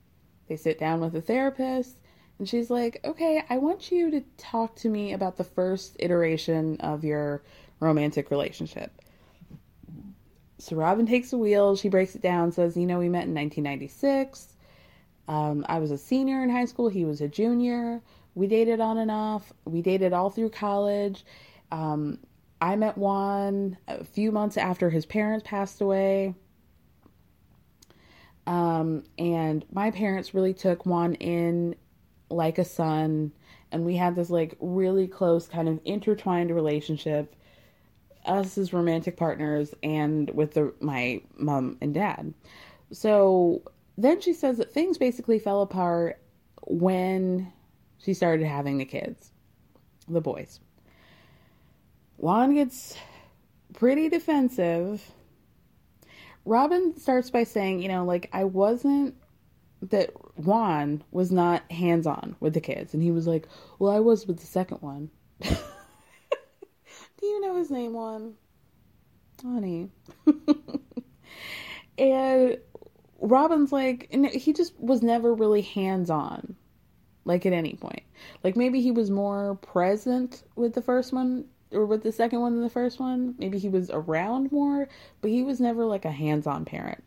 They 0.49 0.57
sit 0.57 0.79
down 0.79 1.01
with 1.01 1.15
a 1.15 1.21
therapist, 1.21 1.99
and 2.39 2.49
she's 2.49 2.71
like, 2.71 2.99
Okay, 3.05 3.43
I 3.51 3.59
want 3.59 3.93
you 3.93 4.11
to 4.11 4.23
talk 4.39 4.75
to 4.77 4.89
me 4.89 5.13
about 5.13 5.37
the 5.37 5.45
first 5.45 5.97
iteration 5.99 6.81
of 6.81 7.05
your 7.05 7.43
romantic 7.79 8.31
relationship. 8.31 9.03
So 10.57 10.77
Robyn 10.77 11.07
takes 11.07 11.31
the 11.31 11.37
wheel, 11.37 11.77
she 11.77 11.91
breaks 11.91 12.15
it 12.15 12.23
down, 12.23 12.53
says, 12.53 12.75
You 12.75 12.87
know, 12.87 12.99
we 12.99 13.11
met 13.11 13.27
in 13.27 13.35
1996. 13.35 14.55
Um, 15.29 15.67
I 15.69 15.81
was 15.81 15.91
a 15.91 15.99
senior 15.99 16.43
in 16.43 16.49
high 16.49 16.65
school, 16.65 16.89
he 16.89 17.05
was 17.05 17.21
a 17.21 17.29
junior. 17.29 18.01
We 18.35 18.47
dated 18.47 18.81
on 18.81 18.97
and 18.97 19.11
off, 19.11 19.53
we 19.67 19.83
dated 19.83 20.15
all 20.15 20.31
through 20.31 20.51
college. 20.51 21.27
Um, 21.71 22.19
I 22.63 22.77
met 22.77 22.97
Juan 22.97 23.77
a 23.89 24.05
few 24.05 24.33
months 24.33 24.57
after 24.57 24.89
his 24.89 25.05
parents 25.05 25.47
passed 25.47 25.83
away. 25.83 26.35
Um, 28.47 29.05
and 29.19 29.65
my 29.73 29.91
parents 29.91 30.35
really 30.35 30.55
took 30.55 30.85
Juan 30.85 31.15
in 31.15 31.77
like 32.31 32.59
a 32.59 32.65
son, 32.65 33.33
and 33.73 33.85
we 33.85 33.97
had 33.97 34.16
this 34.16 34.31
like 34.31 34.57
really 34.61 35.07
close 35.07 35.47
kind 35.47 35.69
of 35.69 35.81
intertwined 35.85 36.55
relationship, 36.55 37.35
us 38.25 38.59
as 38.59 38.73
romantic 38.73 39.16
partners, 39.16 39.75
and 39.83 40.31
with 40.31 40.55
the 40.55 40.75
my 40.81 41.23
mom 41.37 41.79
and 41.81 41.95
dad. 41.95 42.35
So 42.93 43.62
then 43.97 44.21
she 44.21 44.33
says 44.33 44.59
that 44.59 44.73
things 44.73 44.99
basically 44.99 45.39
fell 45.39 45.62
apart 45.62 46.21
when 46.62 47.53
she 47.99 48.15
started 48.15 48.47
having 48.47 48.79
the 48.79 48.85
kids, 48.85 49.31
the 50.09 50.21
boys. 50.21 50.61
Juan 52.16 52.55
gets 52.55 52.97
pretty 53.73 54.09
defensive. 54.09 55.03
Robyn 56.45 56.99
starts 56.99 57.31
by 57.31 57.45
saying, 57.45 57.81
you 57.81 57.89
know, 57.89 58.05
like, 58.05 58.29
I 58.33 58.45
wasn't, 58.45 59.15
that 59.83 60.11
Juan 60.39 61.03
was 61.11 61.31
not 61.31 61.71
hands 61.71 62.07
on 62.07 62.37
with 62.41 62.55
the 62.55 62.61
kids. 62.61 62.95
And 62.95 63.03
he 63.03 63.11
was 63.11 63.27
like, 63.27 63.49
well, 63.79 63.93
I 63.93 64.01
was 64.01 64.27
with 64.27 64.39
the 64.39 64.47
second 64.47 64.79
one. 64.81 65.11
Do 65.41 65.57
you 67.23 67.41
know 67.41 67.57
his 67.57 67.71
name, 67.71 67.95
Juan? 67.95 68.35
Honey. 69.43 69.91
and 71.99 72.59
Robyn's 73.21 73.73
like, 73.73 74.09
and 74.11 74.27
he 74.27 74.53
just 74.53 74.79
was 74.79 75.03
never 75.03 75.33
really 75.35 75.62
hands 75.62 76.11
on, 76.11 76.57
like, 77.25 77.47
at 77.47 77.53
any 77.53 77.75
point. 77.75 78.03
Like, 78.43 78.57
maybe 78.57 78.81
he 78.81 78.91
was 78.91 79.11
more 79.11 79.57
present 79.57 80.43
with 80.57 80.75
the 80.75 80.83
first 80.83 81.12
one 81.12 81.47
or 81.75 81.87
with 81.87 82.03
the 82.03 82.13
second 82.13 82.41
one 82.41 82.55
than 82.55 82.63
the 82.63 82.71
first 82.71 83.01
one. 83.01 83.35
Maybe 83.39 83.59
he 83.59 83.69
was 83.69 83.91
around 83.91 84.53
more, 84.53 84.89
but 85.21 85.31
he 85.31 85.43
was 85.43 85.61
never 85.61 85.85
like 85.85 86.05
a 86.05 86.11
hands-on 86.11 86.65
parent. 86.65 87.03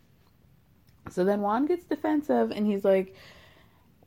So 1.10 1.24
then 1.24 1.42
Juan 1.42 1.66
gets 1.66 1.86
defensive 1.86 2.52
and 2.52 2.68
he's 2.68 2.84
like, 2.84 3.16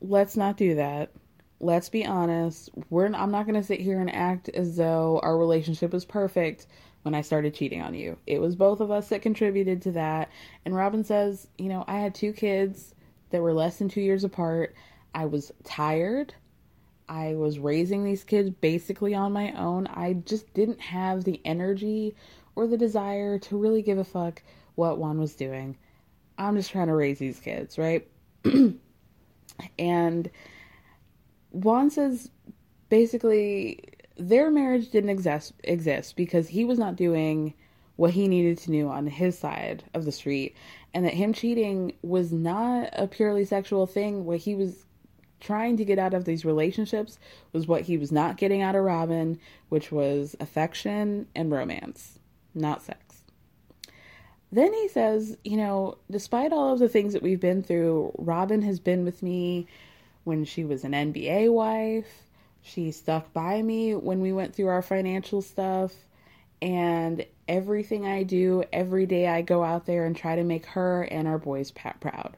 "Let's 0.01 0.37
not 0.37 0.57
do 0.57 0.75
that. 0.75 1.11
Let's 1.59 1.89
be 1.89 2.05
honest. 2.05 2.69
We're 2.89 3.07
I'm 3.07 3.31
not 3.31 3.45
going 3.45 3.59
to 3.59 3.63
sit 3.63 3.79
here 3.79 3.99
and 3.99 4.13
act 4.13 4.49
as 4.49 4.77
though 4.77 5.19
our 5.23 5.37
relationship 5.37 5.93
was 5.93 6.05
perfect 6.05 6.67
when 7.03 7.15
I 7.15 7.21
started 7.21 7.55
cheating 7.55 7.81
on 7.81 7.95
you. 7.95 8.17
It 8.27 8.39
was 8.39 8.55
both 8.55 8.79
of 8.79 8.91
us 8.91 9.09
that 9.09 9.21
contributed 9.21 9.81
to 9.83 9.91
that." 9.93 10.29
And 10.65 10.75
Robyn 10.75 11.03
says, 11.03 11.47
"You 11.57 11.69
know, 11.69 11.83
I 11.87 11.99
had 11.99 12.13
two 12.13 12.33
kids 12.33 12.93
that 13.31 13.41
were 13.41 13.53
less 13.53 13.77
than 13.77 13.89
2 13.89 14.01
years 14.01 14.23
apart. 14.23 14.75
I 15.13 15.25
was 15.25 15.51
tired. 15.63 16.33
I 17.09 17.35
was 17.35 17.59
raising 17.59 18.03
these 18.03 18.23
kids 18.23 18.49
basically 18.49 19.13
on 19.13 19.33
my 19.33 19.51
own. 19.53 19.87
I 19.87 20.13
just 20.13 20.53
didn't 20.53 20.81
have 20.81 21.23
the 21.23 21.41
energy 21.45 22.15
or 22.55 22.67
the 22.67 22.77
desire 22.77 23.39
to 23.39 23.57
really 23.57 23.81
give 23.81 23.97
a 23.97 24.03
fuck 24.03 24.41
what 24.75 24.97
Juan 24.97 25.19
was 25.19 25.35
doing. 25.35 25.77
I'm 26.37 26.55
just 26.55 26.71
trying 26.71 26.87
to 26.87 26.95
raise 26.95 27.19
these 27.19 27.39
kids, 27.39 27.77
right? 27.77 28.07
and 29.79 30.29
Juan 31.51 31.89
says 31.89 32.31
basically 32.89 33.83
their 34.17 34.51
marriage 34.51 34.89
didn't 34.89 35.09
exist 35.09 35.53
exist 35.63 36.15
because 36.15 36.47
he 36.47 36.65
was 36.65 36.77
not 36.79 36.95
doing 36.95 37.53
what 37.95 38.11
he 38.11 38.27
needed 38.27 38.57
to 38.57 38.71
do 38.71 38.87
on 38.87 39.07
his 39.07 39.37
side 39.37 39.83
of 39.93 40.05
the 40.05 40.11
street 40.11 40.55
and 40.93 41.05
that 41.05 41.13
him 41.13 41.33
cheating 41.33 41.93
was 42.01 42.31
not 42.31 42.89
a 42.93 43.07
purely 43.07 43.45
sexual 43.45 43.85
thing 43.85 44.25
what 44.25 44.37
he 44.37 44.55
was 44.55 44.85
trying 45.41 45.75
to 45.77 45.85
get 45.85 45.99
out 45.99 46.13
of 46.13 46.25
these 46.25 46.45
relationships 46.45 47.19
was 47.51 47.67
what 47.67 47.81
he 47.81 47.97
was 47.97 48.11
not 48.11 48.37
getting 48.37 48.61
out 48.61 48.75
of 48.75 48.83
Robyn, 48.83 49.39
which 49.69 49.91
was 49.91 50.35
affection 50.39 51.27
and 51.35 51.51
romance, 51.51 52.19
not 52.55 52.81
sex. 52.81 53.23
Then 54.51 54.73
he 54.73 54.87
says, 54.87 55.37
you 55.43 55.57
know, 55.57 55.97
despite 56.09 56.51
all 56.51 56.73
of 56.73 56.79
the 56.79 56.89
things 56.89 57.13
that 57.13 57.23
we've 57.23 57.39
been 57.39 57.63
through, 57.63 58.13
Robyn 58.17 58.61
has 58.63 58.79
been 58.79 59.05
with 59.05 59.23
me 59.23 59.67
when 60.23 60.45
she 60.45 60.65
was 60.65 60.83
an 60.83 60.91
NBA 60.91 61.51
wife. 61.51 62.23
She 62.61 62.91
stuck 62.91 63.31
by 63.33 63.61
me 63.61 63.95
when 63.95 64.21
we 64.21 64.33
went 64.33 64.53
through 64.53 64.67
our 64.67 64.81
financial 64.81 65.41
stuff. 65.41 65.93
And 66.61 67.25
everything 67.47 68.05
I 68.05 68.23
do, 68.23 68.63
every 68.71 69.05
day 69.05 69.27
I 69.27 69.41
go 69.41 69.63
out 69.63 69.85
there 69.85 70.05
and 70.05 70.15
try 70.15 70.35
to 70.35 70.43
make 70.43 70.65
her 70.67 71.03
and 71.03 71.27
our 71.27 71.39
boys 71.39 71.71
proud. 71.71 72.37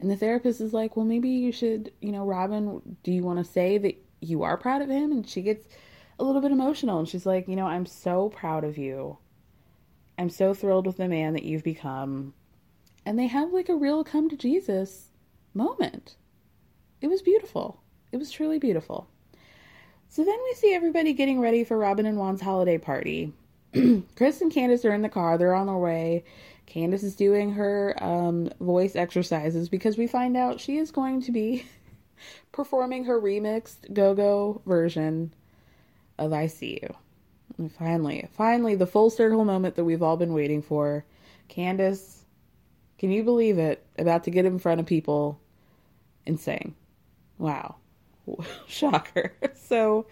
And 0.00 0.10
the 0.10 0.16
therapist 0.16 0.60
is 0.60 0.72
like, 0.72 0.96
well, 0.96 1.06
maybe 1.06 1.28
you 1.28 1.52
should, 1.52 1.92
you 2.00 2.12
know, 2.12 2.24
Robyn, 2.24 2.96
do 3.02 3.12
you 3.12 3.22
want 3.22 3.38
to 3.38 3.50
say 3.50 3.78
that 3.78 3.96
you 4.20 4.42
are 4.42 4.56
proud 4.56 4.82
of 4.82 4.90
him? 4.90 5.10
And 5.10 5.28
she 5.28 5.42
gets 5.42 5.66
a 6.18 6.24
little 6.24 6.40
bit 6.40 6.52
emotional 6.52 6.98
and 6.98 7.08
she's 7.08 7.26
like, 7.26 7.48
you 7.48 7.56
know, 7.56 7.66
I'm 7.66 7.86
so 7.86 8.28
proud 8.30 8.64
of 8.64 8.78
you. 8.78 9.18
I'm 10.18 10.30
so 10.30 10.54
thrilled 10.54 10.86
with 10.86 10.96
the 10.96 11.08
man 11.08 11.34
that 11.34 11.44
you've 11.44 11.64
become. 11.64 12.34
And 13.04 13.18
they 13.18 13.26
have 13.26 13.52
like 13.52 13.68
a 13.68 13.76
real 13.76 14.04
come 14.04 14.28
to 14.28 14.36
Jesus 14.36 15.10
moment. 15.54 16.16
It 17.00 17.08
was 17.08 17.22
beautiful. 17.22 17.80
It 18.12 18.16
was 18.16 18.30
truly 18.30 18.58
beautiful. 18.58 19.08
So 20.08 20.24
then 20.24 20.38
we 20.44 20.54
see 20.54 20.74
everybody 20.74 21.12
getting 21.12 21.40
ready 21.40 21.64
for 21.64 21.76
Robyn 21.76 22.06
and 22.06 22.16
Juan's 22.16 22.40
holiday 22.40 22.78
party. 22.78 23.32
Chris 24.16 24.40
and 24.40 24.52
Candiace 24.52 24.84
are 24.84 24.94
in 24.94 25.02
the 25.02 25.08
car. 25.08 25.36
They're 25.36 25.54
on 25.54 25.66
their 25.66 25.76
way. 25.76 26.24
Candiace 26.66 27.04
is 27.04 27.14
doing 27.14 27.52
her 27.52 27.94
um, 28.02 28.50
voice 28.60 28.96
exercises 28.96 29.68
because 29.68 29.96
we 29.96 30.06
find 30.06 30.36
out 30.36 30.60
she 30.60 30.76
is 30.76 30.90
going 30.90 31.22
to 31.22 31.32
be 31.32 31.64
performing 32.52 33.04
her 33.04 33.20
remixed 33.20 33.92
go 33.94 34.14
go 34.14 34.60
version 34.66 35.32
of 36.18 36.32
I 36.32 36.46
See 36.48 36.80
You. 36.82 36.94
And 37.58 37.72
finally, 37.72 38.28
finally, 38.32 38.74
the 38.74 38.86
full 38.86 39.10
circle 39.10 39.44
moment 39.44 39.76
that 39.76 39.84
we've 39.84 40.02
all 40.02 40.16
been 40.16 40.32
waiting 40.32 40.60
for. 40.60 41.04
Candiace, 41.48 42.24
can 42.98 43.10
you 43.10 43.22
believe 43.22 43.58
it? 43.58 43.86
About 43.96 44.24
to 44.24 44.30
get 44.30 44.44
in 44.44 44.58
front 44.58 44.80
of 44.80 44.86
people 44.86 45.40
and 46.26 46.38
sing. 46.38 46.74
Wow. 47.38 47.76
Shocker. 48.66 49.32
So, 49.54 50.06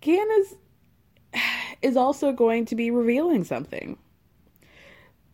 Candiace 0.00 0.54
is 1.82 1.96
also 1.96 2.32
going 2.32 2.64
to 2.66 2.74
be 2.74 2.90
revealing 2.90 3.44
something 3.44 3.98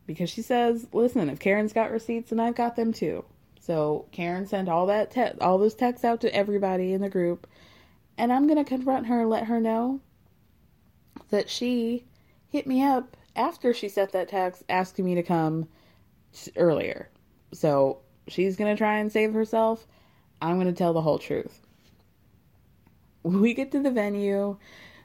because 0.08 0.30
she 0.30 0.40
says, 0.40 0.88
"Listen, 0.92 1.28
if 1.28 1.38
Karen's 1.38 1.74
got 1.74 1.92
receipts, 1.92 2.32
and 2.32 2.40
I've 2.40 2.56
got 2.56 2.74
them 2.74 2.92
too." 2.92 3.24
So 3.60 4.06
Karen 4.10 4.46
sent 4.46 4.68
all 4.68 4.86
that 4.86 5.10
te- 5.10 5.38
all 5.40 5.58
those 5.58 5.74
texts 5.74 6.04
out 6.04 6.22
to 6.22 6.34
everybody 6.34 6.94
in 6.94 7.02
the 7.02 7.10
group, 7.10 7.46
and 8.16 8.32
I'm 8.32 8.48
gonna 8.48 8.64
confront 8.64 9.06
her 9.06 9.20
and 9.20 9.30
let 9.30 9.44
her 9.44 9.60
know 9.60 10.00
that 11.28 11.50
she 11.50 12.06
hit 12.48 12.66
me 12.66 12.82
up 12.82 13.16
after 13.36 13.74
she 13.74 13.90
sent 13.90 14.12
that 14.12 14.30
text 14.30 14.64
asking 14.70 15.04
me 15.04 15.14
to 15.14 15.22
come 15.22 15.68
earlier. 16.56 17.10
So 17.52 17.98
she's 18.26 18.56
gonna 18.56 18.76
try 18.76 18.98
and 18.98 19.12
save 19.12 19.34
herself. 19.34 19.86
I'm 20.40 20.56
gonna 20.56 20.72
tell 20.72 20.94
the 20.94 21.02
whole 21.02 21.18
truth. 21.18 21.60
We 23.22 23.52
get 23.52 23.70
to 23.72 23.82
the 23.82 23.90
venue. 23.90 24.56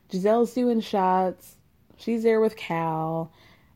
Gizelle's 0.10 0.54
doing 0.54 0.80
shots. 0.80 1.58
She's 1.98 2.24
there 2.24 2.40
with 2.40 2.56
Cal 2.56 3.34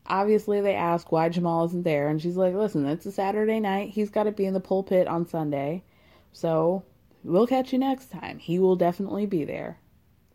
obviously 0.08 0.60
they 0.60 0.74
ask 0.74 1.12
why 1.12 1.28
Jamal 1.28 1.66
isn't 1.66 1.84
there, 1.84 2.08
and 2.08 2.20
she's 2.20 2.36
like, 2.36 2.54
listen, 2.54 2.86
it's 2.86 3.06
a 3.06 3.12
Saturday 3.12 3.60
night. 3.60 3.90
He's 3.90 4.10
got 4.10 4.24
to 4.24 4.32
be 4.32 4.46
in 4.46 4.54
the 4.54 4.60
pulpit 4.60 5.06
on 5.06 5.26
Sunday. 5.26 5.84
So 6.32 6.82
we'll 7.22 7.46
catch 7.46 7.72
you 7.72 7.78
next 7.78 8.10
time. 8.10 8.38
He 8.38 8.58
will 8.58 8.76
definitely 8.76 9.26
be 9.26 9.44
there. 9.44 9.78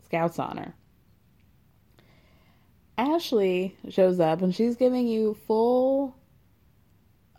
Scout's 0.04 0.38
honor. 0.38 0.74
Ashley 2.96 3.76
shows 3.88 4.20
up 4.20 4.40
and 4.40 4.54
she's 4.54 4.76
giving 4.76 5.08
you 5.08 5.34
full 5.46 6.16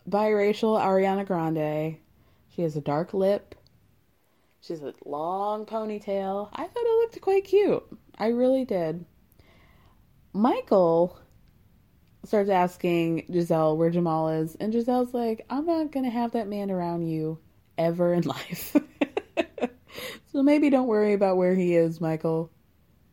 biracial 0.09 0.79
Ariana 0.79 1.25
Grande. 1.25 1.97
She 2.53 2.61
has 2.61 2.75
a 2.75 2.81
dark 2.81 3.13
lip. 3.13 3.55
She 4.59 4.73
has 4.73 4.81
a 4.81 4.93
long 5.05 5.65
ponytail. 5.65 6.49
I 6.51 6.63
thought 6.63 6.73
it 6.75 6.99
looked 7.01 7.21
quite 7.21 7.45
cute. 7.45 7.83
I 8.17 8.27
really 8.27 8.65
did. 8.65 9.05
Michael 10.33 11.17
starts 12.25 12.49
asking 12.49 13.25
Gizelle 13.29 13.77
where 13.77 13.89
Jamal 13.89 14.29
is, 14.29 14.55
and 14.55 14.73
Gizelle's 14.73 15.13
like, 15.13 15.45
I'm 15.49 15.65
not 15.65 15.91
gonna 15.91 16.09
have 16.09 16.31
that 16.31 16.47
man 16.47 16.71
around 16.71 17.07
you 17.07 17.39
ever 17.77 18.13
in 18.13 18.23
life. 18.27 18.75
so 20.31 20.43
maybe 20.43 20.69
don't 20.69 20.87
worry 20.87 21.13
about 21.13 21.37
where 21.37 21.55
he 21.55 21.75
is, 21.75 22.01
Michael. 22.01 22.51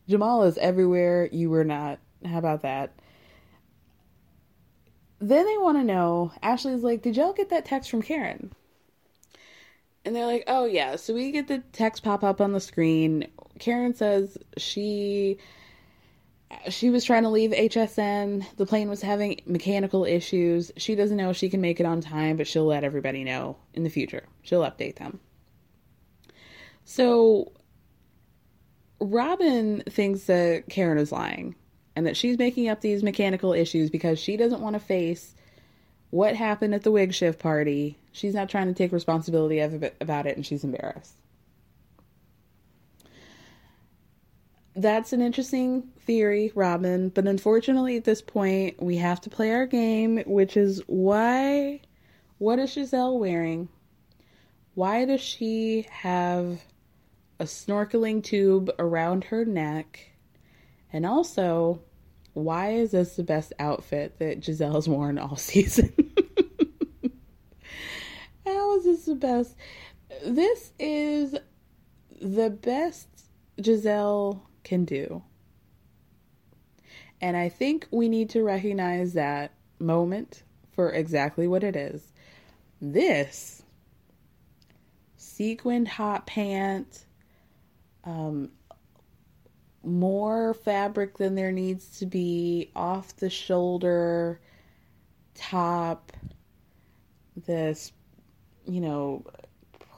Jamal 0.09 0.43
is 0.45 0.59
everywhere 0.59 1.29
you 1.31 1.51
were 1.51 1.65
not. 1.65 1.99
How 2.25 2.39
about 2.39 2.63
that? 2.63 2.93
then 5.23 5.47
they 5.47 5.57
want 5.59 5.79
to 5.79 5.85
know 5.85 6.33
Ashley's 6.43 6.83
like, 6.83 7.03
Did 7.03 7.17
y'all 7.17 7.33
get 7.33 7.51
that 7.51 7.65
text 7.65 7.91
from 7.91 8.03
Karen? 8.03 8.53
And 10.05 10.17
they're 10.17 10.27
like, 10.27 10.45
Oh, 10.49 10.65
yeah. 10.65 10.97
So 10.97 11.15
we 11.15 11.31
get 11.31 11.47
the 11.47 11.63
text 11.73 12.03
pop 12.03 12.25
up 12.25 12.41
on 12.41 12.53
the 12.53 12.61
screen. 12.61 13.29
Karen 13.61 13.95
says 13.95 14.37
she 14.57 15.39
she 16.69 16.91
was 16.91 17.05
trying 17.05 17.23
to 17.23 17.29
leave 17.29 17.51
HSN. 17.51 18.45
The 18.57 18.67
plane 18.67 18.89
was 18.89 19.03
having 19.03 19.41
mechanical 19.47 20.05
issues. 20.05 20.73
She 20.77 20.95
doesn't 20.95 21.17
know 21.17 21.31
if 21.31 21.37
she 21.37 21.49
can 21.49 21.61
make 21.61 21.81
it 21.81 21.87
on 21.87 22.01
time, 22.01 22.37
but 22.37 22.47
she'll 22.47 22.67
let 22.67 22.85
everybody 22.85 23.25
know 23.25 23.57
in 23.75 23.85
the 23.85 23.91
future. 23.91 24.25
She'll 24.43 24.63
update 24.63 24.97
them. 24.97 25.21
So 26.85 27.53
Robyn 29.01 29.83
thinks 29.89 30.25
that 30.25 30.65
Karen 30.69 30.99
is 30.99 31.13
lying 31.13 31.55
and 31.97 32.07
that 32.07 32.17
she's 32.17 32.39
making 32.39 32.69
up 32.69 32.81
these 32.81 33.03
mechanical 33.03 33.53
issues 33.53 33.91
because 33.91 34.19
she 34.19 34.37
doesn't 34.37 34.61
want 34.61 34.75
to 34.75 34.81
face 34.81 35.35
what 36.11 36.37
happened 36.37 36.75
at 36.75 36.83
the 36.83 36.91
wig 36.91 37.15
shift 37.15 37.39
party. 37.39 37.99
She's 38.13 38.35
not 38.35 38.49
trying 38.49 38.69
to 38.69 38.75
take 38.75 38.93
responsibility 38.93 39.61
of 39.61 39.85
about 40.01 40.27
it 40.27 40.37
and 40.37 40.45
she's 40.45 40.65
embarrassed. 40.65 41.17
That's 44.75 45.13
an 45.13 45.21
interesting 45.21 45.83
theory, 46.07 46.51
Robyn, 46.55 47.11
but 47.11 47.27
unfortunately 47.27 47.97
at 47.97 48.05
this 48.05 48.23
point 48.23 48.83
we 48.83 48.97
have 48.97 49.21
to 49.23 49.31
play 49.31 49.53
our 49.53 49.67
game, 49.67 50.23
which 50.27 50.57
is 50.57 50.83
why 50.87 51.81
what 52.39 52.59
is 52.59 52.75
Gizelle 52.75 53.21
wearing? 53.21 53.69
Why 54.75 55.05
does 55.05 55.21
she 55.21 55.87
have 55.91 56.61
a 57.39 57.45
snorkeling 57.45 58.25
tube 58.25 58.71
around 58.79 59.25
her 59.25 59.45
neck? 59.45 60.11
And 60.93 61.07
also, 61.07 61.83
why 62.33 62.71
is 62.71 62.91
this 62.91 63.17
the 63.17 63.23
best 63.23 63.53
outfit 63.59 64.19
that 64.19 64.41
Gizelle's 64.41 64.89
worn 64.89 65.19
all 65.19 65.37
season? 65.37 65.93
How 68.45 68.77
is 68.77 68.85
this 68.85 69.05
the 69.05 69.15
best? 69.15 69.55
This 70.25 70.73
is 70.79 71.37
the 72.21 72.51
best 72.51 73.09
Gizelle 73.61 74.41
can 74.65 74.85
do. 74.85 75.23
And 77.21 77.37
I 77.37 77.49
think 77.49 77.87
we 77.91 78.09
need 78.09 78.31
to 78.31 78.43
recognize 78.43 79.13
that 79.13 79.53
moment 79.79 80.43
for 80.73 80.91
exactly 80.91 81.47
what 81.47 81.63
it 81.63 81.77
is. 81.77 82.13
This 82.81 83.63
sequined 85.17 85.87
hot 85.87 86.27
pant, 86.27 87.05
um, 88.05 88.51
more 89.85 90.55
fabric 90.55 91.19
than 91.19 91.35
there 91.35 91.53
needs 91.53 91.99
to 92.01 92.07
be, 92.07 92.71
off 92.75 93.17
the 93.17 93.31
shoulder 93.31 94.41
top, 95.35 96.13
this, 97.47 97.93
you 98.67 98.81
know, 98.81 99.25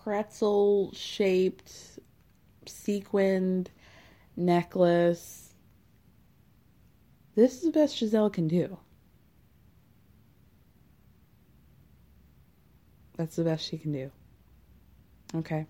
pretzel 0.05 0.93
shaped, 0.95 1.99
sequined 2.67 3.71
necklace. 4.37 5.55
This 7.35 7.55
is 7.55 7.63
the 7.63 7.71
best 7.71 7.97
Gizelle 7.97 8.33
can 8.33 8.49
do. 8.49 8.79
That's 13.17 13.37
the 13.37 13.45
best 13.45 13.65
she 13.65 13.79
can 13.79 13.93
do. 13.93 14.11
Okay. 15.37 15.67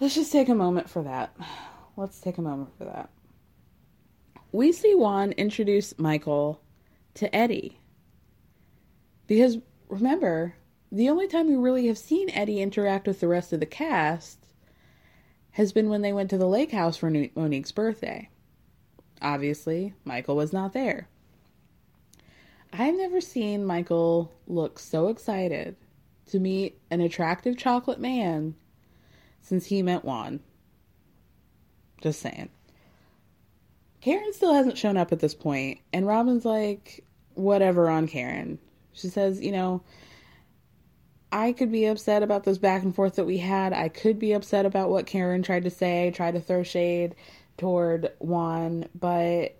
Let's 0.00 0.14
just 0.14 0.32
take 0.32 0.48
a 0.48 0.54
moment 0.54 0.90
for 0.90 1.02
that. 1.02 1.34
Let's 1.96 2.20
take 2.20 2.38
a 2.38 2.42
moment 2.42 2.70
for 2.76 2.84
that. 2.84 3.10
We 4.50 4.72
see 4.72 4.94
Juan 4.94 5.32
introduce 5.32 5.98
Michael 5.98 6.60
to 7.14 7.34
Eddie. 7.34 7.78
Because 9.26 9.58
remember, 9.88 10.54
the 10.90 11.08
only 11.08 11.28
time 11.28 11.48
we 11.48 11.56
really 11.56 11.86
have 11.86 11.98
seen 11.98 12.30
Eddie 12.30 12.60
interact 12.60 13.06
with 13.06 13.20
the 13.20 13.28
rest 13.28 13.52
of 13.52 13.60
the 13.60 13.66
cast 13.66 14.41
has 15.52 15.72
been 15.72 15.88
when 15.88 16.02
they 16.02 16.12
went 16.12 16.30
to 16.30 16.38
the 16.38 16.48
lake 16.48 16.72
house 16.72 16.96
for 16.96 17.10
Monique's 17.10 17.72
birthday. 17.72 18.28
Obviously, 19.20 19.94
Michael 20.04 20.36
was 20.36 20.52
not 20.52 20.72
there. 20.72 21.08
I've 22.72 22.96
never 22.96 23.20
seen 23.20 23.64
Michael 23.64 24.32
look 24.46 24.78
so 24.78 25.08
excited 25.08 25.76
to 26.30 26.40
meet 26.40 26.78
an 26.90 27.00
attractive 27.00 27.56
chocolate 27.56 28.00
man 28.00 28.54
since 29.42 29.66
he 29.66 29.82
met 29.82 30.04
Juan. 30.04 30.40
Just 32.00 32.20
saying. 32.20 32.48
Karen 34.00 34.32
still 34.32 34.54
hasn't 34.54 34.78
shown 34.78 34.96
up 34.96 35.12
at 35.12 35.20
this 35.20 35.34
point, 35.34 35.78
and 35.92 36.06
Robyn's 36.06 36.44
like, 36.44 37.04
whatever 37.34 37.88
on 37.88 38.08
Karen. 38.08 38.58
She 38.94 39.08
says, 39.08 39.40
you 39.40 39.52
know, 39.52 39.82
I 41.32 41.52
could 41.52 41.72
be 41.72 41.86
upset 41.86 42.22
about 42.22 42.44
this 42.44 42.58
back 42.58 42.82
and 42.82 42.94
forth 42.94 43.16
that 43.16 43.24
we 43.24 43.38
had. 43.38 43.72
I 43.72 43.88
could 43.88 44.18
be 44.18 44.32
upset 44.32 44.66
about 44.66 44.90
what 44.90 45.06
Karen 45.06 45.42
tried 45.42 45.64
to 45.64 45.70
say, 45.70 46.12
tried 46.14 46.34
to 46.34 46.40
throw 46.40 46.62
shade 46.62 47.14
toward 47.56 48.12
Juan, 48.18 48.86
but 48.94 49.56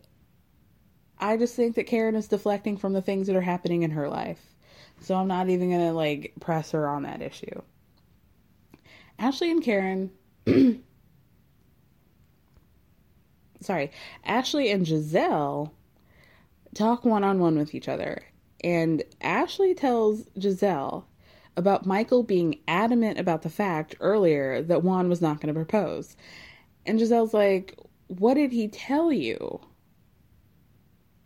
I 1.19 1.37
just 1.39 1.57
think 1.57 1.77
that 1.77 1.85
Karen 1.85 2.15
is 2.15 2.29
deflecting 2.29 2.77
from 2.77 2.93
the 2.93 3.01
things 3.01 3.27
that 3.27 3.37
are 3.37 3.41
happening 3.41 3.83
in 3.83 3.93
her 3.93 4.09
life. 4.09 4.41
So 5.01 5.15
I'm 5.17 5.29
not 5.29 5.49
even 5.49 5.71
going 5.71 5.81
to 5.81 5.93
like 5.93 6.35
press 6.41 6.73
her 6.73 6.87
on 6.89 7.05
that 7.05 7.23
issue. 7.23 7.63
Ashley 9.19 9.51
and 9.51 9.63
Karen 9.63 10.11
sorry, 13.63 13.91
Ashley 14.25 14.71
and 14.71 14.85
Gizelle 14.85 15.71
talk 16.75 17.05
one 17.05 17.25
on 17.25 17.39
one 17.39 17.57
with 17.57 17.75
each 17.75 17.89
other. 17.89 18.23
And 18.63 19.03
Ashley 19.21 19.75
tells 19.75 20.25
Gizelle 20.39 21.05
about 21.57 21.87
Michael 21.87 22.23
being 22.23 22.59
adamant 22.67 23.19
about 23.19 23.43
the 23.43 23.51
fact 23.51 23.95
earlier 24.01 24.63
that 24.63 24.83
Juan 24.83 25.09
was 25.09 25.21
not 25.21 25.41
going 25.41 25.49
to 25.49 25.59
propose. 25.59 26.17
And 26.87 26.99
Gizelle's 26.99 27.35
like, 27.35 27.79
What 28.09 28.35
did 28.35 28.53
he 28.53 28.69
tell 28.69 29.13
you? 29.13 29.61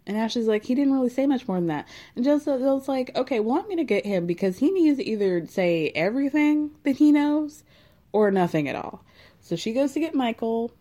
And 0.07 0.17
Ashley's 0.17 0.47
like, 0.47 0.65
He 0.65 0.75
didn't 0.75 0.93
really 0.93 1.09
say 1.09 1.27
much 1.27 1.47
more 1.47 1.57
than 1.57 1.69
that. 1.69 1.89
And 2.15 2.25
Gizelle's 2.25 2.89
like, 2.89 3.17
Okay, 3.17 3.41
well, 3.41 3.59
I'm 3.59 3.65
going 3.65 3.77
to 3.77 3.85
get 3.85 4.05
him 4.05 4.27
because 4.27 4.59
he 4.59 4.71
needs 4.71 4.99
to 4.99 5.05
either 5.05 5.47
say 5.47 5.93
everything 5.95 6.73
that 6.83 6.97
he 6.97 7.13
knows 7.13 7.65
or 8.13 8.31
nothing 8.31 8.69
at 8.69 8.77
all. 8.77 9.05
So 9.41 9.57
she 9.57 9.73
goes 9.73 9.93
to 9.93 10.01
get 10.01 10.15
Michael. 10.15 10.73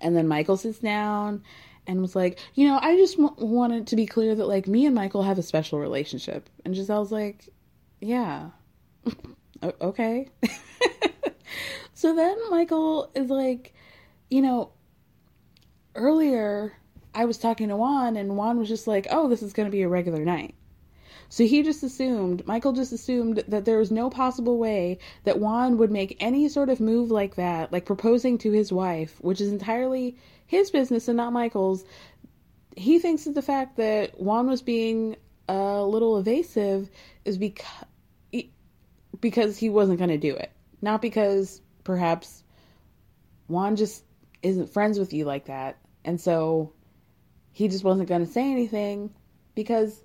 And 0.00 0.14
then 0.14 0.28
Michael 0.28 0.58
sits 0.58 0.78
down 0.80 1.42
and 1.86 2.00
was 2.00 2.14
like, 2.14 2.38
You 2.54 2.68
know, 2.68 2.78
I 2.80 2.96
just 2.96 3.16
w- 3.16 3.34
wanted 3.38 3.86
to 3.88 3.96
be 3.96 4.06
clear 4.06 4.34
that, 4.34 4.46
like, 4.46 4.66
me 4.66 4.86
and 4.86 4.94
Michael 4.94 5.22
have 5.22 5.38
a 5.38 5.42
special 5.42 5.78
relationship. 5.78 6.48
And 6.64 6.74
Gizelle's 6.74 7.12
like, 7.12 7.48
yeah. 8.04 8.50
okay. 9.80 10.28
so 11.94 12.14
then 12.14 12.36
Michael 12.50 13.10
is 13.14 13.30
like, 13.30 13.72
you 14.30 14.42
know, 14.42 14.72
earlier 15.94 16.76
I 17.14 17.24
was 17.24 17.38
talking 17.38 17.68
to 17.68 17.76
Juan 17.76 18.16
and 18.16 18.36
Juan 18.36 18.58
was 18.58 18.68
just 18.68 18.86
like, 18.86 19.06
oh, 19.10 19.28
this 19.28 19.42
is 19.42 19.54
going 19.54 19.66
to 19.66 19.72
be 19.72 19.82
a 19.82 19.88
regular 19.88 20.24
night. 20.24 20.54
So 21.30 21.44
he 21.44 21.62
just 21.62 21.82
assumed, 21.82 22.46
Michael 22.46 22.72
just 22.72 22.92
assumed 22.92 23.42
that 23.48 23.64
there 23.64 23.78
was 23.78 23.90
no 23.90 24.10
possible 24.10 24.58
way 24.58 24.98
that 25.24 25.38
Juan 25.38 25.78
would 25.78 25.90
make 25.90 26.16
any 26.20 26.48
sort 26.48 26.68
of 26.68 26.80
move 26.80 27.10
like 27.10 27.36
that, 27.36 27.72
like 27.72 27.86
proposing 27.86 28.36
to 28.38 28.52
his 28.52 28.70
wife, 28.70 29.16
which 29.20 29.40
is 29.40 29.50
entirely 29.50 30.18
his 30.46 30.70
business 30.70 31.08
and 31.08 31.16
not 31.16 31.32
Michael's. 31.32 31.84
He 32.76 32.98
thinks 32.98 33.24
that 33.24 33.34
the 33.34 33.42
fact 33.42 33.78
that 33.78 34.20
Juan 34.20 34.46
was 34.46 34.60
being 34.60 35.16
a 35.48 35.82
little 35.82 36.18
evasive 36.18 36.90
is 37.24 37.38
because 37.38 37.84
because 39.24 39.56
he 39.56 39.70
wasn't 39.70 39.96
going 39.96 40.10
to 40.10 40.18
do 40.18 40.34
it. 40.34 40.52
Not 40.82 41.00
because 41.00 41.62
perhaps 41.82 42.44
Juan 43.48 43.74
just 43.74 44.04
isn't 44.42 44.74
friends 44.74 44.98
with 44.98 45.14
you 45.14 45.24
like 45.24 45.46
that. 45.46 45.78
And 46.04 46.20
so 46.20 46.74
he 47.50 47.68
just 47.68 47.84
wasn't 47.84 48.10
going 48.10 48.26
to 48.26 48.30
say 48.30 48.52
anything 48.52 49.14
because 49.54 49.98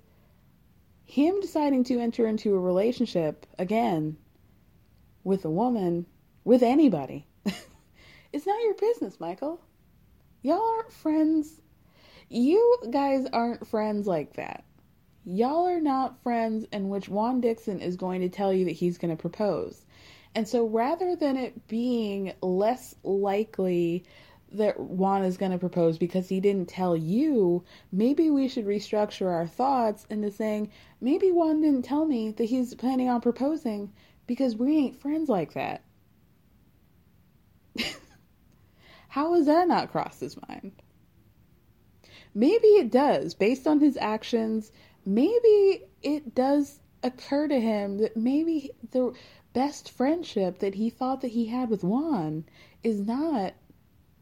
him 1.04 1.38
deciding 1.42 1.84
to 1.84 2.00
enter 2.00 2.26
into 2.26 2.54
a 2.54 2.58
relationship 2.58 3.44
again 3.58 4.16
with 5.22 5.44
a 5.44 5.50
woman, 5.50 6.06
with 6.44 6.62
anybody, 6.62 7.26
it's 8.32 8.46
not 8.46 8.62
your 8.62 8.74
business, 8.74 9.20
Michael. 9.20 9.60
Y'all 10.40 10.76
aren't 10.78 10.94
friends. 10.94 11.60
You 12.30 12.78
guys 12.90 13.26
aren't 13.30 13.66
friends 13.68 14.06
like 14.06 14.36
that 14.36 14.64
y'all 15.24 15.68
are 15.68 15.80
not 15.80 16.22
friends 16.22 16.66
in 16.72 16.88
which 16.88 17.08
Juan 17.08 17.40
Dixon 17.40 17.80
is 17.80 17.96
going 17.96 18.20
to 18.22 18.28
tell 18.28 18.52
you 18.52 18.64
that 18.66 18.72
he's 18.72 18.98
going 18.98 19.14
to 19.14 19.20
propose. 19.20 19.84
And 20.34 20.46
so 20.48 20.66
rather 20.66 21.16
than 21.16 21.36
it 21.36 21.66
being 21.68 22.32
less 22.40 22.94
likely 23.02 24.04
that 24.52 24.78
Juan 24.78 25.24
is 25.24 25.36
going 25.36 25.52
to 25.52 25.58
propose 25.58 25.98
because 25.98 26.28
he 26.28 26.40
didn't 26.40 26.68
tell 26.68 26.96
you, 26.96 27.64
maybe 27.92 28.30
we 28.30 28.48
should 28.48 28.66
restructure 28.66 29.30
our 29.30 29.46
thoughts 29.46 30.06
into 30.10 30.30
saying, 30.30 30.70
maybe 31.00 31.30
Juan 31.30 31.60
didn't 31.60 31.84
tell 31.84 32.04
me 32.04 32.32
that 32.32 32.44
he's 32.44 32.74
planning 32.74 33.08
on 33.08 33.20
proposing 33.20 33.92
because 34.26 34.56
we 34.56 34.76
ain't 34.76 35.00
friends 35.00 35.28
like 35.28 35.52
that. 35.54 35.82
How 39.08 39.34
has 39.34 39.46
that 39.46 39.68
not 39.68 39.92
crossed 39.92 40.20
his 40.20 40.36
mind? 40.48 40.72
Maybe 42.34 42.68
it 42.68 42.92
does, 42.92 43.34
based 43.34 43.66
on 43.66 43.80
his 43.80 43.96
actions 43.96 44.70
maybe 45.04 45.84
it 46.02 46.34
does 46.34 46.80
occur 47.02 47.48
to 47.48 47.60
him 47.60 47.98
that 47.98 48.16
maybe 48.16 48.70
the 48.90 49.12
best 49.52 49.90
friendship 49.90 50.58
that 50.60 50.74
he 50.74 50.90
thought 50.90 51.22
that 51.22 51.30
he 51.30 51.46
had 51.46 51.70
with 51.70 51.82
Juan 51.82 52.44
is 52.82 53.00
not 53.00 53.54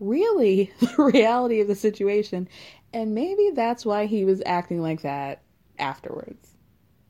really 0.00 0.72
the 0.80 1.02
reality 1.02 1.60
of 1.60 1.68
the 1.68 1.74
situation. 1.74 2.48
And 2.92 3.14
maybe 3.14 3.50
that's 3.54 3.84
why 3.84 4.06
he 4.06 4.24
was 4.24 4.42
acting 4.46 4.80
like 4.80 5.02
that 5.02 5.42
afterwards. 5.78 6.54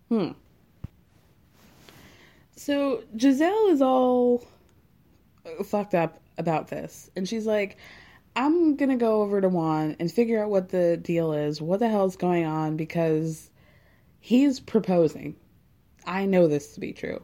Hmm. 0.09 0.31
So 2.57 3.05
Gizelle 3.17 3.71
is 3.71 3.81
all 3.81 4.45
fucked 5.65 5.95
up 5.95 6.21
about 6.39 6.69
this. 6.69 7.11
And 7.15 7.29
she's 7.29 7.47
like, 7.47 7.77
I'm 8.35 8.77
gonna 8.77 8.97
go 8.97 9.23
over 9.23 9.41
to 9.41 9.49
Juan 9.49 9.97
and 9.99 10.11
figure 10.11 10.43
out 10.43 10.51
what 10.51 10.69
the 10.71 10.97
deal 10.97 11.33
is, 11.33 11.61
what 11.61 11.81
the 11.81 11.89
hell's 11.89 12.17
going 12.17 12.45
on, 12.45 12.77
because 12.77 13.51
he's 14.21 14.61
proposing. 14.61 15.37
I 16.07 16.27
know 16.27 16.49
this 16.49 16.75
to 16.75 16.81
be 16.81 16.93
true. 16.93 17.23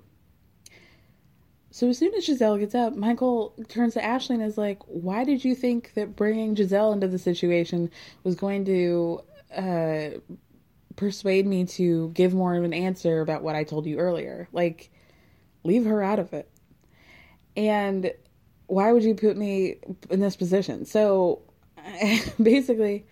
So 1.70 1.88
as 1.88 1.98
soon 1.98 2.14
as 2.14 2.24
Gizelle 2.24 2.60
gets 2.60 2.74
up, 2.74 2.94
Michael 2.94 3.52
turns 3.68 3.94
to 3.94 4.04
Ashley 4.04 4.36
and 4.36 4.44
is 4.44 4.56
like, 4.56 4.80
Why 4.84 5.24
did 5.24 5.44
you 5.44 5.54
think 5.54 5.94
that 5.94 6.14
bringing 6.14 6.54
Gizelle 6.54 6.92
into 6.92 7.08
the 7.08 7.18
situation 7.18 7.90
was 8.22 8.36
going 8.36 8.64
to 8.66 9.20
uh, 9.56 10.10
persuade 10.94 11.46
me 11.46 11.64
to 11.66 12.10
give 12.10 12.32
more 12.32 12.54
of 12.54 12.62
an 12.62 12.72
answer 12.72 13.20
about 13.20 13.42
what 13.42 13.56
I 13.56 13.64
told 13.64 13.86
you 13.86 13.98
earlier? 13.98 14.48
Like, 14.52 14.90
leave 15.64 15.84
her 15.84 16.02
out 16.02 16.20
of 16.20 16.32
it. 16.32 16.48
And 17.56 18.12
why 18.66 18.92
would 18.92 19.02
you 19.02 19.14
put 19.14 19.36
me 19.36 19.76
in 20.10 20.20
this 20.20 20.36
position? 20.36 20.84
So 20.84 21.42
basically, 22.42 23.04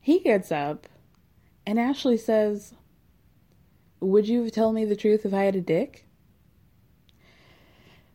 he 0.00 0.20
gets 0.20 0.52
up 0.52 0.86
and 1.66 1.78
Ashley 1.78 2.16
says, 2.16 2.74
Would 4.00 4.26
you 4.28 4.48
tell 4.50 4.72
me 4.72 4.84
the 4.84 4.96
truth 4.96 5.26
if 5.26 5.34
I 5.34 5.42
had 5.44 5.56
a 5.56 5.60
dick? 5.60 6.06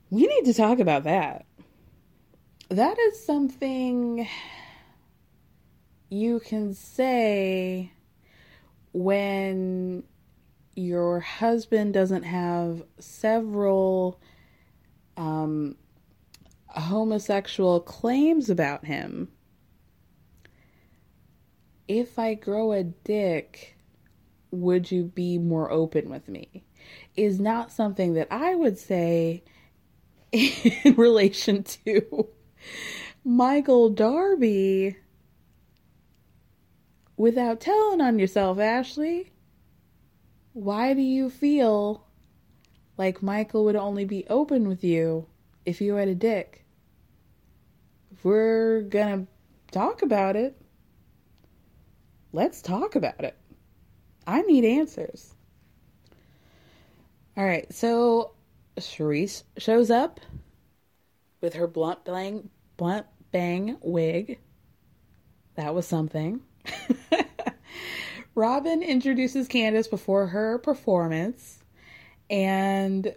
We 0.09 0.25
need 0.25 0.45
to 0.45 0.53
talk 0.53 0.79
about 0.79 1.03
that. 1.03 1.45
That 2.69 2.97
is 2.97 3.23
something 3.23 4.27
you 6.09 6.39
can 6.39 6.73
say 6.73 7.91
when 8.93 10.03
your 10.75 11.19
husband 11.19 11.93
doesn't 11.93 12.23
have 12.23 12.83
several 12.99 14.19
um, 15.17 15.75
homosexual 16.67 17.79
claims 17.79 18.49
about 18.49 18.85
him. 18.85 19.29
If 21.87 22.17
I 22.17 22.33
grow 22.33 22.71
a 22.71 22.83
dick, 22.83 23.74
would 24.55 24.91
you 24.91 25.03
be 25.03 25.37
more 25.37 25.71
open 25.71 26.09
with 26.09 26.27
me? 26.27 26.63
Is 27.15 27.39
not 27.39 27.71
something 27.71 28.13
that 28.13 28.27
I 28.31 28.55
would 28.55 28.77
say 28.77 29.43
in 30.31 30.95
relation 30.97 31.63
to 31.63 32.29
Michael 33.23 33.89
Darby 33.89 34.97
without 37.17 37.59
telling 37.59 38.01
on 38.01 38.19
yourself, 38.19 38.59
Ashley. 38.59 39.31
Why 40.53 40.93
do 40.93 41.01
you 41.01 41.29
feel 41.29 42.05
like 42.97 43.21
Michael 43.21 43.65
would 43.65 43.75
only 43.75 44.05
be 44.05 44.25
open 44.29 44.67
with 44.67 44.83
you 44.83 45.27
if 45.65 45.81
you 45.81 45.95
had 45.95 46.07
a 46.07 46.15
dick? 46.15 46.65
If 48.11 48.23
we're 48.23 48.81
gonna 48.81 49.27
talk 49.71 50.01
about 50.01 50.35
it, 50.35 50.55
let's 52.31 52.61
talk 52.61 52.95
about 52.95 53.23
it. 53.23 53.37
I 54.27 54.41
need 54.41 54.65
answers. 54.65 55.33
All 57.37 57.45
right, 57.45 57.71
so 57.73 58.31
Charrisse 58.77 59.43
shows 59.57 59.91
up 59.91 60.19
with 61.41 61.53
her 61.53 61.67
blunt 61.67 62.05
bang, 62.05 62.49
blunt 62.77 63.05
bang 63.31 63.77
wig. 63.81 64.39
That 65.55 65.75
was 65.75 65.85
something. 65.85 66.41
Robyn 68.35 68.81
introduces 68.81 69.47
Candiace 69.47 69.87
before 69.87 70.27
her 70.27 70.57
performance, 70.57 71.59
and 72.29 73.13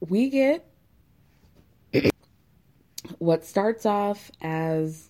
we 0.00 0.30
get 0.30 0.66
what 3.18 3.44
starts 3.44 3.86
off 3.86 4.30
as 4.40 5.09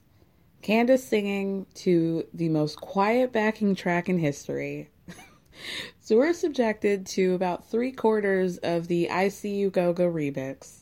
Candiace 0.62 1.04
singing 1.04 1.66
to 1.74 2.26
the 2.34 2.48
most 2.48 2.76
quiet 2.76 3.32
backing 3.32 3.74
track 3.74 4.08
in 4.08 4.18
history. 4.18 4.90
so 6.00 6.16
we're 6.16 6.34
subjected 6.34 7.06
to 7.06 7.34
about 7.34 7.70
three 7.70 7.92
quarters 7.92 8.58
of 8.58 8.88
the 8.88 9.10
I 9.10 9.28
See 9.28 9.54
You 9.56 9.70
Go 9.70 9.92
Go 9.92 10.10
remix 10.10 10.80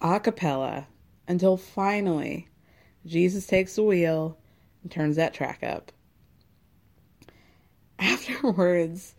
a 0.00 0.20
cappella 0.20 0.86
until 1.26 1.56
finally 1.56 2.48
Jesus 3.06 3.46
takes 3.46 3.76
the 3.76 3.82
wheel 3.82 4.36
and 4.82 4.90
turns 4.90 5.16
that 5.16 5.34
track 5.34 5.62
up. 5.62 5.92
Afterwards, 7.98 9.14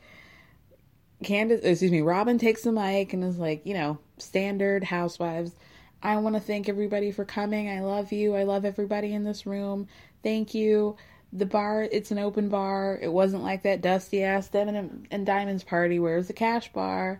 Candiace, 1.23 1.61
excuse 1.63 1.91
me, 1.91 2.01
Robyn 2.01 2.37
takes 2.37 2.63
the 2.63 2.71
mic 2.71 3.13
and 3.13 3.23
is 3.23 3.37
like, 3.37 3.65
you 3.65 3.73
know, 3.73 3.97
standard 4.17 4.83
housewives. 4.83 5.55
I 6.01 6.17
want 6.17 6.35
to 6.35 6.41
thank 6.41 6.69
everybody 6.69 7.11
for 7.11 7.25
coming. 7.25 7.69
I 7.69 7.81
love 7.81 8.11
you. 8.11 8.35
I 8.35 8.43
love 8.43 8.65
everybody 8.65 9.13
in 9.13 9.23
this 9.23 9.45
room. 9.45 9.87
Thank 10.23 10.53
you. 10.53 10.95
The 11.33 11.45
bar, 11.45 11.83
it's 11.83 12.11
an 12.11 12.19
open 12.19 12.49
bar. 12.49 12.97
It 13.01 13.11
wasn't 13.11 13.43
like 13.43 13.63
that 13.63 13.81
dusty 13.81 14.23
ass 14.23 14.47
Devin 14.47 15.07
and 15.11 15.25
Diamonds 15.25 15.63
party 15.63 15.99
where 15.99 16.17
it's 16.17 16.29
a 16.29 16.33
cash 16.33 16.71
bar. 16.71 17.19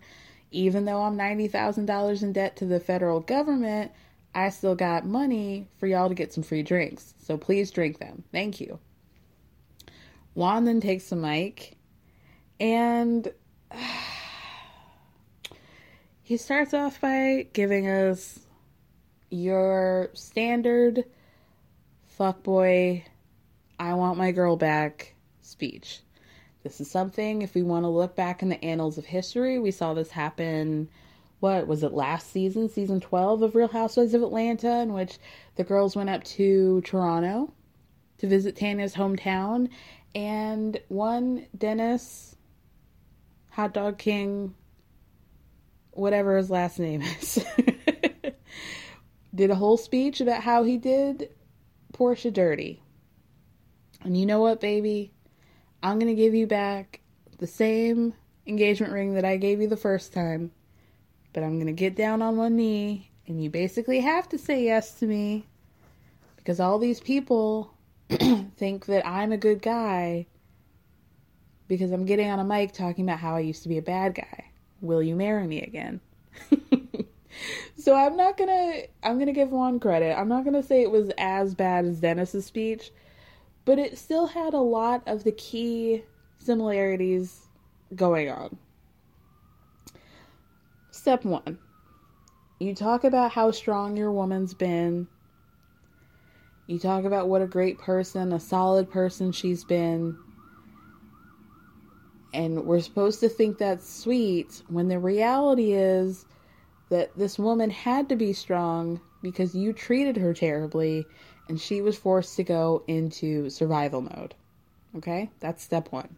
Even 0.51 0.85
though 0.85 1.01
I'm 1.01 1.17
$90,000 1.17 2.23
in 2.23 2.33
debt 2.33 2.55
to 2.57 2.65
the 2.65 2.79
federal 2.79 3.19
government, 3.19 3.91
I 4.33 4.49
still 4.49 4.75
got 4.75 5.05
money 5.05 5.67
for 5.77 5.87
y'all 5.87 6.09
to 6.09 6.15
get 6.15 6.31
some 6.31 6.43
free 6.43 6.63
drinks. 6.63 7.15
So 7.19 7.37
please 7.37 7.71
drink 7.71 7.99
them. 7.99 8.23
Thank 8.31 8.61
you. 8.61 8.79
Juan 10.35 10.65
then 10.65 10.79
takes 10.79 11.09
the 11.09 11.15
mic 11.15 11.75
and 12.59 13.31
he 16.21 16.37
starts 16.37 16.73
off 16.73 17.01
by 17.01 17.47
giving 17.53 17.87
us 17.87 18.46
your 19.29 20.09
standard 20.13 21.03
fuckboy, 22.19 23.03
I 23.79 23.93
want 23.93 24.17
my 24.17 24.31
girl 24.31 24.55
back 24.55 25.15
speech. 25.41 26.01
This 26.63 26.81
is 26.81 26.89
something, 26.89 27.41
if 27.41 27.55
we 27.55 27.63
want 27.63 27.83
to 27.83 27.89
look 27.89 28.15
back 28.15 28.41
in 28.41 28.49
the 28.49 28.63
annals 28.63 28.97
of 28.97 29.05
history, 29.05 29.59
we 29.59 29.71
saw 29.71 29.93
this 29.93 30.11
happen 30.11 30.89
what 31.39 31.67
was 31.67 31.83
it 31.83 31.93
last 31.93 32.31
season, 32.31 32.69
season 32.69 32.99
12 32.99 33.43
of 33.43 33.55
Real 33.55 33.67
Housewives 33.67 34.13
of 34.13 34.23
Atlanta, 34.23 34.79
in 34.79 34.93
which 34.93 35.17
the 35.55 35.63
girls 35.63 35.95
went 35.95 36.09
up 36.09 36.23
to 36.23 36.81
Toronto 36.81 37.53
to 38.17 38.27
visit 38.27 38.55
Tanya's 38.55 38.95
hometown, 38.95 39.69
and 40.15 40.79
one 40.87 41.45
Dennis, 41.55 42.35
Hot 43.51 43.73
Dog 43.73 43.99
King, 43.99 44.55
whatever 45.91 46.37
his 46.37 46.49
last 46.49 46.79
name 46.79 47.03
is, 47.03 47.45
did 49.33 49.51
a 49.51 49.55
whole 49.55 49.77
speech 49.77 50.21
about 50.21 50.43
how 50.43 50.63
he 50.63 50.77
did 50.77 51.29
Porsha 51.93 52.31
dirty. 52.31 52.81
And 54.03 54.17
you 54.17 54.25
know 54.25 54.39
what, 54.39 54.61
baby? 54.61 55.13
I'm 55.83 55.99
going 55.99 56.15
to 56.15 56.21
give 56.21 56.33
you 56.33 56.47
back 56.47 57.01
the 57.37 57.47
same 57.47 58.13
engagement 58.45 58.93
ring 58.93 59.13
that 59.15 59.25
I 59.25 59.37
gave 59.37 59.61
you 59.61 59.67
the 59.67 59.77
first 59.77 60.13
time 60.13 60.51
but 61.37 61.43
I'm 61.43 61.57
going 61.57 61.67
to 61.67 61.71
get 61.71 61.95
down 61.95 62.23
on 62.23 62.35
one 62.35 62.55
knee 62.55 63.11
and 63.27 63.43
you 63.43 63.51
basically 63.51 63.99
have 63.99 64.27
to 64.29 64.39
say 64.39 64.63
yes 64.63 64.93
to 64.95 65.05
me 65.05 65.45
because 66.35 66.59
all 66.59 66.79
these 66.79 66.99
people 66.99 67.71
think 68.09 68.87
that 68.87 69.05
I'm 69.05 69.31
a 69.31 69.37
good 69.37 69.61
guy 69.61 70.25
because 71.67 71.91
I'm 71.91 72.05
getting 72.05 72.27
on 72.31 72.39
a 72.39 72.43
mic 72.43 72.73
talking 72.73 73.05
about 73.05 73.19
how 73.19 73.35
I 73.35 73.41
used 73.41 73.61
to 73.61 73.69
be 73.69 73.77
a 73.77 73.83
bad 73.83 74.15
guy. 74.15 74.45
Will 74.81 75.03
you 75.03 75.15
marry 75.15 75.45
me 75.45 75.61
again? 75.61 75.99
so 77.77 77.95
I'm 77.95 78.17
not 78.17 78.37
to 78.49 78.87
I'm 79.03 79.15
to 79.27 79.33
give 79.33 79.51
Juan 79.51 79.79
credit. 79.79 80.17
I'm 80.17 80.27
not 80.27 80.43
to 80.55 80.67
say 80.67 80.81
it 80.81 80.91
was 80.91 81.11
as 81.17 81.53
bad 81.55 81.85
as 81.85 81.99
Dennis's 81.99 82.45
speech, 82.45 82.91
but 83.65 83.79
it 83.79 83.97
still 83.97 84.27
had 84.27 84.53
a 84.53 84.59
lot 84.59 85.03
of 85.07 85.23
the 85.23 85.31
key 85.31 86.03
similarities 86.39 87.47
going 87.95 88.29
on. 88.29 88.57
Step 90.91 91.25
one 91.25 91.59
you 92.59 92.73
talk 92.73 93.03
about 93.03 93.31
how 93.31 93.51
strong 93.51 93.95
your 93.97 94.11
woman's 94.11 94.53
been. 94.53 95.07
You 96.65 96.79
talk 96.79 97.05
about 97.05 97.29
what 97.29 97.41
a 97.41 97.47
great 97.47 97.77
person, 97.77 98.33
a 98.33 98.39
solid 98.39 98.89
person 98.89 99.31
she's 99.31 99.63
been. 99.63 100.17
And 102.33 102.65
we're 102.65 102.81
supposed 102.81 103.19
to 103.21 103.29
think 103.29 103.57
that's 103.57 103.87
sweet 103.87 104.63
when 104.67 104.87
the 104.87 104.99
reality 104.99 105.73
is 105.73 106.25
that 106.89 107.15
this 107.17 107.37
woman 107.37 107.69
had 107.69 108.09
to 108.09 108.15
be 108.15 108.33
strong 108.33 109.01
because 109.21 109.55
you 109.55 109.73
treated 109.73 110.17
her 110.17 110.33
terribly 110.33 111.05
and 111.49 111.59
she 111.59 111.81
was 111.81 111.97
forced 111.97 112.35
to 112.37 112.43
go 112.43 112.83
into 112.87 113.49
survival 113.49 114.01
mode. 114.01 114.35
Okay? 114.95 115.29
That's 115.39 115.63
step 115.63 115.91
one. 115.91 116.17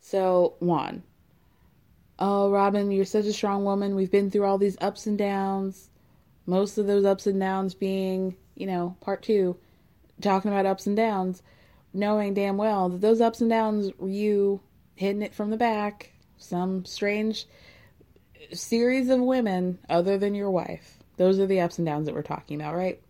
So, 0.00 0.54
Juan. 0.60 1.02
Oh, 2.18 2.50
Robyn, 2.50 2.90
you're 2.90 3.04
such 3.04 3.24
a 3.24 3.32
strong 3.32 3.64
woman. 3.64 3.96
We've 3.96 4.10
been 4.10 4.30
through 4.30 4.44
all 4.44 4.58
these 4.58 4.76
ups 4.80 5.06
and 5.06 5.18
downs. 5.18 5.88
Most 6.46 6.78
of 6.78 6.86
those 6.86 7.04
ups 7.04 7.26
and 7.26 7.40
downs 7.40 7.74
being, 7.74 8.36
you 8.54 8.66
know, 8.66 8.96
part 9.00 9.22
two, 9.22 9.56
talking 10.20 10.50
about 10.50 10.66
ups 10.66 10.86
and 10.86 10.96
downs, 10.96 11.42
knowing 11.92 12.34
damn 12.34 12.56
well 12.56 12.88
that 12.88 13.00
those 13.00 13.20
ups 13.20 13.40
and 13.40 13.50
downs 13.50 13.90
were 13.98 14.08
you 14.08 14.60
hitting 14.94 15.22
it 15.22 15.34
from 15.34 15.50
the 15.50 15.56
back, 15.56 16.12
some 16.36 16.84
strange 16.84 17.46
series 18.52 19.08
of 19.08 19.20
women 19.20 19.78
other 19.88 20.18
than 20.18 20.34
your 20.34 20.50
wife. 20.50 20.98
Those 21.16 21.38
are 21.38 21.46
the 21.46 21.60
ups 21.60 21.78
and 21.78 21.86
downs 21.86 22.06
that 22.06 22.14
we're 22.14 22.22
talking 22.22 22.60
about, 22.60 22.74
right? 22.74 23.00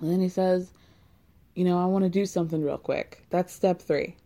And 0.00 0.10
then 0.10 0.20
he 0.20 0.28
says, 0.28 0.72
You 1.54 1.64
know, 1.64 1.78
I 1.78 1.86
want 1.86 2.04
to 2.04 2.10
do 2.10 2.26
something 2.26 2.62
real 2.62 2.78
quick. 2.78 3.24
That's 3.30 3.52
step 3.52 3.80
three. 3.80 4.16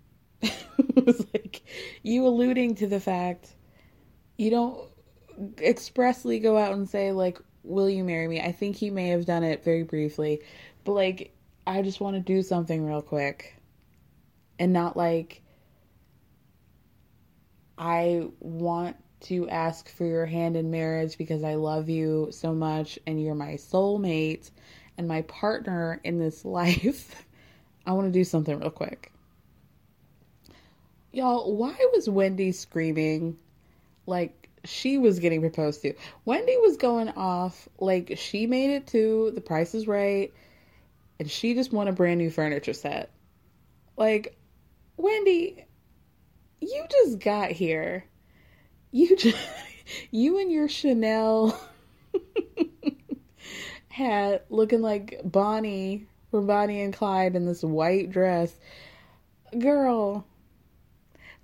it 0.42 1.06
was 1.06 1.26
like 1.34 1.62
you 2.02 2.26
alluding 2.26 2.76
to 2.76 2.86
the 2.86 3.00
fact 3.00 3.48
you 4.36 4.50
don't 4.50 4.88
expressly 5.60 6.38
go 6.38 6.56
out 6.56 6.72
and 6.72 6.88
say, 6.88 7.12
like, 7.12 7.38
Will 7.62 7.90
you 7.90 8.04
marry 8.04 8.28
me? 8.28 8.40
I 8.40 8.52
think 8.52 8.76
he 8.76 8.90
may 8.90 9.08
have 9.08 9.26
done 9.26 9.42
it 9.42 9.64
very 9.64 9.82
briefly, 9.82 10.40
but 10.84 10.92
like, 10.92 11.34
I 11.66 11.82
just 11.82 12.00
want 12.00 12.16
to 12.16 12.20
do 12.20 12.42
something 12.42 12.86
real 12.86 13.02
quick. 13.02 13.54
And 14.58 14.72
not 14.72 14.96
like, 14.96 15.42
I 17.76 18.28
want 18.40 18.96
to 19.20 19.48
ask 19.48 19.88
for 19.88 20.04
your 20.04 20.26
hand 20.26 20.56
in 20.56 20.70
marriage 20.70 21.18
because 21.18 21.42
I 21.42 21.54
love 21.54 21.88
you 21.88 22.28
so 22.30 22.54
much 22.54 22.98
and 23.06 23.20
you're 23.22 23.34
my 23.34 23.54
soulmate 23.54 24.50
and 24.96 25.08
my 25.08 25.22
partner 25.22 26.00
in 26.04 26.18
this 26.18 26.44
life. 26.44 27.24
I 27.86 27.92
want 27.92 28.06
to 28.06 28.12
do 28.12 28.24
something 28.24 28.58
real 28.58 28.70
quick. 28.70 29.12
Y'all, 31.12 31.56
why 31.56 31.74
was 31.94 32.08
Wendy 32.08 32.52
screaming 32.52 33.38
like 34.06 34.48
she 34.64 34.98
was 34.98 35.18
getting 35.18 35.40
proposed 35.40 35.82
to? 35.82 35.94
Wendy 36.24 36.56
was 36.58 36.76
going 36.76 37.08
off 37.10 37.68
like 37.78 38.14
she 38.16 38.46
made 38.46 38.70
it 38.70 38.86
to 38.88 39.32
the 39.34 39.40
price 39.40 39.74
is 39.74 39.86
right 39.86 40.32
and 41.18 41.30
she 41.30 41.54
just 41.54 41.72
won 41.72 41.88
a 41.88 41.92
brand 41.92 42.18
new 42.18 42.30
furniture 42.30 42.72
set. 42.72 43.10
Like, 43.96 44.36
Wendy, 44.96 45.66
you 46.60 46.84
just 46.90 47.18
got 47.18 47.50
here. 47.50 48.04
You 48.98 49.16
just, 49.16 49.38
you 50.10 50.40
and 50.40 50.50
your 50.50 50.68
Chanel 50.68 51.56
hat 53.88 54.44
looking 54.50 54.82
like 54.82 55.20
Bonnie 55.22 56.08
from 56.32 56.48
Bonnie 56.48 56.82
and 56.82 56.92
Clyde 56.92 57.36
in 57.36 57.46
this 57.46 57.62
white 57.62 58.10
dress. 58.10 58.52
Girl, 59.56 60.26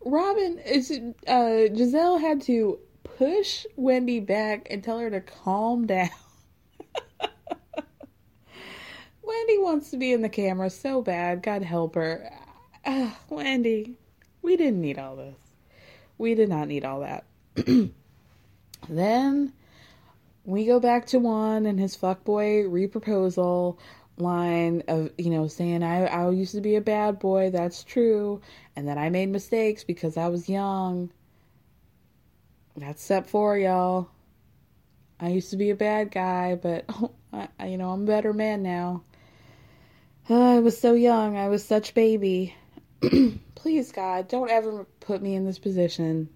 Robyn 0.04 0.58
is 0.66 0.90
uh 1.28 1.70
Gizelle 1.70 2.20
had 2.20 2.42
to 2.42 2.80
push 3.04 3.66
Wendy 3.76 4.18
back 4.18 4.66
and 4.68 4.82
tell 4.82 4.98
her 4.98 5.10
to 5.10 5.20
calm 5.20 5.86
down. 5.86 6.10
Wendy 9.22 9.58
wants 9.58 9.92
to 9.92 9.96
be 9.96 10.12
in 10.12 10.22
the 10.22 10.28
camera 10.28 10.70
so 10.70 11.02
bad. 11.02 11.44
God 11.44 11.62
help 11.62 11.94
her. 11.94 12.28
Uh, 12.84 13.12
Wendy, 13.28 13.94
we 14.42 14.56
didn't 14.56 14.80
need 14.80 14.98
all 14.98 15.14
this. 15.14 15.36
We 16.18 16.34
did 16.34 16.48
not 16.48 16.66
need 16.66 16.84
all 16.84 16.98
that. 16.98 17.24
then 18.88 19.52
we 20.44 20.66
go 20.66 20.80
back 20.80 21.06
to 21.06 21.18
Juan 21.18 21.66
and 21.66 21.78
his 21.78 21.96
fuckboy 21.96 22.68
reproposal 22.68 23.78
line 24.16 24.82
of 24.86 25.10
you 25.18 25.30
know 25.30 25.48
saying 25.48 25.82
I 25.82 26.06
I 26.06 26.30
used 26.30 26.54
to 26.54 26.60
be 26.60 26.76
a 26.76 26.80
bad 26.80 27.18
boy 27.18 27.50
that's 27.50 27.82
true 27.82 28.40
and 28.76 28.86
then 28.86 28.98
I 28.98 29.08
made 29.08 29.28
mistakes 29.28 29.84
because 29.84 30.16
I 30.16 30.28
was 30.28 30.48
young. 30.48 31.10
That's 32.76 33.02
step 33.02 33.28
4 33.28 33.58
y'all. 33.58 34.08
I 35.20 35.28
used 35.28 35.50
to 35.50 35.56
be 35.56 35.70
a 35.70 35.76
bad 35.76 36.10
guy 36.10 36.56
but 36.56 36.84
oh, 36.88 37.12
I, 37.32 37.66
you 37.66 37.78
know 37.78 37.90
I'm 37.90 38.02
a 38.02 38.06
better 38.06 38.32
man 38.32 38.62
now. 38.62 39.04
Oh, 40.28 40.56
I 40.56 40.58
was 40.58 40.78
so 40.78 40.94
young. 40.94 41.36
I 41.36 41.48
was 41.48 41.64
such 41.64 41.94
baby. 41.94 42.54
Please 43.54 43.92
God 43.92 44.26
don't 44.28 44.50
ever 44.50 44.86
put 45.00 45.22
me 45.22 45.34
in 45.34 45.44
this 45.44 45.58
position 45.58 46.28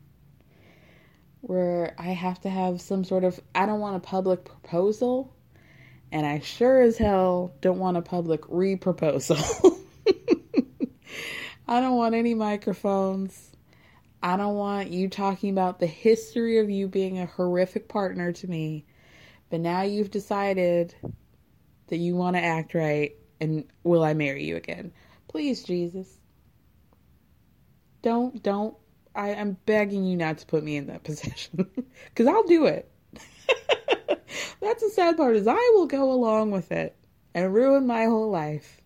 where 1.40 1.94
I 1.98 2.08
have 2.08 2.40
to 2.42 2.50
have 2.50 2.80
some 2.80 3.04
sort 3.04 3.24
of 3.24 3.40
I 3.54 3.66
don't 3.66 3.80
want 3.80 3.96
a 3.96 4.00
public 4.00 4.44
proposal 4.44 5.34
and 6.10 6.26
I 6.26 6.40
sure 6.40 6.80
as 6.80 6.98
hell 6.98 7.52
don't 7.60 7.78
want 7.78 7.96
a 7.96 8.02
public 8.02 8.42
re-proposal. 8.48 9.36
I 11.68 11.80
don't 11.80 11.96
want 11.96 12.14
any 12.14 12.34
microphones. 12.34 13.52
I 14.22 14.36
don't 14.36 14.56
want 14.56 14.90
you 14.90 15.08
talking 15.08 15.50
about 15.50 15.78
the 15.78 15.86
history 15.86 16.58
of 16.58 16.70
you 16.70 16.88
being 16.88 17.18
a 17.18 17.26
horrific 17.26 17.88
partner 17.88 18.32
to 18.32 18.48
me. 18.48 18.86
But 19.50 19.60
now 19.60 19.82
you've 19.82 20.10
decided 20.10 20.94
that 21.88 21.98
you 21.98 22.16
want 22.16 22.36
to 22.36 22.42
act 22.42 22.74
right 22.74 23.12
and 23.40 23.64
will 23.84 24.02
I 24.02 24.14
marry 24.14 24.44
you 24.44 24.56
again? 24.56 24.92
Please, 25.28 25.62
Jesus. 25.62 26.08
Don't, 28.02 28.42
don't. 28.42 28.76
I, 29.18 29.34
I'm 29.34 29.56
begging 29.66 30.04
you 30.04 30.16
not 30.16 30.38
to 30.38 30.46
put 30.46 30.62
me 30.62 30.76
in 30.76 30.86
that 30.86 31.02
position 31.04 31.66
because 32.04 32.26
I'll 32.26 32.44
do 32.44 32.66
it. 32.66 32.90
That's 34.60 34.82
the 34.82 34.90
sad 34.94 35.16
part 35.16 35.36
is 35.36 35.48
I 35.48 35.72
will 35.74 35.86
go 35.86 36.12
along 36.12 36.52
with 36.52 36.70
it 36.70 36.94
and 37.34 37.52
ruin 37.52 37.86
my 37.86 38.04
whole 38.04 38.30
life, 38.30 38.80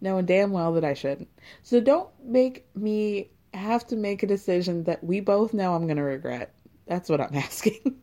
knowing 0.00 0.26
damn 0.26 0.52
well 0.52 0.72
that 0.74 0.84
I 0.84 0.94
shouldn't. 0.94 1.28
So 1.62 1.80
don't 1.80 2.08
make 2.22 2.66
me 2.76 3.30
have 3.52 3.86
to 3.88 3.96
make 3.96 4.22
a 4.22 4.28
decision 4.28 4.84
that 4.84 5.02
we 5.02 5.20
both 5.20 5.52
know 5.52 5.74
I'm 5.74 5.86
going 5.86 5.96
to 5.96 6.02
regret. 6.02 6.54
That's 6.86 7.08
what 7.08 7.20
I'm 7.20 7.34
asking. 7.34 7.96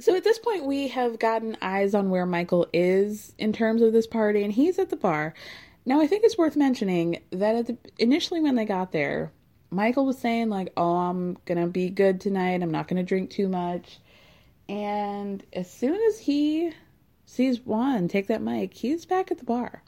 so 0.00 0.16
at 0.16 0.24
this 0.24 0.38
point, 0.40 0.64
we 0.64 0.88
have 0.88 1.20
gotten 1.20 1.56
eyes 1.62 1.94
on 1.94 2.10
where 2.10 2.26
Michael 2.26 2.66
is 2.72 3.34
in 3.38 3.52
terms 3.52 3.82
of 3.82 3.92
this 3.92 4.06
party, 4.06 4.42
and 4.42 4.52
he's 4.52 4.80
at 4.80 4.90
the 4.90 4.96
bar. 4.96 5.34
Now, 5.84 6.00
I 6.00 6.08
think 6.08 6.24
it's 6.24 6.38
worth 6.38 6.56
mentioning 6.56 7.22
that 7.30 7.66
the, 7.66 7.78
initially 7.98 8.40
when 8.40 8.56
they 8.56 8.64
got 8.64 8.90
there, 8.90 9.32
Michael 9.70 10.06
was 10.06 10.18
saying 10.18 10.48
like, 10.48 10.72
"Oh, 10.76 10.96
I'm 10.96 11.36
gonna 11.44 11.66
be 11.66 11.90
good 11.90 12.20
tonight. 12.20 12.62
I'm 12.62 12.70
not 12.70 12.88
gonna 12.88 13.02
drink 13.02 13.30
too 13.30 13.48
much." 13.48 14.00
And 14.68 15.44
as 15.52 15.70
soon 15.70 16.00
as 16.08 16.18
he 16.18 16.72
sees 17.24 17.60
Juan 17.60 18.08
take 18.08 18.28
that 18.28 18.42
mic, 18.42 18.74
he's 18.74 19.04
back 19.04 19.30
at 19.30 19.38
the 19.38 19.44
bar. 19.44 19.82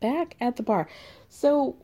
Back 0.00 0.36
at 0.40 0.56
the 0.56 0.62
bar. 0.62 0.88
So 1.28 1.76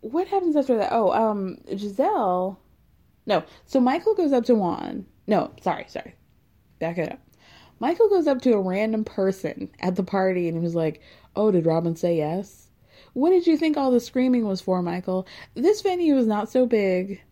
what 0.00 0.28
happens 0.28 0.54
after 0.54 0.76
that? 0.76 0.92
Oh, 0.92 1.12
um, 1.12 1.56
Gizelle. 1.66 2.58
No. 3.26 3.42
So 3.66 3.80
Michael 3.80 4.14
goes 4.14 4.32
up 4.32 4.44
to 4.44 4.54
Juan. 4.54 5.06
No, 5.26 5.50
sorry, 5.62 5.86
sorry. 5.88 6.14
Back 6.78 6.98
it 6.98 7.10
up. 7.10 7.20
Michael 7.80 8.08
goes 8.08 8.26
up 8.26 8.42
to 8.42 8.52
a 8.52 8.60
random 8.60 9.04
person 9.04 9.70
at 9.80 9.96
the 9.96 10.02
party 10.02 10.46
and 10.48 10.56
he 10.56 10.62
was 10.62 10.74
like, 10.74 11.00
Oh, 11.34 11.50
did 11.50 11.66
Robyn 11.66 11.96
say 11.96 12.18
yes? 12.18 12.63
What 13.14 13.30
did 13.30 13.46
you 13.46 13.56
think 13.56 13.76
all 13.76 13.90
the 13.90 14.00
screaming 14.00 14.46
was 14.46 14.60
for, 14.60 14.82
Michael? 14.82 15.26
This 15.54 15.80
venue 15.80 16.16
is 16.16 16.26
not 16.26 16.50
so 16.50 16.66
big 16.66 17.22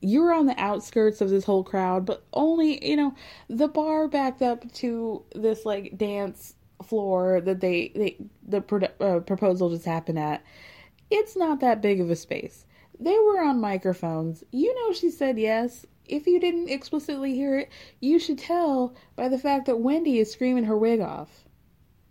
you 0.00 0.22
were 0.22 0.32
on 0.32 0.46
the 0.46 0.58
outskirts 0.60 1.20
of 1.20 1.30
this 1.30 1.44
whole 1.44 1.64
crowd, 1.64 2.06
but 2.06 2.24
only, 2.32 2.84
you 2.88 2.96
know, 2.96 3.14
the 3.48 3.68
bar 3.68 4.08
backed 4.08 4.42
up 4.42 4.70
to 4.74 5.24
this 5.34 5.64
like 5.64 5.96
dance 5.98 6.54
floor 6.84 7.40
that 7.40 7.60
they, 7.60 7.92
they 7.94 8.16
the 8.46 8.60
pro- 8.60 8.88
uh, 9.00 9.20
proposal 9.20 9.70
just 9.70 9.84
happened 9.84 10.18
at. 10.18 10.44
It's 11.10 11.36
not 11.36 11.60
that 11.60 11.82
big 11.82 12.00
of 12.00 12.10
a 12.10 12.16
space. 12.16 12.64
They 13.00 13.18
were 13.18 13.40
on 13.40 13.60
microphones. 13.60 14.44
You 14.52 14.74
know, 14.74 14.92
she 14.92 15.10
said 15.10 15.38
yes. 15.38 15.84
If 16.04 16.26
you 16.26 16.40
didn't 16.40 16.70
explicitly 16.70 17.34
hear 17.34 17.58
it, 17.58 17.70
you 18.00 18.18
should 18.18 18.38
tell 18.38 18.94
by 19.16 19.28
the 19.28 19.38
fact 19.38 19.66
that 19.66 19.80
Wendy 19.80 20.18
is 20.18 20.30
screaming 20.30 20.64
her 20.64 20.76
wig 20.76 21.00
off. 21.00 21.44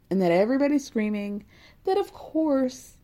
And 0.09 0.21
that 0.21 0.31
everybody's 0.31 0.85
screaming 0.85 1.45
that, 1.83 1.97
of 1.97 2.13
course, 2.13 2.96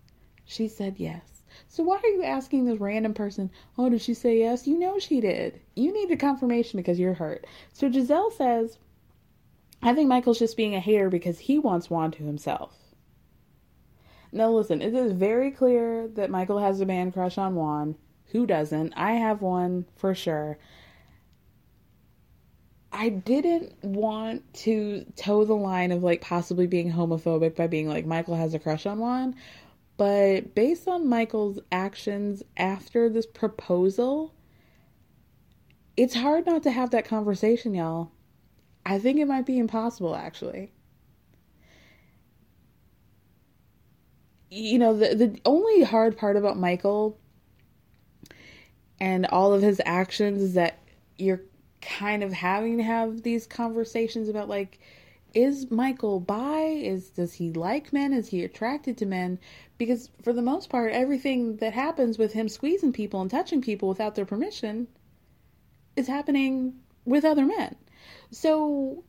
she 0.46 0.68
said 0.68 0.96
yes. 0.98 1.44
So 1.68 1.84
why 1.84 1.98
are 2.04 2.08
you 2.08 2.24
asking 2.24 2.66
this 2.66 2.80
random 2.80 3.14
person, 3.14 3.50
oh, 3.78 3.90
did 3.90 4.02
she 4.02 4.14
say 4.14 4.40
yes? 4.40 4.68
You 4.68 4.78
know 4.78 5.00
she 5.00 5.22
did. 5.22 5.62
You 5.76 5.94
need 5.94 6.12
a 6.12 6.18
confirmation 6.18 6.78
because 6.78 7.00
you're 7.00 7.14
hurt. 7.14 7.46
So 7.72 7.90
Gizelle 7.90 8.32
says, 8.32 8.78
I 9.82 9.94
think 9.94 10.08
Michael's 10.08 10.40
just 10.40 10.58
being 10.58 10.76
a 10.76 10.80
hater 10.80 11.10
because 11.10 11.40
he 11.40 11.60
wants 11.60 11.90
Juan 11.90 12.12
to 12.12 12.24
himself. 12.24 12.78
Now 14.32 14.50
listen, 14.50 14.82
it 14.82 14.96
is 14.96 15.12
very 15.12 15.52
clear 15.52 16.08
that 16.10 16.32
Michael 16.32 16.60
has 16.60 16.82
a 16.82 16.86
man 16.86 17.12
crush 17.12 17.38
on 17.38 17.56
Juan. 17.56 17.96
Who 18.32 18.48
doesn't? 18.48 18.94
I 18.96 19.14
have 19.14 19.42
one 19.42 19.86
for 19.96 20.16
sure. 20.16 20.58
I 22.92 23.10
didn't 23.10 23.74
want 23.84 24.54
to 24.56 25.06
toe 25.16 25.46
the 25.46 25.56
line 25.56 25.92
of 25.92 26.04
like 26.04 26.22
possibly 26.22 26.68
being 26.68 26.92
homophobic 26.92 27.56
by 27.56 27.68
being 27.68 27.88
like 27.88 28.06
Michael 28.06 28.36
has 28.36 28.54
a 28.54 28.60
crush 28.60 28.86
on 28.86 29.00
Juan, 29.00 29.36
but 29.98 30.56
based 30.56 30.88
on 30.88 31.08
Michael's 31.08 31.60
actions 31.72 32.44
after 32.58 33.10
this 33.10 33.26
proposal, 33.26 34.34
it's 35.98 36.16
hard 36.16 36.46
not 36.46 36.64
to 36.64 36.72
have 36.72 36.92
that 36.92 37.06
conversation, 37.06 37.74
y'all. 37.74 38.12
I 38.86 39.00
think 39.00 39.20
it 39.20 39.28
might 39.28 39.46
be 39.46 39.60
impossible, 39.60 40.16
actually. 40.16 40.72
you 44.54 44.78
know, 44.78 44.96
the 44.96 45.16
the 45.16 45.40
only 45.46 45.84
hard 45.84 46.16
part 46.16 46.38
about 46.38 46.58
Michael 46.58 47.18
and 49.00 49.26
all 49.28 49.52
of 49.54 49.64
his 49.64 49.82
actions 49.86 50.42
is 50.44 50.54
that 50.54 50.78
you're 51.18 51.42
kind 51.82 52.24
of 52.24 52.32
having 52.32 52.78
to 52.78 52.84
have 52.84 53.24
these 53.24 53.48
conversations 53.48 54.30
about 54.30 54.48
like 54.48 54.80
is 55.34 55.72
Michael 55.72 56.20
bi? 56.20 56.62
Is 56.62 57.10
does 57.10 57.34
he 57.34 57.52
like 57.52 57.92
men? 57.92 58.14
Is 58.14 58.30
he 58.30 58.44
attracted 58.44 58.98
to 58.98 59.06
men? 59.06 59.40
Because 59.78 60.10
for 60.22 60.34
the 60.34 60.42
most 60.42 60.70
part, 60.70 60.94
everything 60.94 61.58
that 61.58 61.74
happens 61.74 62.18
with 62.18 62.34
him 62.34 62.48
squeezing 62.48 62.94
people 62.94 63.22
and 63.22 63.32
touching 63.32 63.62
people 63.62 63.90
without 63.90 64.16
their 64.16 64.26
permission 64.26 64.88
is 65.96 66.08
happening 66.08 66.76
with 67.06 67.26
other 67.26 67.46
men. 67.46 67.76
So, 68.32 69.04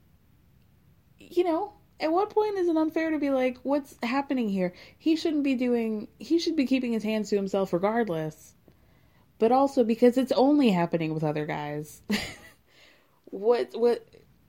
you 1.19 1.45
know, 1.45 1.75
at 2.01 2.13
what 2.13 2.31
point 2.31 2.59
is 2.59 2.69
it 2.69 2.77
unfair 2.77 3.11
to 3.11 3.19
be 3.19 3.31
like, 3.31 3.59
what's 3.63 3.97
happening 4.03 4.49
here? 4.49 4.75
He 4.99 5.17
shouldn't 5.17 5.45
be 5.45 5.55
doing, 5.55 6.09
he 6.19 6.39
should 6.39 6.57
be 6.57 6.67
keeping 6.67 6.93
his 6.93 7.03
hands 7.03 7.31
to 7.31 7.37
himself 7.37 7.73
regardless. 7.73 8.55
But 9.39 9.53
also 9.53 9.85
because 9.85 10.17
it's 10.17 10.33
only 10.33 10.71
happening 10.71 11.13
with 11.13 11.25
other 11.25 11.45
guys. 11.47 12.03
what, 13.27 13.71
what, 13.75 14.07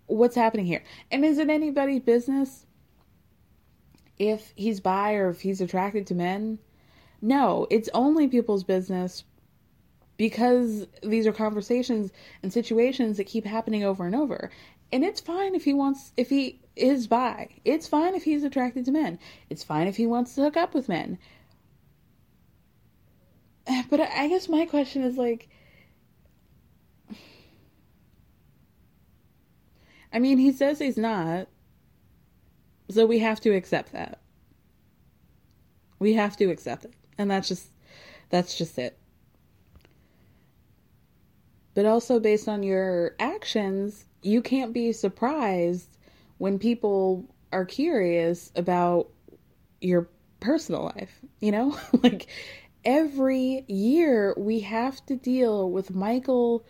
what's 0.07 0.36
happening 0.36 0.65
here? 0.65 0.84
And 1.11 1.26
is 1.26 1.38
it 1.38 1.49
anybody's 1.49 2.02
business 2.02 2.65
if 4.18 4.53
he's 4.56 4.80
bi 4.80 5.14
or 5.14 5.30
if 5.30 5.41
he's 5.41 5.61
attracted 5.61 6.07
to 6.07 6.15
men? 6.15 6.60
No, 7.22 7.68
it's 7.69 7.90
only 7.94 8.27
people's 8.27 8.64
business 8.64 9.23
because 10.18 10.88
these 11.03 11.27
are 11.27 11.34
conversations 11.34 12.11
and 12.41 12.53
situations 12.53 13.18
that 13.18 13.26
keep 13.26 13.45
happening 13.45 13.84
over 13.84 14.06
and 14.06 14.15
over. 14.15 14.49
And 14.91 15.03
it's 15.03 15.19
fine 15.19 15.56
if 15.56 15.65
he 15.65 15.73
wants, 15.73 16.14
if 16.15 16.30
he 16.30 16.61
is 16.76 17.07
bi. 17.07 17.49
It's 17.65 17.88
fine 17.88 18.15
if 18.15 18.23
he's 18.23 18.44
attracted 18.44 18.86
to 18.86 18.91
men. 18.91 19.19
It's 19.49 19.64
fine 19.64 19.88
if 19.88 19.98
he 19.98 20.06
wants 20.06 20.36
to 20.36 20.41
hook 20.41 20.57
up 20.57 20.73
with 20.73 20.90
men. 20.90 21.18
But 23.90 23.99
I 23.99 24.27
guess 24.27 24.48
my 24.48 24.65
question 24.65 25.03
is 25.03 25.18
like, 25.18 25.49
I 30.15 30.19
mean, 30.19 30.37
he 30.37 30.53
says 30.53 30.79
he's 30.79 30.95
not. 30.95 31.49
So 32.89 33.05
we 33.05 33.19
have 33.19 33.41
to 33.41 33.53
accept 33.53 33.91
that. 33.91 34.21
We 35.99 36.13
have 36.13 36.37
to 36.37 36.45
accept 36.49 36.85
it. 36.85 36.93
And 37.17 37.29
that's 37.29 37.49
just 37.49 37.67
that's 38.29 38.57
just 38.57 38.79
it. 38.79 38.97
But 41.73 41.85
also 41.85 42.21
based 42.21 42.47
on 42.47 42.63
your 42.63 43.15
actions, 43.19 44.05
you 44.21 44.41
can't 44.41 44.71
be 44.71 44.93
surprised 44.93 45.97
when 46.37 46.59
people 46.59 47.25
are 47.51 47.65
curious 47.65 48.53
about 48.55 49.09
your 49.81 50.07
personal 50.39 50.83
life, 50.95 51.19
you 51.41 51.51
know? 51.51 51.77
like 52.03 52.27
every 52.85 53.65
year 53.67 54.33
we 54.37 54.61
have 54.61 55.05
to 55.07 55.17
deal 55.17 55.69
with 55.69 55.93
Michael 55.93 56.63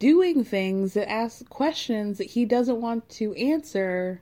doing 0.00 0.42
things 0.42 0.94
that 0.94 1.08
ask 1.08 1.48
questions 1.50 2.18
that 2.18 2.24
he 2.24 2.44
doesn't 2.44 2.80
want 2.80 3.08
to 3.10 3.32
answer 3.34 4.20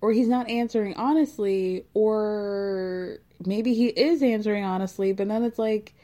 or 0.00 0.12
he's 0.12 0.28
not 0.28 0.48
answering 0.48 0.94
honestly 0.94 1.84
or 1.92 3.18
maybe 3.44 3.74
he 3.74 3.88
is 3.88 4.22
answering 4.22 4.64
honestly 4.64 5.12
but 5.12 5.28
then 5.28 5.44
it's 5.44 5.58
like 5.58 5.94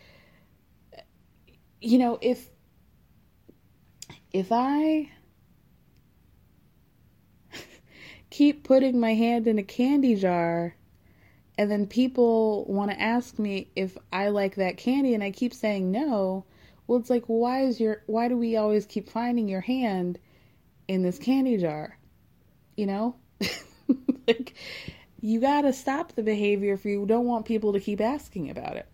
you 1.80 1.97
know 1.98 2.18
if 2.20 2.51
if 4.32 4.48
i 4.52 5.10
keep 8.30 8.64
putting 8.64 9.01
my 9.01 9.14
hand 9.14 9.47
in 9.47 9.59
a 9.59 9.62
candy 9.62 10.14
jar 10.14 10.76
and 11.56 11.70
then 11.70 11.86
people 11.86 12.66
want 12.66 12.90
to 12.90 13.01
ask 13.01 13.38
me 13.38 13.70
if 13.74 13.97
i 14.12 14.28
like 14.28 14.56
that 14.56 14.76
candy 14.76 15.14
and 15.14 15.24
i 15.24 15.30
keep 15.30 15.55
saying 15.55 15.90
no 15.90 16.44
well, 16.87 16.99
it's 16.99 17.11
like, 17.11 17.25
why 17.27 17.63
is 17.63 17.81
your, 17.81 18.03
why 18.07 18.29
do 18.29 18.37
we 18.37 18.57
always 18.57 18.87
keep 18.87 19.09
finding 19.09 19.49
your 19.49 19.61
hand 19.61 20.19
in 20.87 21.03
this 21.03 21.19
candy 21.19 21.57
jar? 21.57 21.99
You 22.77 22.87
know? 22.87 23.17
like, 24.29 24.55
you 25.21 25.41
gotta 25.41 25.73
stop 25.73 26.13
the 26.13 26.23
behavior 26.23 26.75
if 26.75 26.85
you 26.85 27.05
don't 27.07 27.27
want 27.27 27.47
people 27.47 27.73
to 27.73 27.81
keep 27.81 28.01
asking 28.01 28.51
about 28.51 28.77
it. 28.77 28.87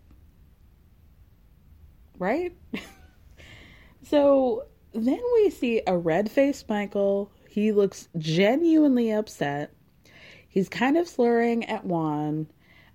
Right? 2.17 2.55
so 4.03 4.65
then 4.93 5.19
we 5.35 5.49
see 5.49 5.81
a 5.85 5.95
red 5.95 6.31
faced 6.31 6.67
Michael. 6.69 7.31
He 7.49 7.71
looks 7.71 8.07
genuinely 8.17 9.11
upset. 9.11 9.73
He's 10.49 10.69
kind 10.69 10.97
of 10.97 11.07
slurring 11.07 11.65
at 11.65 11.85
Juan 11.85 12.47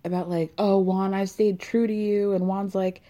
about, 0.05 0.29
like, 0.29 0.53
oh, 0.59 0.79
Juan, 0.79 1.13
I've 1.13 1.31
stayed 1.31 1.61
true 1.61 1.87
to 1.87 1.93
you. 1.93 2.33
And 2.33 2.47
Juan's 2.47 2.75
like, 2.75 3.03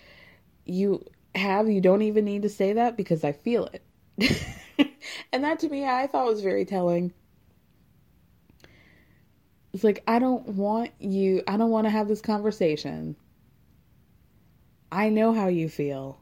you 0.65 1.05
have, 1.35 1.69
you 1.69 1.81
don't 1.81 2.03
even 2.03 2.25
need 2.25 2.43
to 2.43 2.49
say 2.49 2.73
that 2.75 2.97
because 2.97 3.25
I 3.25 3.33
feel 3.33 3.69
it. 3.73 3.83
and 5.33 5.45
that 5.45 5.61
to 5.61 5.69
me, 5.69 5.85
I 5.87 6.07
thought 6.07 6.27
was 6.27 6.43
very 6.43 6.65
telling. 6.65 7.13
It's 9.73 9.85
like, 9.85 10.03
I 10.07 10.19
don't 10.19 10.49
want 10.49 10.91
you, 10.99 11.43
I 11.47 11.57
don't 11.57 11.71
want 11.71 11.87
to 11.87 11.91
have 11.91 12.09
this 12.09 12.21
conversation. 12.21 13.17
I 14.91 15.11
know 15.11 15.33
how 15.33 15.49
you 15.49 15.69
feel. 15.69 16.21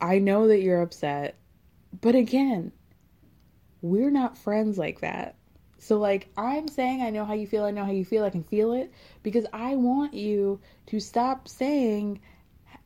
I 0.00 0.18
know 0.18 0.48
that 0.48 0.60
you're 0.60 0.82
upset. 0.82 1.36
But 2.00 2.14
again, 2.14 2.72
we're 3.80 4.10
not 4.10 4.36
friends 4.36 4.76
like 4.76 5.00
that. 5.00 5.36
So, 5.84 5.98
like, 5.98 6.28
I'm 6.34 6.66
saying, 6.66 7.02
I 7.02 7.10
know 7.10 7.26
how 7.26 7.34
you 7.34 7.46
feel, 7.46 7.64
I 7.64 7.70
know 7.70 7.84
how 7.84 7.92
you 7.92 8.06
feel, 8.06 8.24
I 8.24 8.30
can 8.30 8.42
feel 8.42 8.72
it, 8.72 8.90
because 9.22 9.44
I 9.52 9.76
want 9.76 10.14
you 10.14 10.60
to 10.86 10.98
stop 10.98 11.46
saying 11.46 12.22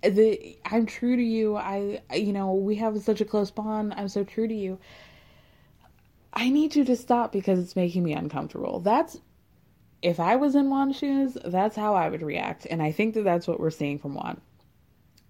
that 0.03 0.57
I'm 0.65 0.85
true 0.85 1.15
to 1.15 1.23
you. 1.23 1.57
I, 1.57 2.01
you 2.13 2.33
know, 2.33 2.55
we 2.55 2.75
have 2.77 3.01
such 3.01 3.21
a 3.21 3.25
close 3.25 3.53
bond. 3.53 3.95
I'm 3.97 4.09
so 4.09 4.25
true 4.25 4.49
to 4.49 4.55
you. 4.55 4.81
I 6.33 6.49
need 6.49 6.75
you 6.75 6.85
to 6.87 6.97
stop 6.97 7.31
because 7.31 7.61
it's 7.61 7.77
making 7.77 8.03
me 8.03 8.15
uncomfortable. 8.15 8.81
That's, 8.81 9.21
if 10.03 10.19
I 10.19 10.35
was 10.35 10.57
in 10.57 10.67
Juan's 10.67 10.97
shoes, 10.97 11.39
that's 11.45 11.77
how 11.77 11.95
I 11.95 12.09
would 12.09 12.23
react. 12.23 12.67
And 12.69 12.83
I 12.83 12.91
think 12.91 13.15
that 13.15 13.23
that's 13.23 13.47
what 13.47 13.61
we're 13.61 13.71
seeing 13.71 14.01
from 14.01 14.17
Juan. 14.17 14.41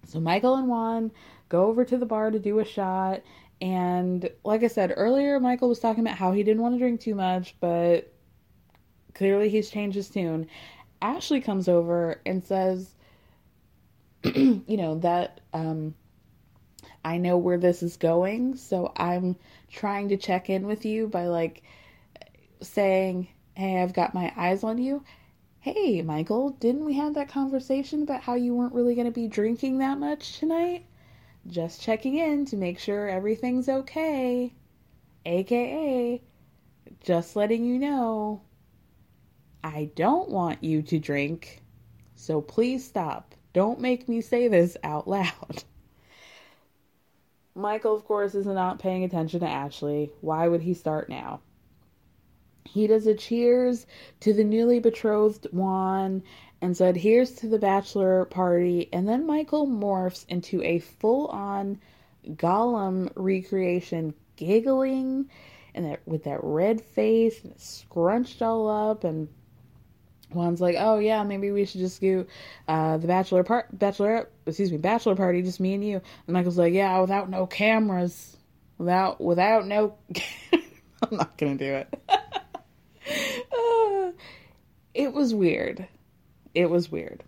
So 0.07 0.19
Michael 0.19 0.55
and 0.55 0.67
Juan 0.67 1.11
go 1.49 1.67
over 1.67 1.85
to 1.85 1.97
the 1.97 2.07
bar 2.07 2.31
to 2.31 2.39
do 2.39 2.57
a 2.57 2.65
shot, 2.65 3.21
and 3.61 4.29
like 4.43 4.63
I 4.63 4.67
said 4.67 4.93
earlier, 4.95 5.39
Michael 5.39 5.69
was 5.69 5.79
talking 5.79 6.05
about 6.05 6.17
how 6.17 6.31
he 6.31 6.43
didn't 6.43 6.61
want 6.61 6.75
to 6.75 6.79
drink 6.79 7.01
too 7.01 7.15
much, 7.15 7.55
but 7.59 8.11
clearly 9.13 9.49
he's 9.49 9.69
changed 9.69 9.95
his 9.95 10.09
tune. 10.09 10.47
Ashley 11.01 11.41
comes 11.41 11.67
over 11.67 12.21
and 12.25 12.43
says, 12.43 12.93
you 14.23 14.63
know, 14.67 14.99
that 14.99 15.41
um, 15.53 15.93
I 17.03 17.17
know 17.17 17.37
where 17.37 17.57
this 17.57 17.83
is 17.83 17.97
going, 17.97 18.55
so 18.55 18.93
I'm 18.95 19.35
trying 19.71 20.09
to 20.09 20.17
check 20.17 20.49
in 20.49 20.65
with 20.65 20.85
you 20.85 21.07
by 21.07 21.27
like 21.27 21.63
saying, 22.61 23.27
Hey, 23.55 23.81
I've 23.81 23.93
got 23.93 24.13
my 24.13 24.31
eyes 24.37 24.63
on 24.63 24.77
you. 24.77 25.03
Hey, 25.59 26.01
Michael, 26.01 26.51
didn't 26.51 26.85
we 26.85 26.93
have 26.93 27.15
that 27.15 27.27
conversation 27.27 28.03
about 28.03 28.21
how 28.21 28.35
you 28.35 28.53
weren't 28.53 28.73
really 28.73 28.95
going 28.95 29.07
to 29.07 29.11
be 29.11 29.27
drinking 29.27 29.79
that 29.79 29.97
much 29.97 30.39
tonight? 30.39 30.85
Just 31.49 31.81
checking 31.81 32.17
in 32.17 32.45
to 32.45 32.55
make 32.55 32.77
sure 32.77 33.09
everything's 33.09 33.67
okay. 33.67 34.53
AKA, 35.25 36.21
just 37.01 37.35
letting 37.35 37.65
you 37.65 37.79
know, 37.79 38.41
I 39.63 39.89
don't 39.95 40.29
want 40.29 40.63
you 40.63 40.83
to 40.83 40.99
drink, 40.99 41.63
so 42.15 42.39
please 42.39 42.85
stop. 42.85 43.33
Don't 43.53 43.79
make 43.79 44.07
me 44.07 44.21
say 44.21 44.47
this 44.47 44.77
out 44.83 45.07
loud. 45.07 45.63
Michael, 47.55 47.95
of 47.95 48.05
course, 48.05 48.35
is 48.35 48.45
not 48.45 48.79
paying 48.79 49.03
attention 49.03 49.39
to 49.39 49.49
Ashley. 49.49 50.11
Why 50.21 50.47
would 50.47 50.61
he 50.61 50.75
start 50.75 51.09
now? 51.09 51.41
He 52.63 52.85
does 52.85 53.07
a 53.07 53.15
cheers 53.15 53.87
to 54.19 54.33
the 54.33 54.43
newly 54.43 54.79
betrothed 54.79 55.47
Juan 55.51 56.21
and 56.61 56.75
said, 56.75 56.97
Here's 56.97 57.31
to 57.31 57.47
the 57.47 57.59
bachelor 57.59 58.25
party. 58.25 58.89
And 58.91 59.07
then 59.07 59.25
Michael 59.25 59.67
morphs 59.67 60.25
into 60.27 60.61
a 60.63 60.79
full 60.79 61.27
on 61.27 61.79
Gollum 62.27 63.11
recreation, 63.15 64.13
giggling 64.35 65.29
and 65.75 65.85
that 65.85 66.01
with 66.05 66.23
that 66.23 66.39
red 66.43 66.81
face 66.81 67.43
and 67.43 67.53
scrunched 67.59 68.41
all 68.41 68.69
up 68.69 69.03
and 69.03 69.27
Juan's 70.31 70.61
like, 70.61 70.75
oh 70.77 70.99
yeah, 70.99 71.23
maybe 71.23 71.51
we 71.51 71.65
should 71.65 71.81
just 71.81 71.99
do 71.99 72.27
uh, 72.67 72.97
the 72.97 73.07
bachelor 73.07 73.43
part, 73.43 73.67
bachelor, 73.77 74.29
excuse 74.45 74.71
me, 74.71 74.77
bachelor 74.77 75.15
party, 75.15 75.41
just 75.41 75.59
me 75.59 75.73
and 75.73 75.83
you. 75.83 76.01
And 76.27 76.33
Michael's 76.33 76.57
like, 76.57 76.73
yeah, 76.73 76.99
without 76.99 77.29
no 77.29 77.47
cameras, 77.47 78.37
without 78.77 79.19
without 79.19 79.65
no, 79.65 79.95
I'm 80.53 81.17
not 81.17 81.35
gonna 81.37 81.55
do 81.55 81.73
it. 81.73 82.01
uh, 83.57 84.11
it 84.93 85.13
was 85.13 85.33
weird 85.33 85.87
it 86.53 86.69
was 86.69 86.91
weird. 86.91 87.23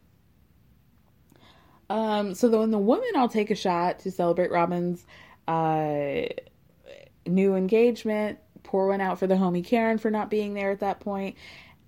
Um, 1.90 2.36
so 2.36 2.50
when 2.60 2.72
the 2.72 2.78
woman, 2.78 3.10
I'll 3.16 3.28
take 3.28 3.52
a 3.52 3.56
shot 3.56 4.00
to 4.00 4.12
celebrate 4.12 4.52
Robyn's 4.52 5.06
uh, 5.48 6.22
new 7.26 7.56
engagement. 7.56 8.40
Pour 8.64 8.88
one 8.88 9.02
out 9.02 9.20
for 9.20 9.28
the 9.28 9.36
homie 9.36 9.66
Karen 9.66 9.98
for 9.98 10.12
not 10.12 10.30
being 10.30 10.54
there 10.54 10.72
at 10.72 10.80
that 10.80 11.00
point. 11.00 11.36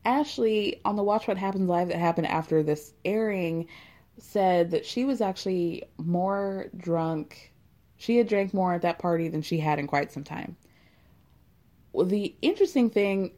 Ashley 0.06 0.82
on 0.84 0.96
the 0.96 1.04
Watch 1.04 1.28
What 1.28 1.38
Happens 1.38 1.70
Live 1.70 1.88
that 1.88 1.98
happened 1.98 2.28
after 2.28 2.64
this 2.64 2.94
airing 3.06 3.68
said 4.18 4.72
that 4.72 4.86
she 4.86 5.06
was 5.06 5.22
actually 5.22 5.84
more 5.98 6.70
drunk. 6.76 7.54
She 7.98 8.18
had 8.18 8.28
drank 8.28 8.54
more 8.54 8.74
at 8.74 8.82
that 8.82 9.00
party 9.00 9.30
than 9.30 9.42
she 9.42 9.60
had 9.60 9.80
in 9.80 9.88
quite 9.88 10.12
some 10.12 10.24
time. 10.24 10.58
Well, 11.94 12.06
the 12.06 12.36
interesting 12.42 12.90
thing 12.90 13.32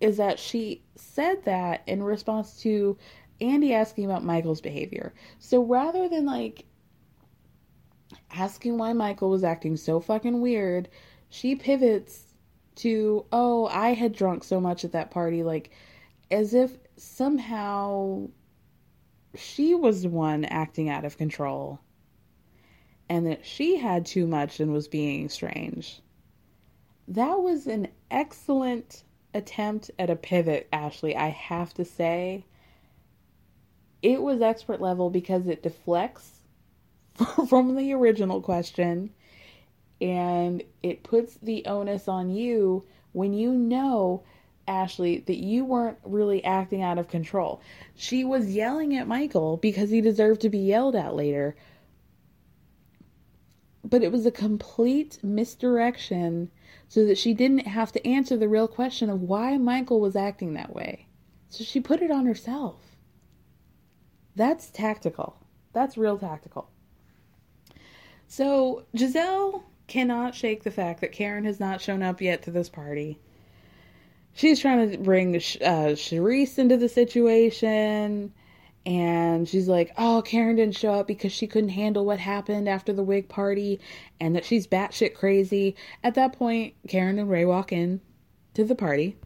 is 0.00 0.16
that 0.18 0.38
she 0.38 0.82
said 0.94 1.44
that 1.44 1.82
in 1.86 2.02
response 2.02 2.60
to 2.62 2.96
Andy 3.40 3.74
asking 3.74 4.04
about 4.04 4.24
Michael's 4.24 4.60
behavior. 4.60 5.12
So 5.38 5.62
rather 5.62 6.08
than 6.08 6.26
like 6.26 6.64
asking 8.30 8.78
why 8.78 8.92
Michael 8.92 9.30
was 9.30 9.44
acting 9.44 9.76
so 9.76 10.00
fucking 10.00 10.40
weird, 10.40 10.88
she 11.30 11.54
pivots 11.54 12.34
to, 12.76 13.26
oh, 13.32 13.66
I 13.66 13.94
had 13.94 14.12
drunk 14.12 14.44
so 14.44 14.60
much 14.60 14.84
at 14.84 14.92
that 14.92 15.10
party, 15.10 15.42
like 15.42 15.70
as 16.30 16.54
if 16.54 16.76
somehow 16.96 18.28
she 19.34 19.74
was 19.74 20.02
the 20.02 20.08
one 20.08 20.44
acting 20.44 20.88
out 20.88 21.04
of 21.04 21.18
control 21.18 21.80
and 23.08 23.26
that 23.26 23.44
she 23.44 23.76
had 23.76 24.06
too 24.06 24.26
much 24.26 24.60
and 24.60 24.72
was 24.72 24.88
being 24.88 25.28
strange. 25.28 26.00
That 27.08 27.40
was 27.40 27.66
an 27.66 27.88
excellent 28.10 29.04
attempt 29.38 29.90
at 29.98 30.10
a 30.10 30.16
pivot, 30.16 30.68
Ashley, 30.72 31.16
I 31.16 31.28
have 31.28 31.72
to 31.74 31.84
say. 31.84 32.44
It 34.02 34.20
was 34.22 34.42
expert 34.42 34.80
level 34.80 35.10
because 35.10 35.46
it 35.46 35.62
deflects 35.62 36.40
from 37.48 37.74
the 37.74 37.92
original 37.94 38.40
question 38.40 39.10
and 40.00 40.62
it 40.82 41.02
puts 41.02 41.34
the 41.42 41.64
onus 41.66 42.06
on 42.08 42.30
you 42.30 42.84
when 43.12 43.32
you 43.32 43.52
know 43.52 44.22
Ashley 44.66 45.18
that 45.26 45.38
you 45.38 45.64
weren't 45.64 45.98
really 46.04 46.44
acting 46.44 46.82
out 46.82 46.98
of 46.98 47.08
control. 47.08 47.60
She 47.96 48.22
was 48.22 48.54
yelling 48.54 48.96
at 48.96 49.08
Michael 49.08 49.56
because 49.56 49.90
he 49.90 50.00
deserved 50.00 50.42
to 50.42 50.50
be 50.50 50.58
yelled 50.58 50.94
at 50.94 51.14
later. 51.14 51.56
But 53.82 54.02
it 54.02 54.12
was 54.12 54.26
a 54.26 54.30
complete 54.30 55.18
misdirection 55.22 56.50
so 56.88 57.04
that 57.04 57.18
she 57.18 57.34
didn't 57.34 57.66
have 57.66 57.92
to 57.92 58.06
answer 58.06 58.36
the 58.36 58.48
real 58.48 58.68
question 58.68 59.10
of 59.10 59.22
why 59.22 59.58
Michael 59.58 60.00
was 60.00 60.16
acting 60.16 60.54
that 60.54 60.74
way. 60.74 61.06
So 61.50 61.64
she 61.64 61.80
put 61.80 62.02
it 62.02 62.10
on 62.10 62.26
herself. 62.26 62.80
That's 64.34 64.70
tactical. 64.70 65.36
That's 65.72 65.98
real 65.98 66.18
tactical. 66.18 66.70
So 68.26 68.84
Gizelle 68.94 69.62
cannot 69.86 70.34
shake 70.34 70.62
the 70.62 70.70
fact 70.70 71.00
that 71.00 71.12
Karen 71.12 71.44
has 71.44 71.58
not 71.58 71.80
shown 71.80 72.02
up 72.02 72.20
yet 72.20 72.42
to 72.42 72.50
this 72.50 72.68
party. 72.68 73.18
She's 74.34 74.60
trying 74.60 74.90
to 74.90 74.98
bring 74.98 75.34
uh, 75.34 75.94
Charrisse 75.96 76.58
into 76.58 76.76
the 76.76 76.88
situation. 76.88 78.32
And 78.88 79.46
she's 79.46 79.68
like, 79.68 79.92
oh, 79.98 80.22
Karen 80.22 80.56
didn't 80.56 80.74
show 80.74 80.94
up 80.94 81.06
because 81.06 81.30
she 81.30 81.46
couldn't 81.46 81.68
handle 81.68 82.06
what 82.06 82.18
happened 82.18 82.70
after 82.70 82.90
the 82.90 83.02
wig 83.02 83.28
party 83.28 83.80
and 84.18 84.34
that 84.34 84.46
she's 84.46 84.66
batshit 84.66 85.12
crazy. 85.14 85.76
At 86.02 86.14
that 86.14 86.32
point, 86.32 86.72
Karen 86.88 87.18
and 87.18 87.28
Ray 87.28 87.44
walk 87.44 87.70
in 87.70 88.00
to 88.54 88.64
the 88.64 88.74
party. 88.74 89.18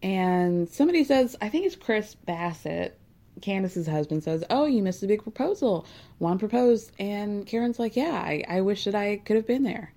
And 0.00 0.68
somebody 0.68 1.02
says, 1.02 1.34
I 1.40 1.48
think 1.48 1.66
it's 1.66 1.74
Chris 1.74 2.14
Bassett, 2.14 3.00
Candiace's 3.42 3.88
husband, 3.88 4.22
says, 4.22 4.44
Oh, 4.48 4.66
you 4.66 4.80
missed 4.80 5.02
a 5.02 5.08
big 5.08 5.24
proposal. 5.24 5.86
Juan 6.20 6.38
proposed. 6.38 6.92
And 7.00 7.44
Karen's 7.48 7.80
like, 7.80 7.96
Yeah, 7.96 8.12
I, 8.12 8.44
I 8.48 8.60
wish 8.60 8.84
that 8.84 8.94
I 8.94 9.16
could 9.16 9.34
have 9.34 9.46
been 9.48 9.64
there. 9.64 9.92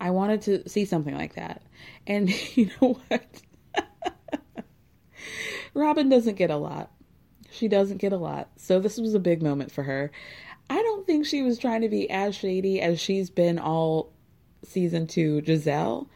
I 0.00 0.10
wanted 0.10 0.42
to 0.42 0.68
see 0.68 0.84
something 0.84 1.16
like 1.16 1.34
that. 1.34 1.62
And 2.06 2.30
you 2.56 2.70
know 2.80 3.00
what? 3.08 3.42
Robyn 5.74 6.08
doesn't 6.08 6.36
get 6.36 6.50
a 6.50 6.56
lot. 6.56 6.92
She 7.58 7.66
doesn't 7.66 7.96
get 7.96 8.12
a 8.12 8.16
lot. 8.16 8.50
So 8.56 8.78
this 8.78 8.98
was 8.98 9.14
a 9.14 9.18
big 9.20 9.42
moment 9.42 9.72
for 9.72 9.82
her. 9.82 10.12
I 10.70 10.80
don't 10.80 11.04
think 11.06 11.26
she 11.26 11.42
was 11.42 11.58
trying 11.58 11.80
to 11.80 11.88
be 11.88 12.08
as 12.08 12.36
shady 12.36 12.80
as 12.80 13.00
she's 13.00 13.30
been 13.30 13.58
all 13.58 14.12
season 14.62 15.08
two, 15.08 15.42
Gizelle. 15.42 16.06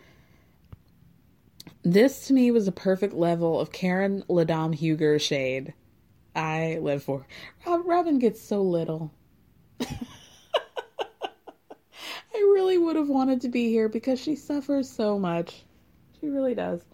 This 1.82 2.28
to 2.28 2.32
me 2.32 2.52
was 2.52 2.68
a 2.68 2.72
perfect 2.72 3.12
level 3.12 3.58
of 3.58 3.72
Karen 3.72 4.22
La 4.28 4.44
Dame 4.44 4.72
Huger 4.72 5.18
shade. 5.18 5.74
I 6.36 6.78
live 6.80 7.02
for. 7.02 7.26
Robyn 7.66 8.20
gets 8.20 8.40
so 8.40 8.62
little. 8.62 9.12
I 9.80 9.86
really 12.34 12.78
would 12.78 12.94
have 12.94 13.08
wanted 13.08 13.40
to 13.40 13.48
be 13.48 13.68
here 13.68 13.88
because 13.88 14.20
she 14.20 14.36
suffers 14.36 14.88
so 14.88 15.18
much. 15.18 15.64
She 16.20 16.28
really 16.28 16.54
does. 16.54 16.84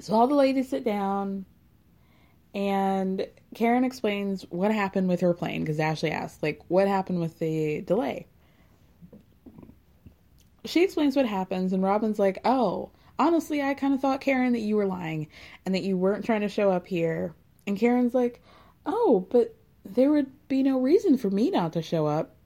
So 0.00 0.12
all 0.12 0.26
the 0.26 0.34
ladies 0.34 0.68
sit 0.68 0.84
down, 0.84 1.46
and 2.54 3.26
Karen 3.54 3.84
explains 3.84 4.42
what 4.50 4.72
happened 4.72 5.08
with 5.08 5.20
her 5.20 5.34
plane 5.34 5.62
because 5.62 5.80
Ashley 5.80 6.10
asked, 6.10 6.42
like, 6.42 6.60
what 6.68 6.88
happened 6.88 7.20
with 7.20 7.38
the 7.38 7.80
delay? 7.80 8.26
She 10.64 10.82
explains 10.82 11.16
what 11.16 11.26
happens, 11.26 11.72
and 11.72 11.82
Robyn's 11.82 12.18
like, 12.18 12.38
oh, 12.44 12.90
honestly, 13.18 13.60
I 13.62 13.74
kind 13.74 13.92
of 13.92 14.00
thought, 14.00 14.20
Karen, 14.20 14.52
that 14.52 14.60
you 14.60 14.76
were 14.76 14.86
lying 14.86 15.28
and 15.66 15.74
that 15.74 15.82
you 15.82 15.96
weren't 15.96 16.24
trying 16.24 16.40
to 16.40 16.48
show 16.48 16.70
up 16.70 16.86
here. 16.86 17.34
And 17.66 17.78
Karen's 17.78 18.14
like, 18.14 18.40
oh, 18.86 19.26
but 19.30 19.54
there 19.84 20.10
would 20.10 20.30
be 20.48 20.62
no 20.62 20.80
reason 20.80 21.18
for 21.18 21.30
me 21.30 21.50
not 21.50 21.74
to 21.74 21.82
show 21.82 22.06
up 22.06 22.36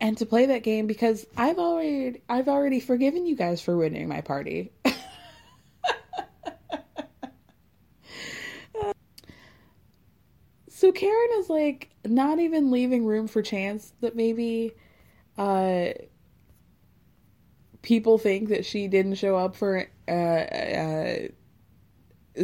and 0.00 0.18
to 0.18 0.26
play 0.26 0.46
that 0.46 0.62
game 0.62 0.86
because 0.86 1.24
I've 1.36 1.58
already 1.58 2.22
I've 2.28 2.48
already 2.48 2.80
forgiven 2.80 3.24
you 3.24 3.36
guys 3.36 3.62
for 3.62 3.76
ruining 3.76 4.08
my 4.08 4.20
party. 4.20 4.72
so 10.82 10.90
Karen 10.90 11.28
is 11.38 11.48
like 11.48 11.90
not 12.04 12.40
even 12.40 12.72
leaving 12.72 13.06
room 13.06 13.28
for 13.28 13.40
chance 13.40 13.92
that 14.00 14.16
maybe 14.16 14.72
uh 15.38 15.90
people 17.82 18.18
think 18.18 18.48
that 18.48 18.64
she 18.64 18.88
didn't 18.88 19.14
show 19.14 19.36
up 19.36 19.54
for 19.54 19.86
uh, 20.08 20.12
uh 20.12 21.16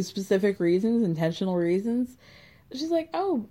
specific 0.01 0.61
reasons, 0.61 1.03
intentional 1.03 1.57
reasons. 1.57 2.17
She's 2.73 2.93
like, 2.93 3.11
"Oh, 3.13 3.49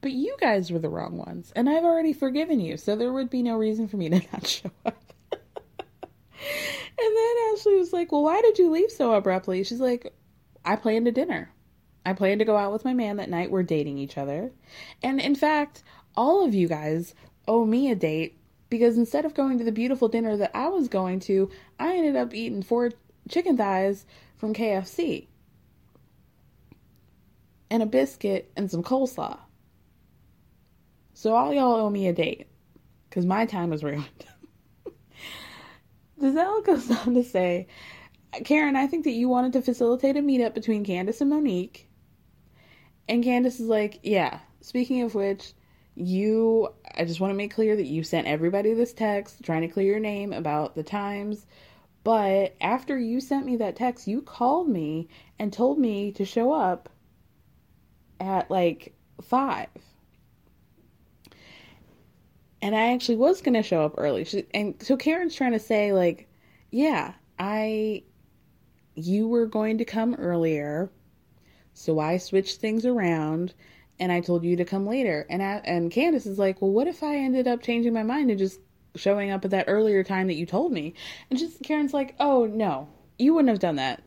but 0.00 0.10
you 0.10 0.36
guys 0.40 0.72
were 0.72 0.80
the 0.80 0.88
wrong 0.88 1.16
ones, 1.16 1.52
and 1.54 1.70
I've 1.70 1.84
already 1.84 2.12
forgiven 2.12 2.58
you, 2.58 2.76
so 2.78 2.96
there 2.96 3.12
would 3.12 3.30
be 3.30 3.44
no 3.44 3.54
reason 3.54 3.86
for 3.86 3.96
me 3.96 4.08
to 4.08 4.16
not 4.32 4.44
show 4.44 4.72
up. 4.84 5.04
and 5.30 5.40
then 6.98 7.36
Ashley 7.52 7.76
was 7.76 7.92
like, 7.92 8.10
Well, 8.10 8.24
why 8.24 8.40
did 8.40 8.58
you 8.58 8.72
leave 8.72 8.90
so 8.90 9.14
abruptly? 9.14 9.62
She's 9.62 9.78
like, 9.78 10.12
I 10.64 10.74
planned 10.74 11.06
a 11.06 11.12
dinner. 11.12 11.52
I 12.06 12.12
planned 12.12 12.38
to 12.38 12.44
go 12.44 12.56
out 12.56 12.72
with 12.72 12.84
my 12.84 12.94
man 12.94 13.16
that 13.16 13.28
night. 13.28 13.50
We're 13.50 13.64
dating 13.64 13.98
each 13.98 14.16
other. 14.16 14.52
And 15.02 15.20
in 15.20 15.34
fact, 15.34 15.82
all 16.16 16.44
of 16.44 16.54
you 16.54 16.68
guys 16.68 17.14
owe 17.48 17.64
me 17.64 17.90
a 17.90 17.96
date 17.96 18.38
because 18.70 18.96
instead 18.96 19.24
of 19.24 19.34
going 19.34 19.58
to 19.58 19.64
the 19.64 19.72
beautiful 19.72 20.06
dinner 20.06 20.36
that 20.36 20.52
I 20.54 20.68
was 20.68 20.86
going 20.86 21.18
to, 21.20 21.50
I 21.80 21.96
ended 21.96 22.14
up 22.14 22.32
eating 22.32 22.62
four 22.62 22.92
chicken 23.28 23.56
thighs 23.56 24.06
from 24.36 24.54
KFC 24.54 25.26
and 27.70 27.82
a 27.82 27.86
biscuit 27.86 28.52
and 28.56 28.70
some 28.70 28.84
coleslaw. 28.84 29.40
So 31.14 31.34
all 31.34 31.52
y'all 31.52 31.74
owe 31.74 31.90
me 31.90 32.06
a 32.06 32.12
date 32.12 32.46
because 33.10 33.26
my 33.26 33.46
time 33.46 33.70
was 33.70 33.82
ruined. 33.82 34.26
Gizelle 36.20 36.64
goes 36.64 36.88
on 36.88 37.14
to 37.14 37.24
say, 37.24 37.66
Karen, 38.44 38.76
I 38.76 38.86
think 38.86 39.02
that 39.04 39.10
you 39.10 39.28
wanted 39.28 39.54
to 39.54 39.62
facilitate 39.62 40.16
a 40.16 40.20
meetup 40.20 40.54
between 40.54 40.84
Candiace 40.84 41.20
and 41.20 41.30
Monique. 41.30 41.88
And 43.08 43.22
Candiace 43.22 43.60
is 43.60 43.68
like, 43.68 44.00
yeah, 44.02 44.40
speaking 44.60 45.02
of 45.02 45.14
which, 45.14 45.52
you, 45.94 46.68
I 46.96 47.04
just 47.04 47.20
want 47.20 47.30
to 47.30 47.36
make 47.36 47.54
clear 47.54 47.76
that 47.76 47.86
you 47.86 48.02
sent 48.02 48.26
everybody 48.26 48.74
this 48.74 48.92
text 48.92 49.42
trying 49.42 49.62
to 49.62 49.68
clear 49.68 49.86
your 49.92 50.00
name 50.00 50.32
about 50.32 50.74
the 50.74 50.82
times. 50.82 51.46
But 52.04 52.54
after 52.60 52.98
you 52.98 53.20
sent 53.20 53.46
me 53.46 53.56
that 53.56 53.76
text, 53.76 54.06
you 54.06 54.22
called 54.22 54.68
me 54.68 55.08
and 55.38 55.52
told 55.52 55.78
me 55.78 56.12
to 56.12 56.24
show 56.24 56.52
up 56.52 56.88
at 58.20 58.50
like 58.50 58.94
five 59.22 59.68
and 62.62 62.74
I 62.74 62.92
actually 62.92 63.16
was 63.16 63.42
gonna 63.42 63.62
show 63.62 63.84
up 63.84 63.94
early. 63.96 64.24
She, 64.24 64.44
and 64.52 64.74
so 64.82 64.96
Karen's 64.96 65.34
trying 65.34 65.52
to 65.52 65.58
say 65.58 65.92
like, 65.92 66.28
yeah, 66.70 67.14
I, 67.38 68.02
you 68.94 69.28
were 69.28 69.46
going 69.46 69.78
to 69.78 69.84
come 69.84 70.14
earlier, 70.14 70.90
so 71.78 71.98
I 71.98 72.16
switched 72.16 72.58
things 72.58 72.86
around, 72.86 73.52
and 74.00 74.10
I 74.10 74.20
told 74.20 74.44
you 74.44 74.56
to 74.56 74.64
come 74.64 74.86
later. 74.86 75.26
And 75.28 75.42
I, 75.42 75.60
and 75.62 75.90
Candiace 75.90 76.24
is 76.24 76.38
like, 76.38 76.62
well, 76.62 76.70
what 76.70 76.86
if 76.86 77.02
I 77.02 77.16
ended 77.16 77.46
up 77.46 77.62
changing 77.62 77.92
my 77.92 78.02
mind 78.02 78.30
and 78.30 78.38
just 78.38 78.58
showing 78.94 79.30
up 79.30 79.44
at 79.44 79.50
that 79.50 79.66
earlier 79.68 80.02
time 80.02 80.28
that 80.28 80.36
you 80.36 80.46
told 80.46 80.72
me? 80.72 80.94
And 81.28 81.38
just 81.38 81.62
Karen's 81.62 81.92
like, 81.92 82.16
oh 82.18 82.46
no, 82.46 82.88
you 83.18 83.34
wouldn't 83.34 83.50
have 83.50 83.58
done 83.58 83.76
that 83.76 84.02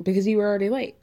because 0.00 0.28
you 0.28 0.36
were 0.36 0.46
already 0.46 0.68
late. 0.68 0.94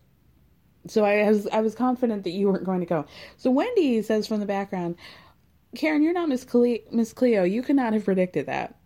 So 0.87 1.03
I 1.03 1.29
was 1.29 1.47
I 1.47 1.59
was 1.59 1.75
confident 1.75 2.23
that 2.23 2.31
you 2.31 2.47
weren't 2.47 2.63
going 2.63 2.79
to 2.79 2.85
go. 2.85 3.05
So 3.35 3.51
Wendy 3.51 4.01
says 4.01 4.25
from 4.25 4.39
the 4.39 4.45
background, 4.45 4.95
Karen, 5.75 6.01
you're 6.01 6.13
not 6.13 6.29
Miss 6.29 6.45
Cleo. 6.45 6.79
Miss 6.93 7.11
Cleo, 7.11 7.43
you 7.43 7.61
could 7.61 7.75
not 7.75 7.91
have 7.91 8.05
predicted 8.05 8.45
that. 8.45 8.77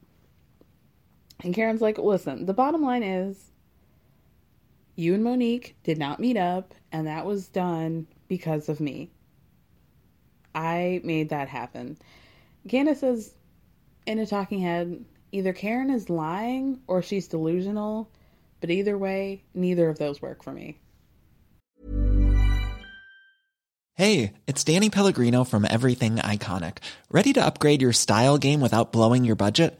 And 1.44 1.53
Karen's 1.53 1.81
like, 1.81 1.99
listen, 1.99 2.48
the 2.48 2.56
bottom 2.56 2.81
line 2.81 3.03
is 3.03 3.52
you 4.95 5.14
and 5.14 5.24
Monique 5.24 5.76
did 5.84 5.98
not 5.98 6.20
meet 6.20 6.38
up, 6.38 6.74
and 6.91 7.07
that 7.07 7.26
was 7.26 7.48
done 7.48 8.07
because 8.28 8.70
of 8.70 8.80
me. 8.80 9.10
I 10.53 11.02
made 11.03 11.30
that 11.30 11.48
happen. 11.49 11.98
Candiace 12.68 12.99
says 12.99 13.34
in 14.06 14.20
a 14.20 14.26
talking 14.26 14.60
head, 14.60 15.03
either 15.32 15.53
Karen 15.53 15.90
is 15.90 16.10
lying 16.10 16.80
or 16.88 17.02
she's 17.02 17.28
delusional, 17.28 18.10
but 18.61 18.70
either 18.70 18.98
way, 18.98 19.44
neither 19.53 19.90
of 19.90 19.98
those 19.98 20.22
work 20.22 20.44
for 20.44 20.52
me. 20.52 20.78
Hey, 23.95 24.34
it's 24.48 24.64
Danny 24.64 24.90
Pellegrino 24.90 25.44
from 25.44 25.68
Everything 25.70 26.15
Iconic. 26.15 26.78
Ready 27.11 27.34
to 27.34 27.45
upgrade 27.45 27.82
your 27.82 27.94
style 27.94 28.40
game 28.40 28.60
without 28.60 28.91
blowing 28.91 29.24
your 29.24 29.36
budget? 29.36 29.80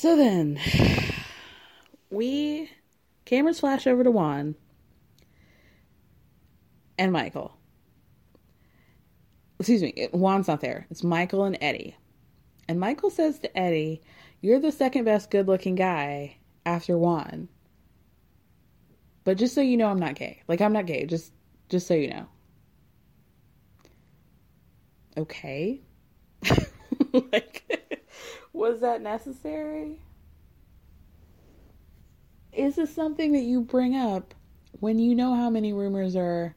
So 0.00 0.16
then, 0.16 0.58
we 2.08 2.70
cameras 3.26 3.60
flash 3.60 3.86
over 3.86 4.02
to 4.02 4.10
Juan 4.10 4.54
and 6.96 7.12
Michael. 7.12 7.54
Excuse 9.58 9.82
me, 9.82 10.08
Juan's 10.14 10.48
not 10.48 10.62
there. 10.62 10.86
It's 10.88 11.04
Michael 11.04 11.44
and 11.44 11.58
Eddie. 11.60 11.98
And 12.66 12.80
Michael 12.80 13.10
says 13.10 13.40
to 13.40 13.54
Eddie, 13.54 14.00
You're 14.40 14.58
the 14.58 14.72
second 14.72 15.04
best 15.04 15.30
good 15.30 15.46
looking 15.46 15.74
guy 15.74 16.38
after 16.64 16.96
Juan. 16.96 17.50
But 19.24 19.36
just 19.36 19.54
so 19.54 19.60
you 19.60 19.76
know, 19.76 19.88
I'm 19.88 20.00
not 20.00 20.14
gay. 20.14 20.42
Like, 20.48 20.62
I'm 20.62 20.72
not 20.72 20.86
gay. 20.86 21.04
Just, 21.04 21.30
just 21.68 21.86
so 21.86 21.92
you 21.92 22.08
know. 22.08 22.26
Okay. 25.18 25.82
like, 27.12 27.79
was 28.52 28.80
that 28.80 29.00
necessary? 29.00 30.00
Is 32.52 32.76
this 32.76 32.94
something 32.94 33.32
that 33.32 33.42
you 33.42 33.60
bring 33.60 33.96
up 33.96 34.34
when 34.80 34.98
you 34.98 35.14
know 35.14 35.34
how 35.34 35.50
many 35.50 35.72
rumors 35.72 36.16
are 36.16 36.54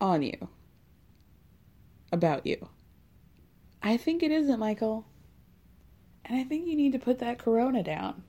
on 0.00 0.22
you 0.22 0.48
about 2.12 2.46
you? 2.46 2.68
I 3.82 3.96
think 3.96 4.22
it 4.22 4.30
isn't, 4.30 4.58
Michael. 4.58 5.04
And 6.24 6.38
I 6.38 6.44
think 6.44 6.66
you 6.66 6.76
need 6.76 6.92
to 6.92 6.98
put 6.98 7.18
that 7.18 7.38
corona 7.38 7.82
down. 7.82 8.22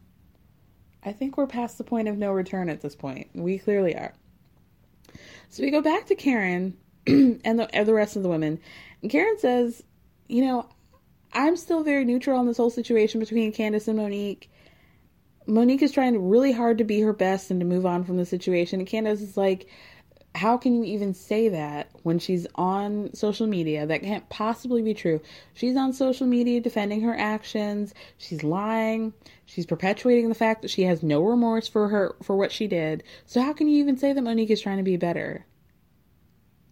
I 1.03 1.13
think 1.13 1.37
we're 1.37 1.47
past 1.47 1.77
the 1.77 1.83
point 1.83 2.07
of 2.07 2.17
no 2.17 2.31
return 2.31 2.67
at 2.67 2.81
this 2.81 2.95
point. 2.95 3.29
We 3.33 3.57
clearly 3.57 3.95
are. 3.95 4.13
So 5.49 5.63
we 5.63 5.71
go 5.71 5.81
back 5.81 6.07
to 6.07 6.15
Karen 6.15 6.75
and 7.07 7.59
the, 7.59 7.69
the 7.85 7.93
rest 7.93 8.15
of 8.15 8.23
the 8.23 8.29
women. 8.29 8.59
And 9.01 9.11
Karen 9.11 9.37
says, 9.37 9.83
You 10.27 10.43
know, 10.43 10.69
I'm 11.33 11.55
still 11.55 11.83
very 11.83 12.05
neutral 12.05 12.39
on 12.39 12.45
this 12.45 12.57
whole 12.57 12.69
situation 12.69 13.19
between 13.19 13.51
Candiace 13.51 13.87
and 13.87 13.97
Monique. 13.97 14.49
Monique 15.47 15.83
is 15.83 15.91
trying 15.91 16.29
really 16.29 16.51
hard 16.51 16.77
to 16.77 16.83
be 16.83 17.01
her 17.01 17.13
best 17.13 17.51
and 17.51 17.59
to 17.59 17.65
move 17.65 17.85
on 17.85 18.03
from 18.03 18.17
the 18.17 18.25
situation. 18.25 18.79
And 18.79 18.87
Candiace 18.87 19.21
is 19.21 19.37
like, 19.37 19.67
how 20.35 20.57
can 20.57 20.75
you 20.75 20.83
even 20.83 21.13
say 21.13 21.49
that 21.49 21.89
when 22.03 22.19
she's 22.19 22.45
on 22.55 23.13
social 23.13 23.47
media? 23.47 23.85
That 23.85 24.01
can't 24.01 24.27
possibly 24.29 24.81
be 24.81 24.93
true. 24.93 25.21
She's 25.53 25.77
on 25.77 25.93
social 25.93 26.27
media 26.27 26.59
defending 26.59 27.01
her 27.01 27.15
actions. 27.15 27.93
She's 28.17 28.43
lying. 28.43 29.13
She's 29.45 29.65
perpetuating 29.65 30.27
the 30.29 30.35
fact 30.35 30.61
that 30.61 30.71
she 30.71 30.83
has 30.83 31.01
no 31.01 31.23
remorse 31.23 31.67
for 31.67 31.87
her 31.87 32.15
for 32.21 32.35
what 32.35 32.51
she 32.51 32.67
did. 32.67 33.03
So 33.25 33.41
how 33.41 33.53
can 33.53 33.67
you 33.67 33.77
even 33.79 33.97
say 33.97 34.11
that 34.11 34.21
Monique 34.21 34.51
is 34.51 34.61
trying 34.61 34.77
to 34.77 34.83
be 34.83 34.97
better? 34.97 35.45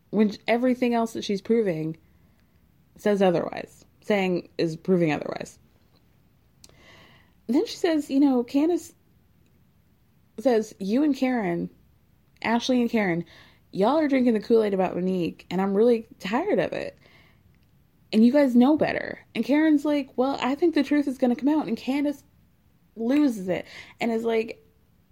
When 0.10 0.36
everything 0.48 0.94
else 0.94 1.14
that 1.14 1.24
she's 1.24 1.42
proving 1.42 1.98
says 2.98 3.22
otherwise. 3.22 3.83
Saying 4.04 4.50
is 4.58 4.76
proving 4.76 5.12
otherwise. 5.12 5.58
Then 7.48 7.66
she 7.66 7.76
says, 7.76 8.10
you 8.10 8.20
know, 8.20 8.44
Candiace 8.44 8.94
says, 10.40 10.74
you 10.80 11.04
and 11.04 11.16
Karen, 11.16 11.70
Ashley 12.42 12.82
and 12.82 12.90
Karen, 12.90 13.26
y'all 13.72 13.98
are 13.98 14.08
drinking 14.08 14.34
the 14.34 14.40
Kool 14.40 14.64
Aid 14.64 14.74
about 14.74 14.96
Monique, 14.96 15.46
and 15.50 15.62
I'm 15.62 15.74
really 15.74 16.08
tired 16.20 16.60
of 16.60 16.74
it. 16.74 16.98
And 18.12 18.26
you 18.26 18.32
guys 18.32 18.56
know 18.56 18.78
better. 18.78 19.20
And 19.34 19.44
Karen's 19.44 19.86
like, 19.86 20.10
well, 20.16 20.38
I 20.42 20.56
think 20.56 20.76
the 20.76 20.84
truth 20.84 21.08
is 21.08 21.18
going 21.18 21.36
to 21.36 21.40
come 21.40 21.54
out. 21.54 21.68
And 21.68 21.78
Candiace 21.78 22.24
loses 22.96 23.48
it 23.48 23.66
and 24.00 24.12
is 24.12 24.24
like, 24.24 24.64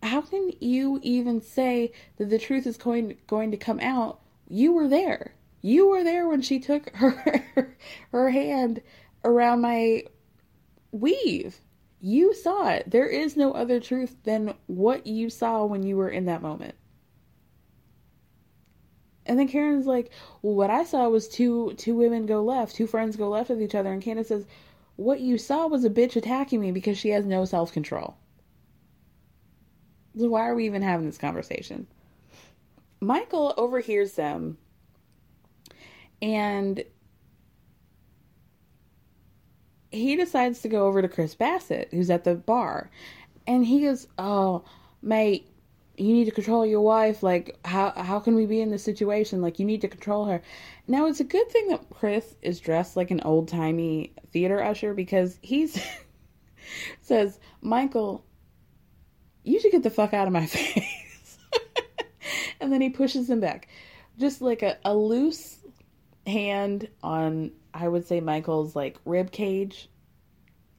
how 0.03 0.21
can 0.21 0.51
you 0.59 0.99
even 1.01 1.41
say 1.41 1.93
that 2.17 2.29
the 2.29 2.37
truth 2.37 2.67
is 2.67 2.77
going 2.77 3.17
going 3.27 3.51
to 3.51 3.57
come 3.57 3.79
out? 3.79 4.19
You 4.47 4.73
were 4.73 4.87
there. 4.87 5.33
You 5.61 5.87
were 5.89 6.03
there 6.03 6.27
when 6.27 6.41
she 6.41 6.59
took 6.59 6.89
her 6.95 7.75
her 8.11 8.29
hand 8.29 8.81
around 9.23 9.61
my 9.61 10.03
weave. 10.91 11.59
You 11.99 12.33
saw 12.33 12.69
it. 12.69 12.89
There 12.89 13.07
is 13.07 13.37
no 13.37 13.51
other 13.51 13.79
truth 13.79 14.17
than 14.23 14.55
what 14.65 15.05
you 15.05 15.29
saw 15.29 15.65
when 15.65 15.83
you 15.83 15.97
were 15.97 16.09
in 16.09 16.25
that 16.25 16.41
moment. 16.41 16.75
And 19.25 19.37
then 19.37 19.47
Karen's 19.47 19.85
like, 19.85 20.11
"Well, 20.41 20.55
what 20.55 20.71
I 20.71 20.83
saw 20.83 21.07
was 21.09 21.27
two 21.29 21.73
two 21.77 21.95
women 21.95 22.25
go 22.25 22.43
left, 22.43 22.75
two 22.75 22.87
friends 22.87 23.15
go 23.15 23.29
left 23.29 23.49
with 23.49 23.61
each 23.61 23.75
other." 23.75 23.93
And 23.93 24.01
Candiace 24.01 24.29
says, 24.29 24.45
"What 24.95 25.21
you 25.21 25.37
saw 25.37 25.67
was 25.67 25.85
a 25.85 25.89
bitch 25.91 26.15
attacking 26.15 26.59
me 26.59 26.71
because 26.71 26.97
she 26.97 27.09
has 27.09 27.25
no 27.25 27.45
self 27.45 27.71
control." 27.71 28.15
So 30.17 30.27
why 30.27 30.49
are 30.49 30.55
we 30.55 30.65
even 30.65 30.81
having 30.81 31.05
this 31.05 31.19
conversation? 31.19 31.87
Michael 32.99 33.53
overhears 33.57 34.13
them, 34.13 34.57
and 36.21 36.83
he 39.91 40.15
decides 40.15 40.61
to 40.61 40.69
go 40.69 40.87
over 40.87 41.01
to 41.01 41.09
Chris 41.09 41.35
Bassett, 41.35 41.89
who's 41.91 42.09
at 42.09 42.23
the 42.23 42.35
bar, 42.35 42.89
and 43.47 43.65
he 43.65 43.81
goes, 43.81 44.07
"Oh, 44.17 44.63
mate." 45.01 45.47
you 45.97 46.13
need 46.13 46.25
to 46.25 46.31
control 46.31 46.65
your 46.65 46.81
wife. 46.81 47.21
Like 47.21 47.59
how 47.63 47.91
how 47.91 48.19
can 48.19 48.33
we 48.33 48.45
be 48.47 48.61
in 48.61 48.71
this 48.71 48.83
situation? 48.83 49.41
Like 49.41 49.59
you 49.59 49.65
need 49.65 49.81
to 49.81 49.87
control 49.87 50.25
her. 50.25 50.41
Now 50.87 51.05
it's 51.05 51.19
a 51.19 51.25
good 51.25 51.49
thing 51.49 51.67
that 51.67 51.85
chris 51.91 52.35
is 52.41 52.59
dressed 52.59 52.97
like 52.97 53.11
an 53.11 53.21
old-timey 53.21 54.13
theater 54.31 54.63
usher 54.63 54.93
because 54.93 55.37
he's 55.41 55.79
says 57.01 57.39
michael 57.61 58.25
you 59.43 59.59
should 59.59 59.71
get 59.71 59.83
the 59.83 59.89
fuck 59.89 60.13
out 60.13 60.27
of 60.27 60.33
my 60.33 60.45
face. 60.47 61.37
And 62.59 62.71
then 62.71 62.81
he 62.81 62.89
pushes 62.89 63.29
him 63.29 63.39
back. 63.39 63.67
Just 64.19 64.41
like 64.41 64.61
a, 64.61 64.77
a 64.85 64.95
loose 64.95 65.57
hand 66.25 66.87
on 67.01 67.51
i 67.73 67.87
would 67.87 68.07
say 68.07 68.19
michael's 68.19 68.75
like 68.75 68.97
rib 69.05 69.31
cage 69.31 69.89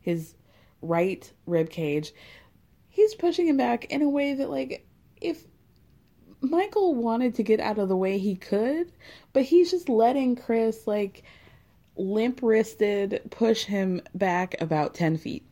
his 0.00 0.34
right 0.80 1.32
rib 1.46 1.70
cage 1.70 2.12
he's 2.88 3.14
pushing 3.14 3.48
him 3.48 3.56
back 3.56 3.86
in 3.86 4.02
a 4.02 4.08
way 4.08 4.34
that 4.34 4.50
like 4.50 4.86
if 5.20 5.44
Michael 6.42 6.94
wanted 6.94 7.36
to 7.36 7.44
get 7.44 7.60
out 7.60 7.78
of 7.78 7.88
the 7.88 7.96
way, 7.96 8.18
he 8.18 8.34
could, 8.34 8.90
but 9.32 9.44
he's 9.44 9.70
just 9.70 9.88
letting 9.88 10.34
Chris, 10.34 10.86
like, 10.88 11.22
limp 11.96 12.40
wristed, 12.42 13.22
push 13.30 13.64
him 13.64 14.02
back 14.14 14.60
about 14.60 14.94
10 14.94 15.18
feet. 15.18 15.46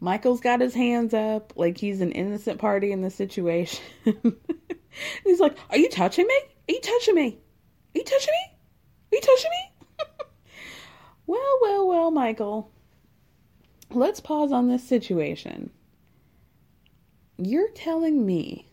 Michael's 0.00 0.40
got 0.40 0.62
his 0.62 0.74
hands 0.74 1.12
up 1.12 1.52
like 1.56 1.76
he's 1.76 2.00
an 2.00 2.12
innocent 2.12 2.58
party 2.58 2.90
in 2.90 3.02
the 3.02 3.10
situation. 3.10 3.84
he's 5.24 5.40
like, 5.40 5.58
Are 5.68 5.76
you 5.76 5.90
touching 5.90 6.26
me? 6.26 6.40
Are 6.68 6.72
you 6.72 6.80
touching 6.80 7.14
me? 7.14 7.38
Are 7.94 7.98
you 7.98 8.04
touching 8.04 8.32
me? 8.32 8.58
Are 9.12 9.16
you 9.16 9.20
touching 9.20 9.50
me? 9.50 10.06
Well, 11.26 11.58
well, 11.62 11.86
well, 11.86 12.10
Michael. 12.10 12.72
Let's 13.92 14.18
pause 14.18 14.50
on 14.50 14.66
this 14.66 14.82
situation. 14.82 15.70
You're 17.38 17.70
telling 17.70 18.26
me 18.26 18.66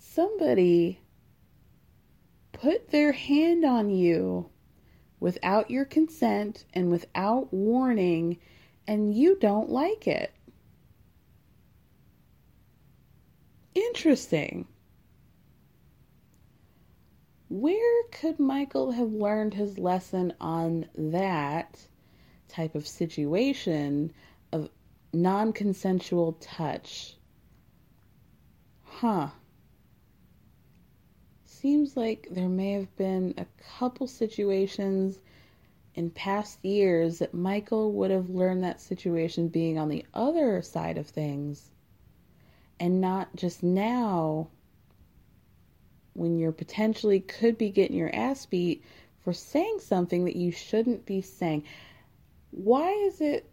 somebody 0.00 0.98
put 2.52 2.90
their 2.90 3.12
hand 3.12 3.66
on 3.66 3.90
you 3.90 4.48
without 5.20 5.70
your 5.70 5.84
consent 5.84 6.64
and 6.72 6.90
without 6.90 7.52
warning, 7.52 8.38
and 8.86 9.14
you 9.14 9.36
don't 9.38 9.68
like 9.68 10.06
it. 10.06 10.32
Interesting. 13.74 14.66
Where 17.52 18.04
could 18.04 18.40
Michael 18.40 18.92
have 18.92 19.12
learned 19.12 19.52
his 19.52 19.78
lesson 19.78 20.32
on 20.40 20.88
that 20.94 21.86
type 22.48 22.74
of 22.74 22.88
situation 22.88 24.14
of 24.50 24.70
non 25.12 25.52
consensual 25.52 26.32
touch? 26.40 27.18
Huh. 28.84 29.28
Seems 31.44 31.94
like 31.94 32.26
there 32.30 32.48
may 32.48 32.72
have 32.72 32.96
been 32.96 33.34
a 33.36 33.44
couple 33.78 34.06
situations 34.06 35.18
in 35.94 36.08
past 36.08 36.64
years 36.64 37.18
that 37.18 37.34
Michael 37.34 37.92
would 37.92 38.10
have 38.10 38.30
learned 38.30 38.64
that 38.64 38.80
situation 38.80 39.48
being 39.48 39.76
on 39.76 39.90
the 39.90 40.06
other 40.14 40.62
side 40.62 40.96
of 40.96 41.06
things 41.06 41.70
and 42.80 42.98
not 42.98 43.36
just 43.36 43.62
now 43.62 44.48
when 46.14 46.38
you're 46.38 46.52
potentially 46.52 47.20
could 47.20 47.56
be 47.56 47.70
getting 47.70 47.96
your 47.96 48.14
ass 48.14 48.46
beat 48.46 48.84
for 49.24 49.32
saying 49.32 49.78
something 49.80 50.24
that 50.24 50.36
you 50.36 50.50
shouldn't 50.50 51.06
be 51.06 51.20
saying. 51.22 51.64
Why 52.50 52.90
is 52.90 53.20
it 53.20 53.48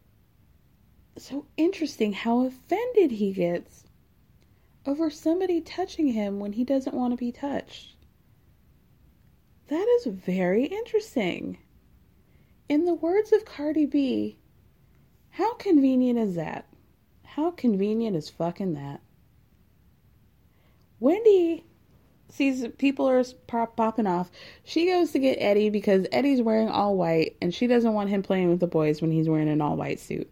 so 1.17 1.45
interesting 1.57 2.13
how 2.13 2.45
offended 2.45 3.11
he 3.11 3.31
gets 3.31 3.83
over 4.85 5.09
somebody 5.09 5.61
touching 5.61 6.07
him 6.07 6.39
when 6.39 6.53
he 6.53 6.63
doesn't 6.63 6.95
want 6.95 7.13
to 7.13 7.17
be 7.17 7.31
touched? 7.31 7.95
That 9.67 9.87
is 9.99 10.07
very 10.07 10.65
interesting. 10.65 11.59
In 12.67 12.85
the 12.85 12.93
words 12.93 13.31
of 13.31 13.45
Cardi 13.45 13.85
B, 13.85 14.37
how 15.29 15.53
convenient 15.55 16.19
is 16.19 16.35
that? 16.35 16.65
How 17.23 17.51
convenient 17.51 18.15
is 18.15 18.29
fucking 18.29 18.73
that? 18.73 19.01
Wendy 20.99 21.63
sees 22.29 22.67
people 22.77 23.09
are 23.09 23.23
pop- 23.47 23.75
popping 23.75 24.07
off. 24.07 24.31
She 24.63 24.85
goes 24.85 25.11
to 25.11 25.19
get 25.19 25.37
Eddie 25.39 25.69
because 25.69 26.05
Eddie's 26.11 26.41
wearing 26.41 26.69
all 26.69 26.95
white 26.95 27.35
and 27.41 27.53
she 27.53 27.67
doesn't 27.67 27.93
want 27.93 28.09
him 28.09 28.23
playing 28.23 28.49
with 28.49 28.59
the 28.59 28.67
boys 28.67 29.01
when 29.01 29.11
he's 29.11 29.29
wearing 29.29 29.49
an 29.49 29.61
all 29.61 29.75
white 29.75 29.99
suit. 29.99 30.29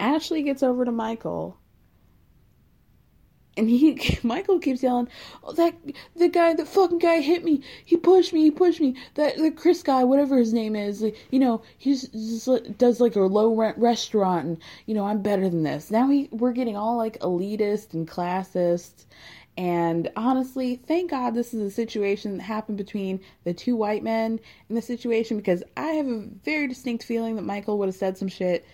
Ashley 0.00 0.42
gets 0.42 0.62
over 0.62 0.84
to 0.84 0.92
Michael 0.92 1.56
and 3.56 3.68
he 3.68 4.18
Michael 4.22 4.58
keeps 4.58 4.82
yelling, 4.82 5.08
oh, 5.44 5.52
"That 5.52 5.74
the 6.16 6.28
guy, 6.28 6.54
the 6.54 6.64
fucking 6.64 6.98
guy 6.98 7.20
hit 7.20 7.44
me. 7.44 7.62
He 7.84 7.96
pushed 7.96 8.32
me. 8.32 8.42
He 8.42 8.50
pushed 8.50 8.80
me. 8.80 8.96
That 9.14 9.36
the 9.36 9.50
Chris 9.50 9.82
guy, 9.82 10.04
whatever 10.04 10.38
his 10.38 10.52
name 10.52 10.76
is, 10.76 11.04
you 11.30 11.38
know, 11.38 11.62
he's 11.78 12.08
does 12.78 13.00
like 13.00 13.16
a 13.16 13.20
low 13.20 13.54
rent 13.54 13.78
restaurant, 13.78 14.46
and 14.46 14.58
you 14.86 14.94
know, 14.94 15.04
I'm 15.04 15.22
better 15.22 15.48
than 15.48 15.62
this. 15.62 15.90
Now 15.90 16.08
he 16.08 16.28
we're 16.30 16.52
getting 16.52 16.76
all 16.76 16.96
like 16.96 17.18
elitist 17.20 17.94
and 17.94 18.08
classist." 18.08 19.06
And 19.56 20.10
honestly, 20.16 20.76
thank 20.76 21.10
God 21.10 21.34
this 21.34 21.52
is 21.52 21.60
a 21.60 21.70
situation 21.70 22.38
that 22.38 22.42
happened 22.42 22.78
between 22.78 23.20
the 23.44 23.52
two 23.52 23.76
white 23.76 24.02
men 24.02 24.40
in 24.68 24.74
the 24.74 24.82
situation 24.82 25.36
because 25.36 25.62
I 25.76 25.88
have 25.88 26.06
a 26.06 26.26
very 26.42 26.66
distinct 26.66 27.04
feeling 27.04 27.36
that 27.36 27.42
Michael 27.42 27.78
would 27.78 27.88
have 27.88 27.94
said 27.94 28.16
some 28.16 28.28
shit 28.28 28.64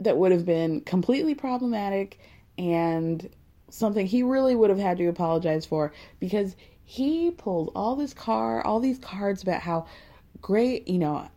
that 0.00 0.16
would 0.16 0.32
have 0.32 0.44
been 0.44 0.80
completely 0.80 1.36
problematic 1.36 2.18
and 2.58 3.28
something 3.70 4.06
he 4.06 4.22
really 4.22 4.56
would 4.56 4.70
have 4.70 4.78
had 4.78 4.98
to 4.98 5.06
apologize 5.06 5.64
for 5.64 5.92
because 6.18 6.56
he 6.84 7.30
pulled 7.30 7.70
all 7.76 7.94
this 7.94 8.12
car, 8.12 8.64
all 8.66 8.80
these 8.80 8.98
cards 8.98 9.42
about 9.42 9.60
how 9.60 9.86
great, 10.40 10.88
you 10.88 10.98
know, 10.98 11.28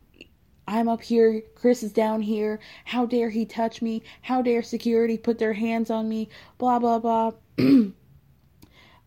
I'm 0.68 0.90
up 0.90 1.02
here, 1.02 1.42
Chris 1.56 1.82
is 1.82 1.94
down 1.94 2.22
here. 2.22 2.60
How 2.84 3.06
dare 3.06 3.30
he 3.30 3.46
touch 3.46 3.82
me? 3.82 4.04
How 4.22 4.42
dare 4.42 4.62
security 4.62 5.18
put 5.18 5.40
their 5.40 5.54
hands 5.54 5.90
on 5.90 6.10
me? 6.10 6.28
Blah 6.58 6.80
blah 6.80 7.00
blah. 7.00 7.32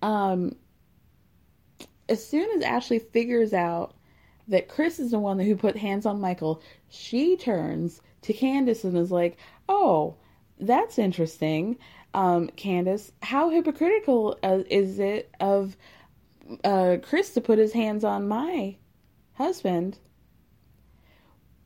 um 0.02 0.54
as 2.08 2.26
soon 2.26 2.50
as 2.56 2.62
Ashley 2.62 2.98
figures 2.98 3.52
out 3.52 3.94
that 4.48 4.68
Chris 4.68 4.98
is 4.98 5.12
the 5.12 5.18
one 5.18 5.38
who 5.38 5.54
put 5.54 5.76
hands 5.76 6.06
on 6.06 6.20
Michael, 6.20 6.60
she 6.88 7.36
turns 7.36 8.00
to 8.22 8.32
Candiace 8.32 8.82
and 8.82 8.96
is 8.98 9.12
like, 9.12 9.36
"Oh, 9.68 10.16
that's 10.58 10.98
interesting 10.98 11.78
um, 12.14 12.48
Candiace, 12.56 13.12
how 13.22 13.50
hypocritical 13.50 14.38
uh, 14.42 14.62
is 14.68 14.98
it 14.98 15.30
of 15.40 15.76
uh, 16.64 16.96
Chris 17.02 17.30
to 17.34 17.40
put 17.40 17.58
his 17.58 17.72
hands 17.72 18.04
on 18.04 18.28
my 18.28 18.76
husband? 19.34 19.98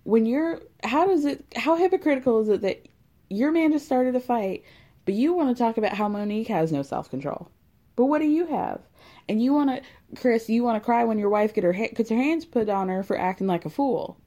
When 0.02 0.26
you're, 0.26 0.60
how 0.82 1.06
does 1.06 1.24
it, 1.24 1.44
how 1.56 1.76
hypocritical 1.76 2.42
is 2.42 2.48
it 2.48 2.60
that 2.60 2.86
your 3.30 3.52
man 3.52 3.72
just 3.72 3.86
started 3.86 4.14
a 4.14 4.20
fight, 4.20 4.64
but 5.06 5.14
you 5.14 5.32
want 5.32 5.56
to 5.56 5.62
talk 5.62 5.78
about 5.78 5.94
how 5.94 6.08
Monique 6.08 6.48
has 6.48 6.72
no 6.72 6.82
self 6.82 7.08
control? 7.10 7.48
But 7.96 8.06
what 8.06 8.20
do 8.20 8.26
you 8.26 8.46
have? 8.46 8.80
And 9.28 9.42
you 9.42 9.52
want 9.52 9.70
to, 9.70 10.20
Chris, 10.20 10.48
you 10.48 10.62
want 10.62 10.80
to 10.80 10.84
cry 10.84 11.04
when 11.04 11.18
your 11.18 11.30
wife 11.30 11.54
get 11.54 11.64
her 11.64 11.72
gets 11.72 12.10
her 12.10 12.16
hands 12.16 12.44
put 12.44 12.68
on 12.68 12.88
her 12.88 13.02
for 13.02 13.18
acting 13.18 13.46
like 13.46 13.64
a 13.64 13.70
fool, 13.70 14.18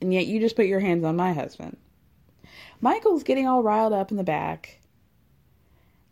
and 0.00 0.12
yet 0.12 0.26
you 0.26 0.40
just 0.40 0.56
put 0.56 0.66
your 0.66 0.80
hands 0.80 1.04
on 1.04 1.16
my 1.16 1.32
husband. 1.32 1.76
Michael's 2.80 3.22
getting 3.22 3.46
all 3.46 3.62
riled 3.62 3.92
up 3.92 4.10
in 4.10 4.16
the 4.16 4.24
back. 4.24 4.80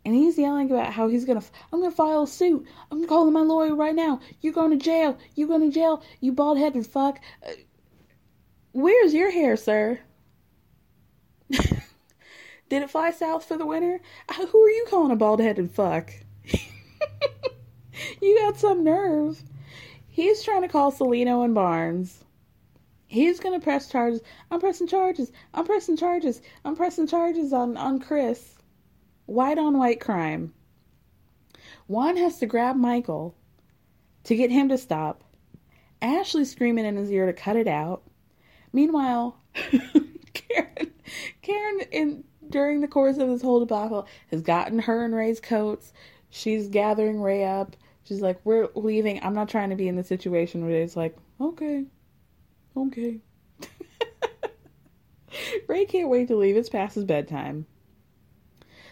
And 0.05 0.13
he's 0.13 0.37
yelling 0.37 0.69
about 0.69 0.91
how 0.91 1.07
he's 1.07 1.23
gonna 1.23 1.43
i'm 1.71 1.79
gonna 1.79 1.91
file 1.91 2.23
a 2.23 2.27
suit. 2.27 2.65
I'm 2.91 3.07
calling 3.07 3.33
my 3.33 3.41
lawyer 3.41 3.75
right 3.75 3.95
now. 3.95 4.19
You're 4.41 4.53
going 4.53 4.71
to 4.71 4.83
jail. 4.83 5.17
You're 5.35 5.47
going 5.47 5.61
to 5.61 5.73
jail. 5.73 6.03
You 6.19 6.33
bald-headed 6.33 6.85
fuck. 6.85 7.21
Uh, 7.45 7.51
where's 8.73 9.13
your 9.13 9.31
hair 9.31 9.55
sir? 9.55 9.99
Did 11.49 11.71
it 12.69 12.89
fly 12.89 13.11
south 13.11 13.45
for 13.45 13.57
the 13.57 13.65
winter? 13.65 14.01
Uh, 14.27 14.45
who 14.47 14.61
are 14.61 14.69
you 14.69 14.85
calling 14.89 15.11
a 15.11 15.15
bald-headed 15.15 15.71
fuck 15.71 16.11
you 18.21 18.37
got 18.39 18.57
some 18.57 18.83
nerve 18.83 19.41
he's 20.07 20.43
trying 20.43 20.61
to 20.61 20.67
call 20.67 20.91
Salino 20.91 21.43
and 21.43 21.55
Barnes 21.55 22.23
he's 23.07 23.39
gonna 23.39 23.59
press 23.59 23.89
charges 23.89 24.21
i'm 24.49 24.59
pressing 24.59 24.87
charges 24.87 25.31
i'm 25.53 25.65
pressing 25.65 25.95
charges 25.95 26.41
i'm 26.65 26.75
pressing 26.75 27.05
charges 27.05 27.53
on 27.53 27.77
on 27.77 27.99
chris 27.99 28.53
white 29.25 29.57
on 29.57 29.77
white 29.77 29.99
crime. 29.99 30.53
Juan 31.87 32.17
has 32.17 32.39
to 32.39 32.45
grab 32.45 32.75
Michael 32.75 33.35
to 34.23 34.35
get 34.35 34.51
him 34.51 34.69
to 34.69 34.77
stop. 34.77 35.23
Ashley's 36.01 36.51
screaming 36.51 36.85
in 36.85 36.97
his 36.97 37.11
ear 37.11 37.25
to 37.25 37.33
cut 37.33 37.55
it 37.55 37.67
out. 37.67 38.03
Meanwhile, 38.71 39.37
Karen, 40.33 40.91
Karen, 41.41 41.79
in 41.91 42.23
during 42.49 42.81
the 42.81 42.87
course 42.87 43.17
of 43.17 43.27
this 43.27 43.41
whole 43.41 43.59
debacle, 43.59 44.07
has 44.31 44.41
gotten 44.41 44.79
her 44.79 45.05
and 45.05 45.15
Ray's 45.15 45.39
coats. 45.39 45.93
She's 46.35 46.67
gathering 46.67 47.21
Ray 47.21 47.45
up. 47.45 47.75
She's 48.05 48.19
like, 48.19 48.39
"We're 48.43 48.67
leaving. 48.73 49.23
I'm 49.23 49.35
not 49.35 49.49
trying 49.49 49.69
to 49.69 49.75
be 49.75 49.87
in 49.87 49.95
the 49.95 50.03
situation 50.03 50.65
where 50.65 50.81
it's 50.81 50.95
like, 50.95 51.15
okay, 51.39 51.85
okay." 52.75 53.19
Ray 55.67 55.85
can't 55.85 56.09
wait 56.09 56.29
to 56.29 56.35
leave. 56.35 56.57
It's 56.57 56.69
past 56.69 56.95
his 56.95 57.03
bedtime. 57.03 57.67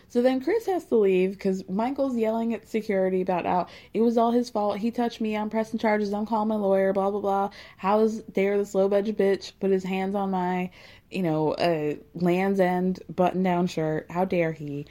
So 0.08 0.22
then 0.22 0.44
Chris 0.44 0.68
has 0.68 0.86
to 0.86 0.98
leave 0.98 1.32
because 1.32 1.68
Michael's 1.68 2.16
yelling 2.16 2.54
at 2.54 2.68
security 2.68 3.22
about 3.22 3.48
how 3.48 3.66
it 3.92 4.02
was 4.02 4.20
all 4.20 4.30
his 4.30 4.52
fault. 4.52 4.78
He 4.78 4.92
touched 4.92 5.20
me. 5.20 5.36
I'm 5.36 5.50
pressing 5.50 5.80
charges. 5.80 6.14
I'm 6.14 6.28
calling 6.28 6.50
my 6.50 6.58
lawyer. 6.58 6.94
Blah 6.94 7.10
blah 7.10 7.22
blah. 7.22 7.50
How 7.78 8.02
is 8.02 8.22
there 8.26 8.56
this 8.60 8.76
low 8.76 8.88
budget 8.88 9.18
bitch 9.18 9.54
put 9.60 9.72
his 9.72 9.84
hands 9.84 10.14
on 10.14 10.30
my, 10.30 10.70
you 11.10 11.24
know, 11.24 11.54
uh, 11.54 11.96
Land's 12.14 12.60
End 12.60 13.00
button 13.10 13.42
down 13.42 13.66
shirt? 13.66 14.12
How 14.12 14.26
dare 14.26 14.52
he? 14.52 14.86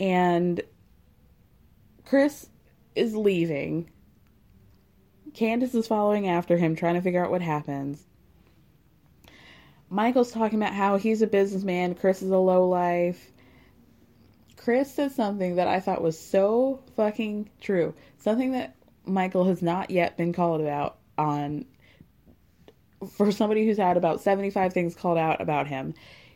And 0.00 0.62
Chris 2.12 2.46
is 2.94 3.16
leaving. 3.16 3.88
Candiace 5.32 5.74
is 5.74 5.86
following 5.86 6.28
after 6.28 6.58
him, 6.58 6.76
trying 6.76 6.96
to 6.96 7.00
figure 7.00 7.24
out 7.24 7.30
what 7.30 7.40
happens. 7.40 8.04
Michael's 9.88 10.30
talking 10.30 10.60
about 10.60 10.74
how 10.74 10.98
he's 10.98 11.22
a 11.22 11.26
businessman. 11.26 11.94
Chris 11.94 12.20
is 12.20 12.30
a 12.30 12.36
low 12.36 12.68
life 12.68 13.32
Chris 14.62 14.94
said 14.94 15.10
something 15.10 15.56
that 15.56 15.66
I 15.66 15.80
thought 15.80 16.02
was 16.02 16.16
so 16.18 16.80
fucking 16.94 17.48
true. 17.60 17.94
Something 18.18 18.52
that 18.52 18.76
Michael 19.04 19.44
has 19.46 19.62
not 19.62 19.90
yet 19.90 20.16
been 20.16 20.32
called 20.32 20.60
about 20.60 20.98
on 21.18 21.64
for 23.16 23.32
somebody 23.32 23.66
who's 23.66 23.78
had 23.78 23.96
about 23.96 24.20
75 24.20 24.72
things 24.72 24.94
called 24.94 25.18
out 25.18 25.40
about 25.40 25.66
him. 25.66 25.94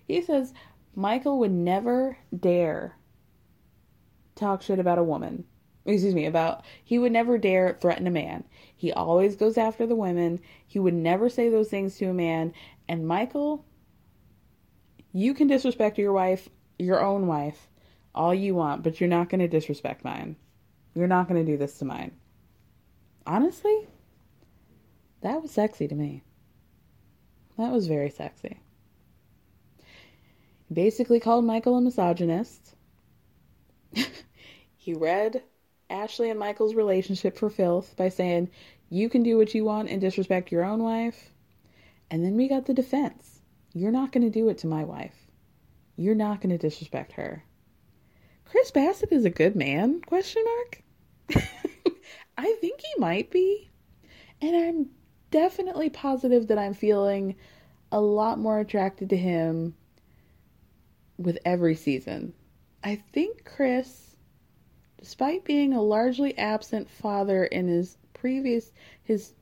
He 0.09 0.23
says 0.23 0.53
Michael 0.97 1.39
would 1.39 1.53
never 1.53 2.19
dare 2.37 2.97
talk 4.35 4.63
shit 4.63 4.81
about 4.81 4.99
a 4.99 5.05
woman. 5.05 5.45
Excuse 5.87 6.15
me, 6.15 6.27
about 6.27 6.65
he 6.83 6.99
would 6.99 7.13
never 7.13 7.39
dare 7.39 7.77
threaten 7.81 8.07
a 8.07 8.11
man. 8.11 8.45
He 8.75 8.93
always 8.93 9.37
goes 9.37 9.57
after 9.57 9.87
the 9.87 9.97
women. 9.97 10.41
He 10.67 10.79
would 10.79 10.95
never 10.95 11.29
say 11.29 11.49
those 11.49 11.69
things 11.69 11.97
to 11.99 12.07
a 12.07 12.15
man. 12.15 12.53
And 12.89 13.07
Michael, 13.07 13.65
you 15.13 15.33
can 15.33 15.47
disrespect 15.47 15.99
your 15.99 16.13
wife, 16.13 16.49
your 16.79 17.03
own 17.03 17.27
wife, 17.27 17.69
all 18.15 18.35
you 18.35 18.55
want, 18.55 18.83
but 18.83 19.01
you're 19.01 19.09
not 19.09 19.29
going 19.29 19.41
to 19.41 19.49
disrespect 19.49 20.05
mine. 20.05 20.37
You're 20.95 21.07
not 21.07 21.29
going 21.29 21.45
to 21.45 21.51
do 21.51 21.59
this 21.59 21.79
to 21.79 21.85
mine. 21.85 22.13
Honestly, 23.27 23.87
that 25.23 25.43
was 25.43 25.51
sexy 25.51 25.89
to 25.89 25.95
me. 25.95 26.23
That 27.59 27.73
was 27.73 27.87
very 27.87 28.11
sexy. 28.11 28.61
He 30.69 30.75
basically 30.75 31.21
called 31.21 31.45
Michael 31.45 31.77
a 31.77 31.81
misogynist. 31.81 32.75
he 34.77 34.95
read 34.95 35.43
Ashley 35.89 36.31
and 36.31 36.39
Michael's 36.39 36.75
relationship 36.75 37.37
for 37.37 37.51
filth 37.51 37.95
by 37.97 38.09
saying, 38.09 38.51
You 38.91 39.09
can 39.09 39.23
do 39.23 39.37
what 39.37 39.55
you 39.55 39.65
want 39.65 39.89
and 39.89 40.01
disrespect 40.01 40.53
your 40.53 40.65
own 40.65 40.83
wife. 40.83 41.33
And 42.11 42.25
then 42.25 42.37
we 42.37 42.49
got 42.49 42.67
the 42.67 42.75
defense. 42.75 43.41
You're 43.73 43.93
not 43.93 44.13
going 44.13 44.25
to 44.25 44.31
do 44.31 44.49
it 44.49 44.59
to 44.59 44.67
my 44.67 44.85
wife. 44.85 45.27
You're 45.97 46.15
not 46.15 46.41
going 46.41 46.51
to 46.51 46.59
disrespect 46.59 47.13
her. 47.13 47.45
Chris 48.45 48.71
Bassett 48.71 49.13
is 49.13 49.25
a 49.25 49.31
good 49.31 49.57
man? 49.57 50.01
Question 50.03 50.45
mark. 50.45 50.83
I 52.39 52.57
think 52.61 52.81
he 52.81 53.01
might 53.01 53.31
be. 53.31 53.71
And 54.41 54.55
I'm 54.57 54.91
definitely 55.31 55.91
positive 55.91 56.49
that 56.49 56.59
I'm 56.59 56.75
feeling 56.75 57.35
a 57.91 58.01
lot 58.01 58.39
more 58.39 58.61
attracted 58.61 59.11
to 59.11 59.17
him 59.17 59.75
with 61.19 61.39
every 61.45 61.75
season. 61.75 62.35
I 62.85 62.97
think 63.13 63.45
Chris, 63.45 64.06
despite 65.07 65.45
being 65.45 65.73
a 65.73 65.81
largely 65.81 66.37
absent 66.37 66.91
father 66.91 67.45
in 67.45 67.69
his 67.69 67.97
previous 68.13 68.73
his 69.05 69.35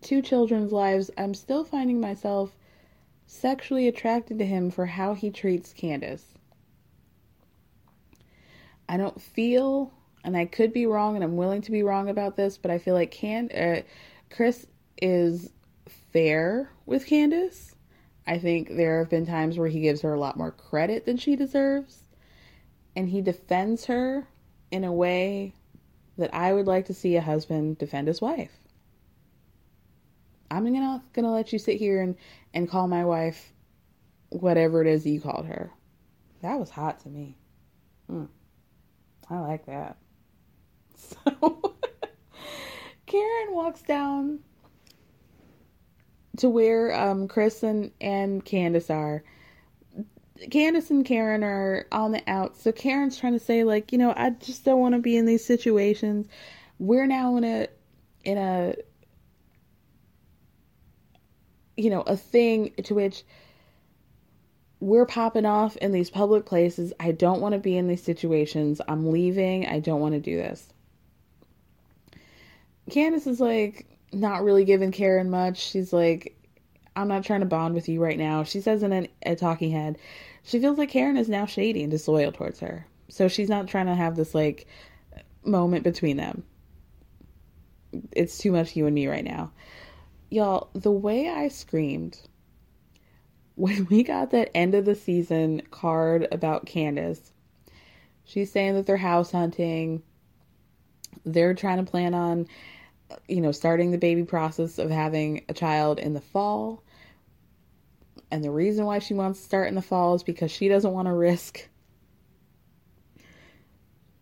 two 0.00 0.22
children's 0.22 0.72
lives, 0.72 1.10
I'm 1.18 1.34
still 1.34 1.62
finding 1.62 2.00
myself 2.00 2.56
sexually 3.26 3.86
attracted 3.86 4.38
to 4.38 4.46
him 4.46 4.70
for 4.70 4.86
how 4.86 5.12
he 5.12 5.28
treats 5.28 5.74
Candiace. 5.74 6.24
I 8.88 8.96
don't 8.96 9.20
feel, 9.20 9.92
and 10.24 10.38
I 10.38 10.46
could 10.46 10.72
be 10.72 10.86
wrong, 10.86 11.16
and 11.16 11.22
I'm 11.22 11.36
willing 11.36 11.60
to 11.62 11.70
be 11.70 11.82
wrong 11.82 12.08
about 12.08 12.36
this, 12.36 12.56
but 12.56 12.70
I 12.70 12.78
feel 12.78 12.94
like 12.94 13.10
Can 13.10 13.50
uh, 13.50 13.82
Chris 14.30 14.66
is 15.02 15.52
fair 16.14 16.70
with 16.86 17.04
Candiace. 17.04 17.74
I 18.26 18.38
think 18.38 18.74
there 18.74 19.00
have 19.00 19.10
been 19.10 19.26
times 19.26 19.58
where 19.58 19.68
he 19.68 19.82
gives 19.82 20.00
her 20.00 20.14
a 20.14 20.18
lot 20.18 20.38
more 20.38 20.50
credit 20.50 21.04
than 21.04 21.18
she 21.18 21.36
deserves, 21.36 22.04
and 22.96 23.10
he 23.10 23.20
defends 23.20 23.84
her 23.84 24.26
in 24.70 24.84
a 24.84 24.92
way 24.92 25.54
that 26.18 26.34
I 26.34 26.52
would 26.52 26.66
like 26.66 26.86
to 26.86 26.94
see 26.94 27.16
a 27.16 27.20
husband 27.20 27.78
defend 27.78 28.08
his 28.08 28.20
wife. 28.20 28.52
I'm 30.50 30.64
gonna 30.64 31.02
gonna 31.12 31.32
let 31.32 31.52
you 31.52 31.58
sit 31.58 31.76
here 31.76 32.00
and 32.00 32.16
and 32.52 32.68
call 32.68 32.88
my 32.88 33.04
wife 33.04 33.52
whatever 34.30 34.80
it 34.80 34.86
is 34.86 35.06
you 35.06 35.20
called 35.20 35.46
her. 35.46 35.70
That 36.42 36.58
was 36.58 36.70
hot 36.70 37.00
to 37.00 37.08
me. 37.08 37.36
Mm. 38.10 38.28
I 39.28 39.38
like 39.38 39.66
that. 39.66 39.96
So 40.96 41.74
Karen 43.06 43.54
walks 43.54 43.80
down 43.82 44.40
to 46.36 46.48
where 46.48 46.94
um, 46.94 47.26
Chris 47.26 47.62
and, 47.62 47.90
and 48.00 48.44
Candiace 48.44 48.90
are. 48.90 49.24
Candiace 50.50 50.90
and 50.90 51.04
Karen 51.04 51.42
are 51.44 51.86
on 51.92 52.12
the 52.12 52.22
out. 52.26 52.56
So 52.56 52.72
Karen's 52.72 53.18
trying 53.18 53.34
to 53.34 53.38
say, 53.38 53.64
like, 53.64 53.92
you 53.92 53.98
know, 53.98 54.14
I 54.16 54.30
just 54.30 54.64
don't 54.64 54.80
want 54.80 54.94
to 54.94 55.00
be 55.00 55.16
in 55.16 55.26
these 55.26 55.44
situations. 55.44 56.26
We're 56.78 57.06
now 57.06 57.36
in 57.36 57.44
a 57.44 57.68
in 58.24 58.38
a 58.38 58.74
you 61.76 61.90
know, 61.90 62.02
a 62.02 62.16
thing 62.16 62.72
to 62.84 62.94
which 62.94 63.24
we're 64.80 65.06
popping 65.06 65.46
off 65.46 65.76
in 65.78 65.92
these 65.92 66.10
public 66.10 66.46
places. 66.46 66.92
I 67.00 67.12
don't 67.12 67.40
want 67.40 67.54
to 67.54 67.58
be 67.58 67.76
in 67.76 67.88
these 67.88 68.02
situations. 68.02 68.80
I'm 68.88 69.10
leaving. 69.10 69.66
I 69.66 69.80
don't 69.80 70.00
want 70.00 70.14
to 70.14 70.20
do 70.20 70.36
this. 70.36 70.72
Candiace 72.90 73.26
is 73.26 73.40
like 73.40 73.86
not 74.12 74.42
really 74.42 74.64
giving 74.64 74.90
Karen 74.90 75.30
much. 75.30 75.58
She's 75.58 75.92
like, 75.92 76.36
I'm 77.00 77.08
not 77.08 77.24
trying 77.24 77.40
to 77.40 77.46
bond 77.46 77.74
with 77.74 77.88
you 77.88 78.02
right 78.02 78.18
now. 78.18 78.44
She 78.44 78.60
says 78.60 78.82
in 78.82 78.92
a, 78.92 79.08
a 79.24 79.34
talking 79.34 79.70
head, 79.70 79.98
she 80.42 80.60
feels 80.60 80.78
like 80.78 80.90
Karen 80.90 81.16
is 81.16 81.28
now 81.28 81.46
shady 81.46 81.82
and 81.82 81.90
disloyal 81.90 82.30
towards 82.30 82.60
her. 82.60 82.86
So 83.08 83.26
she's 83.26 83.48
not 83.48 83.68
trying 83.68 83.86
to 83.86 83.94
have 83.94 84.16
this 84.16 84.34
like 84.34 84.66
moment 85.44 85.82
between 85.82 86.18
them. 86.18 86.44
It's 88.12 88.38
too 88.38 88.52
much 88.52 88.76
you 88.76 88.86
and 88.86 88.94
me 88.94 89.06
right 89.06 89.24
now. 89.24 89.50
Y'all, 90.28 90.68
the 90.74 90.92
way 90.92 91.28
I 91.28 91.48
screamed 91.48 92.20
when 93.54 93.86
we 93.90 94.02
got 94.02 94.30
that 94.30 94.50
end 94.54 94.74
of 94.74 94.84
the 94.84 94.94
season 94.94 95.62
card 95.70 96.28
about 96.30 96.66
Candiace, 96.66 97.32
she's 98.24 98.52
saying 98.52 98.74
that 98.74 98.86
they're 98.86 98.96
house 98.96 99.32
hunting. 99.32 100.02
They're 101.24 101.54
trying 101.54 101.84
to 101.84 101.90
plan 101.90 102.14
on, 102.14 102.46
you 103.26 103.40
know, 103.40 103.52
starting 103.52 103.90
the 103.90 103.98
baby 103.98 104.24
process 104.24 104.78
of 104.78 104.90
having 104.90 105.44
a 105.48 105.54
child 105.54 105.98
in 105.98 106.14
the 106.14 106.20
fall. 106.20 106.82
And 108.30 108.44
the 108.44 108.50
reason 108.50 108.84
why 108.84 109.00
she 109.00 109.14
wants 109.14 109.40
to 109.40 109.44
start 109.44 109.68
in 109.68 109.74
the 109.74 109.82
fall 109.82 110.14
is 110.14 110.22
because 110.22 110.50
she 110.50 110.68
doesn't 110.68 110.92
want 110.92 111.08
to 111.08 111.14
risk. 111.14 111.68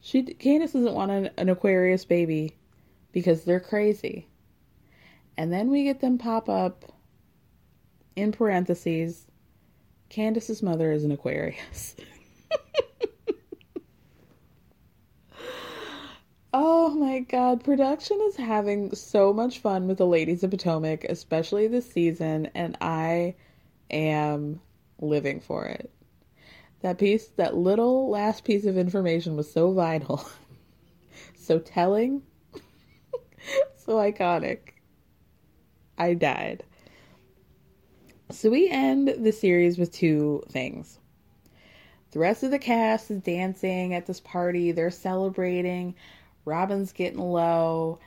She 0.00 0.22
Candiace 0.22 0.72
doesn't 0.72 0.94
want 0.94 1.10
an, 1.10 1.30
an 1.36 1.48
Aquarius 1.48 2.04
baby 2.04 2.56
because 3.12 3.44
they're 3.44 3.60
crazy. 3.60 4.26
And 5.36 5.52
then 5.52 5.70
we 5.70 5.84
get 5.84 6.00
them 6.00 6.18
pop 6.18 6.48
up 6.48 6.84
in 8.16 8.32
parentheses 8.32 9.28
Candiace's 10.08 10.62
mother 10.62 10.90
is 10.90 11.04
an 11.04 11.12
Aquarius. 11.12 11.94
oh 16.52 16.90
my 16.94 17.20
god, 17.20 17.62
production 17.62 18.18
is 18.28 18.36
having 18.36 18.94
so 18.94 19.34
much 19.34 19.58
fun 19.58 19.86
with 19.86 19.98
the 19.98 20.06
Ladies 20.06 20.42
of 20.42 20.50
Potomac, 20.50 21.04
especially 21.04 21.66
this 21.66 21.90
season, 21.90 22.46
and 22.54 22.78
I 22.80 23.34
am 23.90 24.60
living 25.00 25.40
for 25.40 25.66
it. 25.66 25.90
That 26.80 26.98
piece, 26.98 27.26
that 27.36 27.56
little 27.56 28.08
last 28.08 28.44
piece 28.44 28.64
of 28.64 28.78
information 28.78 29.36
was 29.36 29.50
so 29.50 29.72
vital, 29.72 30.24
so 31.36 31.58
telling, 31.58 32.22
so 33.76 33.94
iconic. 33.94 34.58
I 35.96 36.14
died. 36.14 36.62
So 38.30 38.50
we 38.50 38.68
end 38.68 39.08
the 39.08 39.32
series 39.32 39.78
with 39.78 39.92
two 39.92 40.42
things. 40.50 40.98
The 42.10 42.20
rest 42.20 42.42
of 42.42 42.50
the 42.50 42.58
cast 42.58 43.10
is 43.10 43.20
dancing 43.20 43.94
at 43.94 44.06
this 44.06 44.20
party. 44.20 44.72
They're 44.72 44.90
celebrating. 44.90 45.94
Robyn's 46.44 46.92
getting 46.92 47.18
low. 47.18 47.98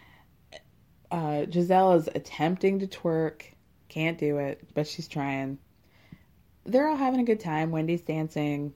Uh, 1.12 1.46
Gizelle 1.46 1.98
is 1.98 2.10
attempting 2.16 2.80
to 2.80 2.88
twerk. 2.88 3.44
Can't 3.90 4.18
do 4.18 4.38
it, 4.38 4.68
but 4.74 4.88
she's 4.88 5.08
trying. 5.08 5.60
They're 6.66 6.88
all 6.88 6.96
having 6.96 7.20
a 7.20 7.26
good 7.26 7.40
time. 7.40 7.72
Wendy's 7.72 8.02
dancing. 8.02 8.74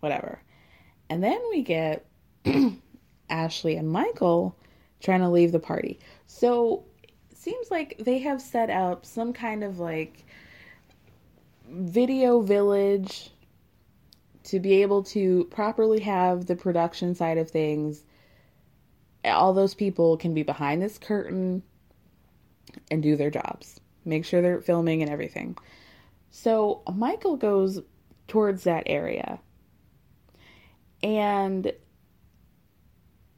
Whatever. 0.00 0.40
And 1.10 1.22
then 1.22 1.40
we 1.50 1.62
get 1.62 2.06
Ashley 3.30 3.76
and 3.76 3.90
Michael 3.90 4.56
trying 5.00 5.20
to 5.20 5.28
leave 5.28 5.52
the 5.52 5.58
party. 5.58 5.98
So 6.26 6.84
seems 7.34 7.70
like 7.70 7.96
they 7.98 8.18
have 8.18 8.40
set 8.40 8.70
up 8.70 9.04
some 9.04 9.32
kind 9.32 9.64
of 9.64 9.78
like 9.78 10.24
video 11.68 12.40
village 12.40 13.30
to 14.44 14.60
be 14.60 14.82
able 14.82 15.02
to 15.02 15.44
properly 15.50 16.00
have 16.00 16.46
the 16.46 16.56
production 16.56 17.14
side 17.14 17.38
of 17.38 17.50
things. 17.50 18.04
All 19.24 19.52
those 19.52 19.74
people 19.74 20.16
can 20.16 20.34
be 20.34 20.42
behind 20.42 20.82
this 20.82 20.98
curtain 20.98 21.62
and 22.90 23.02
do 23.02 23.16
their 23.16 23.30
jobs, 23.30 23.80
make 24.04 24.24
sure 24.24 24.42
they're 24.42 24.60
filming 24.60 25.02
and 25.02 25.10
everything. 25.10 25.56
So 26.32 26.82
Michael 26.92 27.36
goes 27.36 27.78
towards 28.26 28.64
that 28.64 28.84
area 28.86 29.38
and 31.02 31.70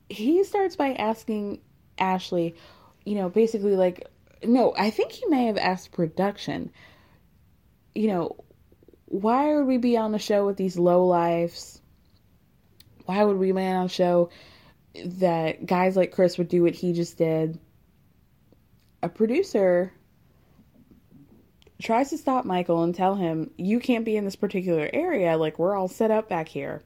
he 0.09 0.45
starts 0.45 0.77
by 0.77 0.93
asking 0.93 1.61
Ashley, 1.99 2.55
you 3.05 3.16
know, 3.16 3.29
basically 3.29 3.75
like, 3.75 4.07
no, 4.45 4.73
I 4.79 4.91
think 4.91 5.11
he 5.11 5.27
may 5.27 5.47
have 5.47 5.59
asked 5.59 5.91
production, 5.91 6.71
you 7.97 8.07
know, 8.07 8.37
why 9.07 9.57
would 9.57 9.66
we 9.66 9.77
be 9.79 9.97
on 9.97 10.12
the 10.12 10.19
show 10.21 10.47
with 10.47 10.57
these 10.57 10.79
low 10.79 11.05
lives? 11.05 11.83
Why 13.07 13.25
would 13.25 13.39
we 13.39 13.51
be 13.51 13.61
on 13.61 13.87
a 13.87 13.89
show 13.89 14.31
that 15.05 15.66
guys 15.66 15.97
like 15.97 16.12
Chris 16.12 16.39
would 16.39 16.49
do 16.49 16.62
what 16.62 16.77
he 16.77 16.93
just 16.93 17.19
did? 17.19 17.59
A 19.03 19.09
producer 19.09 19.93
tries 21.82 22.10
to 22.10 22.18
stop 22.18 22.44
Michael 22.44 22.82
and 22.82 22.94
tell 22.94 23.14
him, 23.14 23.51
you 23.56 23.80
can't 23.80 24.05
be 24.05 24.16
in 24.16 24.24
this 24.24 24.36
particular 24.36 24.88
area, 24.92 25.36
like 25.36 25.59
we're 25.59 25.76
all 25.76 25.88
set 25.88 26.10
up 26.10 26.28
back 26.28 26.48
here. 26.48 26.82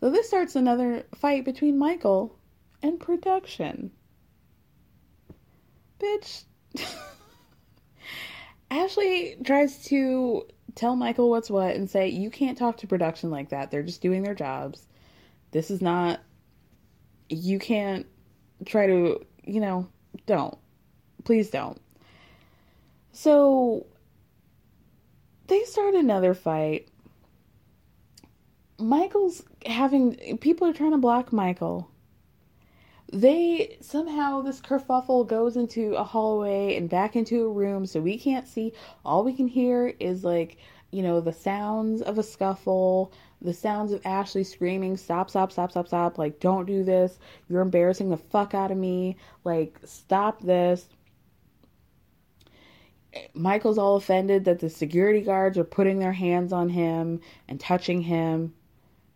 So 0.00 0.10
this 0.10 0.28
starts 0.28 0.54
another 0.54 1.04
fight 1.16 1.44
between 1.44 1.78
Michael 1.78 2.38
and 2.82 3.00
production. 3.00 3.90
Bitch. 5.98 6.44
Ashley 8.70 9.36
tries 9.44 9.84
to 9.86 10.46
tell 10.74 10.94
Michael 10.94 11.30
what's 11.30 11.50
what 11.50 11.74
and 11.74 11.90
say, 11.90 12.08
You 12.08 12.30
can't 12.30 12.56
talk 12.56 12.76
to 12.78 12.86
production 12.86 13.30
like 13.30 13.48
that. 13.48 13.70
They're 13.70 13.82
just 13.82 14.02
doing 14.02 14.22
their 14.22 14.34
jobs. 14.34 14.86
This 15.50 15.70
is 15.70 15.80
not. 15.80 16.20
You 17.28 17.58
can't 17.58 18.06
try 18.64 18.86
to, 18.86 19.24
you 19.44 19.60
know, 19.60 19.88
don't. 20.26 20.56
Please 21.24 21.50
don't. 21.50 21.80
So 23.12 23.86
they 25.48 25.64
start 25.64 25.94
another 25.94 26.34
fight. 26.34 26.88
Michael's 28.78 29.42
having. 29.66 30.38
People 30.38 30.68
are 30.68 30.72
trying 30.72 30.92
to 30.92 30.98
block 30.98 31.32
Michael. 31.32 31.90
They 33.10 33.78
somehow 33.80 34.42
this 34.42 34.60
kerfuffle 34.60 35.26
goes 35.26 35.56
into 35.56 35.94
a 35.94 36.04
hallway 36.04 36.76
and 36.76 36.90
back 36.90 37.16
into 37.16 37.46
a 37.46 37.52
room 37.52 37.86
so 37.86 38.00
we 38.00 38.18
can't 38.18 38.46
see. 38.46 38.74
All 39.04 39.24
we 39.24 39.32
can 39.32 39.48
hear 39.48 39.94
is 39.98 40.24
like 40.24 40.58
you 40.90 41.02
know 41.02 41.20
the 41.20 41.32
sounds 41.32 42.02
of 42.02 42.18
a 42.18 42.22
scuffle. 42.22 43.12
The 43.40 43.54
sounds 43.54 43.92
of 43.92 44.04
ashley 44.04 44.44
screaming 44.44 44.96
stop 44.96 45.30
stop 45.30 45.50
stop 45.52 45.70
stop 45.70 45.88
stop. 45.88 46.18
Like 46.18 46.38
don't 46.38 46.66
do 46.66 46.84
this. 46.84 47.18
You're 47.48 47.62
embarrassing 47.62 48.10
the 48.10 48.16
fuck 48.16 48.54
out 48.54 48.70
of 48.70 48.76
me. 48.76 49.16
Like 49.44 49.78
stop 49.84 50.42
this 50.42 50.88
michael's 53.34 53.78
all 53.78 53.96
offended 53.96 54.44
that 54.44 54.58
the 54.58 54.70
security 54.70 55.20
guards 55.20 55.56
are 55.56 55.64
putting 55.64 55.98
their 55.98 56.12
hands 56.12 56.52
on 56.52 56.68
him 56.68 57.20
and 57.48 57.58
touching 57.58 58.02
him 58.02 58.54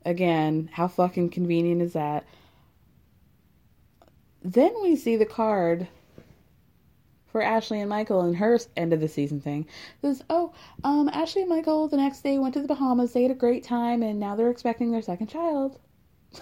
again 0.05 0.69
how 0.73 0.89
fucking 0.89 1.28
convenient 1.28 1.82
is 1.82 1.93
that 1.93 2.24
then 4.43 4.74
we 4.82 4.97
see 4.97 5.16
the 5.16 5.27
card 5.27 5.86
for 7.32 7.43
Ashley 7.43 7.81
and 7.81 7.89
Michael 7.89 8.27
in 8.27 8.35
her 8.35 8.59
end 8.77 8.93
of 8.93 9.01
the 9.01 9.09
season 9.09 9.40
thing. 9.40 9.66
It 10.02 10.23
oh, 10.28 10.52
um, 10.85 11.09
Ashley 11.09 11.43
and 11.43 11.48
Michael 11.48 11.89
the 11.89 11.97
next 11.97 12.23
day 12.23 12.39
went 12.39 12.55
to 12.55 12.60
the 12.60 12.69
Bahamas. 12.69 13.12
They 13.12 13.23
had 13.23 13.31
a 13.31 13.35
great 13.35 13.64
time, 13.64 14.02
and 14.02 14.20
now 14.20 14.36
they're 14.36 14.51
expecting 14.51 14.90
their 14.90 15.01
second 15.01 15.28
child. 15.28 15.78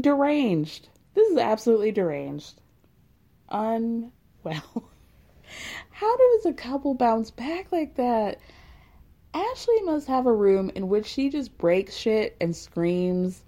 deranged. 0.00 0.88
This 1.14 1.28
is 1.30 1.38
absolutely 1.38 1.90
deranged. 1.90 2.60
Unwell. 3.48 4.12
How 5.94 6.16
does 6.16 6.46
a 6.46 6.52
couple 6.52 6.94
bounce 6.94 7.30
back 7.30 7.70
like 7.70 7.94
that? 7.94 8.40
Ashley 9.32 9.80
must 9.82 10.08
have 10.08 10.26
a 10.26 10.32
room 10.32 10.70
in 10.74 10.88
which 10.88 11.06
she 11.06 11.30
just 11.30 11.56
breaks 11.56 11.94
shit 11.94 12.36
and 12.40 12.54
screams 12.54 13.44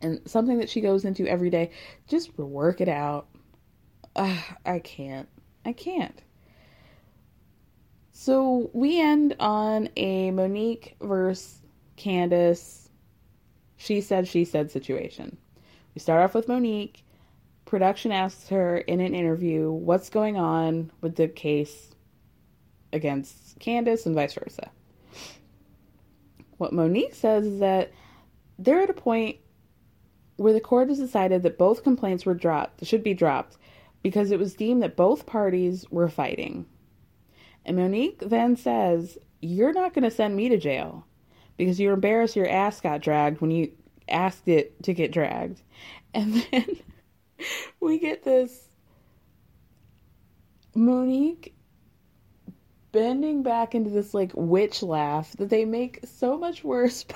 and 0.00 0.20
something 0.26 0.58
that 0.58 0.70
she 0.70 0.80
goes 0.80 1.04
into 1.04 1.26
every 1.26 1.50
day. 1.50 1.70
Just 2.08 2.36
work 2.38 2.80
it 2.80 2.88
out. 2.88 3.26
Uh, 4.16 4.40
I 4.64 4.78
can't. 4.78 5.28
I 5.64 5.74
can't. 5.74 6.22
So 8.12 8.70
we 8.72 8.98
end 9.00 9.36
on 9.40 9.90
a 9.96 10.30
Monique 10.30 10.96
versus 11.00 11.60
Candiace 11.96 12.84
she 13.76 14.00
said, 14.00 14.26
she 14.26 14.46
said 14.46 14.70
situation. 14.70 15.36
We 15.94 16.00
start 16.00 16.22
off 16.22 16.34
with 16.34 16.48
Monique. 16.48 17.03
Production 17.64 18.12
asks 18.12 18.48
her 18.48 18.78
in 18.78 19.00
an 19.00 19.14
interview 19.14 19.70
what's 19.70 20.10
going 20.10 20.36
on 20.36 20.90
with 21.00 21.16
the 21.16 21.28
case 21.28 21.94
against 22.92 23.58
Candiace 23.58 24.06
and 24.06 24.14
vice 24.14 24.34
versa. 24.34 24.70
What 26.58 26.72
Monique 26.72 27.14
says 27.14 27.46
is 27.46 27.60
that 27.60 27.92
they're 28.58 28.82
at 28.82 28.90
a 28.90 28.94
point 28.94 29.38
where 30.36 30.52
the 30.52 30.60
court 30.60 30.88
has 30.88 30.98
decided 30.98 31.42
that 31.42 31.58
both 31.58 31.82
complaints 31.82 32.26
were 32.26 32.34
dropped, 32.34 32.84
should 32.84 33.02
be 33.02 33.14
dropped, 33.14 33.56
because 34.02 34.30
it 34.30 34.38
was 34.38 34.54
deemed 34.54 34.82
that 34.82 34.96
both 34.96 35.26
parties 35.26 35.86
were 35.90 36.08
fighting. 36.08 36.66
And 37.64 37.76
Monique 37.76 38.20
then 38.20 38.56
says, 38.56 39.18
You're 39.40 39.72
not 39.72 39.94
going 39.94 40.04
to 40.04 40.10
send 40.10 40.36
me 40.36 40.48
to 40.48 40.58
jail 40.58 41.06
because 41.56 41.80
you're 41.80 41.94
embarrassed 41.94 42.36
your 42.36 42.48
ass 42.48 42.80
got 42.80 43.00
dragged 43.00 43.40
when 43.40 43.50
you 43.50 43.72
asked 44.08 44.48
it 44.48 44.82
to 44.82 44.94
get 44.94 45.12
dragged. 45.12 45.60
And 46.16 46.46
then 46.52 46.76
we 47.80 47.98
get 47.98 48.24
this 48.24 48.68
Monique 50.74 51.54
bending 52.92 53.42
back 53.42 53.74
into 53.74 53.90
this 53.90 54.14
like 54.14 54.32
witch 54.34 54.82
laugh 54.82 55.32
that 55.38 55.50
they 55.50 55.64
make 55.64 56.00
so 56.04 56.38
much 56.38 56.62
worse 56.62 57.04
by, 57.04 57.14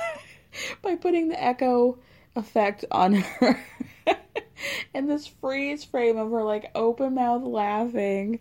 by 0.83 0.97
putting 0.97 1.29
the 1.29 1.43
echo 1.43 1.99
effect 2.37 2.85
on 2.91 3.15
her. 3.15 3.65
and 4.95 5.09
this 5.09 5.27
freeze 5.27 5.85
frame 5.85 6.17
of 6.17 6.31
her 6.31 6.43
like 6.43 6.71
open 6.75 7.15
mouth 7.15 7.43
laughing. 7.43 8.41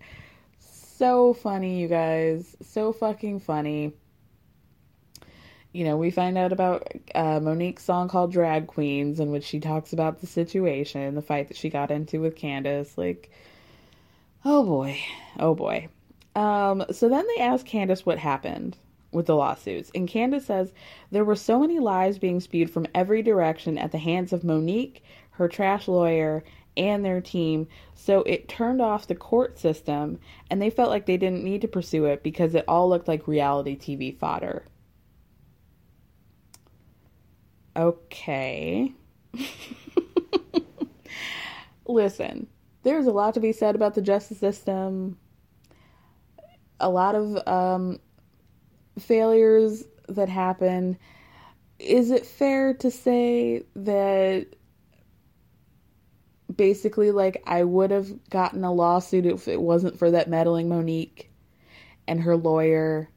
So 0.60 1.34
funny, 1.34 1.80
you 1.80 1.88
guys. 1.88 2.56
So 2.62 2.92
fucking 2.92 3.42
funny. 3.42 3.94
You 5.74 5.84
know, 5.84 5.98
we 5.98 6.12
find 6.12 6.38
out 6.38 6.52
about 6.52 6.88
uh, 7.14 7.40
Monique's 7.40 7.84
song 7.84 8.08
called 8.08 8.32
Drag 8.32 8.68
Queens, 8.68 9.20
in 9.20 9.32
which 9.32 9.44
she 9.44 9.60
talks 9.60 9.94
about 9.94 10.22
the 10.22 10.28
situation, 10.28 11.16
the 11.16 11.22
fight 11.22 11.50
that 11.50 11.58
she 11.58 11.70
got 11.70 11.92
into 11.92 12.22
with 12.22 12.36
Candiace. 12.36 12.98
Like, 12.98 13.30
oh 14.46 14.64
boy. 14.64 15.00
Oh 15.40 15.54
boy. 15.54 15.90
Um, 16.36 16.86
so 16.92 17.10
then 17.10 17.26
they 17.36 17.44
ask 17.44 17.66
Candiace 17.66 18.06
what 18.06 18.18
happened 18.18 18.78
with 19.12 19.26
the 19.26 19.36
lawsuits. 19.36 19.92
And 19.94 20.08
Candiace 20.08 20.46
says 20.46 20.74
there 21.12 21.26
were 21.26 21.36
so 21.36 21.60
many 21.60 21.80
lies 21.80 22.18
being 22.18 22.40
spewed 22.40 22.70
from 22.70 22.88
every 22.96 23.22
direction 23.22 23.78
at 23.78 23.92
the 23.92 23.98
hands 23.98 24.34
of 24.34 24.44
Monique, 24.44 25.04
her 25.32 25.48
trash 25.48 25.88
lawyer, 25.88 26.44
and 26.78 27.04
their 27.04 27.20
team, 27.20 27.68
so 27.96 28.22
it 28.24 28.48
turned 28.48 28.82
off 28.82 29.08
the 29.08 29.16
court 29.16 29.58
system 29.58 30.20
and 30.50 30.62
they 30.62 30.70
felt 30.70 30.92
like 30.92 31.08
they 31.08 31.18
didn't 31.18 31.44
need 31.44 31.62
to 31.62 31.68
pursue 31.68 32.06
it 32.06 32.22
because 32.24 32.54
it 32.54 32.64
all 32.68 32.88
looked 32.88 33.08
like 33.08 33.28
reality 33.28 33.76
TV 33.76 34.16
fodder. 34.16 34.64
Okay. 37.78 38.92
Listen, 41.88 42.48
there's 42.84 43.06
a 43.06 43.12
lot 43.12 43.36
to 43.36 43.40
be 43.40 43.52
said 43.52 43.76
about 43.76 43.94
the 43.94 44.02
justice 44.02 44.40
system. 44.40 45.18
A 46.80 46.90
lot 46.90 47.14
of 47.14 47.48
um, 47.48 48.00
failures 49.00 49.84
that 50.10 50.28
happen, 50.28 50.98
is 51.78 52.10
it 52.10 52.26
fair 52.26 52.74
to 52.76 52.90
say 52.90 53.64
that 53.76 54.48
basically 56.56 57.12
like 57.12 57.44
I 57.46 57.64
would 57.64 57.92
have 57.92 58.30
gotten 58.30 58.64
a 58.64 58.74
lawsuit 58.74 59.26
if 59.26 59.48
it 59.48 59.62
wasn't 59.62 60.00
for 60.00 60.10
that 60.12 60.30
meddling 60.30 60.70
Monique 60.70 61.30
and 62.08 62.22
her 62.22 62.36
lawyer 62.36 63.10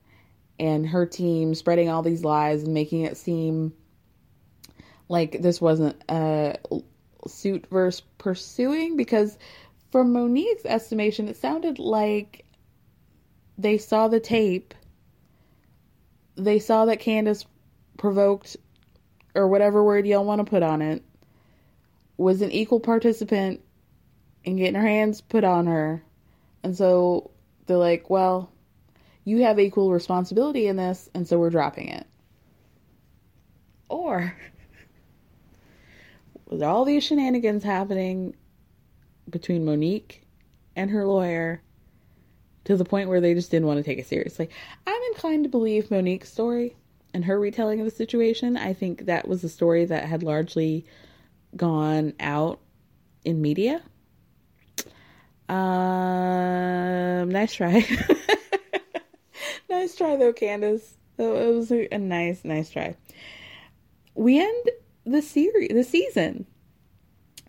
and 0.58 0.86
her 0.86 1.06
team 1.06 1.54
spreading 1.54 1.88
all 1.88 2.02
these 2.02 2.24
lies 2.24 2.64
and 2.64 2.74
making 2.74 3.02
it 3.02 3.16
seem 3.16 3.72
like 5.10 5.42
this 5.42 5.60
wasn't 5.60 6.02
a 6.08 6.56
suit 7.26 7.66
versus 7.70 8.02
pursuing 8.16 8.96
because 8.96 9.36
from 9.92 10.14
Monique's 10.14 10.64
estimation 10.64 11.28
it 11.28 11.36
sounded 11.36 11.78
like 11.78 12.46
they 13.58 13.76
saw 13.76 14.08
the 14.08 14.20
tape 14.20 14.72
they 16.36 16.58
saw 16.58 16.86
that 16.86 17.00
Candiace 17.00 17.44
provoked, 17.96 18.56
or 19.34 19.48
whatever 19.48 19.84
word 19.84 20.06
y'all 20.06 20.24
want 20.24 20.44
to 20.44 20.50
put 20.50 20.62
on 20.62 20.82
it, 20.82 21.02
was 22.16 22.42
an 22.42 22.50
equal 22.50 22.80
participant 22.80 23.60
in 24.44 24.56
getting 24.56 24.74
her 24.74 24.86
hands 24.86 25.20
put 25.20 25.44
on 25.44 25.66
her. 25.66 26.02
And 26.62 26.76
so 26.76 27.30
they're 27.66 27.76
like, 27.76 28.10
well, 28.10 28.50
you 29.24 29.42
have 29.42 29.58
equal 29.58 29.92
responsibility 29.92 30.66
in 30.66 30.76
this, 30.76 31.08
and 31.14 31.28
so 31.28 31.38
we're 31.38 31.50
dropping 31.50 31.88
it. 31.88 32.06
Or, 33.88 34.34
with 36.50 36.62
all 36.62 36.84
these 36.84 37.04
shenanigans 37.04 37.64
happening 37.64 38.34
between 39.28 39.64
Monique 39.64 40.22
and 40.74 40.90
her 40.90 41.06
lawyer, 41.06 41.62
to 42.64 42.76
the 42.76 42.84
point 42.84 43.08
where 43.08 43.20
they 43.20 43.34
just 43.34 43.50
didn't 43.50 43.66
want 43.66 43.78
to 43.78 43.82
take 43.82 43.98
it 43.98 44.06
seriously. 44.06 44.50
I'm 44.86 45.02
inclined 45.12 45.44
to 45.44 45.50
believe 45.50 45.90
Monique's 45.90 46.30
story 46.30 46.76
and 47.14 47.24
her 47.24 47.38
retelling 47.38 47.80
of 47.80 47.86
the 47.86 47.90
situation. 47.90 48.56
I 48.56 48.74
think 48.74 49.06
that 49.06 49.26
was 49.26 49.42
a 49.42 49.48
story 49.48 49.84
that 49.86 50.04
had 50.04 50.22
largely 50.22 50.84
gone 51.56 52.12
out 52.20 52.60
in 53.24 53.40
media. 53.40 53.82
Um, 55.48 57.28
nice 57.30 57.54
try. 57.54 57.84
nice 59.70 59.96
try 59.96 60.16
though, 60.16 60.32
Candiace. 60.32 60.96
It 61.18 61.54
was 61.54 61.70
a, 61.72 61.92
a 61.92 61.98
nice, 61.98 62.44
nice 62.44 62.70
try. 62.70 62.96
We 64.14 64.38
end 64.38 64.70
the 65.04 65.22
series, 65.22 65.70
the 65.70 65.84
season 65.84 66.46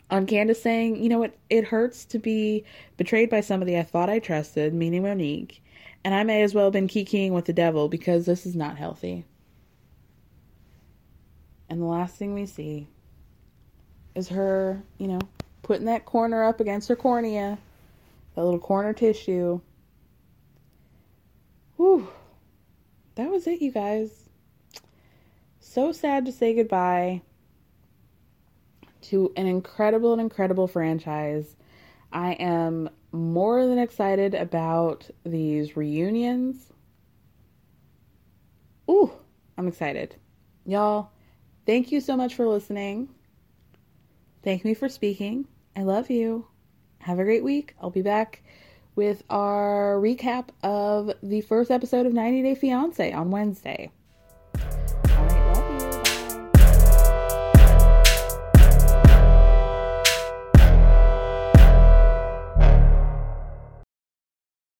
on 0.10 0.26
Candiace 0.26 0.61
saying, 0.61 1.02
you 1.02 1.10
know, 1.10 1.23
it, 1.23 1.40
it 1.49 1.65
hurts 1.65 2.06
to 2.06 2.19
be 2.19 2.65
betrayed 2.98 3.30
by 3.30 3.41
somebody 3.41 3.78
I 3.78 3.84
thought 3.84 4.10
I 4.10 4.19
trusted, 4.19 4.73
meaning 4.73 5.03
Monique, 5.03 5.64
and 6.03 6.14
I 6.14 6.23
may 6.23 6.41
as 6.41 6.53
well 6.53 6.65
have 6.65 6.73
been 6.73 6.88
kikiing 6.88 7.32
with 7.32 7.45
the 7.45 7.53
devil 7.53 7.88
because 7.88 8.26
this 8.26 8.45
is 8.45 8.56
not 8.56 8.78
healthy. 8.78 9.26
And 11.69 11.82
the 11.82 11.86
last 11.86 12.15
thing 12.15 12.34
we 12.34 12.45
see 12.45 12.88
is 14.14 14.28
her, 14.30 14.84
you 14.98 15.07
know, 15.07 15.22
putting 15.61 15.86
that 15.86 16.06
corner 16.06 16.44
up 16.44 16.60
against 16.60 16.90
her 16.90 16.98
cornea, 16.98 17.57
that 18.36 18.44
little 18.44 18.60
corner 18.60 18.91
tissue. 18.91 19.61
Whew. 21.78 22.10
That 23.15 23.30
was 23.30 23.48
it, 23.48 23.61
you 23.61 23.72
guys. 23.72 24.30
So 25.60 25.94
sad 25.94 26.26
to 26.26 26.32
say 26.34 26.53
goodbye 26.53 27.22
to 29.02 29.32
an 29.36 29.48
incredible 29.48 30.14
and 30.14 30.22
incredible 30.22 30.68
franchise. 30.68 31.56
I 32.11 32.34
am 32.34 32.90
more 33.11 33.65
than 33.65 33.80
excited 33.80 34.34
about 34.36 35.10
these 35.26 35.76
reunions. 35.76 36.72
Ooh, 38.90 39.11
I'm 39.57 39.68
excited. 39.68 40.15
Y'all, 40.65 41.11
thank 41.65 41.91
you 41.91 42.02
so 42.02 42.15
much 42.15 42.36
for 42.36 42.48
listening. 42.48 43.10
Thank 44.44 44.65
me 44.65 44.73
for 44.73 44.90
speaking. 44.90 45.48
I 45.76 45.84
love 45.84 46.10
you. 46.10 46.48
Have 46.99 47.19
a 47.19 47.23
great 47.23 47.44
week. 47.44 47.76
I'll 47.82 47.90
be 47.90 48.02
back 48.02 48.44
with 48.95 49.23
our 49.30 49.95
recap 49.95 50.49
of 50.64 51.11
the 51.23 51.41
first 51.41 51.72
episode 51.72 52.06
of 52.06 52.14
90 52.14 52.44
Day 52.44 52.56
Fiance 52.56 53.11
on 53.11 53.32
Wednesday. 53.32 53.91